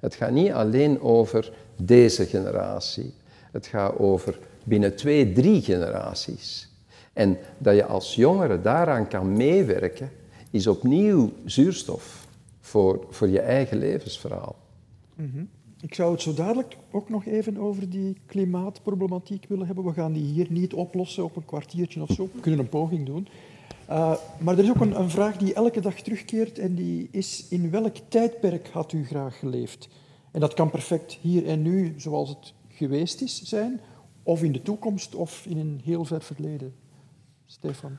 Het 0.00 0.14
gaat 0.14 0.30
niet 0.30 0.52
alleen 0.52 1.00
over 1.00 1.52
deze 1.76 2.26
generatie. 2.26 3.14
Het 3.52 3.66
gaat 3.66 3.98
over 3.98 4.38
binnen 4.64 4.96
twee, 4.96 5.32
drie 5.32 5.62
generaties. 5.62 6.68
En 7.12 7.38
dat 7.58 7.74
je 7.74 7.84
als 7.84 8.14
jongere 8.14 8.60
daaraan 8.60 9.08
kan 9.08 9.32
meewerken, 9.36 10.10
is 10.50 10.66
opnieuw 10.66 11.30
zuurstof 11.44 12.26
voor, 12.60 13.06
voor 13.10 13.28
je 13.28 13.40
eigen 13.40 13.78
levensverhaal. 13.78 14.56
Mhm. 15.14 15.44
Ik 15.80 15.94
zou 15.94 16.12
het 16.12 16.22
zo 16.22 16.34
dadelijk 16.34 16.76
ook 16.90 17.08
nog 17.08 17.26
even 17.26 17.56
over 17.56 17.90
die 17.90 18.16
klimaatproblematiek 18.26 19.44
willen 19.48 19.66
hebben. 19.66 19.84
We 19.84 19.92
gaan 19.92 20.12
die 20.12 20.24
hier 20.24 20.46
niet 20.50 20.74
oplossen 20.74 21.24
op 21.24 21.36
een 21.36 21.44
kwartiertje 21.44 22.02
of 22.02 22.10
zo. 22.10 22.28
We 22.32 22.40
kunnen 22.40 22.60
een 22.60 22.68
poging 22.68 23.06
doen. 23.06 23.28
Uh, 23.90 24.14
maar 24.38 24.58
er 24.58 24.64
is 24.64 24.70
ook 24.70 24.80
een, 24.80 25.00
een, 25.00 25.10
vraag 25.10 25.36
die 25.36 25.54
elke 25.54 25.80
dag 25.80 25.94
terugkeert 25.94 26.58
en 26.58 26.74
die 26.74 27.08
is 27.10 27.46
in 27.48 27.70
welk 27.70 27.96
tijdperk 28.08 28.68
had 28.68 28.92
u 28.92 29.04
graag 29.04 29.38
geleefd? 29.38 29.88
En 30.30 30.40
dat 30.40 30.54
kan 30.54 30.70
perfect 30.70 31.18
hier 31.20 31.46
en 31.46 31.62
nu, 31.62 31.94
zoals 31.96 32.28
het 32.28 32.52
geweest 32.68 33.20
is, 33.20 33.42
zijn, 33.42 33.80
of 34.24 34.42
in 34.42 34.52
de 34.52 34.62
toekomst 34.62 35.14
of 35.14 35.46
in 35.46 35.58
een 35.58 35.80
heel 35.84 36.04
ver 36.04 36.22
verleden. 36.22 36.74
Stefan? 37.46 37.98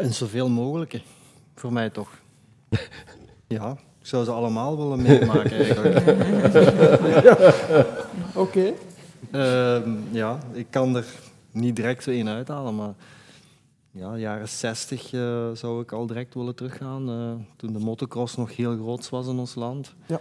In 0.00 0.14
zoveel 0.14 0.48
mogelijk, 0.48 1.00
voor 1.54 1.72
mij 1.72 1.90
toch. 1.90 2.20
ja, 3.46 3.70
ik 4.00 4.06
zou 4.06 4.24
ze 4.24 4.30
allemaal 4.30 4.76
willen 4.76 5.02
meemaken 5.02 5.50
eigenlijk. 5.50 5.96
Oké. 8.34 8.38
Okay. 8.38 8.74
Uh, 9.32 9.82
ja, 10.10 10.38
ik 10.52 10.66
kan 10.70 10.96
er 10.96 11.06
niet 11.50 11.76
direct 11.76 12.02
zo 12.02 12.10
één 12.10 12.28
uithalen, 12.28 12.76
maar 12.76 12.94
ja, 13.90 14.16
jaren 14.16 14.48
60 14.48 15.12
uh, 15.12 15.50
zou 15.52 15.82
ik 15.82 15.92
al 15.92 16.06
direct 16.06 16.34
willen 16.34 16.54
teruggaan. 16.54 17.10
Uh, 17.10 17.32
toen 17.56 17.72
de 17.72 17.78
motocross 17.78 18.36
nog 18.36 18.56
heel 18.56 18.76
groot 18.76 19.08
was 19.08 19.26
in 19.26 19.38
ons 19.38 19.54
land. 19.54 19.94
Ja. 20.06 20.20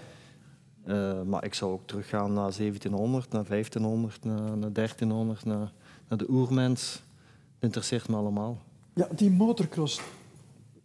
Uh, 0.87 1.21
maar 1.21 1.45
ik 1.45 1.53
zou 1.53 1.71
ook 1.71 1.87
teruggaan 1.87 2.33
naar 2.33 2.51
1700, 2.57 3.31
naar 3.31 3.43
1500, 3.47 4.23
naar, 4.23 4.57
naar 4.57 4.73
1300, 4.73 5.45
naar, 5.45 5.71
naar 6.07 6.17
de 6.17 6.29
oermens. 6.29 7.03
Dat 7.53 7.63
interesseert 7.63 8.09
me 8.09 8.15
allemaal. 8.15 8.57
Ja, 8.93 9.07
die 9.15 9.31
motocross, 9.31 10.01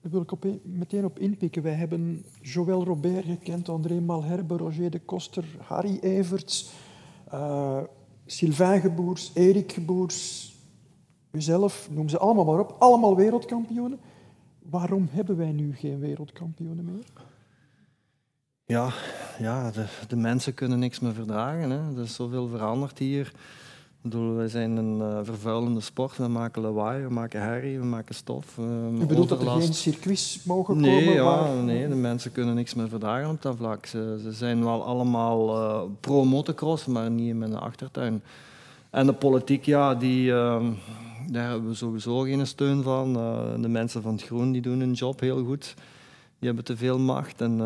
daar 0.01 0.13
wil 0.13 0.21
ik 0.21 0.61
meteen 0.63 1.05
op 1.05 1.19
inpikken. 1.19 1.63
Wij 1.63 1.73
hebben 1.73 2.25
Joël 2.41 2.85
Robert 2.85 3.25
gekend, 3.25 3.69
André 3.69 4.01
Malherbe, 4.01 4.57
Roger 4.57 4.91
de 4.91 5.01
Koster, 5.01 5.45
Harry 5.59 5.99
Everts, 5.99 6.73
uh, 7.35 7.79
Sylvain 8.27 8.81
Geboers, 8.81 9.31
Erik 9.35 9.73
Geboers, 9.73 10.51
uzelf, 11.31 11.89
noem 11.91 12.09
ze 12.09 12.19
allemaal 12.19 12.45
maar 12.45 12.59
op. 12.59 12.77
Allemaal 12.79 13.17
wereldkampioenen. 13.17 13.99
Waarom 14.59 15.09
hebben 15.11 15.37
wij 15.37 15.53
nu 15.53 15.75
geen 15.75 15.99
wereldkampioenen 15.99 16.85
meer? 16.85 17.05
Ja, 18.73 18.93
ja 19.39 19.71
de, 19.71 19.85
de 20.09 20.17
mensen 20.17 20.55
kunnen 20.55 20.79
niks 20.79 21.01
meer 21.01 21.13
verdragen. 21.13 21.71
Hè. 21.71 21.97
Er 21.97 22.03
is 22.03 22.15
zoveel 22.15 22.49
veranderd 22.49 22.99
hier. 22.99 23.27
Ik 23.27 24.11
bedoel, 24.11 24.35
wij 24.35 24.49
zijn 24.49 24.77
een 24.77 24.99
uh, 24.99 25.19
vervuilende 25.23 25.81
sport. 25.81 26.17
We 26.17 26.29
maken 26.29 26.63
lawaai, 26.63 27.03
we 27.03 27.13
maken 27.13 27.41
herrie, 27.41 27.79
we 27.79 27.85
maken 27.85 28.15
stof. 28.15 28.57
Uh, 28.59 29.01
U 29.01 29.07
bedoelt 29.07 29.29
dat 29.29 29.41
er 29.41 29.51
geen 29.51 29.75
circuits 29.75 30.45
mogen 30.45 30.81
nee, 30.81 30.99
komen? 30.99 31.23
Ja, 31.23 31.63
Nee, 31.63 31.89
de 31.89 31.95
mensen 31.95 32.33
kunnen 32.33 32.55
niks 32.55 32.75
meer 32.75 32.89
verdragen 32.89 33.31
op 33.31 33.43
dat 33.43 33.57
vlak. 33.57 33.87
Ze, 33.87 34.21
ze 34.23 34.33
zijn 34.33 34.65
wel 34.65 34.85
allemaal 34.85 35.57
uh, 35.57 35.83
pro-motocross, 36.01 36.87
maar 36.87 37.11
niet 37.11 37.29
in 37.29 37.39
mijn 37.39 37.55
achtertuin. 37.55 38.23
En 38.91 39.07
de 39.07 39.13
politiek, 39.13 39.65
ja, 39.65 39.95
die, 39.95 40.27
uh, 40.27 40.63
daar 41.31 41.51
hebben 41.51 41.69
we 41.69 41.75
sowieso 41.75 42.21
geen 42.21 42.47
steun 42.47 42.83
van. 42.83 43.13
de 43.61 43.69
mensen 43.69 44.03
van 44.03 44.13
het 44.13 44.23
Groen 44.23 44.53
die 44.53 44.63
doen 44.63 44.81
hun 44.81 44.93
job 44.93 45.21
heel 45.21 45.45
goed. 45.45 45.75
Die 46.39 46.47
hebben 46.49 46.65
te 46.65 46.77
veel 46.77 46.99
macht. 46.99 47.41
En 47.41 47.61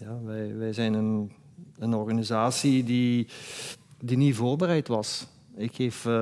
ja, 0.00 0.18
wij, 0.24 0.56
wij 0.56 0.72
zijn 0.72 0.94
een, 0.94 1.32
een 1.78 1.94
organisatie 1.94 2.84
die, 2.84 3.26
die 4.00 4.16
niet 4.16 4.34
voorbereid 4.34 4.88
was. 4.88 5.26
Ik 5.56 5.74
geef 5.74 6.04
uh, 6.04 6.12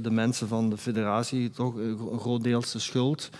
de 0.00 0.10
mensen 0.10 0.48
van 0.48 0.70
de 0.70 0.76
federatie 0.76 1.50
toch 1.50 1.74
een 1.74 2.18
groot 2.18 2.42
deels 2.42 2.72
de 2.72 2.78
schuld. 2.78 3.30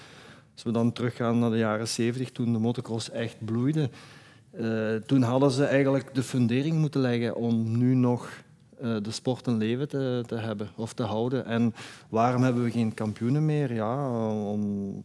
Als 0.53 0.63
we 0.63 0.71
dan 0.71 0.93
teruggaan 0.93 1.39
naar 1.39 1.51
de 1.51 1.57
jaren 1.57 1.89
70, 1.89 2.31
toen 2.31 2.53
de 2.53 2.59
motocross 2.59 3.11
echt 3.11 3.45
bloeide, 3.45 3.91
uh, 4.61 4.95
toen 4.95 5.23
hadden 5.23 5.51
ze 5.51 5.65
eigenlijk 5.65 6.15
de 6.15 6.23
fundering 6.23 6.79
moeten 6.79 7.01
leggen 7.01 7.37
om 7.37 7.79
nu 7.79 7.95
nog 7.95 8.29
de 9.03 9.11
sport 9.11 9.47
een 9.47 9.57
leven 9.57 9.89
te, 9.89 10.25
hebben 10.35 10.69
of 10.77 10.93
te 10.93 11.03
houden. 11.03 11.47
En 11.47 11.75
waarom 12.09 12.43
hebben 12.43 12.65
we 12.65 12.71
geen 12.71 12.95
kampioenen 12.95 13.45
meer? 13.45 13.75
Ja, 13.75 14.09
om, 14.31 15.05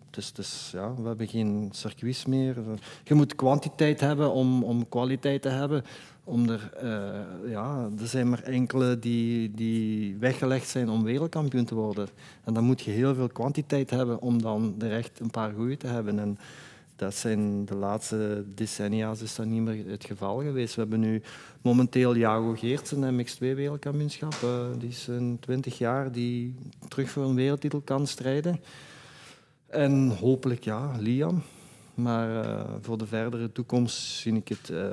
ja, 0.71 0.93
we 0.95 1.07
hebben 1.07 1.27
geen 1.27 1.69
circuits 1.71 2.25
meer. 2.25 2.55
Je 3.03 3.13
moet 3.13 3.35
kwantiteit 3.35 3.99
hebben 3.99 4.31
om, 4.31 4.63
om 4.63 4.89
kwaliteit 4.89 5.41
te 5.41 5.49
hebben 5.49 5.83
om 6.29 6.49
er, 6.49 6.71
uh, 6.83 7.51
ja, 7.51 7.89
er 7.99 8.07
zijn 8.07 8.29
maar 8.29 8.43
enkele 8.43 8.99
die, 8.99 9.51
die 9.51 10.15
weggelegd 10.17 10.67
zijn 10.67 10.89
om 10.89 11.03
wereldkampioen 11.03 11.65
te 11.65 11.75
worden. 11.75 12.07
En 12.43 12.53
dan 12.53 12.63
moet 12.63 12.81
je 12.81 12.91
heel 12.91 13.15
veel 13.15 13.27
kwantiteit 13.27 13.89
hebben 13.89 14.21
om 14.21 14.41
dan 14.41 14.75
een 15.17 15.31
paar 15.31 15.53
goede 15.53 15.77
te 15.77 15.87
hebben. 15.87 16.19
En 16.19 16.37
dat 16.99 17.15
zijn 17.15 17.65
de 17.65 17.75
laatste 17.75 18.43
decennia 18.55 19.11
is 19.21 19.35
dat 19.35 19.45
niet 19.45 19.61
meer 19.61 19.87
het 19.87 20.05
geval 20.05 20.41
geweest. 20.41 20.75
We 20.75 20.81
hebben 20.81 20.99
nu 20.99 21.21
momenteel 21.61 22.15
Jago 22.15 22.53
Geertsen, 22.53 23.19
MX2 23.19 23.37
wereldkampioenschap. 23.37 24.35
Uh, 24.43 24.65
die 24.77 24.89
is 24.89 25.07
een 25.07 25.37
20 25.39 25.77
jaar 25.77 26.11
die 26.11 26.55
terug 26.87 27.09
voor 27.09 27.23
een 27.23 27.35
wereldtitel 27.35 27.81
kan 27.81 28.07
strijden. 28.07 28.61
En 29.67 30.09
hopelijk 30.09 30.63
ja, 30.63 30.91
Liam. 30.99 31.41
Maar 31.93 32.45
uh, 32.45 32.61
voor 32.81 32.97
de 32.97 33.05
verdere 33.05 33.51
toekomst 33.51 33.97
zie 33.97 34.33
ik 34.33 34.47
het 34.47 34.69
uh, 34.71 34.85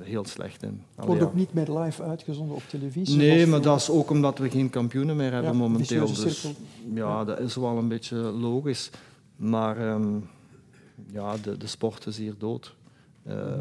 heel 0.00 0.24
slecht 0.24 0.62
in. 0.62 0.82
Wordt 0.94 1.22
ook 1.22 1.34
niet 1.34 1.52
meer 1.52 1.78
live 1.78 2.02
uitgezonden 2.02 2.56
op 2.56 2.62
televisie? 2.68 3.16
Nee, 3.16 3.46
maar 3.46 3.60
dat 3.60 3.80
is 3.80 3.90
ook 3.90 4.10
omdat 4.10 4.38
we 4.38 4.50
geen 4.50 4.70
kampioenen 4.70 5.16
meer 5.16 5.32
hebben 5.32 5.52
ja, 5.52 5.58
momenteel. 5.58 6.06
Dus, 6.06 6.52
ja, 6.94 7.24
dat 7.24 7.40
is 7.40 7.56
wel 7.56 7.78
een 7.78 7.88
beetje 7.88 8.16
logisch. 8.16 8.90
Maar 9.36 9.90
um, 9.90 10.28
ja, 11.12 11.36
de, 11.36 11.56
de 11.56 11.66
sport 11.66 12.06
is 12.06 12.18
hier 12.18 12.34
dood. 12.38 12.76
Uh, 13.26 13.58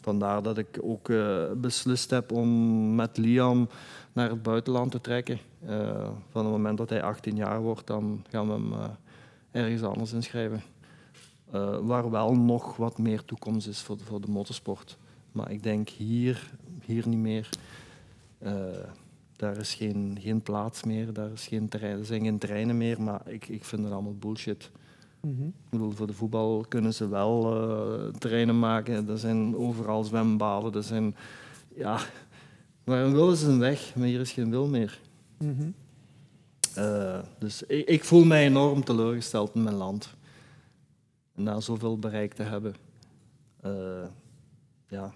vandaar 0.00 0.42
dat 0.42 0.58
ik 0.58 0.78
ook 0.82 1.12
beslist 1.60 2.10
heb 2.10 2.32
om 2.32 2.94
met 2.94 3.16
Liam 3.16 3.68
naar 4.12 4.30
het 4.30 4.42
buitenland 4.42 4.90
te 4.90 5.00
trekken. 5.00 5.38
van 6.30 6.44
het 6.44 6.52
moment 6.52 6.78
dat 6.78 6.90
hij 6.90 7.02
18 7.02 7.36
jaar 7.36 7.60
wordt, 7.60 7.86
dan 7.86 8.24
gaan 8.30 8.46
we 8.46 8.52
hem 8.52 8.96
ergens 9.50 9.82
anders 9.82 10.12
inschrijven. 10.12 10.62
Waar 11.82 12.10
wel 12.10 12.34
nog 12.34 12.76
wat 12.76 12.98
meer 12.98 13.24
toekomst 13.24 13.68
is 13.68 13.80
voor 13.80 13.96
de, 13.96 14.04
voor 14.04 14.20
de 14.20 14.30
motorsport. 14.30 14.98
Maar 15.32 15.50
ik 15.50 15.62
denk 15.62 15.88
hier, 15.88 16.50
hier 16.84 17.08
niet 17.08 17.18
meer. 17.18 17.48
Daar 19.38 19.56
is 19.56 19.74
geen, 19.74 20.18
geen 20.20 20.42
plaats 20.42 20.84
meer, 20.84 21.12
daar 21.12 21.30
is 21.32 21.46
geen 21.46 21.68
terrein, 21.68 21.98
er 21.98 22.04
zijn 22.04 22.22
geen 22.22 22.38
treinen 22.38 22.76
meer, 22.76 23.02
maar 23.02 23.20
ik, 23.24 23.48
ik 23.48 23.64
vind 23.64 23.82
het 23.82 23.92
allemaal 23.92 24.16
bullshit. 24.16 24.70
Mm 25.20 25.36
-hmm. 25.36 25.46
Ik 25.46 25.70
bedoel, 25.70 25.90
voor 25.90 26.06
de 26.06 26.12
voetbal 26.12 26.64
kunnen 26.68 26.94
ze 26.94 27.08
wel 27.08 27.54
uh, 27.54 28.12
terreinen 28.12 28.58
maken. 28.58 29.08
Er 29.08 29.18
zijn 29.18 29.56
overal 29.56 30.04
zwembaden. 30.04 30.74
Er 30.74 30.82
zijn, 30.82 31.16
ja, 31.74 32.00
maar 32.84 33.00
een 33.00 33.12
wil 33.12 33.32
is 33.32 33.42
een 33.42 33.58
weg, 33.58 33.94
maar 33.96 34.06
hier 34.06 34.20
is 34.20 34.32
geen 34.32 34.50
wil 34.50 34.66
meer. 34.66 35.00
Mm 35.38 35.56
-hmm. 35.56 35.74
uh, 36.78 37.18
dus 37.38 37.62
ik, 37.62 37.88
ik, 37.88 38.04
voel 38.04 38.24
mij 38.24 38.44
enorm 38.44 38.84
teleurgesteld 38.84 39.54
in 39.54 39.62
mijn 39.62 39.76
land 39.76 40.16
na 41.34 41.60
zoveel 41.60 41.98
bereik 41.98 42.34
te 42.34 42.42
hebben, 42.42 42.74
uh, 43.64 44.04
ja, 44.88 45.12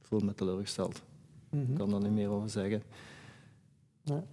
voel 0.00 0.20
me 0.20 0.34
teleurgesteld. 0.34 1.02
Mm 1.50 1.60
-hmm. 1.60 1.70
Ik 1.70 1.78
kan 1.78 1.90
daar 1.90 2.00
niet 2.00 2.12
meer 2.12 2.28
over 2.28 2.50
zeggen. 2.50 2.82
Ja. 4.02 4.24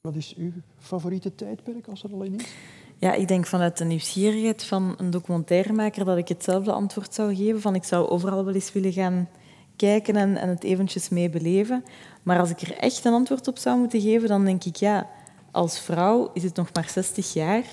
Wat 0.00 0.16
is 0.16 0.34
uw 0.34 0.52
favoriete 0.78 1.34
tijdperk 1.34 1.88
als 1.88 2.02
er 2.02 2.12
alleen 2.12 2.34
is? 2.34 2.54
Ja, 2.98 3.12
ik 3.12 3.28
denk 3.28 3.46
vanuit 3.46 3.78
de 3.78 3.84
nieuwsgierigheid 3.84 4.64
van 4.64 4.94
een 4.98 5.10
documentairemaker 5.10 6.04
dat 6.04 6.16
ik 6.16 6.28
hetzelfde 6.28 6.72
antwoord 6.72 7.14
zou 7.14 7.34
geven. 7.34 7.60
Van 7.60 7.74
ik 7.74 7.84
zou 7.84 8.08
overal 8.08 8.44
wel 8.44 8.54
eens 8.54 8.72
willen 8.72 8.92
gaan 8.92 9.28
kijken 9.76 10.16
en, 10.16 10.36
en 10.36 10.48
het 10.48 10.64
eventjes 10.64 11.08
mee 11.08 11.30
beleven. 11.30 11.84
Maar 12.22 12.38
als 12.38 12.50
ik 12.50 12.60
er 12.60 12.76
echt 12.76 13.04
een 13.04 13.12
antwoord 13.12 13.48
op 13.48 13.58
zou 13.58 13.78
moeten 13.78 14.00
geven, 14.00 14.28
dan 14.28 14.44
denk 14.44 14.64
ik 14.64 14.76
ja, 14.76 15.10
als 15.50 15.80
vrouw 15.80 16.30
is 16.32 16.42
het 16.42 16.56
nog 16.56 16.68
maar 16.72 16.88
60 16.88 17.32
jaar 17.32 17.64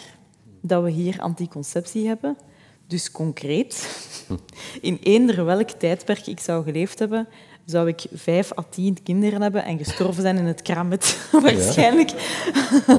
dat 0.61 0.83
we 0.83 0.89
hier 0.89 1.19
anticonceptie 1.19 2.07
hebben. 2.07 2.37
Dus 2.87 3.11
concreet, 3.11 4.05
in 4.81 4.97
eender 5.03 5.45
welk 5.45 5.69
tijdperk 5.69 6.27
ik 6.27 6.39
zou 6.39 6.63
geleefd 6.63 6.99
hebben, 6.99 7.27
zou 7.65 7.87
ik 7.87 8.05
vijf 8.13 8.57
à 8.57 8.63
tien 8.69 9.03
kinderen 9.03 9.41
hebben 9.41 9.65
en 9.65 9.77
gestorven 9.77 10.21
zijn 10.21 10.37
in 10.37 10.45
het 10.45 10.61
kramet, 10.61 11.27
waarschijnlijk. 11.43 12.11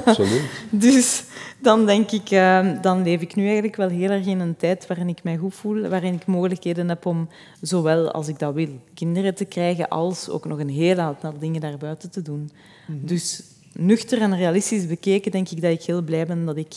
Absoluut. 0.04 0.42
dus 0.86 1.24
dan 1.58 1.86
denk 1.86 2.10
ik, 2.10 2.30
uh, 2.30 2.82
dan 2.82 3.02
leef 3.02 3.20
ik 3.20 3.34
nu 3.34 3.44
eigenlijk 3.44 3.76
wel 3.76 3.88
heel 3.88 4.10
erg 4.10 4.26
in 4.26 4.40
een 4.40 4.56
tijd 4.56 4.86
waarin 4.86 5.08
ik 5.08 5.22
mij 5.22 5.36
goed 5.36 5.54
voel, 5.54 5.88
waarin 5.88 6.14
ik 6.14 6.26
mogelijkheden 6.26 6.88
heb 6.88 7.06
om, 7.06 7.28
zowel 7.60 8.10
als 8.10 8.28
ik 8.28 8.38
dat 8.38 8.54
wil, 8.54 8.68
kinderen 8.94 9.34
te 9.34 9.44
krijgen, 9.44 9.88
als 9.88 10.28
ook 10.28 10.44
nog 10.44 10.58
een 10.58 10.68
heel 10.68 10.98
aantal 10.98 11.38
dingen 11.38 11.60
daarbuiten 11.60 12.10
te 12.10 12.22
doen. 12.22 12.40
Mm 12.40 12.50
-hmm. 12.86 13.06
Dus 13.06 13.42
nuchter 13.72 14.20
en 14.20 14.36
realistisch 14.36 14.86
bekeken, 14.86 15.30
denk 15.30 15.48
ik 15.48 15.62
dat 15.62 15.70
ik 15.70 15.82
heel 15.82 16.02
blij 16.02 16.26
ben 16.26 16.44
dat 16.44 16.56
ik 16.56 16.74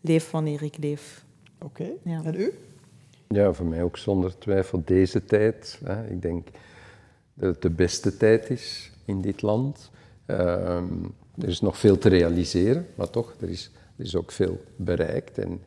leef 0.00 0.30
wanneer 0.30 0.62
ik 0.62 0.76
leef. 0.80 1.24
Oké, 1.62 1.82
okay. 1.82 2.14
ja. 2.14 2.20
en 2.24 2.34
u? 2.34 2.52
Ja, 3.28 3.52
voor 3.52 3.66
mij 3.66 3.82
ook 3.82 3.96
zonder 3.96 4.38
twijfel 4.38 4.82
deze 4.84 5.24
tijd. 5.24 5.80
Hè. 5.84 6.08
Ik 6.08 6.22
denk 6.22 6.48
dat 7.36 7.52
het 7.52 7.62
de 7.62 7.70
beste 7.70 8.16
tijd 8.16 8.50
is 8.50 8.90
in 9.04 9.20
dit 9.20 9.42
land. 9.42 9.90
Um, 10.26 11.14
er 11.38 11.48
is 11.48 11.60
nog 11.60 11.78
veel 11.78 11.98
te 11.98 12.08
realiseren, 12.08 12.86
maar 12.94 13.10
toch, 13.10 13.34
er 13.40 13.48
is, 13.48 13.70
er 13.96 14.04
is 14.04 14.16
ook 14.16 14.32
veel 14.32 14.60
bereikt. 14.76 15.38
En, 15.38 15.60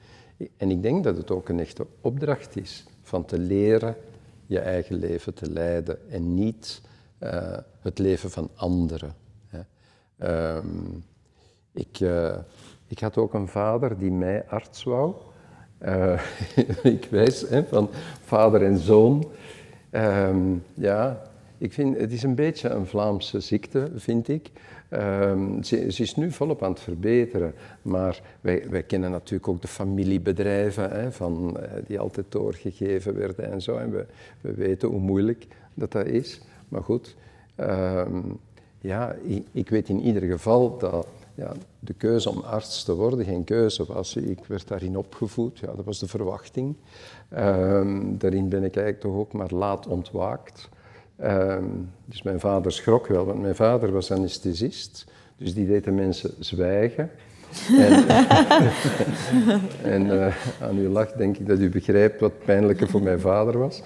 en 0.57 0.71
ik 0.71 0.81
denk 0.81 1.03
dat 1.03 1.17
het 1.17 1.31
ook 1.31 1.49
een 1.49 1.59
echte 1.59 1.85
opdracht 2.01 2.57
is 2.57 2.85
van 3.01 3.25
te 3.25 3.37
leren 3.37 3.95
je 4.45 4.59
eigen 4.59 4.95
leven 4.95 5.33
te 5.33 5.49
leiden 5.49 6.09
en 6.11 6.33
niet 6.33 6.81
uh, 7.19 7.57
het 7.81 7.99
leven 7.99 8.31
van 8.31 8.49
anderen. 8.55 9.15
Hè. 9.47 9.61
Um, 10.55 11.03
ik, 11.71 11.99
uh, 11.99 12.37
ik 12.87 12.99
had 12.99 13.17
ook 13.17 13.33
een 13.33 13.47
vader 13.47 13.97
die 13.97 14.11
mij 14.11 14.45
arts 14.47 14.83
wou. 14.83 15.15
Uh, 15.81 16.21
ik 16.83 17.07
wijs 17.11 17.45
van 17.69 17.89
vader 18.23 18.63
en 18.63 18.77
zoon. 18.77 19.31
Um, 19.91 20.63
ja, 20.73 21.28
ik 21.59 21.73
vind, 21.73 21.97
het 21.97 22.11
is 22.11 22.23
een 22.23 22.35
beetje 22.35 22.69
een 22.69 22.85
Vlaamse 22.85 23.39
ziekte, 23.39 23.91
vind 23.95 24.27
ik. 24.27 24.51
Um, 24.89 25.63
ze, 25.63 25.85
is 25.85 26.15
nu 26.15 26.31
volop 26.31 26.63
aan 26.63 26.71
het 26.71 26.79
verbeteren, 26.79 27.53
maar 27.81 28.21
wij, 28.41 28.69
wij 28.69 28.83
kennen 28.83 29.11
natuurlijk 29.11 29.47
ook 29.47 29.61
de 29.61 29.67
familiebedrijven 29.67 30.91
hè, 30.91 31.11
van, 31.11 31.57
uh, 31.59 31.63
die 31.87 31.99
altijd 31.99 32.25
doorgegeven 32.29 33.17
werden 33.17 33.51
en 33.51 33.61
zo. 33.61 33.77
En 33.77 33.91
we, 33.91 34.05
we 34.41 34.53
weten 34.53 34.89
hoe 34.89 34.99
moeilijk 34.99 35.47
dat, 35.73 35.91
dat 35.91 36.05
is. 36.05 36.41
Maar 36.67 36.83
goed, 36.83 37.15
um, 37.59 38.39
ja, 38.81 39.15
ik, 39.23 39.45
ik, 39.51 39.69
weet 39.69 39.89
in 39.89 40.01
ieder 40.01 40.21
geval 40.21 40.77
dat 40.77 41.07
ja, 41.35 41.53
de 41.79 41.93
keuze 41.93 42.29
om 42.29 42.39
arts 42.39 42.83
te 42.83 42.95
worden 42.95 43.25
geen 43.25 43.43
keuze 43.43 43.85
was. 43.85 44.15
Ik 44.15 44.45
werd 44.45 44.67
daarin 44.67 44.97
opgevoed, 44.97 45.59
ja, 45.59 45.73
dat 45.75 45.85
was 45.85 45.99
de 45.99 46.07
verwachting. 46.07 46.75
Um, 47.37 48.17
daarin 48.17 48.49
ben 48.49 48.63
ik 48.63 48.75
eigenlijk 48.75 48.99
toch 48.99 49.15
ook 49.15 49.33
maar 49.33 49.53
laat 49.53 49.87
ontwaakt. 49.87 50.69
Um, 51.23 51.89
dus 52.05 52.21
mijn 52.21 52.39
vader 52.39 52.71
schrok 52.71 53.07
wel, 53.07 53.25
want 53.25 53.41
mijn 53.41 53.55
vader 53.55 53.91
was 53.91 54.11
anesthesist. 54.11 55.05
Dus 55.37 55.53
die 55.53 55.67
deed 55.67 55.83
de 55.83 55.91
mensen 55.91 56.31
zwijgen. 56.39 57.11
en, 57.77 58.07
en 59.93 60.05
uh, 60.05 60.35
aan 60.61 60.77
uw 60.77 60.89
lach 60.89 61.11
denk 61.11 61.37
ik 61.37 61.47
dat 61.47 61.59
u 61.59 61.69
begrijpt 61.69 62.19
wat 62.19 62.45
pijnlijker 62.45 62.87
voor 62.87 63.01
mijn 63.01 63.19
vader 63.19 63.57
was. 63.57 63.81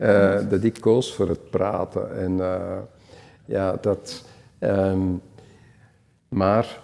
Uh, 0.00 0.38
dat 0.48 0.64
ik 0.64 0.80
koos 0.80 1.14
voor 1.14 1.28
het 1.28 1.50
praten. 1.50 2.18
En 2.20 2.32
uh, 2.32 2.78
ja, 3.44 3.76
dat... 3.80 4.24
Um, 4.58 5.20
maar 6.28 6.80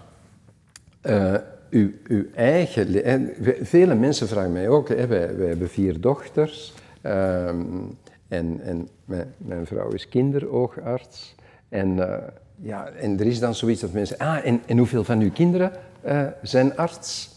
uw, 1.70 1.91
uw, 2.07 2.25
eigen... 2.35 3.05
En 3.05 3.33
vele 3.61 3.95
mensen 3.95 4.29
vragen 4.29 4.53
mij 4.53 4.69
ook, 4.69 4.89
hè, 4.89 5.07
wij, 5.07 5.47
hebben 5.47 5.69
vier 5.69 6.01
dochters... 6.01 6.75
Um, 7.03 7.97
en, 8.29 8.61
en 8.61 8.89
mijn, 9.37 9.67
vrouw 9.67 9.89
is 9.89 10.09
kinderoogarts. 10.09 11.35
En, 11.69 11.97
uh, 11.97 12.17
ja, 12.57 12.89
en 12.89 13.21
er 13.21 13.27
is 13.27 13.39
dan 13.39 13.55
zoiets 13.55 13.81
dat 13.81 13.93
mensen 13.93 14.19
ah, 14.19 14.47
en, 14.47 14.61
en 14.67 14.79
hoeveel 14.79 15.05
van 15.05 15.21
uw 15.21 15.31
kinderen 15.31 15.73
uh, 16.07 16.27
zijn 16.43 16.77
arts? 16.77 17.37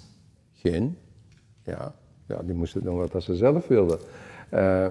Geen. 0.54 0.98
Ja, 1.64 1.94
ja, 2.28 2.42
die 2.44 2.56
moesten 2.56 2.84
doen 2.84 3.08
wat 3.08 3.24
ze 3.24 3.36
zelf 3.36 3.68
wilden. 3.68 4.00
Uh, 4.54 4.86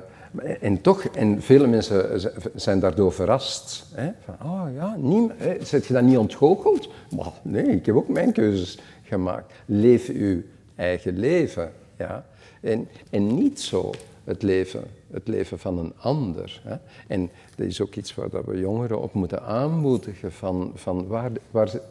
en 0.60 0.80
toch, 0.80 1.04
en 1.04 1.42
vele 1.42 1.66
mensen 1.66 2.20
zijn 2.54 2.80
daardoor 2.80 3.12
verrast. 3.12 3.86
Hè? 3.94 4.10
Van, 4.24 4.50
oh 4.50 4.74
ja, 4.74 4.96
niet, 4.96 5.32
zet 5.60 5.86
je 5.86 5.92
dat 5.92 6.02
niet 6.02 6.18
ontgoocheld? 6.18 6.88
Maar 7.16 7.32
nee, 7.42 7.64
ik 7.64 7.86
heb 7.86 7.94
ook 7.94 8.08
mijn 8.08 8.32
keuzes 8.32 8.78
gemaakt. 9.02 9.52
Leef 9.66 10.08
uw 10.08 10.42
eigen 10.76 11.18
leven. 11.18 11.72
Ja? 11.96 12.24
En, 12.60 12.88
en 13.10 13.34
niet 13.34 13.60
zo 13.60 13.90
het 14.24 14.42
leven, 14.42 14.84
het 15.10 15.28
leven 15.28 15.58
van 15.58 15.78
een 15.78 15.92
ander. 15.96 16.60
Hè? 16.64 16.76
En 17.06 17.30
dat 17.56 17.66
is 17.66 17.80
ook 17.80 17.94
iets 17.94 18.14
waar 18.14 18.30
dat 18.30 18.44
we 18.44 18.58
jongeren 18.58 19.00
op 19.00 19.12
moeten 19.12 19.42
aanmoedigen 19.42 20.32
van, 20.32 20.72
van 20.74 21.06
waar, 21.06 21.30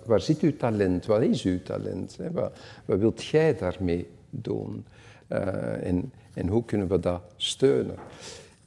waar, 0.06 0.22
zit 0.22 0.41
uw 0.41 0.57
talent, 0.57 1.06
wat 1.06 1.22
is 1.22 1.43
uw 1.43 1.61
talent? 1.64 2.18
Wat, 2.31 2.51
wat 2.85 2.99
wilt 2.99 3.26
jij 3.26 3.57
daarmee 3.57 4.07
doen? 4.30 4.85
Uh, 5.27 5.88
en, 5.88 6.11
en 6.34 6.47
hoe 6.47 6.65
kunnen 6.65 6.88
we 6.88 6.99
dat 6.99 7.22
steunen? 7.38 7.95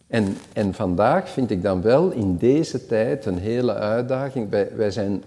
En, 0.07 0.37
en 0.53 0.75
vandaag 0.75 1.29
vind 1.29 1.51
ik 1.51 1.63
dan 1.63 1.83
wel 1.83 2.11
in 2.11 2.37
deze 2.37 2.87
tijd 2.87 3.27
een 3.27 3.39
hele 3.39 3.75
uitdaging. 3.75 4.51
Wij, 4.51 4.77
wij 4.77 4.91
zijn 4.91 5.25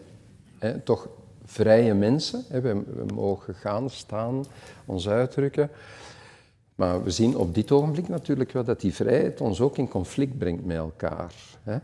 hè, 0.60 0.80
toch 0.80 1.07
vrije 1.45 1.94
mensen, 1.94 2.44
hè? 2.48 2.62
We 2.62 2.84
mogen 3.14 3.53
gaan, 3.53 3.90
staan, 3.90 4.45
ons 4.86 5.10
uitdrukken. 5.10 5.70
Maar 6.76 7.03
we 7.03 7.10
zien 7.10 7.38
op 7.38 7.53
dit 7.53 7.72
ogenblik 7.72 8.07
natuurlijk 8.07 8.52
wel 8.52 8.64
dat 8.64 8.81
die 8.81 8.93
vrijheid 8.93 9.41
ons 9.41 9.61
ook 9.61 9.77
in 9.77 9.88
conflict 9.88 10.38
brengt 10.38 10.65
met 10.65 10.77
elkaar. 10.77 11.34
Hè? 11.64 11.77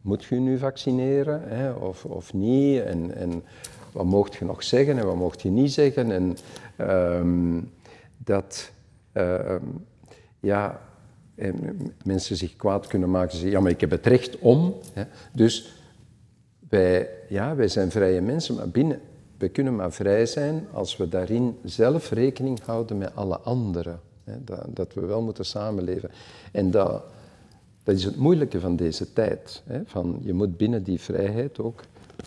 Moet 0.00 0.24
je 0.24 0.34
nu 0.34 0.58
vaccineren 0.58 1.42
hè? 1.44 1.70
Of, 1.72 2.04
of 2.04 2.32
niet? 2.32 2.82
En, 2.82 3.14
en 3.14 3.42
wat 3.92 4.04
mocht 4.04 4.34
je 4.34 4.44
nog 4.44 4.62
zeggen 4.62 4.98
en 4.98 5.06
wat 5.06 5.16
mocht 5.16 5.42
je 5.42 5.50
niet 5.50 5.72
zeggen? 5.72 6.10
En 6.10 6.36
um, 6.88 7.70
dat 8.16 8.70
um, 9.12 9.86
ja, 10.40 10.80
mensen 12.04 12.36
zich 12.36 12.56
kwaad 12.56 12.86
kunnen 12.86 13.10
maken. 13.10 13.30
Ze 13.30 13.36
zeggen, 13.36 13.56
ja, 13.56 13.60
maar 13.60 13.72
ik 13.72 13.80
heb 13.80 13.90
het 13.90 14.06
recht 14.06 14.38
om. 14.38 14.74
Hè? 14.92 15.02
Dus 15.32 15.74
wij, 16.68 17.08
ja, 17.28 17.54
wij 17.54 17.68
zijn 17.68 17.90
vrije 17.90 18.20
mensen, 18.20 18.54
maar 18.54 18.68
binnen, 18.68 19.00
we 19.38 19.48
kunnen 19.48 19.76
maar 19.76 19.92
vrij 19.92 20.26
zijn 20.26 20.66
als 20.72 20.96
we 20.96 21.08
daarin 21.08 21.56
zelf 21.64 22.10
rekening 22.10 22.60
houden 22.64 22.98
met 22.98 23.14
alle 23.14 23.38
anderen. 23.38 24.00
Dat, 24.24 24.66
dat, 24.68 24.94
we 24.94 25.00
wel 25.00 25.22
moeten 25.22 25.44
samenleven. 25.44 26.10
En 26.52 26.70
dat, 26.70 27.02
dat 27.82 27.94
is 27.94 28.04
het 28.04 28.16
moeilijke 28.16 28.60
van 28.60 28.76
deze 28.76 29.12
tijd. 29.12 29.62
Hè? 29.66 29.80
Van, 29.84 30.20
je 30.22 30.32
moet 30.32 30.56
binnen 30.56 30.82
die 30.82 31.00
vrijheid 31.00 31.58
ook 31.58 31.80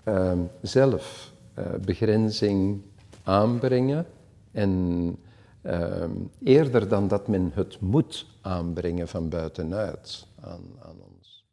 uh, 0.07 0.31
zelf 0.61 1.31
uh, 1.59 1.65
begrenzing 1.85 2.81
aanbrengen. 3.23 4.05
En 4.51 4.71
uh, 5.61 6.03
eerder 6.43 6.87
dan 6.87 7.07
dat 7.07 7.27
men 7.27 7.51
het 7.53 7.79
moet 7.79 8.25
aanbrengen 8.41 9.07
van 9.07 9.29
buitenuit 9.29 10.25
aan, 10.41 10.61
aan 10.81 10.95
ons. 11.17 11.45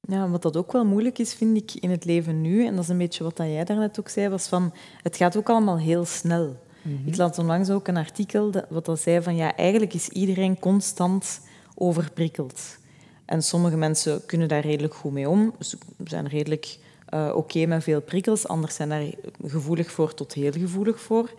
Ja, 0.00 0.28
wat 0.28 0.42
dat 0.42 0.56
ook 0.56 0.72
wel 0.72 0.84
moeilijk 0.84 1.18
is, 1.18 1.34
vind 1.34 1.56
ik, 1.56 1.74
in 1.74 1.90
het 1.90 2.04
leven 2.04 2.40
nu, 2.40 2.66
en 2.66 2.74
dat 2.74 2.84
is 2.84 2.90
een 2.90 2.98
beetje 2.98 3.24
wat 3.24 3.36
jij 3.36 3.64
daarnet 3.64 4.00
ook 4.00 4.08
zei, 4.08 4.28
was 4.28 4.46
van, 4.46 4.72
het 5.02 5.16
gaat 5.16 5.36
ook 5.36 5.48
allemaal 5.48 5.78
heel 5.78 6.04
snel. 6.04 6.56
Mm-hmm. 6.82 7.06
Ik 7.06 7.16
las 7.16 7.38
onlangs 7.38 7.70
ook 7.70 7.88
een 7.88 7.96
artikel 7.96 8.52
wat 8.68 8.84
dat 8.84 9.00
zei 9.00 9.22
van 9.22 9.36
ja, 9.36 9.56
eigenlijk 9.56 9.94
is 9.94 10.08
iedereen 10.08 10.58
constant 10.58 11.40
overprikkeld. 11.74 12.78
En 13.24 13.42
sommige 13.42 13.76
mensen 13.76 14.26
kunnen 14.26 14.48
daar 14.48 14.60
redelijk 14.60 14.94
goed 14.94 15.12
mee 15.12 15.28
om, 15.28 15.54
ze 15.60 15.78
zijn 16.04 16.28
redelijk 16.28 16.78
uh, 17.14 17.32
oké 17.34 17.66
met 17.66 17.82
veel 17.82 18.00
prikkels, 18.00 18.48
anderen 18.48 18.74
zijn 18.74 18.88
daar 18.88 19.04
gevoelig 19.46 19.90
voor 19.90 20.14
tot 20.14 20.32
heel 20.32 20.52
gevoelig 20.52 21.00
voor. 21.00 21.30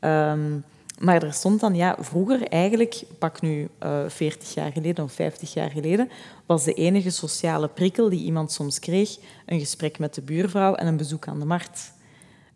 Um, 0.00 0.64
maar 1.00 1.22
er 1.22 1.32
stond 1.32 1.60
dan, 1.60 1.74
ja, 1.74 1.96
vroeger 1.98 2.42
eigenlijk, 2.42 3.02
pak 3.18 3.40
nu 3.40 3.68
uh, 3.82 4.00
40 4.08 4.54
jaar 4.54 4.72
geleden 4.72 5.04
of 5.04 5.12
50 5.12 5.52
jaar 5.52 5.70
geleden, 5.70 6.10
was 6.46 6.64
de 6.64 6.72
enige 6.72 7.10
sociale 7.10 7.68
prikkel 7.68 8.08
die 8.08 8.24
iemand 8.24 8.52
soms 8.52 8.78
kreeg 8.78 9.16
een 9.46 9.60
gesprek 9.60 9.98
met 9.98 10.14
de 10.14 10.22
buurvrouw 10.22 10.74
en 10.74 10.86
een 10.86 10.96
bezoek 10.96 11.28
aan 11.28 11.38
de 11.38 11.44
markt. 11.44 11.92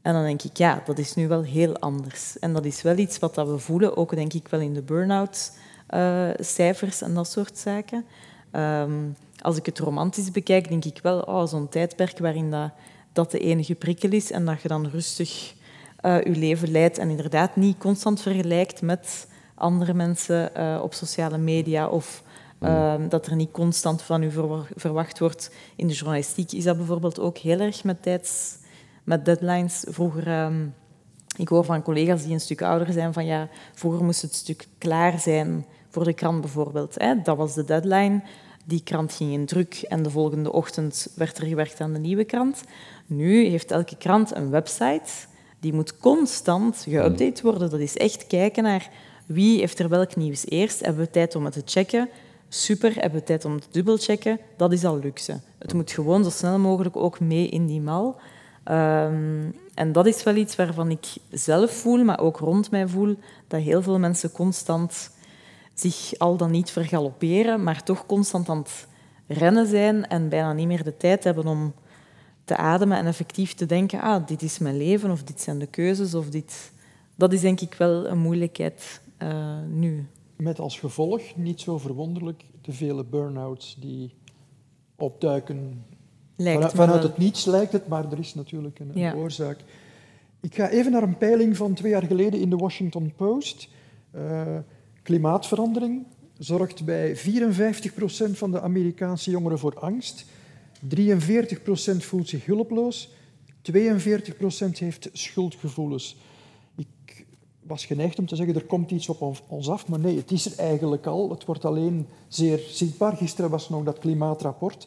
En 0.05 0.12
dan 0.12 0.22
denk 0.22 0.43
ik, 0.43 0.56
ja, 0.56 0.82
dat 0.85 0.98
is 0.98 1.14
nu 1.14 1.28
wel 1.28 1.43
heel 1.43 1.78
anders. 1.78 2.39
En 2.39 2.52
dat 2.52 2.64
is 2.64 2.82
wel 2.82 2.97
iets 2.97 3.18
wat 3.18 3.35
dat 3.35 3.48
we 3.48 3.59
voelen, 3.59 3.97
ook 3.97 4.14
denk 4.14 4.32
ik 4.32 4.48
wel 4.48 4.60
in 4.60 4.74
de 4.74 4.82
burn-out 4.82 5.52
uh, 5.94 6.28
cijfers 6.39 7.02
en 7.02 7.14
dat 7.14 7.31
soort 7.31 7.59
zaken. 7.59 8.05
Um, 8.52 9.16
als 9.40 9.56
ik 9.56 9.66
het 9.66 9.78
romantisch 9.78 10.31
bekijk, 10.31 10.68
denk 10.68 10.85
ik 10.85 10.98
wel, 11.02 11.20
oh, 11.20 11.47
zo'n 11.47 11.68
tijdperk 11.68 12.18
waarin 12.18 12.51
dat, 12.51 12.70
dat 13.12 13.31
de 13.31 13.39
enige 13.39 13.74
prikkel 13.74 14.10
is 14.10 14.31
en 14.31 14.44
dat 14.44 14.62
je 14.62 14.68
dan 14.68 14.86
rustig 14.86 15.55
uh, 16.02 16.22
je 16.22 16.36
leven 16.36 16.70
leidt 16.70 16.98
en 16.98 17.10
inderdaad 17.10 17.56
niet 17.56 17.78
constant 17.78 18.20
vergelijkt 18.20 18.82
met 18.82 19.28
andere 19.55 19.94
mensen 19.94 20.51
uh, 20.56 20.81
op 20.82 20.94
sociale 20.94 21.39
media 21.39 21.89
of 21.89 22.22
uh, 22.60 22.94
dat 23.09 23.26
er 23.26 23.36
niet 23.36 23.51
constant 23.51 24.02
van 24.02 24.22
u 24.22 24.31
verwacht 24.76 25.18
wordt. 25.18 25.51
In 25.76 25.86
de 25.86 25.94
journalistiek 25.94 26.52
is 26.52 26.64
dat 26.64 26.76
bijvoorbeeld 26.76 27.20
ook 27.20 27.39
heel 27.39 27.60
erg 27.60 27.85
met 27.85 28.02
tijds 28.02 28.62
met 29.05 29.24
deadlines. 29.24 29.85
Vroeger 29.89 30.44
um, 30.44 30.74
Ik 31.36 31.48
hoor 31.48 31.64
van 31.64 31.82
collega's 31.82 32.22
die 32.22 32.32
een 32.32 32.40
stuk 32.40 32.62
ouder 32.62 32.93
zijn 32.93 33.12
van 33.12 33.24
ja, 33.24 33.48
vroeger 33.74 34.05
moest 34.05 34.22
het 34.22 34.35
stuk 34.35 34.66
klaar 34.78 35.18
zijn 35.18 35.66
voor 35.89 36.05
de 36.05 36.12
krant 36.12 36.40
bijvoorbeeld. 36.40 36.94
Hè. 36.98 37.22
Dat 37.22 37.36
was 37.36 37.55
de 37.55 37.64
deadline. 37.64 38.22
Die 38.64 38.82
krant 38.85 39.12
ging 39.12 39.32
in 39.32 39.47
druk 39.47 39.85
en 39.89 40.02
de 40.02 40.10
volgende 40.10 40.52
ochtend 40.52 41.09
werd 41.16 41.39
er 41.39 41.47
gewerkt 41.47 41.81
aan 41.81 41.93
de 41.93 41.98
nieuwe 41.98 42.24
krant. 42.24 42.64
Nu 43.06 43.44
heeft 43.44 43.70
elke 43.70 43.97
krant 43.97 44.36
een 44.36 44.51
website. 44.51 45.10
Die 45.60 45.72
moet 45.72 45.98
constant 45.98 46.86
geüpdate 46.89 47.43
worden. 47.43 47.70
Dat 47.70 47.81
is 47.81 47.97
echt 47.97 48.26
kijken 48.26 48.62
naar 48.62 48.90
wie 49.26 49.59
heeft 49.59 49.78
er 49.78 49.89
welk 49.89 50.16
nieuws 50.16 50.47
eerst. 50.47 50.81
Hebben 50.81 51.05
we 51.05 51.10
tijd 51.10 51.35
om 51.35 51.44
het 51.44 51.52
te 51.52 51.62
checken? 51.64 52.09
Super. 52.48 52.94
Hebben 52.94 53.18
we 53.18 53.24
tijd 53.24 53.44
om 53.44 53.52
het 53.52 53.62
te 53.62 53.68
dubbelchecken? 53.70 54.39
Dat 54.56 54.72
is 54.72 54.85
al 54.85 54.98
luxe. 54.98 55.40
Het 55.59 55.74
moet 55.74 55.90
gewoon 55.90 56.24
zo 56.24 56.31
snel 56.31 56.59
mogelijk 56.59 56.97
ook 56.97 57.20
mee 57.20 57.48
in 57.48 57.66
die 57.66 57.81
mal. 57.81 58.16
Um, 58.70 59.55
en 59.74 59.93
dat 59.93 60.07
is 60.07 60.23
wel 60.23 60.36
iets 60.36 60.57
waarvan 60.57 60.91
ik 60.91 61.07
zelf 61.31 61.70
voel, 61.70 62.05
maar 62.05 62.20
ook 62.20 62.39
rond 62.39 62.70
mij 62.70 62.89
voel, 62.89 63.16
dat 63.49 63.61
heel 63.61 63.82
veel 63.82 63.99
mensen 63.99 64.32
constant 64.32 65.11
zich 65.74 66.19
al 66.19 66.36
dan 66.36 66.51
niet 66.51 66.70
vergalopperen, 66.70 67.62
maar 67.62 67.82
toch 67.82 68.07
constant 68.07 68.49
aan 68.49 68.59
het 68.59 68.86
rennen 69.27 69.66
zijn 69.66 70.07
en 70.07 70.28
bijna 70.28 70.53
niet 70.53 70.66
meer 70.66 70.85
de 70.85 70.97
tijd 70.97 71.24
hebben 71.24 71.47
om 71.47 71.74
te 72.45 72.57
ademen 72.57 72.99
en 72.99 73.07
effectief 73.07 73.55
te 73.55 73.66
denken, 73.66 74.01
ah, 74.01 74.27
dit 74.27 74.43
is 74.43 74.59
mijn 74.59 74.77
leven, 74.77 75.11
of 75.11 75.23
dit 75.23 75.41
zijn 75.41 75.59
de 75.59 75.66
keuzes, 75.66 76.15
of 76.15 76.28
dit... 76.28 76.73
Dat 77.16 77.32
is 77.32 77.41
denk 77.41 77.61
ik 77.61 77.74
wel 77.74 78.07
een 78.07 78.19
moeilijkheid 78.19 79.01
uh, 79.23 79.59
nu. 79.69 80.07
Met 80.36 80.59
als 80.59 80.78
gevolg, 80.78 81.23
niet 81.36 81.61
zo 81.61 81.78
verwonderlijk, 81.78 82.45
de 82.61 82.73
vele 82.73 83.05
burn-outs 83.05 83.77
die 83.81 84.15
opduiken. 84.97 85.85
Vanuit, 86.36 87.02
het 87.02 87.19
niets 87.19 87.44
lijkt 87.44 87.73
het, 87.73 87.89
maar 87.89 88.12
er 88.12 88.19
is 88.19 88.35
natuurlijk 88.35 88.78
een, 88.78 88.90
een 88.94 89.15
oorzaak. 89.15 89.59
Ik 90.40 90.55
ga 90.55 90.69
even 90.69 90.93
naar 90.93 91.02
een 91.02 91.19
peiling 91.19 91.56
van 91.56 91.74
twee 91.74 91.90
jaar 91.90 92.02
geleden 92.02 92.40
in 92.40 92.51
de 92.51 92.56
Washington 92.56 93.12
Post. 93.16 93.69
Uh, 94.15 94.43
klimaatverandering 95.02 96.06
zorgt 96.39 96.85
bij 96.85 97.16
54% 97.16 97.20
van 98.32 98.51
de 98.51 98.61
Amerikaanse 98.61 99.31
jongeren 99.31 99.59
voor 99.59 99.78
angst. 99.78 100.24
43% 100.97 100.97
voelt 101.97 102.28
zich 102.28 102.44
hulpeloos. 102.47 103.11
42% 103.73 103.74
heeft 104.78 105.09
schuldgevoelens. 105.12 106.16
Ik 106.77 107.27
was 107.62 107.85
geneigd 107.85 108.19
om 108.19 108.27
te 108.27 108.36
zeggen, 108.36 108.55
er 108.55 108.65
komt 108.65 108.90
iets 108.90 109.09
op 109.09 109.43
ons 109.48 109.69
af, 109.69 109.89
maar 109.89 109.98
nee, 109.98 110.16
het 110.16 110.31
is 110.31 110.47
er 110.47 110.59
eigenlijk 110.59 111.06
al. 111.06 111.31
Het 111.31 111.44
wordt 111.44 111.65
alleen 111.65 112.06
zeer 112.28 112.59
zichtbaar. 112.69 113.16
Gisteren 113.16 113.51
was 113.51 113.69
nog 113.69 113.85
dat 113.85 113.98
klimaatrapport, 113.98 114.86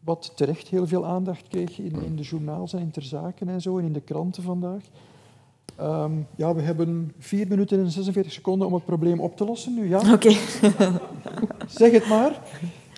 wat 0.00 0.32
terecht 0.34 0.68
heel 0.68 0.86
veel 0.86 1.06
aandacht 1.06 1.48
kreeg 1.48 1.78
in, 1.78 2.02
in 2.02 2.16
de 2.16 2.22
journaals 2.22 2.72
en 2.72 2.80
in 2.80 2.90
ter 2.90 3.02
zaken 3.02 3.48
en 3.48 3.60
zo, 3.60 3.78
en 3.78 3.84
in 3.84 3.92
de 3.92 4.00
kranten 4.00 4.42
vandaag. 4.42 4.82
Um, 5.80 6.26
ja, 6.36 6.54
we 6.54 6.62
hebben 6.62 7.12
4 7.18 7.48
minuten 7.48 7.78
en 7.78 7.90
46 7.90 8.32
seconden 8.32 8.66
om 8.66 8.74
het 8.74 8.84
probleem 8.84 9.20
op 9.20 9.36
te 9.36 9.44
lossen 9.44 9.74
nu. 9.74 9.88
Ja? 9.88 9.98
Oké. 10.14 10.30
zeg 11.66 11.92
het 11.92 12.08
maar. 12.08 12.42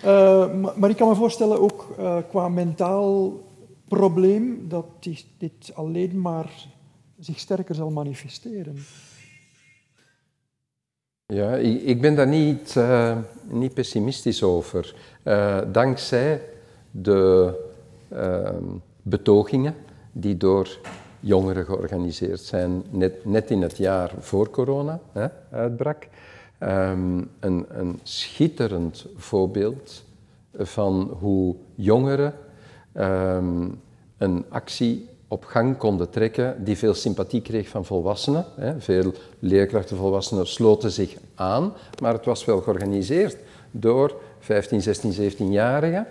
Uh, 0.05 0.73
maar 0.75 0.89
ik 0.89 0.95
kan 0.95 1.07
me 1.07 1.15
voorstellen 1.15 1.59
ook 1.59 1.95
uh, 1.99 2.17
qua 2.29 2.49
mentaal 2.49 3.39
probleem 3.87 4.65
dat 4.67 4.85
die, 4.99 5.25
dit 5.37 5.71
alleen 5.73 6.21
maar 6.21 6.67
zich 7.19 7.39
sterker 7.39 7.75
zal 7.75 7.89
manifesteren. 7.89 8.77
Ja, 11.25 11.55
ik, 11.55 11.81
ik 11.81 12.01
ben 12.01 12.15
daar 12.15 12.27
niet, 12.27 12.75
uh, 12.77 13.17
niet 13.43 13.73
pessimistisch 13.73 14.43
over. 14.43 14.95
dankzij 15.71 16.41
de 16.95 17.53
ehm, 18.09 18.63
betogingen 19.01 19.75
die 20.11 20.37
door 20.37 20.77
jongeren 21.19 21.65
georganiseerd 21.65 22.39
zijn, 22.39 22.83
net, 22.89 23.25
net 23.25 23.51
in 23.51 23.61
het 23.61 23.77
jaar 23.77 24.11
voor 24.19 24.49
corona 24.49 24.99
hè, 25.11 25.27
uitbrak. 25.51 26.07
Um, 26.59 27.29
een, 27.39 27.65
een 27.69 27.99
schitterend 28.03 29.05
voorbeeld 29.15 30.03
van 30.57 31.17
hoe 31.19 31.55
jongeren 31.75 32.33
um, 32.93 33.81
een 34.17 34.45
actie 34.49 35.09
op 35.27 35.43
gang 35.43 35.77
konden 35.77 36.09
trekken 36.09 36.63
die 36.63 36.77
veel 36.77 36.93
sympathie 36.93 37.41
kreeg 37.41 37.67
van 37.67 37.85
volwassenen. 37.85 38.45
Hè. 38.55 38.81
Veel 38.81 39.13
leerkrachten, 39.39 39.97
volwassenen 39.97 40.47
sloten 40.47 40.91
zich 40.91 41.17
aan, 41.35 41.73
maar 42.01 42.13
het 42.13 42.25
was 42.25 42.45
wel 42.45 42.61
georganiseerd 42.61 43.37
door 43.71 44.21
15, 44.43 44.81
16, 44.81 45.31
17-jarigen. 45.31 46.07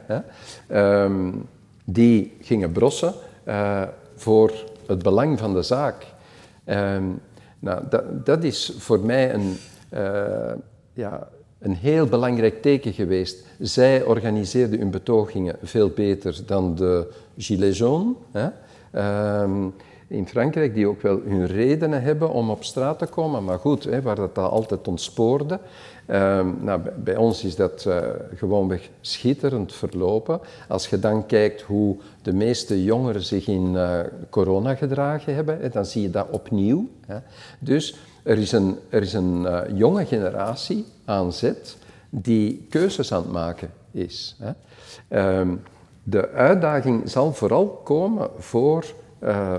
Um, 0.73 1.49
die 1.85 2.37
gingen 2.41 2.73
brossen 2.73 3.15
uh, 3.49 3.83
voor 4.15 4.53
het 4.87 5.03
belang 5.03 5.39
van 5.39 5.55
de 5.55 5.63
zaak. 5.63 6.07
Ehm, 6.65 7.05
nou, 7.59 7.83
dat, 7.91 8.27
dat, 8.27 8.45
is 8.45 8.75
voor 8.79 9.01
mij 9.01 9.35
een, 9.35 9.57
uh, 9.95 10.53
ja, 10.93 11.29
een 11.59 11.75
heel 11.75 12.07
belangrijk 12.07 12.63
teken 12.63 12.93
geweest. 12.93 13.47
Zij 13.59 14.03
organiseerden 14.03 14.79
hun 14.79 14.91
betogingen 14.91 15.57
veel 15.63 15.89
beter 15.89 16.41
dan 16.47 16.75
de 16.75 17.13
Gilets 17.37 17.79
jaunes. 17.79 18.15
Hè? 18.33 18.49
Ehm, 18.91 19.67
in 20.07 20.29
Frankrijk, 20.29 20.75
die 20.75 20.87
ook 20.87 21.03
wel 21.03 21.21
hun 21.25 21.47
redenen 21.47 22.03
hebben 22.03 22.31
om 22.31 22.51
op 22.51 22.65
straat 22.65 22.99
te 22.99 23.07
komen, 23.07 23.45
maar 23.45 23.59
goed, 23.59 23.85
hè, 23.85 24.03
waar 24.03 24.17
dat 24.17 24.39
altijd 24.39 24.89
ontspoorde. 24.89 25.59
Um, 26.09 26.57
nou, 26.61 26.81
bij 26.97 27.17
ons 27.17 27.45
is 27.45 27.57
dat 27.57 27.85
uh, 27.89 27.99
gewoonweg 28.35 28.91
schitterend 29.01 29.75
verlopen. 29.75 30.41
Als 30.69 30.89
je 30.89 30.99
dan 30.99 31.27
kijkt 31.27 31.63
hoe 31.63 31.97
de 32.23 32.33
meeste 32.33 32.85
jongeren 32.85 33.23
zich 33.23 33.47
in 33.47 33.75
uh, 33.75 34.01
corona 34.31 34.75
gedragen 34.75 35.35
hebben, 35.35 35.71
dan 35.73 35.87
zie 35.87 36.03
je 36.03 36.11
dat 36.11 36.31
opnieuw. 36.31 36.89
Hè. 37.07 37.19
Dus 37.59 37.97
er 38.23 38.39
is 38.39 38.53
een, 38.53 38.79
er 38.89 39.03
is 39.03 39.13
een 39.13 39.43
uh, 39.43 39.61
jonge 39.75 40.07
generatie 40.07 40.87
aan 41.05 41.33
zet 41.33 41.77
die 42.11 42.67
keuzes 42.71 43.13
aan 43.13 43.23
het 43.23 43.33
maken 43.33 43.71
is. 43.91 44.37
Hè. 44.39 45.39
Um, 45.39 45.63
de 46.03 46.29
uitdaging 46.29 47.11
zal 47.11 47.33
vooral 47.33 47.69
komen 47.69 48.29
voor, 48.39 48.85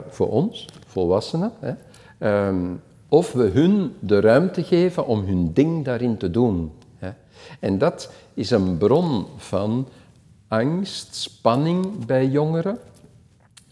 voor 0.08 0.30
ons, 0.30 0.70
volwassenen. 0.88 1.52
Hè. 1.60 2.48
Um, 2.48 2.82
of 3.14 3.32
we 3.32 3.44
hun 3.44 3.94
de 4.00 4.20
ruimte 4.20 4.64
geven 4.64 5.08
om 5.08 5.26
hun 5.26 5.54
ding 5.54 5.86
daarin 5.86 6.18
te 6.18 6.32
doen. 6.32 6.72
En 7.60 7.78
dat 7.78 8.12
is 8.34 8.52
een 8.52 8.78
bron 8.78 9.26
van 9.38 9.88
angst, 10.48 11.16
spanning 11.16 12.06
bij 12.06 12.28
jongeren. 12.28 12.78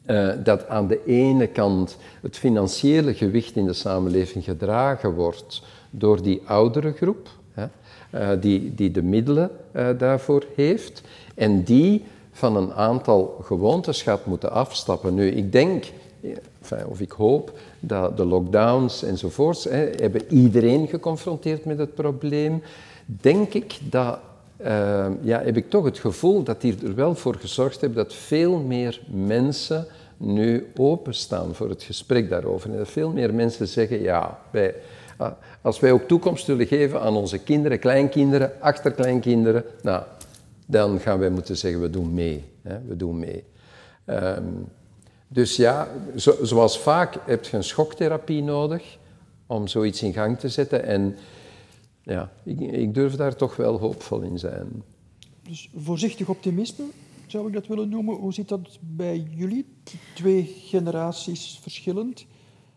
Uh, 0.06 0.32
dat 0.44 0.68
aan 0.68 0.88
de 0.88 1.06
ene 1.06 1.48
kant 1.48 1.98
het 2.22 2.38
financiële 2.38 3.14
gewicht 3.14 3.56
in 3.56 3.66
de 3.66 3.74
samenleving 3.74 4.44
gedragen 4.44 5.14
wordt 5.14 5.64
door 5.90 6.22
die 6.22 6.42
oudere 6.46 6.92
groep, 6.92 7.30
hè, 7.52 7.66
uh, 8.14 8.42
die, 8.42 8.76
die 8.76 8.92
de 8.92 9.04
middelen 9.04 9.52
uh, 9.76 9.90
daarvoor 9.98 10.46
heeft, 10.56 11.02
en 11.36 11.64
die 11.64 12.04
van 12.32 12.56
een 12.56 12.74
aantal 12.74 13.40
gewoontes 13.44 14.02
gaat 14.02 14.26
moeten 14.26 14.52
afstappen. 14.52 15.14
Nu, 15.14 15.28
ik 15.28 15.52
denk 15.52 15.86
of 16.88 17.02
ik 17.02 17.12
hoop, 17.12 17.60
dat 17.80 18.18
de 18.18 18.26
lockdowns 18.26 19.04
enzovoorts 19.04 19.64
hè, 19.64 19.90
hebben 19.96 20.22
iedereen 20.34 20.88
geconfronteerd 20.88 21.66
met 21.66 21.78
het 21.78 21.96
probleem. 21.96 22.62
Denk 23.06 23.54
ik 23.54 23.80
dat, 23.90 24.20
uh, 24.62 25.08
ja, 25.22 25.42
heb 25.42 25.58
ik 25.58 25.70
toch 25.70 25.86
het 25.86 26.00
gevoel 26.00 26.44
dat 26.44 26.62
die 26.62 26.76
er 26.84 26.96
wel 26.96 27.16
voor 27.16 27.36
gezorgd 27.36 27.82
hebben 27.82 28.04
dat 28.04 28.14
veel 28.14 28.58
meer 28.58 29.02
mensen 29.08 29.86
nu 30.18 30.68
openstaan 30.76 31.56
voor 31.56 31.70
het 31.70 31.84
gesprek 31.84 32.30
daarover. 32.30 32.72
En 32.72 32.78
dat 32.78 32.88
veel 32.88 33.10
meer 33.10 33.34
mensen 33.34 33.68
zeggen, 33.68 34.02
ja, 34.02 34.40
als 35.62 35.80
wij 35.80 35.92
ook 35.92 36.08
toekomst 36.08 36.48
willen 36.48 36.68
geven 36.68 37.02
aan 37.02 37.16
onze 37.16 37.38
kinderen, 37.38 37.80
kleinkinderen, 37.80 38.52
achterkleinkinderen, 38.60 39.64
nou, 39.82 40.04
dan 40.66 41.00
gaan 41.00 41.20
wij 41.20 41.30
moeten 41.30 41.58
zeggen, 41.58 41.82
we 41.82 41.90
doen 41.90 42.14
mee. 42.14 42.44
Hè, 42.62 42.78
we 42.88 42.96
doen 42.96 43.20
mee. 43.20 43.44
Um, 44.06 44.68
dus 45.34 45.56
ja, 45.56 45.88
zo, 46.16 46.36
zoals 46.42 46.80
vaak 46.80 47.18
heb 47.26 47.46
je 47.46 47.58
een 47.58 47.64
schoktherapie 47.64 48.44
nodig 48.44 48.98
om 49.48 49.68
zoiets 49.68 50.02
in 50.02 50.14
gang 50.14 50.40
te 50.40 50.50
zetten. 50.50 50.84
En 50.84 51.18
ja, 52.04 52.32
ik, 52.44 52.60
ik 52.60 52.94
durf 52.94 53.16
daar 53.16 53.36
toch 53.36 53.56
wel 53.56 53.80
hoopvol 53.80 54.22
in 54.22 54.40
zijn. 54.40 54.84
Dus 55.48 55.70
voorzichtig 55.76 56.28
optimisme, 56.28 56.86
zou 57.28 57.48
ik 57.48 57.54
dat 57.54 57.68
willen 57.68 57.90
noemen. 57.90 58.16
Hoe 58.16 58.34
zit 58.34 58.48
dat 58.48 58.78
bij 58.80 59.28
jullie? 59.30 59.66
Twee 60.14 60.56
generaties 60.58 61.60
verschillend? 61.62 62.26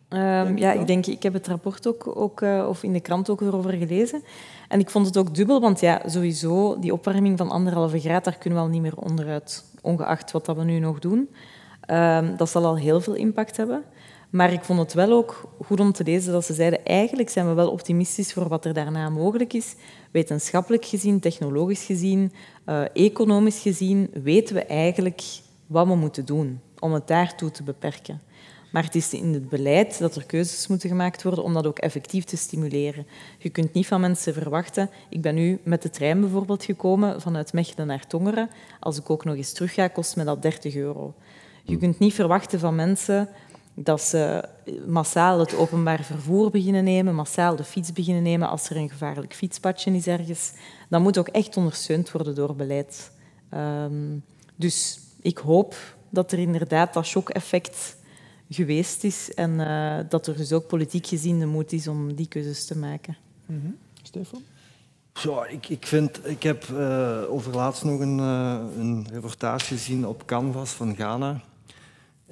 Um, 0.08 0.56
ja, 0.58 0.72
ik 0.72 0.86
denk, 0.86 1.06
ik 1.06 1.22
heb 1.22 1.32
het 1.32 1.46
rapport 1.46 1.86
ook, 1.86 2.16
ook 2.16 2.40
uh, 2.40 2.66
of 2.68 2.82
in 2.82 2.92
de 2.92 3.00
krant 3.00 3.30
ook 3.30 3.40
erover 3.40 3.72
gelezen. 3.72 4.22
En 4.68 4.80
ik 4.80 4.90
vond 4.90 5.06
het 5.06 5.16
ook 5.16 5.34
dubbel, 5.34 5.60
want 5.60 5.80
ja, 5.80 6.02
sowieso, 6.06 6.78
die 6.78 6.92
opwarming 6.92 7.38
van 7.38 7.50
anderhalve 7.50 8.00
graad, 8.00 8.24
daar 8.24 8.38
kunnen 8.38 8.58
we 8.58 8.64
al 8.64 8.70
niet 8.70 8.82
meer 8.82 8.96
onderuit, 8.96 9.64
ongeacht 9.82 10.30
wat 10.30 10.44
dat 10.44 10.56
we 10.56 10.64
nu 10.64 10.78
nog 10.78 10.98
doen. 10.98 11.28
Um, 11.90 12.36
dat 12.36 12.50
zal 12.50 12.64
al 12.64 12.76
heel 12.76 13.00
veel 13.00 13.14
impact 13.14 13.56
hebben. 13.56 13.84
Maar 14.30 14.52
ik 14.52 14.64
vond 14.64 14.78
het 14.78 14.92
wel 14.92 15.12
ook 15.12 15.50
goed 15.64 15.80
om 15.80 15.92
te 15.92 16.04
lezen 16.04 16.32
dat 16.32 16.44
ze 16.44 16.54
zeiden, 16.54 16.84
eigenlijk 16.84 17.28
zijn 17.28 17.48
we 17.48 17.54
wel 17.54 17.70
optimistisch 17.70 18.32
voor 18.32 18.48
wat 18.48 18.64
er 18.64 18.74
daarna 18.74 19.08
mogelijk 19.08 19.52
is. 19.52 19.74
Wetenschappelijk 20.10 20.84
gezien, 20.84 21.20
technologisch 21.20 21.84
gezien, 21.84 22.32
uh, 22.66 22.82
economisch 22.92 23.60
gezien, 23.60 24.10
weten 24.22 24.54
we 24.54 24.64
eigenlijk 24.64 25.22
wat 25.66 25.86
we 25.86 25.94
moeten 25.94 26.24
doen 26.24 26.60
om 26.78 26.92
het 26.92 27.06
daartoe 27.06 27.50
te 27.50 27.62
beperken. 27.62 28.20
Maar 28.72 28.82
het 28.82 28.94
is 28.94 29.12
in 29.12 29.32
het 29.32 29.48
beleid 29.48 29.98
dat 29.98 30.16
er 30.16 30.24
keuzes 30.24 30.66
moeten 30.66 30.88
gemaakt 30.88 31.22
worden 31.22 31.44
om 31.44 31.52
dat 31.52 31.66
ook 31.66 31.78
effectief 31.78 32.24
te 32.24 32.36
stimuleren. 32.36 33.06
Je 33.38 33.50
kunt 33.50 33.72
niet 33.72 33.86
van 33.86 34.00
mensen 34.00 34.34
verwachten... 34.34 34.90
Ik 35.08 35.20
ben 35.20 35.34
nu 35.34 35.60
met 35.64 35.82
de 35.82 35.90
trein 35.90 36.20
bijvoorbeeld 36.20 36.64
gekomen 36.64 37.20
vanuit 37.20 37.52
Mechelen 37.52 37.86
naar 37.86 38.06
Tongeren. 38.06 38.50
Als 38.80 38.98
ik 38.98 39.10
ook 39.10 39.24
nog 39.24 39.36
eens 39.36 39.52
terug 39.52 39.74
ga, 39.74 39.88
kost 39.88 40.16
me 40.16 40.24
dat 40.24 40.42
30 40.42 40.74
euro. 40.74 41.14
Je 41.64 41.76
kunt 41.76 41.98
niet 41.98 42.14
verwachten 42.14 42.58
van 42.58 42.74
mensen 42.74 43.28
dat 43.74 44.00
ze 44.00 44.48
massaal 44.86 45.38
het 45.38 45.56
openbaar 45.56 46.02
vervoer 46.02 46.50
beginnen 46.50 46.84
nemen, 46.84 47.14
massaal 47.14 47.56
de 47.56 47.64
fiets 47.64 47.92
beginnen 47.92 48.22
nemen 48.22 48.48
als 48.48 48.70
er 48.70 48.76
een 48.76 48.90
gevaarlijk 48.90 49.34
fietspadje 49.34 49.92
is 49.92 50.06
ergens. 50.06 50.52
Dat 50.88 51.00
moet 51.00 51.18
ook 51.18 51.28
echt 51.28 51.56
ondersteund 51.56 52.10
worden 52.10 52.34
door 52.34 52.56
beleid. 52.56 53.12
Um, 53.54 54.24
dus 54.56 55.00
ik 55.20 55.38
hoop 55.38 55.76
dat 56.10 56.32
er 56.32 56.38
inderdaad 56.38 56.94
dat 56.94 57.06
shock-effect 57.06 57.96
geweest 58.48 59.04
is 59.04 59.34
en 59.34 59.50
uh, 59.50 59.98
dat 60.08 60.26
er 60.26 60.36
dus 60.36 60.52
ook 60.52 60.66
politiek 60.66 61.06
gezien 61.06 61.38
de 61.38 61.46
moed 61.46 61.72
is 61.72 61.88
om 61.88 62.14
die 62.14 62.28
keuzes 62.28 62.66
te 62.66 62.78
maken. 62.78 63.16
Mm 63.46 63.60
-hmm. 63.60 63.76
Stefan? 64.02 64.42
Ja, 65.22 65.46
ik, 65.46 65.68
ik, 65.68 65.86
vind, 65.86 66.28
ik 66.28 66.42
heb 66.42 66.64
uh, 66.64 67.22
overlaatst 67.28 67.84
nog 67.84 68.00
een, 68.00 68.18
uh, 68.18 68.60
een 68.78 69.06
reportage 69.12 69.64
gezien 69.64 70.06
op 70.06 70.26
Canvas 70.26 70.70
van 70.70 70.94
Ghana. 70.94 71.40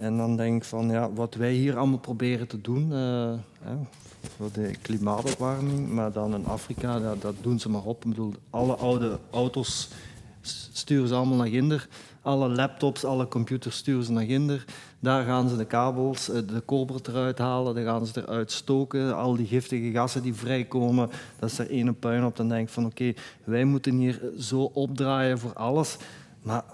En 0.02 0.16
dan 0.16 0.36
denk 0.36 0.56
ik 0.56 0.64
van, 0.64 0.90
ja, 0.90 1.12
wat 1.12 1.34
wij 1.34 1.52
hier 1.52 1.76
allemaal 1.76 1.98
proberen 1.98 2.46
te 2.48 2.60
doen, 2.60 2.92
uh, 2.92 3.32
hè, 3.60 3.74
voor 4.36 4.52
de 4.52 4.70
klimaatopwarming, 4.82 5.88
maar 5.88 6.12
dan 6.12 6.34
in 6.34 6.46
Afrika, 6.46 6.98
dat, 6.98 7.22
dat, 7.22 7.34
doen 7.40 7.58
ze 7.58 7.68
maar 7.68 7.82
op. 7.82 8.04
Ik 8.04 8.08
bedoel, 8.08 8.32
alle 8.50 8.74
oude 8.74 9.18
auto's 9.30 9.88
sturen 10.72 11.08
ze 11.08 11.14
allemaal 11.14 11.36
naar 11.36 11.46
ginder. 11.46 11.88
Alle 12.22 12.48
laptops, 12.48 13.04
alle 13.04 13.28
computers 13.28 13.76
sturen 13.76 14.04
ze 14.04 14.12
naar 14.12 14.24
ginder. 14.24 14.64
Daar 15.00 15.24
gaan 15.24 15.48
ze 15.48 15.56
de 15.56 15.64
kabels, 15.64 16.30
eh, 16.30 16.40
de 16.46 16.60
koper 16.60 17.00
eruit 17.08 17.38
halen, 17.38 17.74
dan 17.74 17.84
gaan 17.84 18.06
ze 18.06 18.22
eruit 18.22 18.52
stoken. 18.52 19.16
Al 19.16 19.36
die 19.36 19.46
giftige 19.46 19.90
gassen 19.90 20.22
die 20.22 20.34
vrijkomen, 20.34 21.10
dat 21.38 21.50
is 21.50 21.58
er 21.58 21.70
ene 21.70 21.92
puin 21.92 22.24
op. 22.24 22.36
Dan 22.36 22.48
denk 22.48 22.66
ik 22.66 22.74
van 22.74 22.86
oké, 22.86 23.12
wij 23.44 23.64
moeten 23.64 23.96
hier 23.96 24.22
zo 24.38 24.62
opdraaien 24.62 25.38
voor 25.38 25.52
alles. 25.52 25.96
Maar 26.42 26.64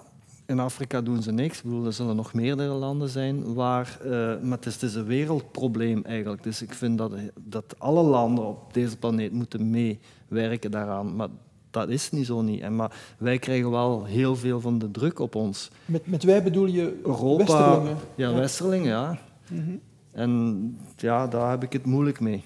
in 0.49 0.61
Afrika 0.61 1.01
doen 1.01 1.23
ze 1.23 1.33
niks. 1.33 1.57
Ik 1.59 1.65
bedoel, 1.65 1.87
er 1.87 1.93
zullen 1.93 2.17
nog 2.17 2.35
meerdere 2.35 2.73
landen 2.73 3.09
zijn 3.09 3.55
waar... 3.55 3.99
Uh, 4.05 4.11
maar 4.43 4.57
het 4.59 4.67
is, 4.67 4.75
het 4.75 4.83
is, 4.83 4.95
een 4.95 5.05
wereldprobleem 5.05 6.05
eigenlijk. 6.05 6.43
Dus 6.43 6.63
ik 6.63 6.73
vind 6.73 6.99
dat, 6.99 7.13
dat 7.41 7.75
alle 7.79 8.03
landen 8.03 8.47
op 8.47 8.75
deze 8.75 8.97
planeet 8.97 9.33
moeten 9.33 9.71
meewerken 9.71 10.71
daaraan. 10.71 11.17
Maar 11.17 11.29
dat 11.71 11.89
is 11.89 12.11
niet 12.11 12.27
zo 12.27 12.43
niet. 12.43 12.61
En 12.61 12.77
maar 12.77 12.93
wij 13.19 13.39
krijgen 13.39 13.71
wel 13.71 14.05
heel 14.05 14.37
veel 14.37 14.61
van 14.61 14.79
de 14.79 14.91
druk 14.91 15.19
op 15.19 15.35
ons. 15.35 15.71
Met, 15.85 16.07
met 16.07 16.23
wij 16.23 16.43
bedoel 16.43 16.67
je 16.67 16.99
Europa, 17.03 17.45
Westerlingen? 17.45 17.97
Ja, 18.15 18.29
ja. 18.29 18.35
Westerlingen, 18.35 18.89
ja. 18.89 19.19
Mm 19.51 19.59
-hmm. 19.65 19.81
En 20.13 20.77
ja, 20.97 21.27
daar 21.27 21.51
heb 21.51 21.63
ik 21.63 21.73
het 21.73 21.87
moeilijk 21.87 22.21
mee. 22.21 22.45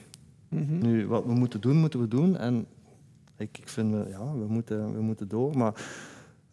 Mm 0.48 0.66
-hmm. 0.66 0.78
Nu, 0.78 1.06
wat 1.06 1.24
we 1.24 1.32
moeten 1.32 1.60
doen, 1.60 1.76
moeten 1.76 2.00
we 2.00 2.08
doen. 2.08 2.36
En 2.36 2.66
ik, 3.36 3.58
ik 3.58 3.68
vind, 3.68 3.94
ja, 4.08 4.32
we 4.32 4.46
moeten, 4.48 4.94
we 4.94 5.00
moeten 5.00 5.28
door. 5.28 5.56
Maar 5.56 5.74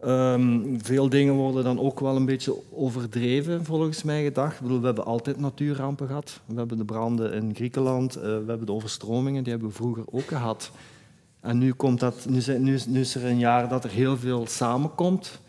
um, 0.05 0.77
veel 0.83 1.09
dingen 1.09 1.33
worden 1.33 1.63
dan 1.63 1.79
ook 1.79 1.99
wel 1.99 2.15
een 2.15 2.25
beetje 2.25 2.55
overdreven, 2.71 3.65
volgens 3.65 4.03
mij 4.03 4.23
gedacht. 4.23 4.55
Ik 4.55 4.61
bedoel, 4.61 4.79
we 4.79 4.85
hebben 4.85 5.05
altijd 5.05 5.39
natuurrampen 5.39 6.07
gehad. 6.07 6.39
We 6.45 6.55
hebben 6.55 6.77
de 6.77 6.85
branden 6.85 7.33
in 7.33 7.55
Griekenland, 7.55 8.17
uh, 8.17 8.23
we 8.23 8.43
hebben 8.47 8.65
de 8.65 8.71
overstromingen, 8.71 9.43
die 9.43 9.51
hebben 9.51 9.69
we 9.69 9.75
vroeger 9.75 10.03
ook 10.11 10.27
gehad. 10.27 10.71
En 11.41 11.57
nu, 11.57 11.73
komt 11.73 11.99
dat, 11.99 12.25
nu, 12.29 12.57
nu, 12.57 12.79
nu 12.87 12.99
is 12.99 13.15
er 13.15 13.25
een 13.25 13.39
jaar 13.39 13.69
dat 13.69 13.83
er 13.83 13.89
heel 13.89 14.17
veel 14.17 14.47
samenkomt. 14.47 15.39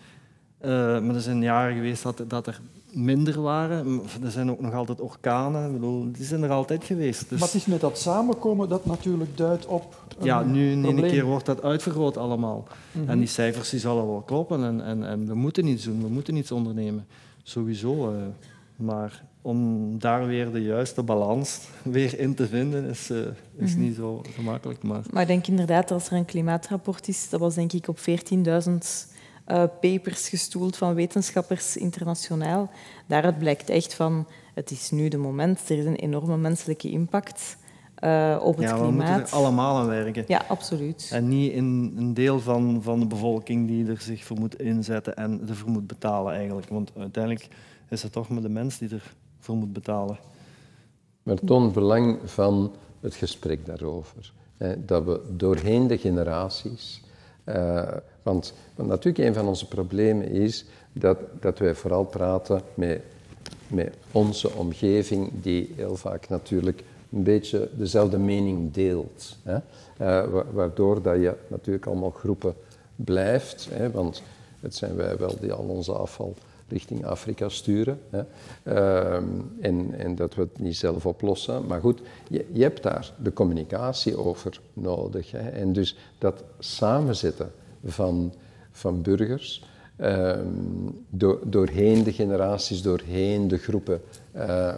Uh, 0.61 0.69
maar 1.01 1.15
er 1.15 1.21
zijn 1.21 1.43
jaren 1.43 1.75
geweest 1.75 2.03
dat, 2.03 2.23
dat 2.27 2.47
er 2.47 2.61
minder 2.93 3.41
waren. 3.41 4.01
Er 4.23 4.31
zijn 4.31 4.51
ook 4.51 4.61
nog 4.61 4.75
altijd 4.75 5.01
orkanen. 5.01 5.67
Ik 5.67 5.73
bedoel, 5.73 6.12
die 6.12 6.25
zijn 6.25 6.43
er 6.43 6.51
altijd 6.51 6.85
geweest. 6.85 7.29
Dus... 7.29 7.39
Maar 7.39 7.49
het 7.49 7.57
is 7.57 7.67
met 7.67 7.81
dat 7.81 7.99
samenkomen 7.99 8.69
dat 8.69 8.87
natuurlijk 8.87 9.37
duidt 9.37 9.67
op. 9.67 10.03
Ja, 10.23 10.43
nu 10.43 10.71
in 10.71 10.85
één 10.85 11.01
keer 11.01 11.25
wordt 11.25 11.47
dat 11.47 11.62
uitvergroot 11.62 12.17
allemaal. 12.17 12.67
Mm 12.93 13.01
-hmm. 13.01 13.11
En 13.11 13.19
die 13.19 13.29
cijfers 13.29 13.71
die 13.71 13.81
zullen 13.81 14.07
wel 14.07 14.23
kloppen. 14.27 14.65
En, 14.65 14.85
en, 14.85 15.07
en 15.07 15.27
we 15.27 15.35
moeten 15.35 15.67
iets 15.67 15.85
doen, 15.85 16.03
we 16.03 16.09
moeten 16.09 16.37
iets 16.37 16.53
ondernemen. 16.53 17.07
Sowieso. 17.43 18.12
Uh, 18.12 18.17
maar 18.77 19.25
om 19.43 19.99
daar 19.99 20.27
weer 20.27 20.53
de 20.53 20.62
juiste 20.62 21.03
balans 21.03 21.61
weer 21.83 22.19
in 22.19 22.35
te 22.35 22.47
vinden, 22.47 22.85
is, 22.85 23.11
uh, 23.11 23.19
is 23.57 23.73
-hmm. 23.73 23.83
niet 23.83 23.97
zo 23.97 24.23
gemakkelijk. 24.35 24.83
Maar... 24.83 25.03
maar 25.12 25.23
ik 25.23 25.29
denk 25.29 25.47
inderdaad, 25.47 25.89
dat 25.89 25.99
als 25.99 26.11
er 26.11 26.17
een 26.17 26.25
klimaatrapport 26.25 27.09
is, 27.09 27.29
dat 27.29 27.41
was 27.41 27.55
denk 27.55 27.73
ik 27.73 27.89
op 27.89 27.99
14.000 27.99 28.03
uh, 29.51 29.65
papers 29.81 30.29
gestoeld 30.29 30.77
van 30.77 30.95
wetenschappers 30.95 31.77
internationaal. 31.77 32.71
Daaruit 33.07 33.39
blijkt 33.39 33.69
echt 33.69 33.95
van, 33.95 34.27
het 34.55 34.71
is 34.71 34.91
nu 34.91 35.09
de 35.09 35.17
moment, 35.17 35.69
er 35.69 35.79
is 35.79 35.85
een 35.85 35.97
enorme 35.97 36.37
menselijke 36.37 36.91
impact 36.91 37.57
uh, 38.05 38.41
op 38.43 38.57
het 38.57 38.65
ja, 38.65 38.75
klimaat. 38.75 38.91
we 38.91 38.93
moeten 38.93 39.27
er 39.27 39.33
allemaal 39.33 39.79
aan 39.79 39.87
werken. 39.87 40.25
Ja, 40.27 40.45
absoluut. 40.49 41.11
En 41.13 41.29
niet 41.29 41.53
in 41.53 41.95
een 41.97 42.15
deel 42.15 42.41
van, 42.41 42.83
van 42.83 43.01
de 43.01 43.07
bevolking 43.07 43.67
die 43.67 43.87
er 43.87 44.01
zich 44.01 44.25
voor 44.25 44.39
moet 44.39 44.61
inzetten 44.61 45.17
en 45.17 45.49
ervoor 45.49 45.71
moet 45.71 45.87
betalen 45.87 46.35
eigenlijk. 46.35 46.69
Want 46.69 46.93
uiteindelijk 46.99 47.49
is 47.89 48.03
het 48.03 48.13
toch 48.13 48.29
maar 48.29 48.43
de 48.43 48.49
mens 48.49 48.79
die 48.79 48.89
ervoor 49.39 49.57
moet 49.57 49.73
betalen. 49.73 50.19
Maar 51.23 51.37
toon 51.37 51.73
belang 51.73 52.19
van 52.25 52.75
het 53.01 53.15
gesprek 53.15 53.67
daarover. 53.67 54.33
Hè, 54.57 54.85
dat 54.85 55.05
we 55.05 55.21
doorheen 55.37 55.87
de 55.87 55.99
generaties 55.99 57.03
uh, 57.57 57.89
want, 58.23 58.53
want, 58.75 58.89
natuurlijk 58.89 59.29
een 59.29 59.35
van 59.35 59.47
onze 59.47 59.69
problemen 59.69 60.29
is 60.29 60.65
dat, 60.93 61.19
dat 61.41 61.59
wij 61.59 61.75
vooral 61.75 62.05
praten 62.05 62.61
met, 62.75 63.01
met 63.69 63.95
onze 64.13 64.51
omgeving, 64.51 65.31
die 65.43 65.73
heel 65.77 65.97
vaak 65.97 66.29
natuurlijk 66.29 66.83
een 67.13 67.23
beetje 67.23 67.69
dezelfde 67.73 68.19
mening 68.19 68.73
deelt. 68.73 69.37
Hè? 69.43 69.57
Uh, 70.01 70.43
waardoor 70.53 71.03
dat 71.03 71.17
je 71.17 71.35
natuurlijk 71.49 71.87
allemaal 71.87 72.11
groepen 72.11 72.55
blijft, 72.97 73.69
hè? 73.71 73.91
want 73.91 74.23
het 74.61 74.75
zijn 74.75 74.97
wij 74.97 75.17
wel 75.17 75.37
die 75.41 75.53
al 75.53 75.65
onze 75.69 75.93
afval 75.93 76.35
richting 76.71 77.05
Afrika 77.05 77.49
sturen. 77.49 78.01
Hè. 78.11 78.23
Uh, 78.65 79.15
en, 79.61 79.95
en, 79.99 80.15
dat 80.15 80.35
we 80.35 80.43
het 80.43 80.59
niet 80.59 80.77
zelf 80.77 81.07
oplossen. 81.07 81.67
Maar 81.67 81.81
goed, 81.81 82.01
je, 82.29 82.47
je 82.53 82.63
hebt 82.63 82.83
daar 82.83 83.13
de 83.23 83.33
communicatie 83.33 84.17
over 84.17 84.61
nodig. 84.73 85.31
Hè. 85.31 85.49
En 85.49 85.73
dus 85.73 85.97
dat 86.19 86.45
samenzetten 86.59 87.53
van, 87.85 88.35
van 88.71 89.03
burgers, 89.03 89.65
uh, 90.01 90.39
door, 91.11 91.41
doorheen 91.45 92.03
de 92.05 92.13
generaties, 92.13 92.83
doorheen 92.83 93.49
de 93.49 93.59
groepen, 93.59 94.01
uh, 94.37 94.75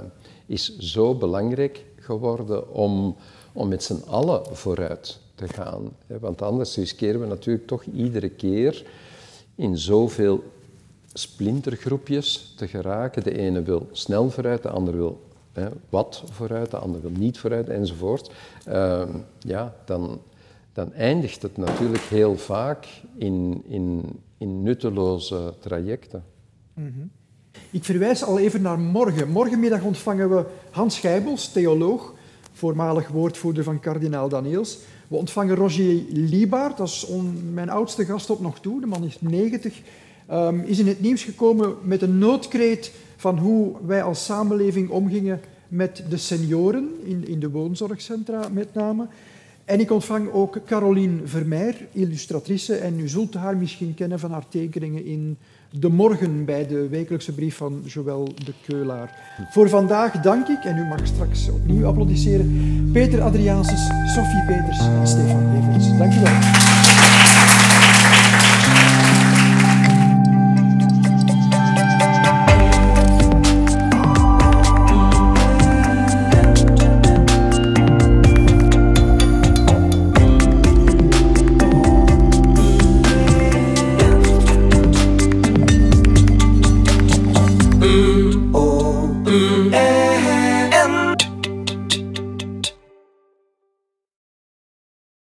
is 0.46 0.78
zo 0.78 1.14
belangrijk 1.14 1.84
geworden 1.96 2.74
om, 2.74 3.16
om 3.52 3.68
met 3.68 3.82
z'n 3.82 4.02
allen 4.06 4.56
vooruit 4.56 5.20
te 5.34 5.48
gaan. 5.48 5.96
Hè. 6.06 6.18
Want 6.18 6.42
anders 6.42 6.76
riskeren 6.76 7.20
we 7.20 7.26
natuurlijk 7.26 7.66
toch 7.66 7.84
iedere 7.84 8.28
keer 8.28 8.84
in 9.54 9.78
zoveel 9.78 10.42
splintergroepjes 11.12 12.54
te 12.56 12.68
geraken. 12.68 13.22
De 13.22 13.38
ene 13.38 13.62
wil 13.62 13.88
snel 13.92 14.30
vooruit, 14.30 14.62
de 14.62 14.70
ander 14.70 14.96
wil 14.96 15.22
hè, 15.52 15.68
wat 15.88 16.22
vooruit, 16.30 16.70
de 16.70 16.76
ander 16.76 17.00
wil 17.00 17.10
niet 17.10 17.38
vooruit, 17.38 17.68
enzovoort. 17.68 18.30
Uh, 18.68 19.02
ja, 19.38 19.74
dan, 19.84 20.20
dan 20.72 20.92
eindigt 20.92 21.42
het 21.42 21.56
natuurlijk 21.56 22.02
heel 22.02 22.36
vaak 22.36 22.86
in, 23.16 23.62
in, 23.66 24.02
in 24.38 24.62
nutteloze 24.62 25.54
trajecten. 25.60 26.24
-hmm. 26.74 27.10
Ik 27.70 27.84
verwijs 27.84 28.24
al 28.24 28.38
even 28.38 28.62
naar 28.62 28.78
morgen. 28.78 29.28
Morgenmiddag 29.28 29.82
ontvangen 29.82 30.36
we 30.36 30.44
Hans 30.70 30.94
Schijbels, 30.94 31.52
theoloog, 31.52 32.14
voormalig 32.52 33.08
woordvoerder 33.08 33.64
van 33.64 33.80
kardinaal 33.80 34.28
Daniels. 34.28 34.78
We 35.08 35.16
ontvangen 35.16 35.56
Roger 35.56 36.02
Liebaert, 36.08 36.76
dat 36.76 36.88
is 36.88 37.06
mijn 37.52 37.70
oudste 37.70 38.04
gast 38.04 38.26
tot 38.26 38.40
nog 38.40 38.60
toe. 38.60 38.80
De 38.80 38.86
man 38.86 39.04
is 39.04 39.20
90 39.20 39.80
um, 40.32 40.60
is 40.60 40.78
in 40.78 40.86
het 40.86 41.00
nieuws 41.00 41.24
gekomen 41.24 41.74
met 41.82 42.02
een 42.02 42.18
noodkreet 42.18 42.92
van 43.16 43.38
hoe 43.38 43.72
wij 43.86 44.02
als 44.02 44.24
samenleving 44.24 44.90
omgingen 44.90 45.40
met 45.68 46.04
de 46.08 46.16
senioren, 46.16 46.90
in, 47.04 47.28
in 47.28 47.40
de 47.40 47.50
woonzorgcentra 47.50 48.48
met 48.52 48.74
name. 48.74 49.06
En 49.64 49.80
ik 49.80 49.90
ontvang 49.90 50.32
ook 50.32 50.60
Caroline 50.66 51.20
Vermeer, 51.24 51.76
illustratrice, 51.92 52.74
en 52.74 53.00
u 53.00 53.08
zult 53.08 53.34
haar 53.34 53.56
misschien 53.56 53.94
kennen 53.94 54.18
van 54.18 54.30
haar 54.30 54.48
tekeningen 54.48 55.04
in 55.04 55.36
De 55.70 55.88
Morgen 55.88 56.44
bij 56.44 56.66
de 56.66 56.88
wekelijkse 56.88 57.32
brief 57.32 57.56
van 57.56 57.82
Joël 57.84 58.24
de 58.44 58.52
Keulaar. 58.66 59.36
Voor 59.50 59.68
vandaag 59.68 60.20
dank 60.20 60.48
ik, 60.48 60.64
en 60.64 60.76
u 60.76 60.84
mag 60.84 61.06
straks 61.06 61.48
opnieuw 61.48 61.86
applaudisseren, 61.86 62.90
Peter 62.92 63.20
Adriaanses, 63.20 63.86
Sophie 64.14 64.44
Peters 64.46 64.78
en 64.78 65.06
Stefan 65.06 65.56
Everts. 65.56 65.98
Dank 65.98 66.12
u 66.12 66.20
wel. 66.20 66.71